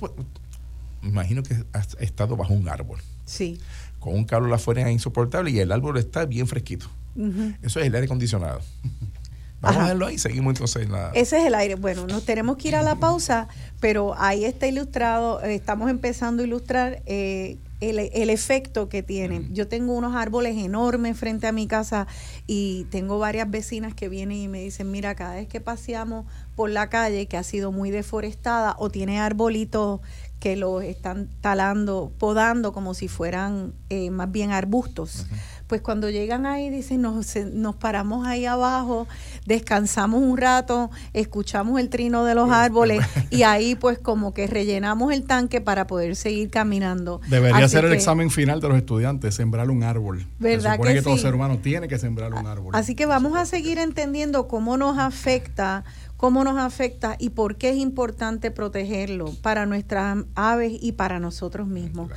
me 1.01 1.09
imagino 1.09 1.43
que 1.43 1.65
ha 1.73 1.81
estado 1.99 2.38
bajo 2.38 2.53
un 2.53 2.69
árbol? 2.69 2.99
Sí. 3.26 3.59
Con 3.99 4.15
un 4.15 4.26
calor 4.26 4.53
afuera 4.53 4.89
insoportable 4.91 5.51
y 5.51 5.59
el 5.59 5.72
árbol 5.72 5.97
está 5.97 6.26
bien 6.26 6.47
fresquito. 6.47 6.89
Eso 7.61 7.79
es 7.79 7.87
el 7.87 7.95
aire 7.95 8.05
acondicionado. 8.05 8.59
Vamos 9.61 9.83
a 9.83 9.87
verlo 9.87 10.05
ahí, 10.05 10.19
seguimos 10.19 10.51
entonces 10.51 10.83
en 10.83 10.91
la... 10.91 11.11
Ese 11.15 11.39
es 11.39 11.45
el 11.45 11.55
aire. 11.55 11.75
Bueno, 11.75 12.05
nos 12.05 12.23
tenemos 12.23 12.57
que 12.57 12.67
ir 12.67 12.75
a 12.75 12.83
la 12.83 12.95
pausa, 12.95 13.47
pero 13.79 14.13
ahí 14.17 14.45
está 14.45 14.67
ilustrado, 14.67 15.41
estamos 15.41 15.89
empezando 15.89 16.43
a 16.43 16.45
ilustrar 16.45 17.01
eh, 17.07 17.57
el, 17.81 18.29
efecto 18.29 18.89
que 18.89 19.03
tienen. 19.03 19.53
Yo 19.53 19.67
tengo 19.67 19.93
unos 19.93 20.15
árboles 20.15 20.57
enormes 20.57 21.17
frente 21.17 21.47
a 21.47 21.51
mi 21.51 21.67
casa 21.67 22.07
y 22.47 22.85
tengo 22.85 23.17
varias 23.19 23.49
vecinas 23.49 23.93
que 23.93 24.07
vienen 24.07 24.37
y 24.37 24.47
me 24.47 24.61
dicen, 24.61 24.91
mira, 24.91 25.15
cada 25.15 25.35
vez 25.35 25.47
que 25.47 25.61
paseamos 25.61 26.25
por 26.55 26.69
la 26.69 26.89
calle 26.89 27.25
que 27.27 27.37
ha 27.37 27.43
sido 27.43 27.71
muy 27.71 27.91
deforestada 27.91 28.75
o 28.77 28.89
tiene 28.89 29.19
arbolitos 29.19 29.99
que 30.39 30.55
los 30.55 30.83
están 30.83 31.29
talando, 31.41 32.11
podando 32.19 32.71
como 32.71 32.93
si 32.93 33.07
fueran 33.07 33.73
eh, 33.89 34.11
más 34.11 34.31
bien 34.31 34.51
arbustos 34.51 35.25
pues 35.67 35.81
cuando 35.81 36.09
llegan 36.09 36.45
ahí, 36.45 36.69
dicen, 36.69 37.01
nos, 37.01 37.35
nos 37.53 37.75
paramos 37.75 38.27
ahí 38.27 38.45
abajo, 38.45 39.07
descansamos 39.45 40.21
un 40.21 40.37
rato, 40.37 40.91
escuchamos 41.13 41.79
el 41.79 41.89
trino 41.89 42.23
de 42.23 42.35
los 42.35 42.51
árboles 42.51 43.01
y 43.31 43.43
ahí 43.43 43.75
pues 43.75 43.97
como 43.97 44.33
que 44.33 44.47
rellenamos 44.47 45.11
el 45.11 45.23
tanque 45.23 45.61
para 45.61 45.87
poder 45.87 46.15
seguir 46.15 46.49
caminando. 46.49 47.21
Debería 47.27 47.67
ser 47.67 47.85
el 47.85 47.93
examen 47.93 48.29
final 48.29 48.61
de 48.61 48.69
los 48.69 48.77
estudiantes, 48.77 49.35
sembrar 49.35 49.69
un 49.69 49.83
árbol. 49.83 50.25
¿Verdad 50.39 50.71
Se 50.71 50.77
supone 50.77 50.93
que, 50.93 51.01
todo 51.01 51.17
ser 51.17 51.33
humano 51.33 51.57
tiene 51.57 51.87
que 51.87 51.97
sembrar 51.97 52.33
un 52.33 52.45
árbol. 52.45 52.75
Así 52.75 52.95
que 52.95 53.05
vamos 53.05 53.35
a 53.37 53.45
seguir 53.45 53.79
entendiendo 53.79 54.47
cómo 54.47 54.77
nos 54.77 54.97
afecta 54.97 55.83
cómo 56.17 56.43
nos 56.43 56.57
afecta 56.57 57.15
y 57.19 57.31
por 57.31 57.55
qué 57.55 57.69
es 57.69 57.77
importante 57.77 58.51
protegerlo 58.51 59.33
para 59.41 59.65
nuestras 59.65 60.17
aves 60.33 60.73
y 60.81 60.93
para 60.93 61.19
nosotros 61.19 61.67
mismos. 61.67 62.09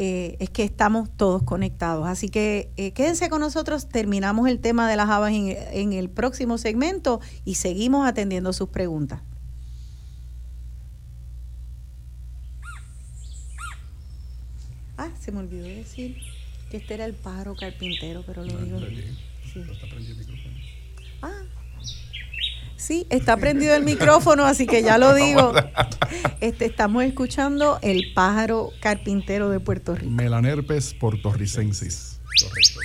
Eh, 0.00 0.36
es 0.38 0.48
que 0.48 0.62
estamos 0.62 1.10
todos 1.16 1.42
conectados. 1.42 2.06
Así 2.06 2.28
que 2.28 2.70
eh, 2.76 2.92
quédense 2.92 3.28
con 3.28 3.40
nosotros, 3.40 3.88
terminamos 3.88 4.48
el 4.48 4.60
tema 4.60 4.88
de 4.88 4.94
las 4.94 5.08
habas 5.10 5.32
en, 5.32 5.92
el 5.92 6.08
próximo 6.08 6.56
segmento 6.56 7.20
y 7.44 7.56
seguimos 7.56 8.06
atendiendo 8.06 8.52
sus 8.52 8.68
preguntas. 8.68 9.22
Ah, 14.96 15.10
se 15.18 15.32
me 15.32 15.40
olvidó 15.40 15.64
decir 15.64 16.16
que 16.70 16.76
este 16.76 16.94
era 16.94 17.04
el 17.04 17.14
pájaro 17.14 17.56
carpintero, 17.56 18.22
pero 18.24 18.44
lo 18.44 18.56
digo. 18.56 18.78
Ah, 21.22 21.42
Sí, 22.88 23.06
está 23.10 23.36
prendido 23.36 23.74
el 23.74 23.84
micrófono, 23.84 24.46
así 24.46 24.66
que 24.66 24.82
ya 24.82 24.96
lo 24.96 25.14
digo. 25.14 25.52
Este, 26.40 26.64
estamos 26.64 27.04
escuchando 27.04 27.78
el 27.82 28.14
pájaro 28.14 28.70
carpintero 28.80 29.50
de 29.50 29.60
Puerto 29.60 29.94
Rico. 29.94 30.10
Melanerpes 30.10 30.94
portorricensis. 30.94 32.18
Correcto. 32.40 32.80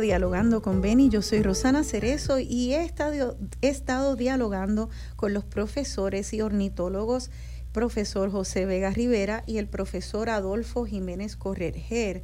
Dialogando 0.00 0.62
con 0.62 0.80
Beni. 0.80 1.08
Yo 1.08 1.22
soy 1.22 1.42
Rosana 1.42 1.84
Cerezo 1.84 2.38
y 2.38 2.74
he 2.74 2.84
estado, 2.84 3.36
he 3.62 3.68
estado 3.68 4.16
dialogando 4.16 4.90
con 5.16 5.34
los 5.34 5.44
profesores 5.44 6.32
y 6.32 6.40
ornitólogos, 6.40 7.30
profesor 7.72 8.30
José 8.30 8.66
Vega 8.66 8.90
Rivera 8.90 9.42
y 9.46 9.58
el 9.58 9.68
profesor 9.68 10.30
Adolfo 10.30 10.86
Jiménez 10.86 11.36
Correger. 11.36 12.22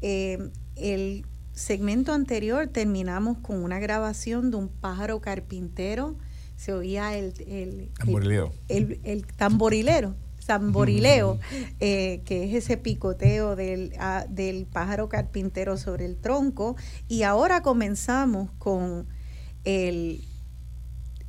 Eh, 0.00 0.50
el 0.76 1.26
segmento 1.52 2.12
anterior 2.12 2.68
terminamos 2.68 3.38
con 3.38 3.62
una 3.62 3.78
grabación 3.78 4.50
de 4.50 4.56
un 4.56 4.68
pájaro 4.68 5.20
carpintero. 5.20 6.16
Se 6.56 6.72
oía 6.72 7.16
el, 7.16 7.32
el, 8.68 9.00
el 9.02 9.26
tamborilero 9.26 10.14
tamborileo, 10.50 11.38
eh, 11.78 12.22
que 12.24 12.42
es 12.42 12.64
ese 12.64 12.76
picoteo 12.76 13.54
del, 13.54 13.92
ah, 14.00 14.26
del 14.28 14.66
pájaro 14.66 15.08
carpintero 15.08 15.76
sobre 15.76 16.06
el 16.06 16.16
tronco. 16.16 16.74
Y 17.06 17.22
ahora 17.22 17.62
comenzamos 17.62 18.50
con 18.58 19.06
el, 19.62 20.24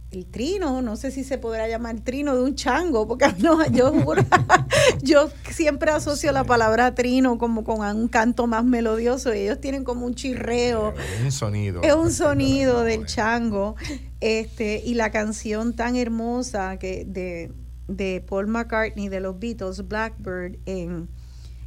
el 0.10 0.26
trino, 0.26 0.82
no 0.82 0.96
sé 0.96 1.12
si 1.12 1.24
se 1.24 1.38
podrá 1.38 1.68
llamar 1.68 2.00
trino 2.00 2.36
de 2.36 2.42
un 2.42 2.56
chango, 2.56 3.08
porque 3.08 3.28
no, 3.38 3.64
yo, 3.68 3.94
yo 5.04 5.30
siempre 5.52 5.92
asocio 5.92 6.32
la 6.32 6.44
palabra 6.44 6.96
trino 6.96 7.38
como 7.38 7.64
con 7.64 7.82
un 7.96 8.08
canto 8.08 8.48
más 8.48 8.66
melodioso, 8.66 9.32
ellos 9.32 9.62
tienen 9.62 9.84
como 9.84 10.08
un 10.08 10.16
chirreo. 10.16 10.96
Es 10.98 11.26
un 11.26 11.32
sonido. 11.32 11.84
Es 11.84 11.94
un 11.94 12.12
sonido 12.12 12.84
del 12.84 13.06
chango. 13.06 13.76
Este, 14.20 14.82
y 14.84 14.96
la 14.96 15.12
canción 15.12 15.76
tan 15.76 15.96
hermosa 15.96 16.78
que 16.78 17.06
de, 17.06 17.52
de 17.96 18.24
Paul 18.28 18.48
McCartney 18.48 19.10
de 19.10 19.20
los 19.20 19.40
Beatles, 19.40 19.88
Blackbird, 19.88 20.58
en, 20.66 21.10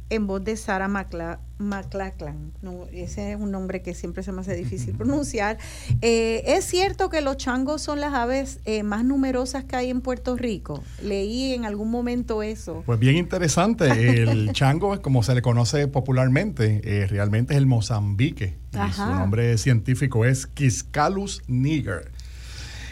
en 0.09 0.27
voz 0.27 0.43
de 0.43 0.55
Sarah 0.55 0.87
McLachlan. 0.87 2.51
No, 2.61 2.85
ese 2.91 3.31
es 3.31 3.39
un 3.39 3.51
nombre 3.51 3.81
que 3.81 3.93
siempre 3.93 4.23
se 4.23 4.31
me 4.31 4.41
hace 4.41 4.55
difícil 4.55 4.95
pronunciar. 4.95 5.57
Eh, 6.01 6.43
es 6.45 6.65
cierto 6.65 7.09
que 7.09 7.21
los 7.21 7.37
changos 7.37 7.81
son 7.81 7.99
las 7.99 8.13
aves 8.13 8.59
eh, 8.65 8.83
más 8.83 9.03
numerosas 9.03 9.63
que 9.63 9.75
hay 9.75 9.89
en 9.89 10.01
Puerto 10.01 10.35
Rico. 10.35 10.83
Leí 11.01 11.53
en 11.53 11.65
algún 11.65 11.89
momento 11.89 12.43
eso. 12.43 12.83
Pues 12.85 12.99
bien 12.99 13.15
interesante. 13.15 13.89
El 14.21 14.51
chango, 14.53 15.01
como 15.01 15.23
se 15.23 15.33
le 15.33 15.41
conoce 15.41 15.87
popularmente, 15.87 16.81
eh, 16.83 17.07
realmente 17.07 17.53
es 17.53 17.57
el 17.57 17.65
Mozambique. 17.65 18.57
Y 18.73 18.91
su 18.93 19.05
nombre 19.05 19.57
científico 19.57 20.25
es 20.25 20.47
Quiscalus 20.47 21.41
niger. 21.47 22.11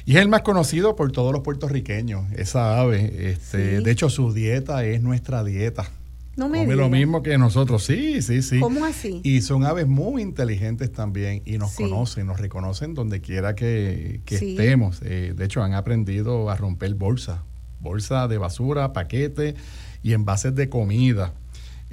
Y 0.05 0.17
es 0.17 0.21
el 0.21 0.27
más 0.27 0.41
conocido 0.41 0.95
por 0.95 1.11
todos 1.11 1.31
los 1.31 1.41
puertorriqueños, 1.43 2.31
esa 2.34 2.80
ave. 2.80 3.31
Este, 3.31 3.81
De 3.81 3.91
hecho, 3.91 4.09
su 4.09 4.34
dieta 4.34 4.84
es 4.85 5.01
nuestra 5.01 5.43
dieta. 5.43 5.89
No 6.35 6.49
me 6.49 6.61
come 6.61 6.75
lo 6.75 6.89
mismo 6.89 7.21
que 7.21 7.38
nosotros, 7.38 7.84
sí, 7.84 8.21
sí, 8.23 8.41
sí. 8.41 8.59
¿Cómo 8.59 8.85
así? 8.85 9.21
Y 9.23 9.41
son 9.41 9.65
aves 9.65 9.88
muy 9.88 10.23
inteligentes 10.23 10.91
también 10.91 11.43
y 11.45 11.59
nos 11.59 11.75
conocen, 11.75 12.25
nos 12.25 12.39
reconocen 12.39 12.95
donde 12.95 13.21
quiera 13.21 13.53
que, 13.53 14.21
estemos. 14.27 14.99
Eh, 15.03 15.34
de 15.35 15.45
hecho, 15.45 15.61
han 15.61 15.73
aprendido 15.73 16.49
a 16.49 16.55
romper 16.55 16.95
bolsas, 16.95 17.39
bolsa 17.80 18.27
de 18.27 18.39
basura, 18.39 18.93
paquetes 18.93 19.53
y 20.01 20.13
envases 20.13 20.55
de 20.55 20.69
comida. 20.69 21.34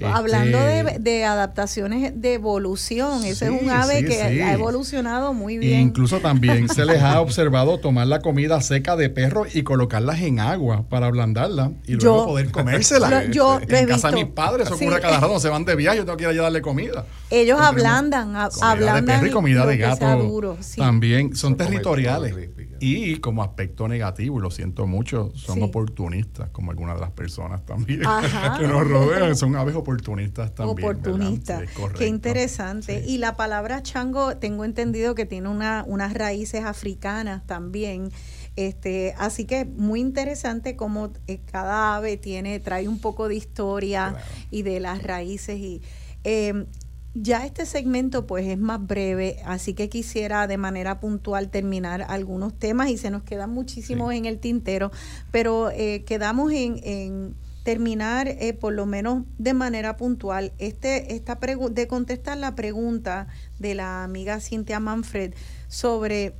Hablando 0.06 0.59
de, 0.59 0.98
de, 0.98 1.24
adaptaciones 1.24 2.12
de 2.20 2.35
evolución, 2.35 3.24
ese 3.24 3.47
es 3.47 3.62
un 3.62 3.70
ave 3.70 4.05
que 4.05 4.22
ha 4.22 4.52
evolucionado 4.52 5.35
muy 5.35 5.59
bien. 5.59 5.81
Incluso 5.81 6.20
también 6.20 6.68
se 6.68 6.85
les 6.85 7.02
ha 7.02 7.20
observado 7.20 7.78
tomar 7.78 8.06
la 8.06 8.20
comida 8.20 8.60
seca 8.60 8.97
de 8.97 9.10
perro 9.10 9.47
y 9.52 9.62
colocarlas 9.62 10.20
en 10.20 10.40
agua 10.40 10.85
para 10.89 11.06
ablandarla 11.06 11.72
y 11.86 11.94
luego 11.94 12.27
poder 12.27 12.51
comérsela. 12.51 13.27
yo 13.27 13.60
en 13.60 13.86
casa 13.86 14.10
de 14.10 14.16
mis 14.16 14.32
padres 14.32 14.70
ocurre 14.70 15.01
cada 15.01 15.20
rato, 15.20 15.39
se 15.40 15.48
van 15.48 15.64
de 15.64 15.77
viaje, 15.77 15.98
yo 15.98 16.05
tengo 16.05 16.16
que 16.16 16.24
ir 16.24 16.39
a 16.40 16.43
darle 16.43 16.62
comida. 16.62 17.05
Ellos 17.31 17.60
ablandan, 17.60 18.35
ablandan. 18.36 19.06
de 19.06 19.12
perro 19.12 19.27
y 19.27 19.31
comida 19.31 19.66
de 19.66 19.77
gato. 19.77 20.56
también 20.77 21.35
son 21.36 21.56
territoriales. 21.56 22.35
Y 22.81 23.16
como 23.16 23.43
aspecto 23.43 23.86
negativo, 23.89 24.39
y 24.39 24.43
lo 24.43 24.51
siento 24.51 24.86
mucho, 24.86 25.32
son 25.35 25.62
oportunistas, 25.62 26.51
como 26.51 26.70
algunas 26.70 26.97
de 26.97 27.02
las 27.02 27.11
personas 27.11 27.65
también 27.66 28.01
que 28.59 28.66
nos 28.66 28.89
rodean, 28.89 29.36
son 29.36 29.57
aves 29.57 29.74
oportunistas 29.74 30.55
también. 30.55 30.78
Oportunistas. 30.78 31.65
Qué 31.97 32.07
interesante. 32.07 33.05
Y 33.07 33.19
la 33.19 33.36
palabra 33.36 33.82
chango, 33.82 34.36
tengo 34.36 34.65
entendido 34.65 35.15
que 35.15 35.27
tiene 35.27 35.48
una, 35.48 35.85
unas 35.86 36.15
raíces 36.15 36.65
africanas 36.65 37.47
también. 37.47 38.11
Este, 38.57 39.15
así 39.19 39.44
que 39.44 39.65
muy 39.65 40.01
interesante 40.01 40.77
cómo 40.77 41.12
eh, 41.27 41.40
cada 41.51 41.97
ave 41.97 42.16
tiene, 42.16 42.61
trae 42.61 42.89
un 42.89 42.98
poco 42.98 43.28
de 43.28 43.36
historia 43.36 44.16
y 44.51 44.62
de 44.62 44.81
las 44.81 45.02
raíces. 45.02 45.59
Y 45.59 45.82
eh, 46.24 46.66
ya 47.15 47.45
este 47.45 47.66
segmento 47.66 48.27
pues 48.27 48.47
es 48.47 48.59
más 48.59 48.87
breve, 48.87 49.39
así 49.45 49.74
que 49.74 49.89
quisiera 49.89 50.47
de 50.47 50.59
manera 50.59 51.01
puntual 51.01 51.51
terminar 51.51 52.07
algunos 52.09 52.57
temas 52.57 52.89
y 52.91 52.99
se 52.99 53.11
nos 53.11 53.23
quedan 53.23 53.51
muchísimos 53.51 54.15
en 54.15 54.27
el 54.27 54.39
tintero, 54.39 54.93
pero 55.31 55.70
eh, 55.70 56.05
quedamos 56.05 56.53
en, 56.53 57.35
terminar 57.65 58.27
eh, 58.28 58.55
por 58.55 58.73
lo 58.73 58.87
menos 58.87 59.24
de 59.37 59.53
manera 59.53 59.99
puntual 59.99 60.53
este 60.57 61.15
esta 61.15 61.39
de 61.70 61.87
contestar 61.89 62.39
la 62.39 62.55
pregunta 62.55 63.27
de 63.59 63.74
la 63.74 64.03
amiga 64.03 64.41
Cintia 64.41 64.81
Manfred 64.81 65.35
sobre 65.69 66.35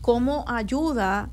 cómo 0.00 0.44
ayuda 0.48 1.30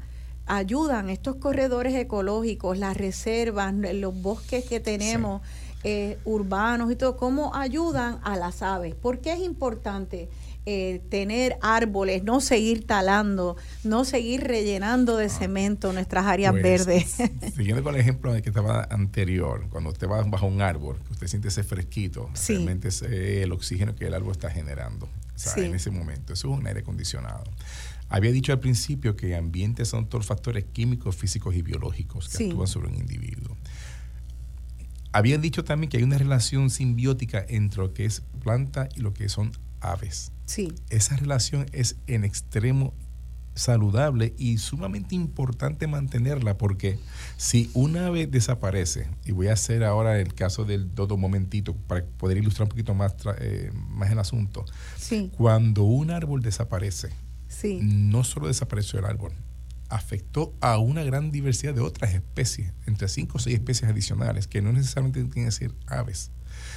ayudan 0.47 1.09
estos 1.09 1.35
corredores 1.35 1.93
ecológicos, 1.93 2.77
las 2.77 2.95
reservas, 2.95 3.73
los 3.73 4.21
bosques 4.21 4.65
que 4.65 4.79
tenemos. 4.79 5.41
Eh, 5.83 6.17
urbanos 6.25 6.91
y 6.91 6.95
todo, 6.95 7.17
cómo 7.17 7.55
ayudan 7.55 8.19
a 8.23 8.35
las 8.35 8.61
aves. 8.61 8.95
¿Por 8.95 9.21
qué 9.21 9.33
es 9.33 9.39
importante 9.39 10.27
eh, 10.65 11.01
tener 11.09 11.57
árboles, 11.61 12.23
no 12.23 12.41
seguir 12.41 12.85
talando, 12.85 13.55
no 13.83 14.03
seguir 14.03 14.43
rellenando 14.43 15.17
de 15.17 15.25
ah. 15.25 15.29
cemento 15.29 15.93
nuestras 15.93 16.25
áreas 16.25 16.51
pues, 16.51 16.63
verdes? 16.63 17.17
Siguiendo 17.55 17.83
con 17.83 17.93
el 17.93 18.01
ejemplo 18.01 18.33
que 18.41 18.49
estaba 18.49 18.87
anterior, 18.89 19.67
cuando 19.69 19.91
usted 19.91 20.09
va 20.09 20.23
bajo 20.23 20.47
un 20.47 20.61
árbol, 20.61 20.97
usted 21.11 21.27
siente 21.27 21.49
ese 21.49 21.63
fresquito, 21.63 22.29
realmente 22.47 22.87
es 22.87 23.03
el 23.03 23.51
oxígeno 23.51 23.95
que 23.95 24.07
el 24.07 24.13
árbol 24.15 24.31
está 24.31 24.49
generando 24.49 25.07
en 25.55 25.75
ese 25.75 25.91
momento. 25.91 26.33
Eso 26.33 26.51
es 26.51 26.59
un 26.59 26.65
aire 26.67 26.79
acondicionado. 26.79 27.43
Había 28.09 28.31
dicho 28.31 28.53
al 28.53 28.59
principio 28.59 29.15
que 29.17 29.35
ambientes 29.35 29.89
son 29.89 30.07
todos 30.07 30.25
factores 30.25 30.63
químicos, 30.71 31.15
físicos 31.15 31.55
y 31.55 31.61
biológicos 31.61 32.29
que 32.29 32.45
actúan 32.45 32.67
sobre 32.67 32.87
un 32.87 32.95
individuo. 32.95 33.56
Habían 35.17 35.41
dicho 35.41 35.63
también 35.63 35.89
que 35.89 35.97
hay 35.97 36.03
una 36.03 36.19
relación 36.19 36.69
simbiótica 36.69 37.43
entre 37.49 37.81
lo 37.81 37.91
que 37.91 38.05
es 38.05 38.21
planta 38.43 38.87
y 38.95 38.99
lo 38.99 39.15
que 39.15 39.29
son 39.29 39.51
aves. 39.79 40.31
Sí. 40.45 40.75
Esa 40.91 41.15
relación 41.15 41.65
es 41.71 41.95
en 42.05 42.23
extremo 42.23 42.93
saludable 43.55 44.35
y 44.37 44.59
sumamente 44.59 45.15
importante 45.15 45.87
mantenerla 45.87 46.59
porque 46.59 46.99
si 47.35 47.71
una 47.73 48.05
ave 48.05 48.27
desaparece, 48.27 49.09
y 49.25 49.31
voy 49.31 49.47
a 49.47 49.53
hacer 49.53 49.83
ahora 49.83 50.19
el 50.19 50.35
caso 50.35 50.65
del 50.65 50.93
dodo 50.93 51.17
momentito 51.17 51.73
para 51.73 52.05
poder 52.05 52.37
ilustrar 52.37 52.65
un 52.65 52.69
poquito 52.69 52.93
más, 52.93 53.15
eh, 53.39 53.71
más 53.73 54.11
el 54.11 54.19
asunto, 54.19 54.65
sí. 54.99 55.31
cuando 55.35 55.81
un 55.81 56.11
árbol 56.11 56.43
desaparece, 56.43 57.09
sí. 57.47 57.79
no 57.81 58.23
solo 58.23 58.45
desapareció 58.45 58.99
el 58.99 59.05
árbol, 59.05 59.31
afectó 59.89 60.53
a 60.61 60.77
una 60.77 61.03
gran 61.03 61.31
diversidad 61.31 61.73
de 61.73 61.81
otras 61.81 62.13
especies, 62.13 62.73
entre 62.85 63.07
cinco 63.07 63.37
o 63.37 63.39
seis 63.39 63.55
especies 63.55 63.89
adicionales, 63.89 64.47
que 64.47 64.61
no 64.61 64.71
necesariamente 64.71 65.23
tienen 65.23 65.45
que 65.45 65.51
ser 65.51 65.73
aves. 65.85 66.31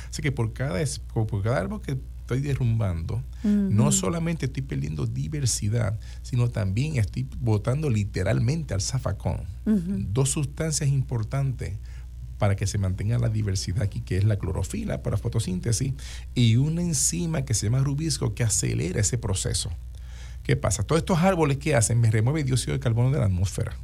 Así 0.09 0.23
que 0.23 0.33
por 0.33 0.53
cada, 0.53 0.79
por 1.13 1.43
cada 1.43 1.59
árbol 1.59 1.81
que 1.83 1.99
estoy 2.21 2.41
derrumbando, 2.41 3.23
no 3.43 3.91
solamente 3.91 4.47
estoy 4.47 4.63
perdiendo 4.63 5.07
diversidad, 5.07 5.99
sino 6.23 6.49
también 6.49 6.97
estoy 6.97 7.29
botando 7.39 7.91
literalmente 7.91 8.73
al 8.75 8.81
zafacón. 8.81 9.41
Dos 9.65 10.31
sustancias 10.31 10.89
importantes 10.89 11.79
para 12.39 12.57
que 12.57 12.67
se 12.67 12.79
mantenga 12.79 13.19
la 13.19 13.29
diversidad 13.29 13.83
aquí, 13.83 14.01
que 14.01 14.17
es 14.17 14.25
la 14.25 14.39
clorofila 14.39 15.03
para 15.03 15.17
fotosíntesis, 15.17 15.93
y 16.35 16.57
una 16.57 16.83
enzima 16.83 17.45
que 17.45 17.53
se 17.53 17.67
llama 17.67 17.81
rubisco 17.81 18.35
que 18.35 18.45
acelera 18.45 19.01
ese 19.01 19.19
proceso. 19.19 19.71
¿Qué 20.51 20.57
pasa? 20.57 20.83
Todos 20.83 21.03
estos 21.03 21.21
árboles 21.21 21.59
que 21.59 21.77
hacen 21.77 22.01
me 22.01 22.11
remueve 22.11 22.43
dióxido 22.43 22.73
de 22.73 22.81
carbono 22.81 23.13
de 23.13 23.21
la 23.21 23.27
atmósfera. 23.27 23.77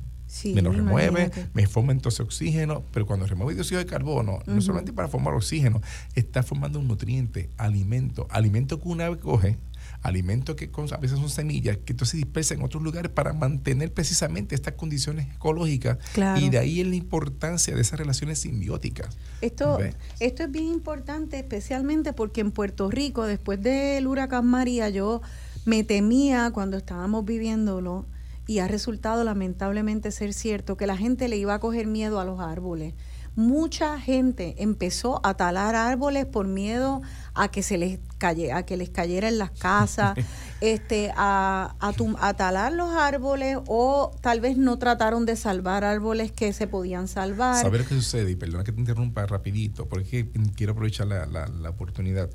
me 0.46 0.62
lo 0.62 0.72
remueve, 0.72 1.30
me 1.54 1.68
forma 1.68 1.92
entonces 1.92 2.18
oxígeno, 2.18 2.82
pero 2.92 3.06
cuando 3.06 3.24
remueve 3.24 3.54
dióxido 3.54 3.78
de 3.78 3.86
carbono, 3.86 4.40
no 4.46 4.60
solamente 4.60 4.92
para 4.92 5.06
formar 5.06 5.34
oxígeno, 5.34 5.80
está 6.16 6.42
formando 6.42 6.80
un 6.80 6.88
nutriente, 6.88 7.50
alimento, 7.56 8.26
alimento 8.30 8.80
que 8.80 8.88
una 8.88 9.06
ave 9.06 9.18
coge, 9.18 9.58
alimento 10.02 10.56
que 10.56 10.68
a 10.92 10.96
veces 10.96 11.20
son 11.20 11.30
semillas, 11.30 11.76
que 11.76 11.92
entonces 11.92 12.16
dispersa 12.18 12.54
en 12.54 12.64
otros 12.64 12.82
lugares 12.82 13.12
para 13.12 13.32
mantener 13.32 13.92
precisamente 13.92 14.56
estas 14.56 14.74
condiciones 14.74 15.28
ecológicas. 15.36 15.98
Y 16.40 16.48
de 16.48 16.58
ahí 16.58 16.80
es 16.80 16.88
la 16.88 16.96
importancia 16.96 17.76
de 17.76 17.80
esas 17.80 17.96
relaciones 17.96 18.40
simbióticas. 18.40 19.16
Esto, 19.40 19.78
esto 20.18 20.42
es 20.42 20.50
bien 20.50 20.66
importante, 20.66 21.38
especialmente 21.38 22.12
porque 22.12 22.40
en 22.40 22.50
Puerto 22.50 22.90
Rico, 22.90 23.24
después 23.24 23.62
del 23.62 24.08
huracán 24.08 24.46
María, 24.46 24.88
yo 24.88 25.22
me 25.66 25.82
temía 25.82 26.52
cuando 26.52 26.76
estábamos 26.76 27.24
viviéndolo 27.24 28.06
y 28.46 28.60
ha 28.60 28.68
resultado 28.68 29.24
lamentablemente 29.24 30.12
ser 30.12 30.32
cierto 30.32 30.76
que 30.76 30.86
la 30.86 30.96
gente 30.96 31.28
le 31.28 31.36
iba 31.36 31.54
a 31.54 31.58
coger 31.58 31.88
miedo 31.88 32.20
a 32.20 32.24
los 32.24 32.38
árboles. 32.40 32.94
Mucha 33.34 34.00
gente 34.00 34.54
empezó 34.58 35.20
a 35.26 35.34
talar 35.34 35.74
árboles 35.74 36.24
por 36.24 36.46
miedo 36.46 37.02
a 37.34 37.48
que 37.48 37.64
se 37.64 37.76
les 37.76 37.98
calle, 38.16 38.52
a 38.52 38.64
que 38.64 38.76
les 38.76 38.88
cayera 38.88 39.28
en 39.28 39.38
las 39.38 39.50
casas, 39.50 40.16
este, 40.60 41.12
a, 41.16 41.74
a, 41.80 42.34
talar 42.34 42.72
los 42.72 42.90
árboles 42.94 43.58
o 43.66 44.12
tal 44.22 44.40
vez 44.40 44.56
no 44.56 44.78
trataron 44.78 45.26
de 45.26 45.34
salvar 45.34 45.84
árboles 45.84 46.30
que 46.30 46.52
se 46.52 46.68
podían 46.68 47.08
salvar. 47.08 47.60
Saber 47.60 47.84
qué 47.84 47.96
sucede, 47.96 48.30
y 48.30 48.36
perdona 48.36 48.62
que 48.62 48.72
te 48.72 48.80
interrumpa 48.80 49.26
rapidito, 49.26 49.86
porque 49.86 50.30
quiero 50.54 50.72
aprovechar 50.72 51.08
la, 51.08 51.26
la, 51.26 51.48
la 51.48 51.70
oportunidad. 51.70 52.30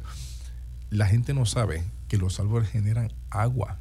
La 0.92 1.06
gente 1.06 1.34
no 1.34 1.46
sabe 1.46 1.84
que 2.10 2.18
los 2.18 2.40
árboles 2.42 2.70
generan 2.70 3.14
agua, 3.30 3.80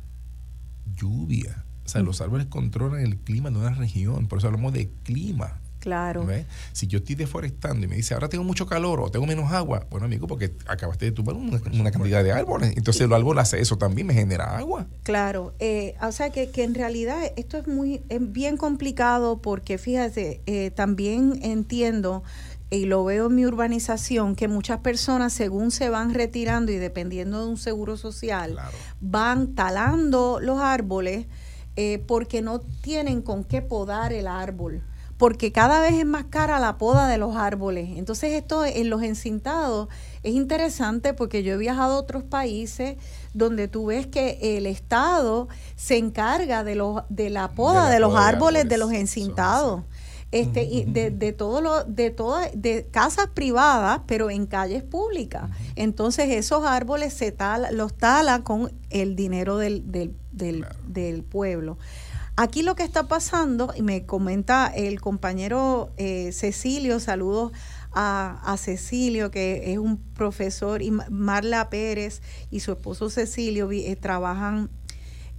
lluvia. 0.97 1.65
O 1.85 1.89
sea, 1.89 2.03
los 2.03 2.21
árboles 2.21 2.47
controlan 2.47 3.01
el 3.01 3.17
clima 3.17 3.51
de 3.51 3.59
una 3.59 3.75
región, 3.75 4.29
por 4.29 4.39
eso 4.39 4.47
hablamos 4.47 4.73
de 4.73 4.89
clima. 5.03 5.61
Claro. 5.81 6.29
Si 6.73 6.87
yo 6.87 6.99
estoy 6.99 7.17
deforestando 7.17 7.85
y 7.85 7.89
me 7.89 7.97
dice, 7.97 8.15
ahora 8.15 8.29
tengo 8.29 8.45
mucho 8.45 8.67
calor 8.67 9.01
o 9.01 9.11
tengo 9.11 9.27
menos 9.27 9.51
agua, 9.51 9.87
bueno, 9.91 10.07
amigo, 10.07 10.27
porque 10.29 10.53
acabaste 10.67 11.07
de 11.07 11.13
tumbar 11.13 11.35
una, 11.35 11.91
cantidad 11.91 12.23
de 12.23 12.31
árboles. 12.33 12.75
Entonces, 12.77 13.03
el 13.03 13.13
árbol 13.13 13.39
hace 13.39 13.61
eso 13.61 13.77
también, 13.77 14.07
me 14.07 14.15
genera 14.15 14.57
agua. 14.57 14.87
Claro. 15.03 15.55
Eh, 15.59 15.97
o 16.03 16.13
sea, 16.13 16.31
que, 16.31 16.51
que, 16.51 16.63
en 16.63 16.75
realidad 16.75 17.19
esto 17.37 17.57
es 17.57 17.67
muy 17.67 18.03
es 18.09 18.33
bien 18.33 18.57
complicado 18.57 19.43
porque, 19.43 19.79
fíjate, 19.79 20.43
eh, 20.47 20.71
también 20.71 21.41
entiendo 21.43 22.23
y 22.71 22.87
lo 22.87 23.05
veo 23.05 23.27
en 23.27 23.35
mi 23.35 23.45
urbanización, 23.47 24.37
que 24.37 24.47
muchas 24.47 24.79
personas 24.79 25.33
según 25.33 25.73
se 25.73 25.91
van 25.91 26.15
retirando 26.15 26.71
y 26.71 26.77
dependiendo 26.77 27.45
de 27.45 27.51
un 27.51 27.57
seguro 27.57 27.97
social, 27.97 28.57
van 29.01 29.55
talando 29.55 30.39
los 30.41 30.61
árboles 30.61 31.27
eh, 31.75 32.03
porque 32.07 32.43
no 32.43 32.61
tienen 32.61 33.23
con 33.23 33.43
qué 33.43 33.61
podar 33.61 34.13
el 34.13 34.29
árbol, 34.29 34.83
porque 35.19 35.51
cada 35.51 35.81
vez 35.81 35.95
es 35.95 36.07
más 36.07 36.27
cara 36.31 36.61
la 36.61 36.79
poda 36.79 37.09
de 37.09 37.19
los 37.19 37.35
árboles. 37.35 37.91
Entonces 37.97 38.35
esto 38.35 38.65
en 38.65 38.89
los 38.89 39.03
encintados 39.03 39.89
es 40.23 40.35
interesante 40.35 41.13
porque 41.13 41.43
yo 41.43 41.55
he 41.55 41.57
viajado 41.57 41.95
a 41.95 41.99
otros 41.99 42.23
países 42.23 42.97
donde 43.35 43.67
tú 43.67 43.87
ves 43.87 44.07
que 44.07 44.39
el 44.57 44.67
Estado 44.67 45.49
se 45.75 45.97
encarga 45.97 46.63
de, 46.63 46.77
los, 46.77 47.03
de 47.09 47.31
la 47.31 47.49
poda 47.49 47.91
de, 47.91 47.99
los 47.99 48.15
árboles, 48.15 48.69
de 48.69 48.79
los 48.79 48.93
encintados 48.93 49.83
este 50.33 50.65
y 50.65 50.85
de, 50.85 51.11
de 51.11 51.33
todo 51.33 51.61
lo 51.61 51.85
de 51.85 52.11
todas 52.11 52.51
de 52.55 52.87
casas 52.91 53.29
privadas 53.35 54.03
pero 54.07 54.31
en 54.31 54.47
calles 54.47 54.83
públicas. 54.83 55.51
Entonces 55.77 56.31
esos 56.31 56.65
árboles 56.65 57.13
se 57.13 57.33
tal, 57.33 57.67
los 57.77 57.95
talan 57.95 58.43
con 58.43 58.73
el 58.91 59.17
dinero 59.17 59.57
del, 59.57 59.91
del, 59.91 60.15
del, 60.33 60.67
del 60.87 61.23
pueblo. 61.25 61.79
Aquí 62.37 62.63
lo 62.63 62.75
que 62.75 62.85
está 62.85 63.07
pasando, 63.07 63.75
y 63.77 63.83
me 63.83 64.07
comenta 64.07 64.69
el 64.69 64.99
compañero 65.01 65.91
eh, 65.99 66.33
Cecilio, 66.33 66.99
saludos 66.99 67.53
a, 67.93 68.57
Cecilio, 68.57 69.31
que 69.31 69.73
es 69.73 69.79
un 69.79 69.99
profesor, 69.99 70.81
y 70.81 70.91
Marla 70.91 71.69
Pérez 71.69 72.23
y 72.51 72.61
su 72.61 72.73
esposo 72.73 73.11
Cecilio 73.11 73.71
eh, 73.73 73.95
trabajan 73.97 74.71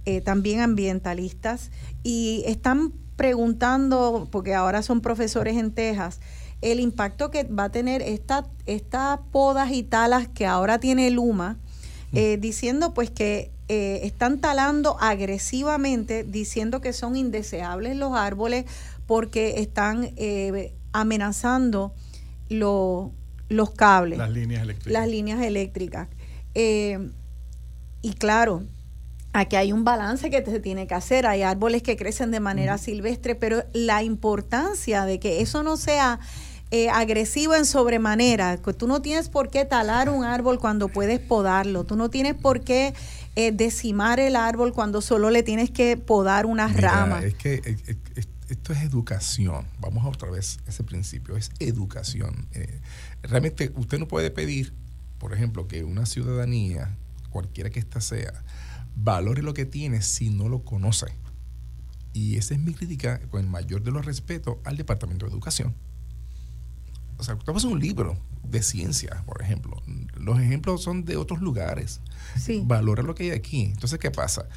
eh, 0.04 0.20
también 0.20 0.60
ambientalistas 0.60 1.72
y 2.04 2.44
están 2.46 2.92
preguntando, 3.22 4.26
porque 4.32 4.52
ahora 4.52 4.82
son 4.82 5.00
profesores 5.00 5.56
en 5.56 5.70
Texas, 5.70 6.18
el 6.60 6.80
impacto 6.80 7.30
que 7.30 7.44
va 7.44 7.66
a 7.66 7.68
tener 7.70 8.02
estas 8.02 9.20
podas 9.30 9.70
y 9.70 9.84
talas 9.84 10.26
que 10.26 10.44
ahora 10.44 10.80
tiene 10.80 11.08
Luma, 11.08 11.52
mm. 12.10 12.16
eh, 12.16 12.36
diciendo 12.40 12.94
pues 12.94 13.12
que 13.12 13.52
están 13.68 14.40
talando 14.40 14.96
agresivamente, 15.00 16.24
diciendo 16.24 16.80
que 16.80 16.92
son 16.92 17.14
indeseables 17.14 17.96
los 17.96 18.12
árboles 18.14 18.64
porque 19.06 19.60
están 19.60 20.10
amenazando 20.92 21.94
los 22.48 23.70
cables. 23.76 24.18
Las 24.18 24.30
líneas 24.30 24.62
eléctricas. 24.62 24.92
Las 24.92 25.08
líneas 25.08 25.42
eléctricas. 25.42 26.08
Eh, 26.56 26.98
y 28.02 28.14
claro, 28.14 28.64
aquí 29.32 29.56
hay 29.56 29.72
un 29.72 29.84
balance 29.84 30.30
que 30.30 30.44
se 30.44 30.60
tiene 30.60 30.86
que 30.86 30.94
hacer. 30.94 31.26
Hay 31.26 31.42
árboles 31.42 31.82
que 31.82 31.96
crecen 31.96 32.30
de 32.30 32.40
manera 32.40 32.78
silvestre, 32.78 33.34
pero 33.34 33.64
la 33.72 34.02
importancia 34.02 35.04
de 35.04 35.18
que 35.18 35.40
eso 35.40 35.62
no 35.62 35.76
sea 35.76 36.20
eh, 36.70 36.88
agresivo 36.88 37.54
en 37.54 37.66
sobremanera, 37.66 38.56
que 38.56 38.72
tú 38.72 38.86
no 38.86 39.02
tienes 39.02 39.28
por 39.28 39.50
qué 39.50 39.64
talar 39.64 40.08
un 40.08 40.24
árbol 40.24 40.58
cuando 40.58 40.88
puedes 40.88 41.20
podarlo, 41.20 41.84
tú 41.84 41.96
no 41.96 42.08
tienes 42.08 42.34
por 42.34 42.60
qué 42.60 42.94
eh, 43.36 43.52
decimar 43.52 44.20
el 44.20 44.36
árbol 44.36 44.72
cuando 44.72 45.02
solo 45.02 45.30
le 45.30 45.42
tienes 45.42 45.70
que 45.70 45.98
podar 45.98 46.46
unas 46.46 46.74
ramas. 46.74 47.24
Es 47.24 47.34
que 47.34 47.76
esto 48.48 48.72
es 48.72 48.82
educación. 48.82 49.66
Vamos 49.80 50.04
a 50.04 50.08
otra 50.08 50.30
vez 50.30 50.60
ese 50.66 50.82
principio, 50.82 51.36
es 51.36 51.50
educación. 51.58 52.48
Eh, 52.52 52.80
realmente 53.22 53.72
usted 53.76 53.98
no 53.98 54.08
puede 54.08 54.30
pedir, 54.30 54.72
por 55.18 55.34
ejemplo, 55.34 55.68
que 55.68 55.84
una 55.84 56.06
ciudadanía, 56.06 56.96
cualquiera 57.30 57.70
que 57.70 57.80
ésta 57.80 58.00
sea, 58.00 58.32
valore 58.94 59.42
lo 59.42 59.54
que 59.54 59.66
tiene 59.66 60.02
si 60.02 60.30
no 60.30 60.48
lo 60.48 60.64
conoce. 60.64 61.06
Y 62.12 62.36
esa 62.36 62.54
es 62.54 62.60
mi 62.60 62.74
crítica, 62.74 63.20
con 63.30 63.40
el 63.40 63.46
mayor 63.50 63.82
de 63.82 63.90
los 63.90 64.04
respetos, 64.04 64.56
al 64.64 64.76
Departamento 64.76 65.26
de 65.26 65.32
Educación. 65.32 65.74
O 67.16 67.24
sea, 67.24 67.34
estamos 67.34 67.64
en 67.64 67.72
un 67.72 67.80
libro 67.80 68.18
de 68.42 68.62
ciencia, 68.62 69.22
por 69.26 69.40
ejemplo. 69.40 69.80
Los 70.16 70.40
ejemplos 70.40 70.82
son 70.82 71.04
de 71.04 71.16
otros 71.16 71.40
lugares. 71.40 72.00
Sí. 72.38 72.62
Valora 72.66 73.02
lo 73.02 73.14
que 73.14 73.24
hay 73.24 73.30
aquí. 73.30 73.62
Entonces, 73.62 73.98
¿qué 73.98 74.10
pasa? 74.10 74.48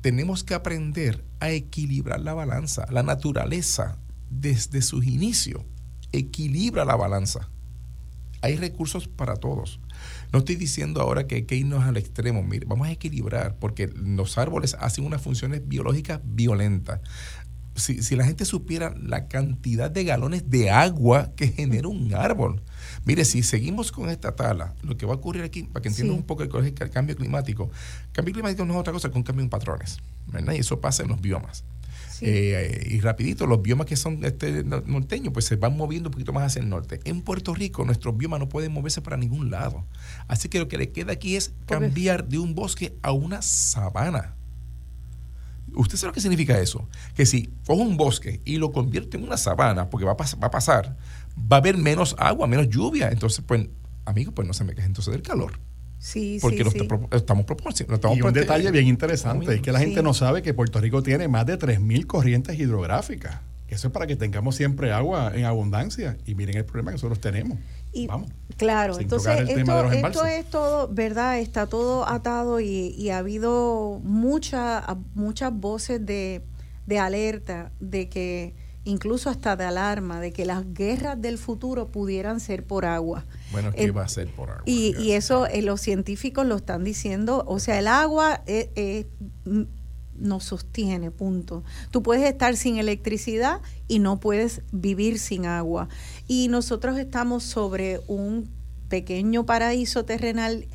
tenemos 0.00 0.44
que 0.44 0.54
aprender 0.54 1.24
a 1.40 1.50
equilibrar 1.50 2.20
la 2.20 2.34
balanza. 2.34 2.86
La 2.90 3.02
naturaleza, 3.02 3.98
desde 4.30 4.82
sus 4.82 5.04
inicios, 5.04 5.62
equilibra 6.12 6.84
la 6.84 6.96
balanza. 6.96 7.48
Hay 8.42 8.56
recursos 8.56 9.08
para 9.08 9.36
todos. 9.36 9.80
No 10.32 10.40
estoy 10.40 10.56
diciendo 10.56 11.00
ahora 11.00 11.26
que 11.26 11.36
hay 11.36 11.42
que 11.42 11.56
irnos 11.56 11.84
al 11.84 11.96
extremo. 11.96 12.42
Mire, 12.42 12.66
vamos 12.66 12.88
a 12.88 12.92
equilibrar, 12.92 13.56
porque 13.58 13.88
los 13.88 14.38
árboles 14.38 14.76
hacen 14.78 15.04
unas 15.04 15.22
funciones 15.22 15.66
biológicas 15.66 16.20
violentas. 16.24 17.00
Si, 17.74 18.02
si, 18.02 18.16
la 18.16 18.24
gente 18.24 18.44
supiera 18.44 18.94
la 19.00 19.28
cantidad 19.28 19.90
de 19.90 20.04
galones 20.04 20.50
de 20.50 20.70
agua 20.70 21.32
que 21.34 21.48
genera 21.48 21.88
un 21.88 22.12
árbol. 22.14 22.62
Mire, 23.04 23.24
si 23.24 23.42
seguimos 23.42 23.90
con 23.92 24.10
esta 24.10 24.36
tala, 24.36 24.74
lo 24.82 24.96
que 24.96 25.06
va 25.06 25.14
a 25.14 25.16
ocurrir 25.16 25.42
aquí, 25.44 25.62
para 25.62 25.82
que 25.82 25.88
entiendan 25.88 26.16
un 26.16 26.24
poco 26.24 26.42
el, 26.42 26.50
el, 26.54 26.90
cambio 26.90 27.16
climático, 27.16 27.70
el 28.08 28.12
cambio 28.12 28.34
climático 28.34 28.64
no 28.64 28.74
es 28.74 28.80
otra 28.80 28.92
cosa 28.92 29.10
que 29.10 29.16
un 29.16 29.22
cambio 29.22 29.44
en 29.44 29.50
patrones, 29.50 29.98
¿verdad? 30.26 30.52
Y 30.52 30.58
eso 30.58 30.80
pasa 30.80 31.04
en 31.04 31.08
los 31.08 31.20
biomas. 31.20 31.64
Eh, 32.20 32.86
y 32.90 33.00
rapidito, 33.00 33.46
los 33.46 33.62
biomas 33.62 33.86
que 33.86 33.96
son 33.96 34.24
este, 34.24 34.64
norteños, 34.64 35.32
pues 35.32 35.46
se 35.46 35.56
van 35.56 35.76
moviendo 35.76 36.08
un 36.08 36.12
poquito 36.12 36.32
más 36.32 36.44
hacia 36.44 36.60
el 36.60 36.68
norte. 36.68 37.00
En 37.04 37.22
Puerto 37.22 37.54
Rico, 37.54 37.84
nuestros 37.84 38.16
biomas 38.16 38.40
no 38.40 38.48
pueden 38.48 38.72
moverse 38.72 39.00
para 39.00 39.16
ningún 39.16 39.50
lado. 39.50 39.86
Así 40.28 40.48
que 40.48 40.58
lo 40.58 40.68
que 40.68 40.78
le 40.78 40.92
queda 40.92 41.12
aquí 41.12 41.36
es 41.36 41.52
cambiar 41.66 42.28
de 42.28 42.38
un 42.38 42.54
bosque 42.54 42.96
a 43.02 43.12
una 43.12 43.42
sabana. 43.42 44.36
¿Usted 45.74 45.96
sabe 45.96 46.08
lo 46.08 46.14
que 46.14 46.20
significa 46.20 46.58
eso? 46.58 46.88
Que 47.14 47.26
si 47.26 47.48
coge 47.66 47.82
un 47.82 47.96
bosque 47.96 48.40
y 48.44 48.56
lo 48.56 48.72
convierte 48.72 49.16
en 49.16 49.22
una 49.22 49.36
sabana, 49.36 49.88
porque 49.88 50.04
va 50.04 50.12
a, 50.12 50.16
va 50.16 50.48
a 50.48 50.50
pasar, 50.50 50.96
va 51.38 51.56
a 51.56 51.60
haber 51.60 51.78
menos 51.78 52.16
agua, 52.18 52.46
menos 52.46 52.68
lluvia. 52.68 53.10
Entonces, 53.10 53.44
pues, 53.46 53.68
amigos, 54.04 54.34
pues 54.34 54.46
no 54.46 54.54
se 54.54 54.64
me 54.64 54.74
quejen 54.74 54.90
entonces 54.90 55.12
del 55.12 55.22
calor. 55.22 55.60
Sí, 56.00 56.38
porque 56.40 56.64
sí, 56.64 56.78
lo 56.88 57.16
estamos 57.16 57.44
proporcionando. 57.44 58.14
Y 58.16 58.22
un 58.22 58.32
detalle 58.32 58.70
bien 58.70 58.86
interesante 58.86 59.54
es 59.54 59.60
que 59.60 59.70
la 59.70 59.78
gente 59.78 60.02
no 60.02 60.14
sabe 60.14 60.40
que 60.40 60.54
Puerto 60.54 60.80
Rico 60.80 61.02
tiene 61.02 61.28
más 61.28 61.44
de 61.44 61.58
3.000 61.58 62.06
corrientes 62.06 62.58
hidrográficas. 62.58 63.40
Eso 63.68 63.88
es 63.88 63.92
para 63.92 64.06
que 64.06 64.16
tengamos 64.16 64.56
siempre 64.56 64.92
agua 64.92 65.30
en 65.34 65.44
abundancia. 65.44 66.16
Y 66.24 66.34
miren 66.34 66.56
el 66.56 66.64
problema 66.64 66.90
que 66.90 66.94
nosotros 66.94 67.20
tenemos. 67.20 67.58
Vamos. 68.08 68.30
Claro, 68.56 68.98
entonces 68.98 69.48
esto, 69.48 69.92
esto, 69.92 70.24
es 70.24 70.46
todo, 70.46 70.88
¿verdad? 70.88 71.38
Está 71.38 71.66
todo 71.66 72.08
atado 72.08 72.60
y, 72.60 72.94
y 72.96 73.10
ha 73.10 73.18
habido 73.18 74.00
mucha, 74.02 74.84
muchas 75.14 75.52
voces 75.52 76.04
de, 76.04 76.42
de 76.86 76.98
alerta 76.98 77.72
de 77.78 78.08
que 78.08 78.54
incluso 78.84 79.28
hasta 79.28 79.56
de 79.56 79.64
alarma, 79.64 80.20
de 80.20 80.32
que 80.32 80.46
las 80.46 80.72
guerras 80.72 81.20
del 81.20 81.38
futuro 81.38 81.88
pudieran 81.88 82.40
ser 82.40 82.64
por 82.64 82.86
agua. 82.86 83.26
Bueno, 83.50 83.72
¿qué 83.72 83.90
va 83.90 84.04
a 84.04 84.08
ser 84.08 84.28
por 84.28 84.50
agua? 84.50 84.62
Y, 84.66 84.94
y 84.98 85.12
eso 85.12 85.46
eh, 85.46 85.62
los 85.62 85.80
científicos 85.80 86.46
lo 86.46 86.56
están 86.56 86.84
diciendo, 86.84 87.44
o 87.46 87.58
sea, 87.58 87.78
el 87.78 87.88
agua 87.88 88.42
eh, 88.46 88.70
eh, 88.76 89.06
nos 90.16 90.44
sostiene, 90.44 91.10
punto. 91.10 91.64
Tú 91.90 92.02
puedes 92.02 92.24
estar 92.24 92.56
sin 92.56 92.76
electricidad 92.76 93.60
y 93.88 93.98
no 93.98 94.20
puedes 94.20 94.62
vivir 94.70 95.18
sin 95.18 95.46
agua. 95.46 95.88
Y 96.28 96.48
nosotros 96.48 96.98
estamos 96.98 97.42
sobre 97.42 98.00
un 98.06 98.48
pequeño 98.88 99.46
paraíso 99.46 100.04
terrenal 100.04 100.66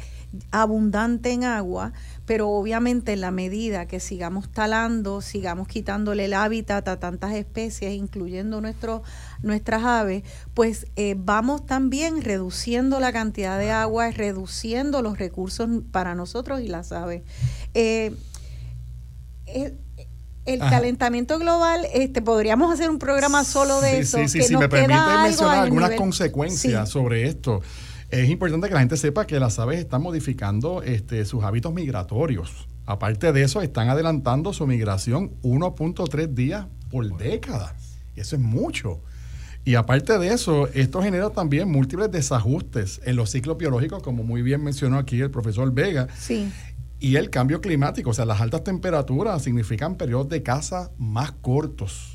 abundante 0.51 1.31
en 1.31 1.43
agua, 1.43 1.93
pero 2.25 2.49
obviamente 2.49 3.13
en 3.13 3.21
la 3.21 3.31
medida 3.31 3.85
que 3.85 3.99
sigamos 3.99 4.49
talando, 4.51 5.21
sigamos 5.21 5.67
quitándole 5.67 6.25
el 6.25 6.33
hábitat 6.33 6.87
a 6.87 6.99
tantas 6.99 7.33
especies, 7.33 7.93
incluyendo 7.93 8.61
nuestro, 8.61 9.03
nuestras 9.41 9.83
aves, 9.83 10.23
pues 10.53 10.87
eh, 10.95 11.15
vamos 11.17 11.65
también 11.65 12.21
reduciendo 12.23 12.99
la 12.99 13.13
cantidad 13.13 13.59
de 13.59 13.71
agua, 13.71 14.09
reduciendo 14.11 15.01
los 15.01 15.17
recursos 15.17 15.69
para 15.91 16.15
nosotros 16.15 16.61
y 16.61 16.67
las 16.67 16.91
aves. 16.91 17.21
Eh, 17.73 18.15
eh, 19.45 19.75
el 20.45 20.59
calentamiento 20.59 21.39
global, 21.39 21.87
este, 21.91 22.21
podríamos 22.21 22.71
hacer 22.71 22.89
un 22.89 22.99
programa 22.99 23.43
solo 23.43 23.81
de 23.81 23.99
eso. 23.99 24.19
Sí, 24.19 24.27
sí, 24.27 24.41
si 24.43 24.57
me 24.57 24.69
permite 24.69 25.17
mencionar 25.23 25.59
algunas 25.59 25.91
consecuencias 25.91 26.89
sobre 26.89 27.27
esto. 27.27 27.61
Es 28.15 28.29
importante 28.29 28.69
que 28.69 28.73
la 28.73 28.79
gente 28.79 28.95
sepa 28.95 29.27
que 29.27 29.41
las 29.41 29.59
aves 29.59 29.77
están 29.77 30.01
modificando 30.01 30.81
este, 30.83 31.25
sus 31.25 31.43
hábitos 31.43 31.73
migratorios. 31.73 32.65
Aparte 32.85 33.33
de 33.33 33.43
eso, 33.43 33.61
están 33.61 33.89
adelantando 33.89 34.53
su 34.53 34.65
migración 34.65 35.31
1.3 35.41 36.27
días 36.29 36.65
por 36.89 37.17
década. 37.17 37.75
Eso 38.15 38.37
es 38.37 38.41
mucho. 38.41 39.01
Y 39.65 39.75
aparte 39.75 40.17
de 40.17 40.29
eso, 40.29 40.69
esto 40.69 41.01
genera 41.01 41.29
también 41.31 41.69
múltiples 41.69 42.09
desajustes 42.09 43.01
en 43.03 43.17
los 43.17 43.31
ciclos 43.31 43.57
biológicos, 43.57 44.01
como 44.01 44.23
muy 44.23 44.41
bien 44.41 44.63
mencionó 44.63 44.97
aquí 44.97 45.19
el 45.19 45.29
profesor 45.29 45.73
Vega. 45.73 46.07
Sí. 46.17 46.49
Y 47.01 47.17
el 47.17 47.29
cambio 47.29 47.59
climático, 47.59 48.11
o 48.11 48.13
sea, 48.13 48.23
las 48.23 48.39
altas 48.39 48.63
temperaturas 48.63 49.41
significan 49.41 49.95
periodos 49.95 50.29
de 50.29 50.41
caza 50.41 50.89
más 50.97 51.33
cortos 51.33 52.14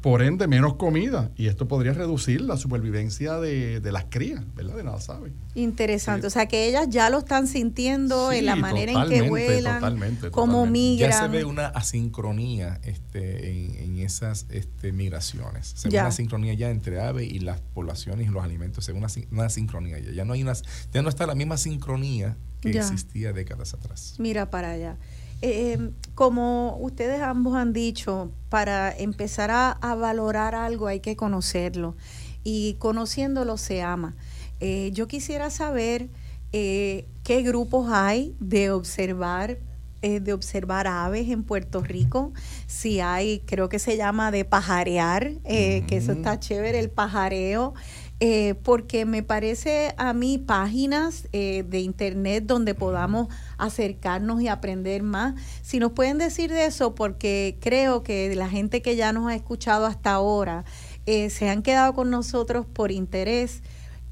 por 0.00 0.22
ende, 0.22 0.46
menos 0.46 0.74
comida. 0.74 1.30
Y 1.36 1.46
esto 1.46 1.68
podría 1.68 1.92
reducir 1.92 2.40
la 2.40 2.56
supervivencia 2.56 3.38
de, 3.38 3.80
las 3.90 4.04
crías, 4.08 4.42
¿verdad? 4.54 4.76
De 4.76 4.84
nada 4.84 5.00
sabe. 5.00 5.32
Interesante. 5.54 6.26
O 6.26 6.30
sea, 6.30 6.46
que 6.46 6.68
ellas 6.68 6.88
ya 6.88 7.10
lo 7.10 7.18
están 7.18 7.46
sintiendo 7.46 8.32
en 8.32 8.46
la 8.46 8.56
manera 8.56 8.92
en 8.92 9.08
que 9.08 9.22
vuelan, 9.22 9.80
totalmente, 9.80 10.30
como 10.30 10.66
migran. 10.66 11.10
Ya 11.10 11.20
se 11.20 11.28
ve 11.28 11.44
una 11.44 11.66
asincronía 11.66 12.80
este, 12.84 13.50
en, 13.84 13.98
esas 13.98 14.46
este, 14.50 14.92
migraciones. 14.92 15.72
Se 15.76 15.88
ve 15.88 15.98
una 15.98 16.08
asincronía 16.08 16.54
ya 16.54 16.70
entre 16.70 17.00
aves 17.00 17.30
y 17.30 17.40
las 17.40 17.60
poblaciones 17.60 18.28
y 18.28 18.30
los 18.30 18.42
alimentos. 18.42 18.84
Se 18.84 18.92
ve 18.92 18.98
una, 18.98 19.08
una 19.30 19.46
asincronía 19.46 19.98
ya. 19.98 20.12
Ya 20.12 20.24
no, 20.24 20.32
hay 20.32 20.42
una, 20.42 20.54
ya 20.92 21.02
no 21.02 21.08
está 21.08 21.26
la 21.26 21.34
misma 21.34 21.56
sincronía 21.56 22.36
que 22.60 22.78
existía 22.78 23.32
décadas 23.32 23.74
atrás. 23.74 24.14
Mira 24.18 24.50
para 24.50 24.70
allá. 24.70 24.96
Eh, 25.42 25.90
como 26.14 26.76
ustedes 26.80 27.22
ambos 27.22 27.54
han 27.54 27.72
dicho, 27.72 28.30
para 28.50 28.94
empezar 28.94 29.50
a, 29.50 29.94
valorar 29.94 30.54
algo 30.54 30.86
hay 30.86 31.00
que 31.00 31.16
conocerlo 31.16 31.96
y 32.44 32.74
conociéndolo 32.74 33.56
se 33.56 33.80
ama. 33.80 34.16
Eh, 34.60 34.90
yo 34.92 35.08
quisiera 35.08 35.48
saber 35.48 36.10
eh, 36.52 37.06
qué 37.22 37.42
grupos 37.42 37.90
hay 37.90 38.34
de 38.38 38.70
observar 38.70 39.58
eh, 40.02 40.20
de 40.20 40.32
observar 40.32 40.86
aves 40.86 41.28
en 41.28 41.42
Puerto 41.42 41.82
Rico, 41.82 42.32
si 42.66 43.00
hay, 43.00 43.40
creo 43.40 43.68
que 43.68 43.78
se 43.78 43.98
llama 43.98 44.30
de 44.30 44.46
pajarear, 44.46 45.32
que 45.42 45.86
eso 45.90 46.12
está 46.12 46.40
chévere, 46.40 46.78
el 46.78 46.88
pajareo, 46.88 47.74
eh, 48.22 48.54
porque 48.62 49.06
me 49.06 49.22
parece 49.22 49.94
a 49.96 50.12
mí 50.12 50.36
páginas 50.36 51.26
eh, 51.32 51.64
de 51.66 51.80
internet 51.80 52.44
donde 52.46 52.74
podamos 52.74 53.28
acercarnos 53.56 54.42
y 54.42 54.48
aprender 54.48 55.02
más. 55.02 55.40
Si 55.62 55.78
nos 55.78 55.92
pueden 55.92 56.18
decir 56.18 56.50
de 56.52 56.66
eso, 56.66 56.94
porque 56.94 57.56
creo 57.62 58.02
que 58.02 58.34
la 58.36 58.50
gente 58.50 58.82
que 58.82 58.94
ya 58.94 59.14
nos 59.14 59.30
ha 59.30 59.34
escuchado 59.34 59.86
hasta 59.86 60.12
ahora 60.12 60.66
eh, 61.06 61.30
se 61.30 61.48
han 61.48 61.62
quedado 61.62 61.94
con 61.94 62.10
nosotros 62.10 62.66
por 62.66 62.92
interés. 62.92 63.62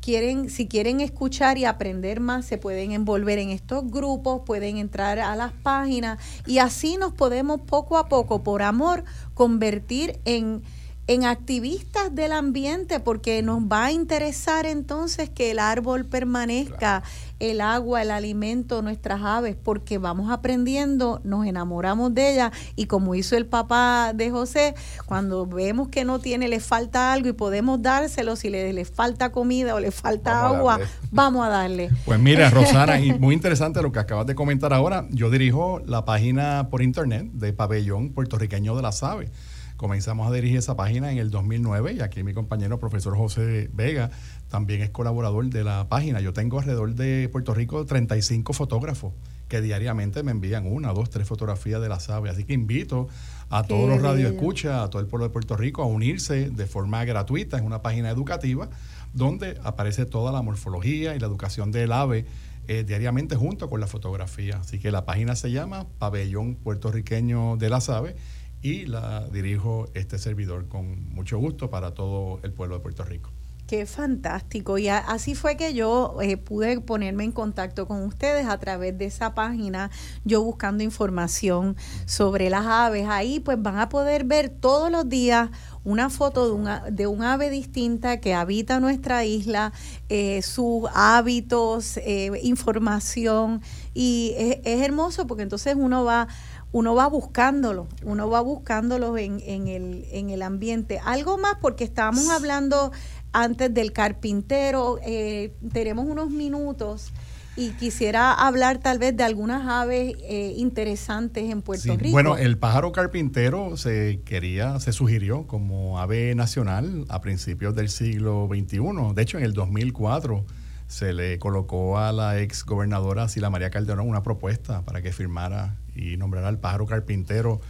Quieren, 0.01 0.49
si 0.49 0.69
quieren 0.69 1.03
escuchar 1.03 1.59
y 1.59 1.67
aprender 1.67 2.21
más, 2.21 2.47
se 2.47 2.57
pueden 2.57 2.93
envolver 2.93 3.39
en 3.39 3.51
estos 3.51 3.91
grupos, 3.91 4.41
pueden 4.47 4.79
entrar 4.79 5.19
a 5.19 5.37
las 5.37 5.53
páginas 5.53 6.19
y 6.47 6.61
así 6.61 6.97
nos 6.97 7.13
podemos 7.13 7.61
poco 7.61 7.99
a 7.99 8.09
poco, 8.09 8.43
por 8.43 8.63
amor, 8.63 9.05
convertir 9.35 10.19
en 10.25 10.63
en 11.09 11.25
activistas 11.25 12.15
del 12.15 12.33
ambiente 12.33 13.01
porque 13.01 13.43
nos 13.43 13.63
va 13.63 13.87
a 13.87 13.93
interesar 13.93 14.67
entonces 14.67 15.31
que 15.31 15.51
el 15.51 15.59
árbol 15.59 16.05
permanezca, 16.05 17.03
el 17.41 17.63
agua, 17.63 18.03
el 18.03 18.11
alimento, 18.11 18.83
nuestras 18.83 19.23
aves, 19.23 19.57
porque 19.57 19.97
vamos 19.97 20.31
aprendiendo, 20.31 21.23
nos 21.25 21.47
enamoramos 21.47 22.13
de 22.13 22.35
ella 22.35 22.53
y 22.77 22.87
como 22.87 23.15
hizo 23.15 23.39
el 23.39 23.47
papá 23.47 24.13
de 24.15 24.31
José, 24.31 24.75
cuando 25.07 25.47
vemos 25.47 25.89
que 25.89 26.05
no 26.05 26.19
tiene, 26.19 26.47
le 26.47 26.61
falta 26.61 27.11
algo 27.15 27.31
y 27.31 27.33
podemos 27.33 27.81
dárselo, 27.81 28.37
si 28.37 28.51
le, 28.51 28.71
le 28.75 28.85
falta 28.85 29.33
comida 29.33 29.75
o 29.75 29.81
le 29.81 29.91
falta 29.91 30.47
agua, 30.47 30.79
vamos 31.11 31.47
a 31.47 31.49
darle. 31.49 31.89
Pues 32.05 32.21
mira, 32.21 32.51
Rosana, 32.51 33.01
y 33.01 33.19
muy 33.19 33.35
interesante 33.35 33.81
lo 33.81 33.93
que 33.93 33.99
acabas 33.99 34.27
de 34.27 34.35
comentar 34.35 34.75
ahora, 34.75 35.07
yo 35.09 35.31
dirijo 35.31 35.81
la 35.87 36.05
página 36.05 36.69
por 36.69 36.83
internet 36.83 37.31
de 37.33 37.55
Pabellón 37.55 38.11
Puertorriqueño 38.11 38.77
de 38.77 38.83
las 38.83 39.03
Aves 39.03 39.31
Comenzamos 39.79 40.29
a 40.29 40.35
dirigir 40.35 40.57
esa 40.57 40.75
página 40.75 41.13
en 41.13 41.19
el 41.19 41.31
2009 41.31 41.93
y 41.93 42.01
aquí 42.01 42.25
mi 42.25 42.35
compañero 42.35 42.81
profesor 42.81 43.17
José 43.17 43.71
Vega 43.73 44.11
también 44.49 44.83
es 44.83 44.91
colaborador 44.91 45.47
de 45.51 45.63
la 45.63 45.89
página. 45.89 46.21
Yo 46.21 46.33
tengo 46.33 46.59
alrededor 46.59 46.97
de 46.97 47.29
Puerto 47.29 47.55
Rico 47.55 47.87
35 47.87 48.53
fotógrafos 48.55 49.13
que 49.47 49.61
diariamente 49.61 50.25
me 50.25 50.33
envían 50.33 50.67
una, 50.67 50.93
dos, 50.93 51.11
tres 51.11 51.29
fotografías 51.29 51.81
de 51.81 51.89
las 51.89 52.11
aves. 52.11 52.33
Así 52.33 52.43
que 52.43 52.55
invito 52.55 53.07
a 53.51 53.63
todos 53.63 53.89
los 53.89 54.03
radioescuchas, 54.03 54.83
a 54.83 54.91
todo 54.91 55.01
el 55.01 55.07
pueblo 55.07 55.29
de 55.29 55.33
Puerto 55.33 55.57
Rico 55.57 55.85
a 55.85 55.87
unirse 55.87 56.51
de 56.51 56.67
forma 56.67 57.05
gratuita. 57.05 57.57
en 57.57 57.65
una 57.65 57.81
página 57.81 58.11
educativa 58.11 58.69
donde 59.13 59.61
aparece 59.63 60.07
toda 60.07 60.33
la 60.33 60.43
morfología 60.43 61.15
y 61.15 61.21
la 61.21 61.29
educación 61.29 61.71
del 61.71 61.93
ave 61.93 62.27
eh, 62.67 62.83
diariamente 62.83 63.37
junto 63.37 63.71
con 63.71 63.81
la 63.81 63.87
fotografía. 63.87 64.59
Así 64.61 64.81
que 64.81 64.91
la 64.91 65.05
página 65.05 65.37
se 65.37 65.53
llama 65.53 65.87
Pabellón 66.01 66.57
Puertorriqueño 66.57 67.57
de 67.59 67.71
las 67.71 67.89
Aves 67.91 68.17
y 68.63 68.87
la 68.87 69.29
dirijo 69.29 69.89
este 69.95 70.19
servidor 70.19 70.69
con 70.69 71.13
mucho 71.15 71.39
gusto 71.39 71.71
para 71.71 71.95
todo 71.95 72.41
el 72.43 72.53
pueblo 72.53 72.77
de 72.77 72.83
Puerto 72.83 73.05
Rico. 73.05 73.31
Qué 73.69 73.85
fantástico. 73.85 74.79
Y 74.79 74.89
así 74.89 75.35
fue 75.35 75.59
que 75.59 75.75
yo 75.75 76.17
eh, 76.23 76.39
pude 76.39 76.81
ponerme 76.81 77.25
en 77.25 77.33
contacto 77.33 77.87
con 77.87 78.03
ustedes 78.03 78.47
a 78.47 78.59
través 78.59 78.97
de 78.97 79.05
esa 79.05 79.35
página, 79.35 79.91
yo 80.25 80.43
buscando 80.43 80.83
información 80.83 81.77
sobre 82.07 82.49
las 82.49 82.65
aves. 82.65 83.07
Ahí 83.11 83.41
pues 83.41 83.61
van 83.61 83.79
a 83.79 83.91
poder 83.91 84.25
ver 84.25 84.49
todos 84.49 84.91
los 84.91 85.07
días 85.07 85.51
una 85.85 86.09
foto 86.09 86.47
de, 86.47 86.53
una, 86.53 86.81
de 86.91 87.07
un 87.09 87.23
ave 87.23 87.51
distinta 87.51 88.21
que 88.21 88.33
habita 88.33 88.81
nuestra 88.81 89.27
isla, 89.27 89.75
eh, 90.09 90.41
sus 90.41 90.85
hábitos, 90.95 91.99
eh, 91.99 92.31
información. 92.43 93.61
Y 93.93 94.33
es, 94.39 94.61
es 94.65 94.81
hermoso 94.81 95.27
porque 95.27 95.43
entonces 95.43 95.77
uno 95.79 96.05
va 96.05 96.27
uno 96.73 96.95
va 96.95 97.07
buscándolo, 97.09 97.87
uno 98.05 98.29
va 98.29 98.41
buscándolo 98.41 99.17
en, 99.17 99.41
en, 99.41 99.69
el, 99.69 100.07
en 100.13 100.31
el 100.31 100.43
ambiente. 100.43 101.01
Algo 101.05 101.39
más, 101.39 101.57
porque 101.61 101.85
estábamos 101.85 102.29
hablando 102.29 102.93
antes 103.33 103.73
del 103.73 103.93
carpintero, 103.93 104.99
eh, 105.03 105.55
tenemos 105.73 106.07
unos 106.07 106.31
minutos 106.31 107.13
y 107.57 107.71
quisiera 107.71 108.33
hablar 108.33 108.79
tal 108.79 108.99
vez 108.99 109.17
de 109.17 109.25
algunas 109.25 109.67
aves 109.67 110.15
eh, 110.23 110.55
interesantes 110.57 111.51
en 111.51 111.61
Puerto 111.61 111.97
Rico. 111.97 112.13
Bueno, 112.13 112.37
el 112.37 112.57
pájaro 112.57 112.93
carpintero 112.93 113.77
se 113.77 114.21
quería, 114.25 114.79
se 114.79 114.93
sugirió 114.93 115.47
como 115.47 115.99
ave 115.99 116.35
nacional 116.37 117.05
a 117.09 117.21
principios 117.21 117.75
del 117.75 117.89
siglo 117.89 118.49
XXI. 118.49 119.13
De 119.15 119.23
hecho, 119.23 119.39
en 119.39 119.45
el 119.45 119.55
2004 119.55 120.45
se 120.87 121.13
le 121.13 121.39
colocó 121.39 121.99
a 121.99 122.13
la 122.13 122.41
ex 122.41 122.65
gobernadora 122.65 123.29
Sila 123.29 123.51
María 123.51 123.71
Calderón 123.71 124.09
una 124.09 124.23
propuesta 124.23 124.83
para 124.83 125.03
que 125.03 125.13
firmara 125.13 125.77
y 125.99 126.17
nombrará 126.17 126.49
al 126.49 126.59
pájaro 126.59 126.87
carpintero 126.87 127.61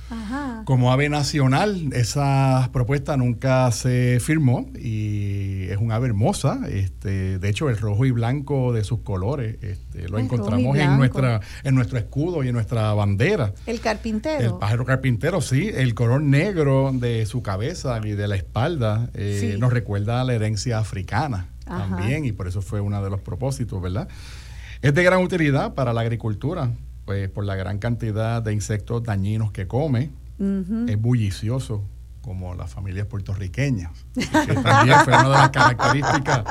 como 0.65 0.93
ave 0.93 1.09
nacional. 1.09 1.91
Esa 1.93 2.69
propuesta 2.73 3.17
nunca 3.17 3.71
se 3.73 4.19
firmó 4.21 4.69
y 4.79 5.65
es 5.65 5.79
un 5.79 5.93
ave 5.93 6.09
hermosa. 6.09 6.61
Este, 6.69 7.39
de 7.39 7.49
hecho, 7.49 7.71
el 7.71 7.79
rojo 7.79 8.05
y 8.05 8.11
blanco 8.11 8.73
de 8.73 8.85
sus 8.85 9.01
colores 9.01 9.57
este, 9.63 10.09
lo 10.09 10.19
encontramos 10.19 10.77
en 10.77 10.97
nuestra 10.97 11.41
en 11.65 11.75
nuestro 11.75 11.99
escudo 11.99 12.45
y 12.45 12.49
en 12.49 12.55
nuestra 12.55 12.93
bandera. 12.93 13.53
El 13.67 13.81
carpintero. 13.81 14.45
El 14.45 14.59
pájaro 14.59 14.85
carpintero, 14.85 15.41
sí. 15.41 15.71
El 15.73 15.95
color 15.95 16.23
negro 16.23 16.93
de 16.93 17.27
su 17.27 17.43
cabeza 17.43 17.99
y 18.05 18.11
de 18.11 18.29
la 18.29 18.37
espalda 18.37 19.11
eh, 19.15 19.57
nos 19.59 19.73
recuerda 19.73 20.21
a 20.21 20.25
la 20.25 20.35
herencia 20.35 20.79
africana 20.79 21.49
también 21.65 22.25
y 22.25 22.33
por 22.33 22.49
eso 22.49 22.63
fue 22.63 22.81
uno 22.81 23.03
de 23.03 23.11
los 23.11 23.21
propósitos, 23.21 23.81
¿verdad? 23.81 24.09
Es 24.81 24.95
de 24.95 25.03
gran 25.03 25.23
utilidad 25.23 25.75
para 25.75 25.93
la 25.93 26.03
agricultura, 26.03 26.71
pues 27.09 27.30
por 27.30 27.47
la 27.47 27.55
gran 27.55 27.78
cantidad 27.78 28.43
de 28.43 28.52
insectos 28.52 29.02
dañinos 29.02 29.51
que 29.51 29.66
come, 29.66 30.10
es 30.39 31.01
bullicioso 31.01 31.82
como 32.20 32.55
las 32.55 32.70
familias 32.70 33.06
puertorriqueñas, 33.06 33.93
que 34.14 34.55
también 34.55 34.98
fue 35.05 35.14
una 35.14 35.22
de 35.22 35.28
las 35.30 35.48
características 35.48 36.44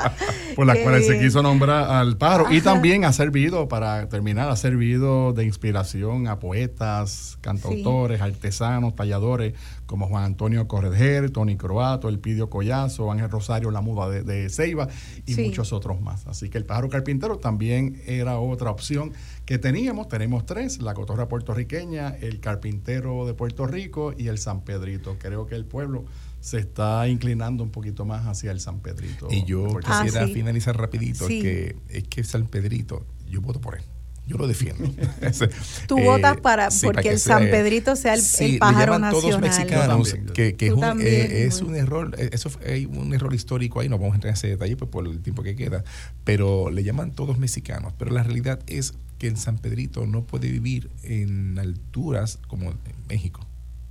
por 0.56 0.66
las 0.66 0.78
cuales 0.78 1.06
se 1.06 1.20
quiso 1.20 1.40
nombrar 1.40 1.88
al 1.88 2.16
pájaro. 2.16 2.52
Y 2.52 2.60
también 2.60 3.04
ha 3.04 3.12
servido, 3.12 3.68
para 3.68 4.08
terminar, 4.08 4.50
ha 4.50 4.56
servido 4.56 5.32
de 5.32 5.44
inspiración 5.44 6.26
a 6.26 6.40
poetas, 6.40 7.38
cantautores, 7.40 8.20
artesanos, 8.20 8.96
talladores, 8.96 9.54
como 9.86 10.08
Juan 10.08 10.24
Antonio 10.24 10.66
Correger, 10.66 11.30
Tony 11.30 11.56
Croato, 11.56 12.08
Elpidio 12.08 12.50
Collazo, 12.50 13.12
Ángel 13.12 13.30
Rosario, 13.30 13.70
La 13.70 13.80
Muda 13.80 14.10
de, 14.10 14.50
Ceiba 14.50 14.88
y 15.24 15.36
muchos 15.36 15.72
otros 15.72 16.00
más. 16.00 16.26
Así 16.26 16.48
que 16.48 16.58
el 16.58 16.64
pájaro 16.64 16.88
carpintero 16.88 17.38
también 17.38 18.02
era 18.06 18.40
otra 18.40 18.72
opción 18.72 19.12
que 19.48 19.58
teníamos. 19.58 20.08
Tenemos 20.08 20.44
tres, 20.44 20.82
la 20.82 20.92
cotorra 20.92 21.26
puertorriqueña, 21.26 22.10
el 22.10 22.38
carpintero 22.38 23.26
de 23.26 23.32
Puerto 23.32 23.66
Rico 23.66 24.12
y 24.14 24.28
el 24.28 24.36
San 24.36 24.60
Pedrito. 24.60 25.16
Creo 25.18 25.46
que 25.46 25.54
el 25.54 25.64
pueblo 25.64 26.04
se 26.38 26.58
está 26.58 27.08
inclinando 27.08 27.64
un 27.64 27.70
poquito 27.70 28.04
más 28.04 28.26
hacia 28.26 28.50
el 28.50 28.60
San 28.60 28.80
Pedrito. 28.80 29.26
Y 29.30 29.46
yo 29.46 29.66
quisiera 29.78 30.24
ah, 30.24 30.28
finalizar 30.28 30.76
rapidito, 30.76 31.26
que 31.28 31.76
es 31.88 32.04
que 32.08 32.24
San 32.24 32.46
Pedrito, 32.46 33.06
yo 33.26 33.40
voto 33.40 33.58
por 33.58 33.78
él. 33.78 33.84
Yo 34.28 34.36
lo 34.36 34.46
defiendo. 34.46 34.84
Tú 35.88 35.98
votas 35.98 36.36
eh, 36.36 36.40
para 36.40 36.68
porque 36.82 37.08
el 37.08 37.18
San 37.18 37.44
Pedrito 37.44 37.96
sea 37.96 38.12
el, 38.12 38.20
sí, 38.20 38.58
pájaro 38.58 38.92
le 38.92 38.98
llaman 38.98 39.10
todos 39.12 39.40
mexicanos, 39.40 40.14
que, 40.34 40.54
que 40.54 40.66
es, 40.66 40.72
un, 40.74 41.00
eh, 41.00 41.46
es 41.46 41.62
un 41.62 41.74
error, 41.74 42.14
eh, 42.18 42.28
eso 42.32 42.50
hay 42.66 42.84
un 42.84 43.14
error 43.14 43.32
histórico 43.34 43.80
ahí, 43.80 43.88
no 43.88 43.96
vamos 43.96 44.12
a 44.12 44.16
entrar 44.16 44.30
en 44.30 44.34
ese 44.34 44.48
detalle 44.48 44.76
pues, 44.76 44.90
por 44.90 45.06
el 45.06 45.20
tiempo 45.22 45.42
que 45.42 45.56
queda, 45.56 45.82
pero 46.24 46.70
le 46.70 46.84
llaman 46.84 47.12
todos 47.12 47.38
mexicanos, 47.38 47.94
pero 47.98 48.10
la 48.10 48.22
realidad 48.22 48.60
es 48.66 48.92
que 49.16 49.28
el 49.28 49.38
San 49.38 49.56
Pedrito 49.56 50.06
no 50.06 50.24
puede 50.24 50.50
vivir 50.50 50.90
en 51.02 51.58
alturas 51.58 52.38
como 52.48 52.70
en 52.70 52.76
México. 53.08 53.40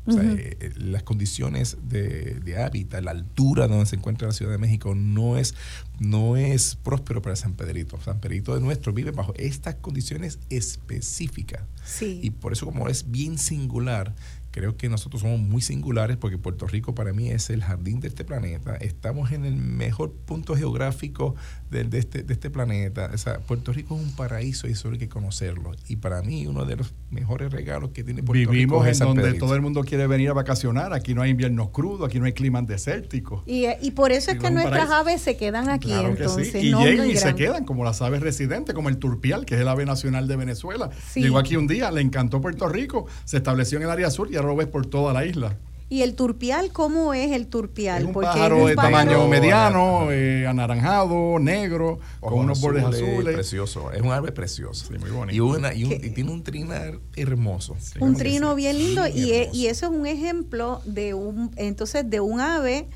O 0.07 0.11
sea, 0.13 0.23
eh, 0.23 0.57
eh, 0.59 0.71
las 0.77 1.03
condiciones 1.03 1.77
de, 1.83 2.39
de, 2.39 2.63
hábitat, 2.63 3.03
la 3.03 3.11
altura 3.11 3.67
donde 3.67 3.85
se 3.85 3.97
encuentra 3.97 4.27
la 4.27 4.33
Ciudad 4.33 4.53
de 4.53 4.57
México 4.57 4.95
no 4.95 5.37
es, 5.37 5.53
no 5.99 6.37
es 6.37 6.75
próspero 6.75 7.21
para 7.21 7.35
San 7.35 7.53
Pedrito. 7.53 7.99
San 8.01 8.21
Pedrito 8.21 8.55
de 8.55 8.61
nuestro 8.61 8.93
vive 8.93 9.11
bajo 9.11 9.33
estas 9.35 9.75
condiciones 9.75 10.39
específicas. 10.49 11.61
Y 12.01 12.31
por 12.31 12.53
eso 12.53 12.65
como 12.65 12.87
es 12.87 13.11
bien 13.11 13.37
singular, 13.37 14.15
Creo 14.57 14.75
que 14.75 14.89
nosotros 14.89 15.21
somos 15.21 15.39
muy 15.39 15.61
singulares 15.61 16.17
porque 16.17 16.39
Puerto 16.39 16.65
Rico 16.65 16.95
para 16.95 17.13
mí 17.13 17.29
es 17.29 17.51
el 17.51 17.63
jardín 17.63 17.99
de 17.99 18.07
este 18.07 18.25
planeta. 18.25 18.75
Estamos 18.77 19.31
en 19.31 19.45
el 19.45 19.55
mejor 19.55 20.11
punto 20.11 20.55
geográfico 20.55 21.35
de, 21.69 21.87
este, 21.95 22.23
de 22.23 22.33
este 22.33 22.49
planeta. 22.49 23.11
O 23.13 23.17
sea, 23.19 23.37
Puerto 23.37 23.71
Rico 23.71 23.95
es 23.95 24.01
un 24.01 24.15
paraíso 24.15 24.67
y 24.67 24.71
eso 24.71 24.89
hay 24.89 24.97
que 24.97 25.09
conocerlo. 25.09 25.73
Y 25.87 25.97
para 25.97 26.23
mí 26.23 26.47
uno 26.47 26.65
de 26.65 26.75
los 26.75 26.91
mejores 27.11 27.51
regalos 27.51 27.91
que 27.91 28.03
tiene 28.03 28.23
Puerto 28.23 28.51
Rico 28.51 28.83
es 28.83 28.99
en 28.99 29.09
donde 29.09 29.33
todo 29.35 29.53
el 29.53 29.61
mundo 29.61 29.83
quiere 29.83 30.07
venir 30.07 30.31
a 30.31 30.33
vacacionar. 30.33 30.91
Aquí 30.91 31.13
no 31.13 31.21
hay 31.21 31.29
inviernos 31.29 31.69
crudos, 31.69 32.09
aquí 32.09 32.19
no 32.19 32.25
hay 32.25 32.33
clima 32.33 32.59
desértico. 32.63 33.43
Y, 33.45 33.65
y 33.83 33.91
por 33.91 34.11
eso 34.11 34.31
es 34.31 34.39
que 34.39 34.49
nuestras 34.49 34.89
aves 34.89 35.21
se 35.21 35.37
quedan 35.37 35.69
aquí 35.69 35.93
entonces. 35.93 36.55
Y 36.55 36.73
llegan 36.73 37.07
y 37.07 37.15
se 37.15 37.35
quedan 37.35 37.63
como 37.63 37.83
las 37.83 38.01
aves 38.01 38.21
residentes, 38.21 38.73
como 38.73 38.89
el 38.89 38.97
turpial, 38.97 39.45
que 39.45 39.53
es 39.53 39.61
el 39.61 39.67
ave 39.67 39.85
nacional 39.85 40.27
de 40.27 40.35
Venezuela. 40.35 40.89
Llegó 41.13 41.37
aquí 41.37 41.55
un 41.57 41.67
día, 41.67 41.91
le 41.91 42.01
encantó 42.01 42.41
Puerto 42.41 42.67
Rico, 42.67 43.05
se 43.23 43.37
estableció 43.37 43.77
en 43.77 43.83
el 43.83 43.91
área 43.91 44.09
sur 44.09 44.31
y 44.31 44.35
ahora 44.35 44.46
lo 44.47 44.55
ves 44.55 44.67
por 44.67 44.85
toda 44.85 45.13
la 45.13 45.25
isla. 45.25 45.57
¿Y 45.89 46.01
el 46.01 46.15
turpial 46.15 46.73
cómo 46.73 47.13
es 47.13 47.31
el 47.31 47.47
turpial? 47.47 48.01
Es 48.01 48.07
un 48.07 48.13
pájaro 48.13 48.67
de 48.67 48.75
tamaño 48.75 49.25
mediano, 49.29 50.11
eh, 50.11 50.45
anaranjado, 50.45 51.39
negro, 51.39 51.99
con 52.19 52.39
unos 52.39 52.59
bordes 52.59 52.83
azules. 52.83 53.35
Precioso, 53.35 53.91
es 53.93 54.01
un 54.01 54.11
ave 54.11 54.33
precioso. 54.33 54.91
muy 54.99 55.09
bonito. 55.09 55.71
Y, 55.73 56.09
tiene 56.09 56.31
un 56.31 56.43
trinar 56.43 56.99
hermoso. 57.15 57.77
un 58.01 58.17
trino 58.17 58.53
bien 58.55 58.77
lindo 58.77 59.07
y, 59.07 59.47
y, 59.53 59.67
eso 59.67 59.85
es 59.85 59.91
un 59.93 60.05
ejemplo 60.05 60.81
de 60.83 61.13
un, 61.13 61.51
entonces, 61.55 62.09
de 62.09 62.19
un 62.19 62.41
ave 62.41 62.87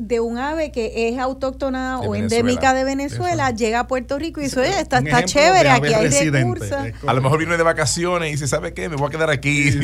de 0.00 0.18
un 0.18 0.38
ave 0.38 0.72
que 0.72 1.08
es 1.08 1.18
autóctona 1.18 2.00
o 2.00 2.14
endémica 2.14 2.72
de 2.72 2.84
Venezuela, 2.84 3.50
llega 3.50 3.80
a 3.80 3.86
Puerto 3.86 4.18
Rico 4.18 4.40
y 4.40 4.44
dice, 4.44 4.60
oye, 4.60 4.80
está, 4.80 5.00
está 5.00 5.26
chévere, 5.26 5.68
aquí 5.68 5.92
hay 5.92 6.30
recursos. 6.30 6.72
A 7.06 7.12
lo 7.12 7.20
mejor 7.20 7.38
vino 7.38 7.54
de 7.54 7.62
vacaciones 7.62 8.30
y 8.30 8.32
dice, 8.32 8.48
¿sabe 8.48 8.72
qué? 8.72 8.88
Me 8.88 8.96
voy 8.96 9.08
a 9.08 9.10
quedar 9.10 9.28
aquí. 9.28 9.68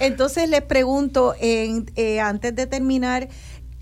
Entonces 0.00 0.48
les 0.48 0.62
pregunto, 0.62 1.36
eh, 1.40 2.20
antes 2.20 2.56
de 2.56 2.66
terminar, 2.66 3.28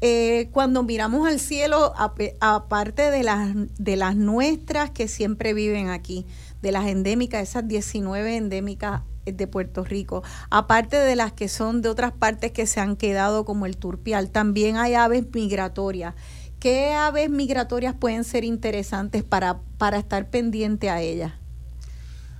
eh, 0.03 0.51
cuando 0.53 0.83
miramos 0.83 1.27
al 1.27 1.41
cielo, 1.41 1.95
aparte 2.41 3.11
de 3.11 3.23
las, 3.23 3.55
de 3.79 3.97
las 3.97 4.17
nuestras 4.17 4.91
que 4.91 5.09
siempre 5.09 5.55
viven 5.55 5.89
aquí, 5.89 6.27
de 6.61 6.73
las 6.73 6.87
endémicas, 6.89 7.43
esas 7.43 7.67
19 7.67 8.37
endémicas 8.37 9.01
de 9.33 9.47
Puerto 9.47 9.85
Rico, 9.85 10.23
aparte 10.51 10.97
de 10.97 11.17
las 11.17 11.33
que 11.33 11.49
son 11.49 11.83
de 11.83 11.89
otras 11.89 12.13
partes 12.13 12.53
que 12.53 12.67
se 12.67 12.81
han 12.81 12.97
quedado 12.97 13.45
como 13.45 13.67
el 13.67 13.77
turpial, 13.77 14.31
también 14.31 14.77
hay 14.77 14.95
aves 14.95 15.25
migratorias. 15.33 16.15
¿Qué 16.59 16.93
aves 16.93 17.29
migratorias 17.29 17.95
pueden 17.95 18.25
ser 18.25 18.45
interesantes 18.45 19.23
para, 19.23 19.61
para 19.79 19.99
estar 19.99 20.31
pendiente 20.31 20.89
a 20.89 21.01
ellas? 21.03 21.33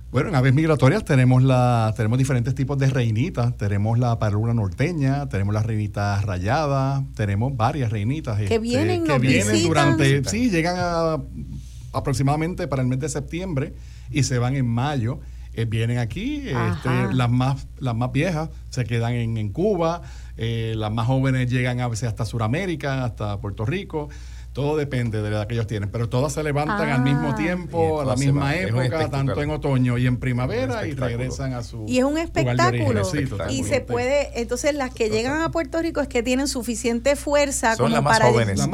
Bueno, 0.09 0.29
en 0.29 0.35
aves 0.35 0.53
migratorias 0.53 1.03
tenemos 1.03 1.43
la, 1.43 1.93
tenemos 1.95 2.17
diferentes 2.17 2.55
tipos 2.55 2.77
de 2.77 2.87
reinitas. 2.87 3.57
Tenemos 3.57 3.99
la 3.99 4.17
parula 4.17 4.53
norteña, 4.53 5.27
tenemos 5.27 5.53
las 5.53 5.65
reinitas 5.65 6.23
rayadas, 6.23 7.03
tenemos 7.15 7.55
varias 7.55 7.91
reinitas. 7.91 8.37
Que 8.37 8.45
este, 8.45 8.59
vienen, 8.59 9.03
que 9.03 9.19
vienen 9.19 9.63
durante, 9.63 10.23
sí, 10.23 10.49
llegan 10.49 10.75
a, 10.79 11.21
aproximadamente 11.91 12.67
para 12.67 12.81
el 12.81 12.87
mes 12.87 12.99
de 12.99 13.09
septiembre 13.09 13.73
y 14.09 14.23
se 14.23 14.39
van 14.39 14.55
en 14.55 14.65
mayo. 14.65 15.19
Eh, 15.57 15.65
vienen 15.65 15.97
aquí, 15.97 16.43
este, 16.49 17.15
las 17.15 17.31
más, 17.31 17.65
las 17.79 17.95
más 17.95 18.11
viejas 18.11 18.51
se 18.69 18.85
quedan 18.85 19.13
en, 19.13 19.49
Cuba, 19.49 20.03
eh, 20.37 20.75
las 20.77 20.91
más 20.91 21.07
jóvenes 21.07 21.49
llegan 21.49 21.81
a 21.81 21.87
veces 21.87 22.09
hasta 22.09 22.25
Sudamérica, 22.25 23.03
hasta 23.03 23.41
Puerto 23.41 23.65
Rico. 23.65 24.07
Todo 24.57 24.75
depende 24.75 25.21
de 25.21 25.29
la 25.29 25.35
edad 25.37 25.47
que 25.47 25.53
ellos 25.53 25.67
tienen, 25.67 25.91
pero 25.91 26.09
todas 26.09 26.33
se 26.33 26.41
levantan 26.41 26.89
al 26.89 27.03
mismo 27.03 27.29
ah. 27.29 27.35
tiempo, 27.35 28.01
a 28.01 28.05
la 28.05 28.15
misma 28.15 28.55
época, 28.55 29.07
tanto 29.07 29.39
en 29.43 29.51
otoño 29.51 29.99
y 29.99 30.07
en 30.07 30.17
primavera 30.17 30.87
y 30.87 30.93
regresan 30.93 31.53
a 31.53 31.61
su 31.61 31.85
Y 31.87 31.99
es 31.99 32.03
un 32.03 32.17
espectáculo. 32.17 33.03
y 33.51 33.63
se 33.65 33.81
puede, 33.81 34.41
entonces 34.41 34.73
las 34.73 34.91
que 34.91 35.11
llegan 35.11 35.43
a 35.43 35.51
Puerto 35.51 35.79
Rico 35.79 36.01
es 36.01 36.07
que 36.07 36.23
tienen 36.23 36.47
suficiente 36.47 37.15
fuerza 37.15 37.77
como 37.77 38.03
para 38.03 38.31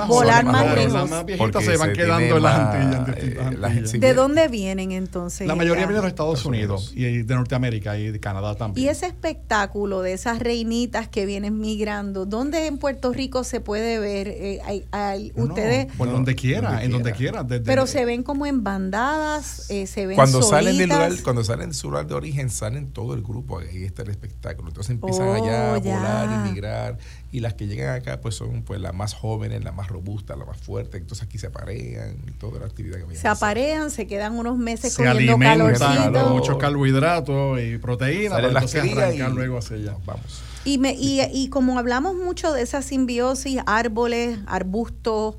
volar 0.08 0.46
más, 0.46 0.74
lejos. 0.74 0.94
Las 0.94 1.10
más 1.10 1.26
viejitas 1.26 1.66
se 1.66 1.76
van 1.76 1.92
quedando 1.92 2.38
en 2.38 2.44
las 2.44 2.60
Antillas, 2.60 3.94
eh, 3.94 3.98
¿De 4.00 4.14
dónde 4.14 4.48
vienen 4.48 4.94
entonces? 4.94 5.46
La 5.46 5.56
mayoría 5.56 5.86
vienen 5.86 5.98
de 5.98 6.02
los 6.04 6.10
Estados 6.10 6.46
Unidos 6.46 6.94
y 6.96 7.24
de 7.24 7.36
Norteamérica 7.36 7.98
y 7.98 8.10
de 8.10 8.22
Canadá 8.22 8.56
también. 8.56 8.88
Y 8.88 8.90
ese 8.90 9.08
espectáculo 9.08 10.02
de 10.02 10.14
esas 10.14 10.40
reinitas 10.40 11.10
que 11.10 11.26
vienen 11.26 11.60
migrando, 11.60 12.26
¿dónde 12.26 12.68
en 12.68 12.78
Puerto 12.78 13.12
Rico 13.12 13.44
se 13.44 13.60
puede 13.60 14.00
ver? 14.00 14.30
Eh, 14.30 14.62
hay, 14.94 15.34
ustedes 15.36 15.73
por 15.98 16.12
donde 16.12 16.36
quiera, 16.36 16.84
en 16.84 16.92
donde 16.92 17.12
quiera. 17.14 17.46
pero 17.66 17.88
se 17.88 18.06
ven 18.06 18.24
como 18.24 18.46
en 18.46 18.64
bandadas, 18.64 19.70
eh, 19.70 19.88
se 19.88 20.06
ven 20.08 20.16
cuando 20.16 20.42
salen 20.42 20.78
del 20.78 20.90
lugar, 20.90 21.12
cuando 21.24 21.44
salen 21.44 21.70
de 21.70 21.76
su 21.76 21.90
lugar 21.90 22.08
de 22.08 22.16
origen, 22.16 22.50
salen 22.50 22.92
todo 22.92 23.14
el 23.14 23.22
grupo, 23.22 23.60
ahí 23.60 23.84
está 23.84 24.04
el 24.04 24.10
espectáculo. 24.10 24.70
Entonces 24.70 24.92
empiezan 24.92 25.30
allá 25.30 25.74
a 25.74 25.78
oh, 25.78 25.82
volar, 25.82 26.30
a 26.30 26.46
migrar, 26.46 26.98
y 27.32 27.40
las 27.40 27.56
que 27.56 27.68
llegan 27.68 27.96
acá 27.96 28.22
pues 28.22 28.36
son 28.36 28.64
pues 28.64 28.80
las 28.80 28.94
más 28.94 29.14
jóvenes, 29.14 29.64
las 29.64 29.76
más 29.76 29.88
robustas, 29.88 30.38
las 30.38 30.48
más 30.48 30.58
fuertes, 30.58 31.02
entonces 31.02 31.28
aquí 31.28 31.38
se 31.38 31.48
aparean 31.48 32.18
y 32.28 32.32
toda 32.32 32.60
la 32.60 32.68
actividad 32.68 33.00
que 33.08 33.16
Se 33.16 33.28
aparean, 33.28 33.90
se 33.90 34.08
quedan 34.08 34.38
unos 34.38 34.58
meses 34.58 34.94
se 34.94 35.04
comiendo 35.04 35.40
calorcito. 35.40 36.30
muchos 36.30 36.58
carbohidratos 36.58 37.60
y 37.62 37.78
proteínas, 37.78 38.34
para 38.34 38.48
entonces 38.48 38.92
arrancar 38.94 39.32
luego 39.32 39.58
hacia 39.58 39.78
allá. 39.78 39.98
Vamos. 40.06 40.44
Y, 40.66 40.78
me, 40.78 40.94
y, 40.94 41.22
y 41.34 41.50
como 41.50 41.78
hablamos 41.78 42.16
mucho 42.16 42.54
de 42.54 42.62
esa 42.62 42.82
simbiosis, 42.82 43.60
árboles, 43.66 44.40
arbustos, 44.46 45.36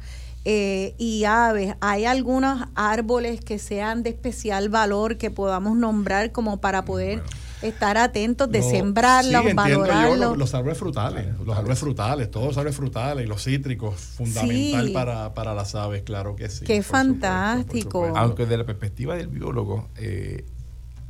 eh, 0.46 0.94
y 0.98 1.24
aves, 1.24 1.74
¿hay 1.80 2.04
algunos 2.04 2.68
árboles 2.74 3.40
que 3.40 3.58
sean 3.58 4.02
de 4.02 4.10
especial 4.10 4.68
valor 4.68 5.16
que 5.16 5.30
podamos 5.30 5.74
nombrar 5.76 6.32
como 6.32 6.60
para 6.60 6.84
poder 6.84 7.22
estar 7.62 7.96
atentos 7.96 8.50
de 8.50 8.62
sembrarlos, 8.62 9.42
sí, 9.42 9.54
valorarlos? 9.54 10.36
los, 10.36 10.52
árboles 10.52 10.76
frutales, 10.76 11.26
los 11.46 11.56
árboles 11.56 11.78
frutales, 11.78 12.30
todos 12.30 12.48
los 12.48 12.58
árboles 12.58 12.76
frutales 12.76 13.24
y 13.24 13.28
los 13.28 13.42
cítricos, 13.42 13.94
fundamental 13.94 14.92
para, 15.34 15.54
las 15.54 15.74
aves, 15.74 16.02
claro 16.02 16.36
que 16.36 16.50
sí. 16.50 16.66
Qué 16.66 16.82
fantástico. 16.82 18.12
Aunque 18.14 18.42
desde 18.42 18.58
la 18.58 18.66
perspectiva 18.66 19.16
del 19.16 19.28
biólogo, 19.28 19.88
eh, 19.96 20.44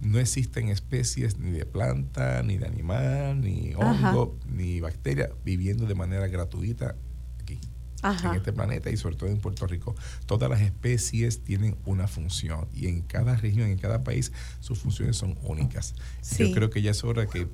no 0.01 0.21
existen 0.21 0.69
especies 0.69 1.39
ni 1.39 1.51
de 1.51 1.67
planta, 1.67 2.41
ni 2.45 2.57
de 2.59 2.67
animal, 2.67 3.41
ni 3.41 3.75
hongo, 3.75 4.37
ni 4.47 4.79
bacteria 4.79 5.31
viviendo 5.45 5.87
de 5.87 5.97
manera 5.97 6.29
gratuita 6.29 6.95
en 8.05 8.35
este 8.35 8.53
planeta 8.53 8.91
y 8.91 8.97
sobre 8.97 9.17
todo 9.17 9.31
en 9.31 9.39
Puerto 9.39 9.67
Rico. 9.67 9.95
Todas 10.27 10.51
las 10.51 10.61
especies 10.61 11.41
tienen 11.43 11.77
una 11.87 12.07
función 12.07 12.67
y 12.75 12.89
en 12.89 13.03
cada 13.03 13.37
región, 13.37 13.69
en 13.69 13.79
cada 13.79 14.05
país, 14.05 14.33
sus 14.61 14.79
funciones 14.79 15.17
son 15.17 15.37
únicas. 15.43 15.95
Yo 16.39 16.53
creo 16.53 16.71
que 16.71 16.83
ya 16.83 16.91
es 16.91 17.03
hora 17.05 17.27
que 17.27 17.49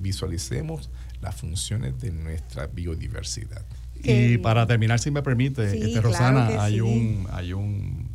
visualicemos 0.00 0.90
las 1.20 1.34
funciones 1.34 1.98
de 2.00 2.12
nuestra 2.12 2.66
biodiversidad. 2.66 3.64
Y 4.02 4.38
para 4.38 4.66
terminar, 4.66 5.00
si 5.00 5.10
me 5.10 5.22
permite, 5.22 5.64
este, 5.64 6.00
Rosana, 6.00 6.62
hay, 6.62 6.80
un, 6.80 7.26
hay 7.32 7.52
un 7.52 8.08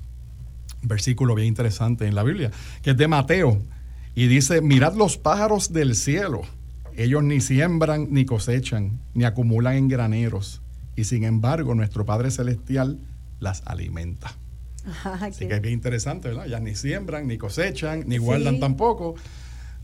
versículo 0.84 1.35
bien 1.35 1.47
interesante 1.47 2.07
en 2.07 2.15
la 2.15 2.23
Biblia, 2.23 2.51
que 2.81 2.91
es 2.91 2.97
de 2.97 3.07
Mateo, 3.07 3.61
y 4.15 4.27
dice, 4.27 4.61
mirad 4.61 4.95
los 4.95 5.18
pájaros 5.18 5.73
del 5.73 5.95
cielo, 5.95 6.41
ellos 6.95 7.23
ni 7.23 7.41
siembran 7.41 8.07
ni 8.11 8.26
cosechan, 8.26 8.99
ni 9.13 9.23
acumulan 9.23 9.76
en 9.76 9.88
graneros, 9.88 10.61
y 11.02 11.03
sin 11.03 11.23
embargo 11.23 11.73
nuestro 11.73 12.06
Padre 12.06 12.30
Celestial 12.30 12.99
las 13.40 13.64
alimenta. 13.65 14.38
Así 15.03 15.48
que 15.48 15.56
es 15.56 15.61
bien 15.61 15.73
interesante, 15.73 16.28
¿verdad? 16.28 16.45
Ya 16.45 16.60
ni 16.60 16.76
siembran, 16.76 17.28
ni 17.28 17.40
cosechan, 17.40 18.03
ni 18.06 18.19
guardan 18.19 18.60
tampoco. 18.60 19.15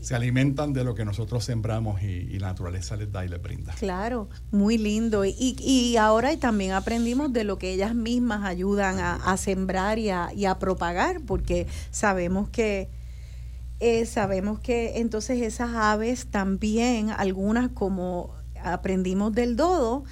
Se 0.00 0.14
alimentan 0.14 0.72
de 0.72 0.84
lo 0.84 0.94
que 0.94 1.04
nosotros 1.04 1.44
sembramos 1.44 2.00
y, 2.04 2.38
la 2.38 2.48
naturaleza 2.48 2.94
les 2.94 3.10
da 3.10 3.24
y 3.24 3.28
les 3.28 3.42
brinda. 3.42 3.74
Claro, 3.74 4.28
muy 4.52 4.78
lindo. 4.78 5.24
Y, 5.24 5.56
y 5.58 5.96
ahora 5.96 6.36
también 6.36 6.70
aprendimos 6.70 7.32
de 7.32 7.42
lo 7.42 7.58
que 7.58 7.72
ellas 7.72 7.96
mismas 7.96 8.44
ayudan 8.44 9.00
a, 9.00 9.36
sembrar 9.36 9.98
y 9.98 10.10
a, 10.10 10.32
y 10.32 10.44
a, 10.44 10.60
propagar, 10.60 11.20
porque 11.26 11.66
sabemos 11.90 12.48
que 12.48 12.90
eh, 13.80 14.06
sabemos 14.06 14.60
que 14.60 15.00
entonces 15.00 15.42
esas 15.42 15.74
aves 15.74 16.28
también, 16.28 17.10
algunas 17.10 17.70
como 17.70 18.34
aprendimos 18.62 19.32
del 19.32 19.56
dodo, 19.56 20.04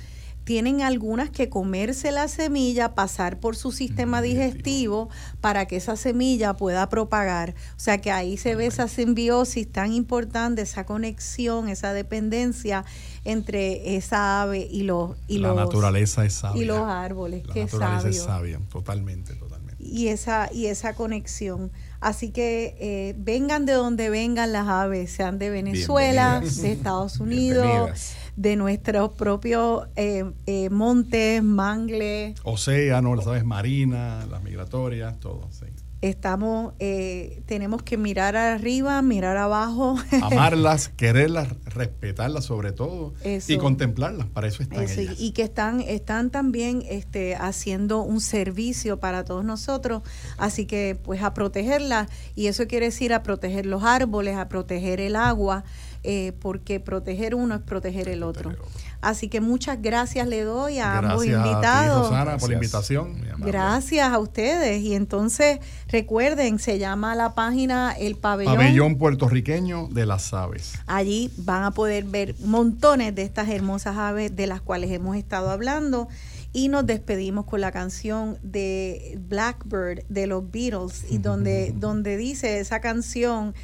tienen 0.46 0.80
algunas 0.80 1.28
que 1.28 1.50
comerse 1.50 2.12
la 2.12 2.28
semilla, 2.28 2.94
pasar 2.94 3.40
por 3.40 3.56
su 3.56 3.72
sistema 3.72 4.22
digestivo 4.22 5.10
para 5.40 5.66
que 5.66 5.74
esa 5.74 5.96
semilla 5.96 6.54
pueda 6.54 6.88
propagar. 6.88 7.56
O 7.76 7.80
sea 7.80 8.00
que 8.00 8.12
ahí 8.12 8.36
se 8.36 8.54
ve 8.54 8.66
esa 8.66 8.86
simbiosis 8.86 9.70
tan 9.70 9.92
importante, 9.92 10.62
esa 10.62 10.86
conexión, 10.86 11.68
esa 11.68 11.92
dependencia 11.92 12.84
entre 13.24 13.96
esa 13.96 14.42
ave 14.42 14.68
y 14.70 14.84
los 14.84 15.16
y 15.26 15.38
la 15.38 15.52
naturaleza 15.52 16.24
es 16.24 16.34
sabia. 16.34 16.62
y 16.62 16.64
los 16.64 16.78
árboles. 16.78 17.44
La 17.48 17.54
naturaleza 17.62 18.08
es 18.08 18.22
sabia, 18.22 18.60
totalmente, 18.70 19.34
totalmente. 19.34 19.82
Y 19.82 20.08
esa 20.08 20.48
y 20.52 20.66
esa 20.66 20.94
conexión. 20.94 21.72
Así 21.98 22.30
que 22.30 22.76
eh, 22.78 23.16
vengan 23.18 23.66
de 23.66 23.72
donde 23.72 24.10
vengan 24.10 24.52
las 24.52 24.68
aves, 24.68 25.10
sean 25.10 25.40
de 25.40 25.50
Venezuela, 25.50 26.40
de 26.40 26.72
Estados 26.72 27.18
Unidos 27.20 27.90
de 28.36 28.54
nuestros 28.56 29.12
propios 29.12 29.88
eh, 29.96 30.24
eh, 30.46 30.70
montes, 30.70 31.42
mangles. 31.42 32.38
Océanos, 32.44 33.16
las 33.16 33.26
aves 33.26 33.44
marinas, 33.44 34.28
las 34.28 34.42
migratorias, 34.42 35.18
todo, 35.18 35.48
sí. 35.50 35.66
Estamos, 36.02 36.74
eh, 36.78 37.42
tenemos 37.46 37.82
que 37.82 37.96
mirar 37.96 38.36
arriba, 38.36 39.00
mirar 39.00 39.38
abajo. 39.38 39.96
Amarlas, 40.22 40.90
quererlas, 40.90 41.48
respetarlas 41.64 42.44
sobre 42.44 42.72
todo 42.72 43.14
y 43.24 43.56
contemplarlas, 43.56 44.26
para 44.26 44.46
eso 44.46 44.62
están 44.62 44.82
ellas. 44.82 45.18
Y 45.18 45.32
que 45.32 45.42
están, 45.42 45.80
están 45.80 46.30
también 46.30 46.84
este, 46.86 47.34
haciendo 47.34 48.02
un 48.02 48.20
servicio 48.20 49.00
para 49.00 49.24
todos 49.24 49.44
nosotros, 49.44 50.02
así 50.36 50.66
que 50.66 50.98
pues 51.02 51.22
a 51.22 51.32
protegerlas, 51.32 52.08
y 52.34 52.48
eso 52.48 52.66
quiere 52.66 52.86
decir 52.86 53.14
a 53.14 53.22
proteger 53.22 53.64
los 53.64 53.82
árboles, 53.82 54.36
a 54.36 54.48
proteger 54.48 55.00
el 55.00 55.16
agua, 55.16 55.64
eh, 56.08 56.32
porque 56.38 56.78
proteger 56.78 57.34
uno 57.34 57.56
es 57.56 57.60
proteger 57.62 58.08
el 58.08 58.22
otro. 58.22 58.52
Así 59.00 59.28
que 59.28 59.40
muchas 59.40 59.82
gracias 59.82 60.28
le 60.28 60.42
doy 60.42 60.78
a 60.78 60.98
ambos 60.98 61.26
invitados. 61.26 62.12
A 62.12 62.36
por 62.38 62.48
la 62.48 62.54
invitación. 62.54 63.20
Gracias 63.38 64.12
a 64.12 64.18
ustedes. 64.20 64.82
Y 64.82 64.94
entonces, 64.94 65.58
recuerden, 65.88 66.60
se 66.60 66.78
llama 66.78 67.16
la 67.16 67.34
página 67.34 67.92
El 67.92 68.14
Pabellón. 68.14 68.56
Pabellón 68.56 68.98
puertorriqueño 68.98 69.88
de 69.88 70.06
las 70.06 70.32
aves. 70.32 70.74
Allí 70.86 71.32
van 71.38 71.64
a 71.64 71.72
poder 71.72 72.04
ver 72.04 72.36
montones 72.44 73.12
de 73.12 73.22
estas 73.22 73.48
hermosas 73.48 73.96
aves 73.96 74.36
de 74.36 74.46
las 74.46 74.60
cuales 74.60 74.92
hemos 74.92 75.16
estado 75.16 75.50
hablando. 75.50 76.06
Y 76.52 76.68
nos 76.68 76.86
despedimos 76.86 77.46
con 77.46 77.60
la 77.60 77.72
canción 77.72 78.38
de 78.42 79.18
Blackbird 79.28 80.04
de 80.08 80.28
los 80.28 80.48
Beatles, 80.50 81.04
y 81.10 81.18
donde, 81.18 81.74
donde 81.76 82.16
dice 82.16 82.60
esa 82.60 82.80
canción 82.80 83.54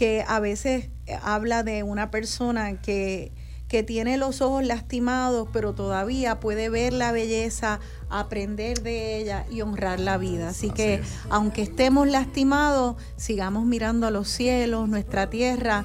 que 0.00 0.24
a 0.26 0.40
veces 0.40 0.88
habla 1.22 1.62
de 1.62 1.82
una 1.82 2.10
persona 2.10 2.80
que, 2.80 3.32
que 3.68 3.82
tiene 3.82 4.16
los 4.16 4.40
ojos 4.40 4.64
lastimados, 4.64 5.46
pero 5.52 5.74
todavía 5.74 6.40
puede 6.40 6.70
ver 6.70 6.94
la 6.94 7.12
belleza, 7.12 7.80
aprender 8.08 8.80
de 8.82 9.18
ella 9.18 9.44
y 9.50 9.60
honrar 9.60 10.00
la 10.00 10.16
vida. 10.16 10.48
Así, 10.48 10.70
que 10.70 11.02
aunque 11.28 11.60
estemos 11.60 12.08
lastimados, 12.08 12.96
sigamos 13.18 13.66
mirando 13.66 14.06
a 14.06 14.10
los 14.10 14.26
cielos, 14.30 14.88
nuestra 14.88 15.28
tierra. 15.28 15.84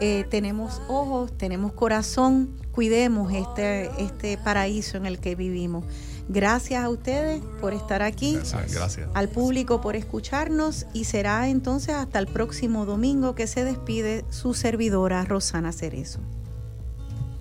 Eh, 0.00 0.24
tenemos 0.28 0.82
ojos, 0.88 1.30
tenemos 1.38 1.72
corazón, 1.72 2.56
cuidemos 2.72 3.32
este, 3.32 3.92
este 4.02 4.38
paraíso 4.38 4.96
en 4.96 5.06
el 5.06 5.20
que 5.20 5.36
vivimos. 5.36 5.84
Gracias 6.28 6.82
a 6.82 6.88
ustedes 6.88 7.42
por 7.60 7.74
estar 7.74 8.02
aquí. 8.02 8.34
Gracias. 8.34 9.08
Al 9.14 9.28
público 9.28 9.80
por 9.80 9.96
escucharnos 9.96 10.86
y 10.92 11.04
será 11.04 11.48
entonces 11.48 11.94
hasta 11.94 12.18
el 12.18 12.26
próximo 12.26 12.86
domingo 12.86 13.34
que 13.34 13.46
se 13.46 13.64
despide 13.64 14.24
su 14.30 14.54
servidora 14.54 15.24
Rosana 15.24 15.72
Cerezo. 15.72 16.20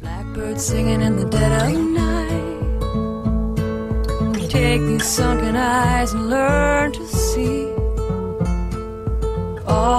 Blackbird 0.01 0.57
singing 0.57 1.01
in 1.01 1.15
the 1.15 1.25
dead 1.25 1.51
of 1.51 1.77
night. 1.77 2.41
Take 4.49 4.81
these 4.81 5.05
sunken 5.05 5.55
eyes 5.55 6.13
and 6.13 6.29
learn 6.29 6.91
to 6.91 7.05
see. 7.05 7.67
All 9.67 9.91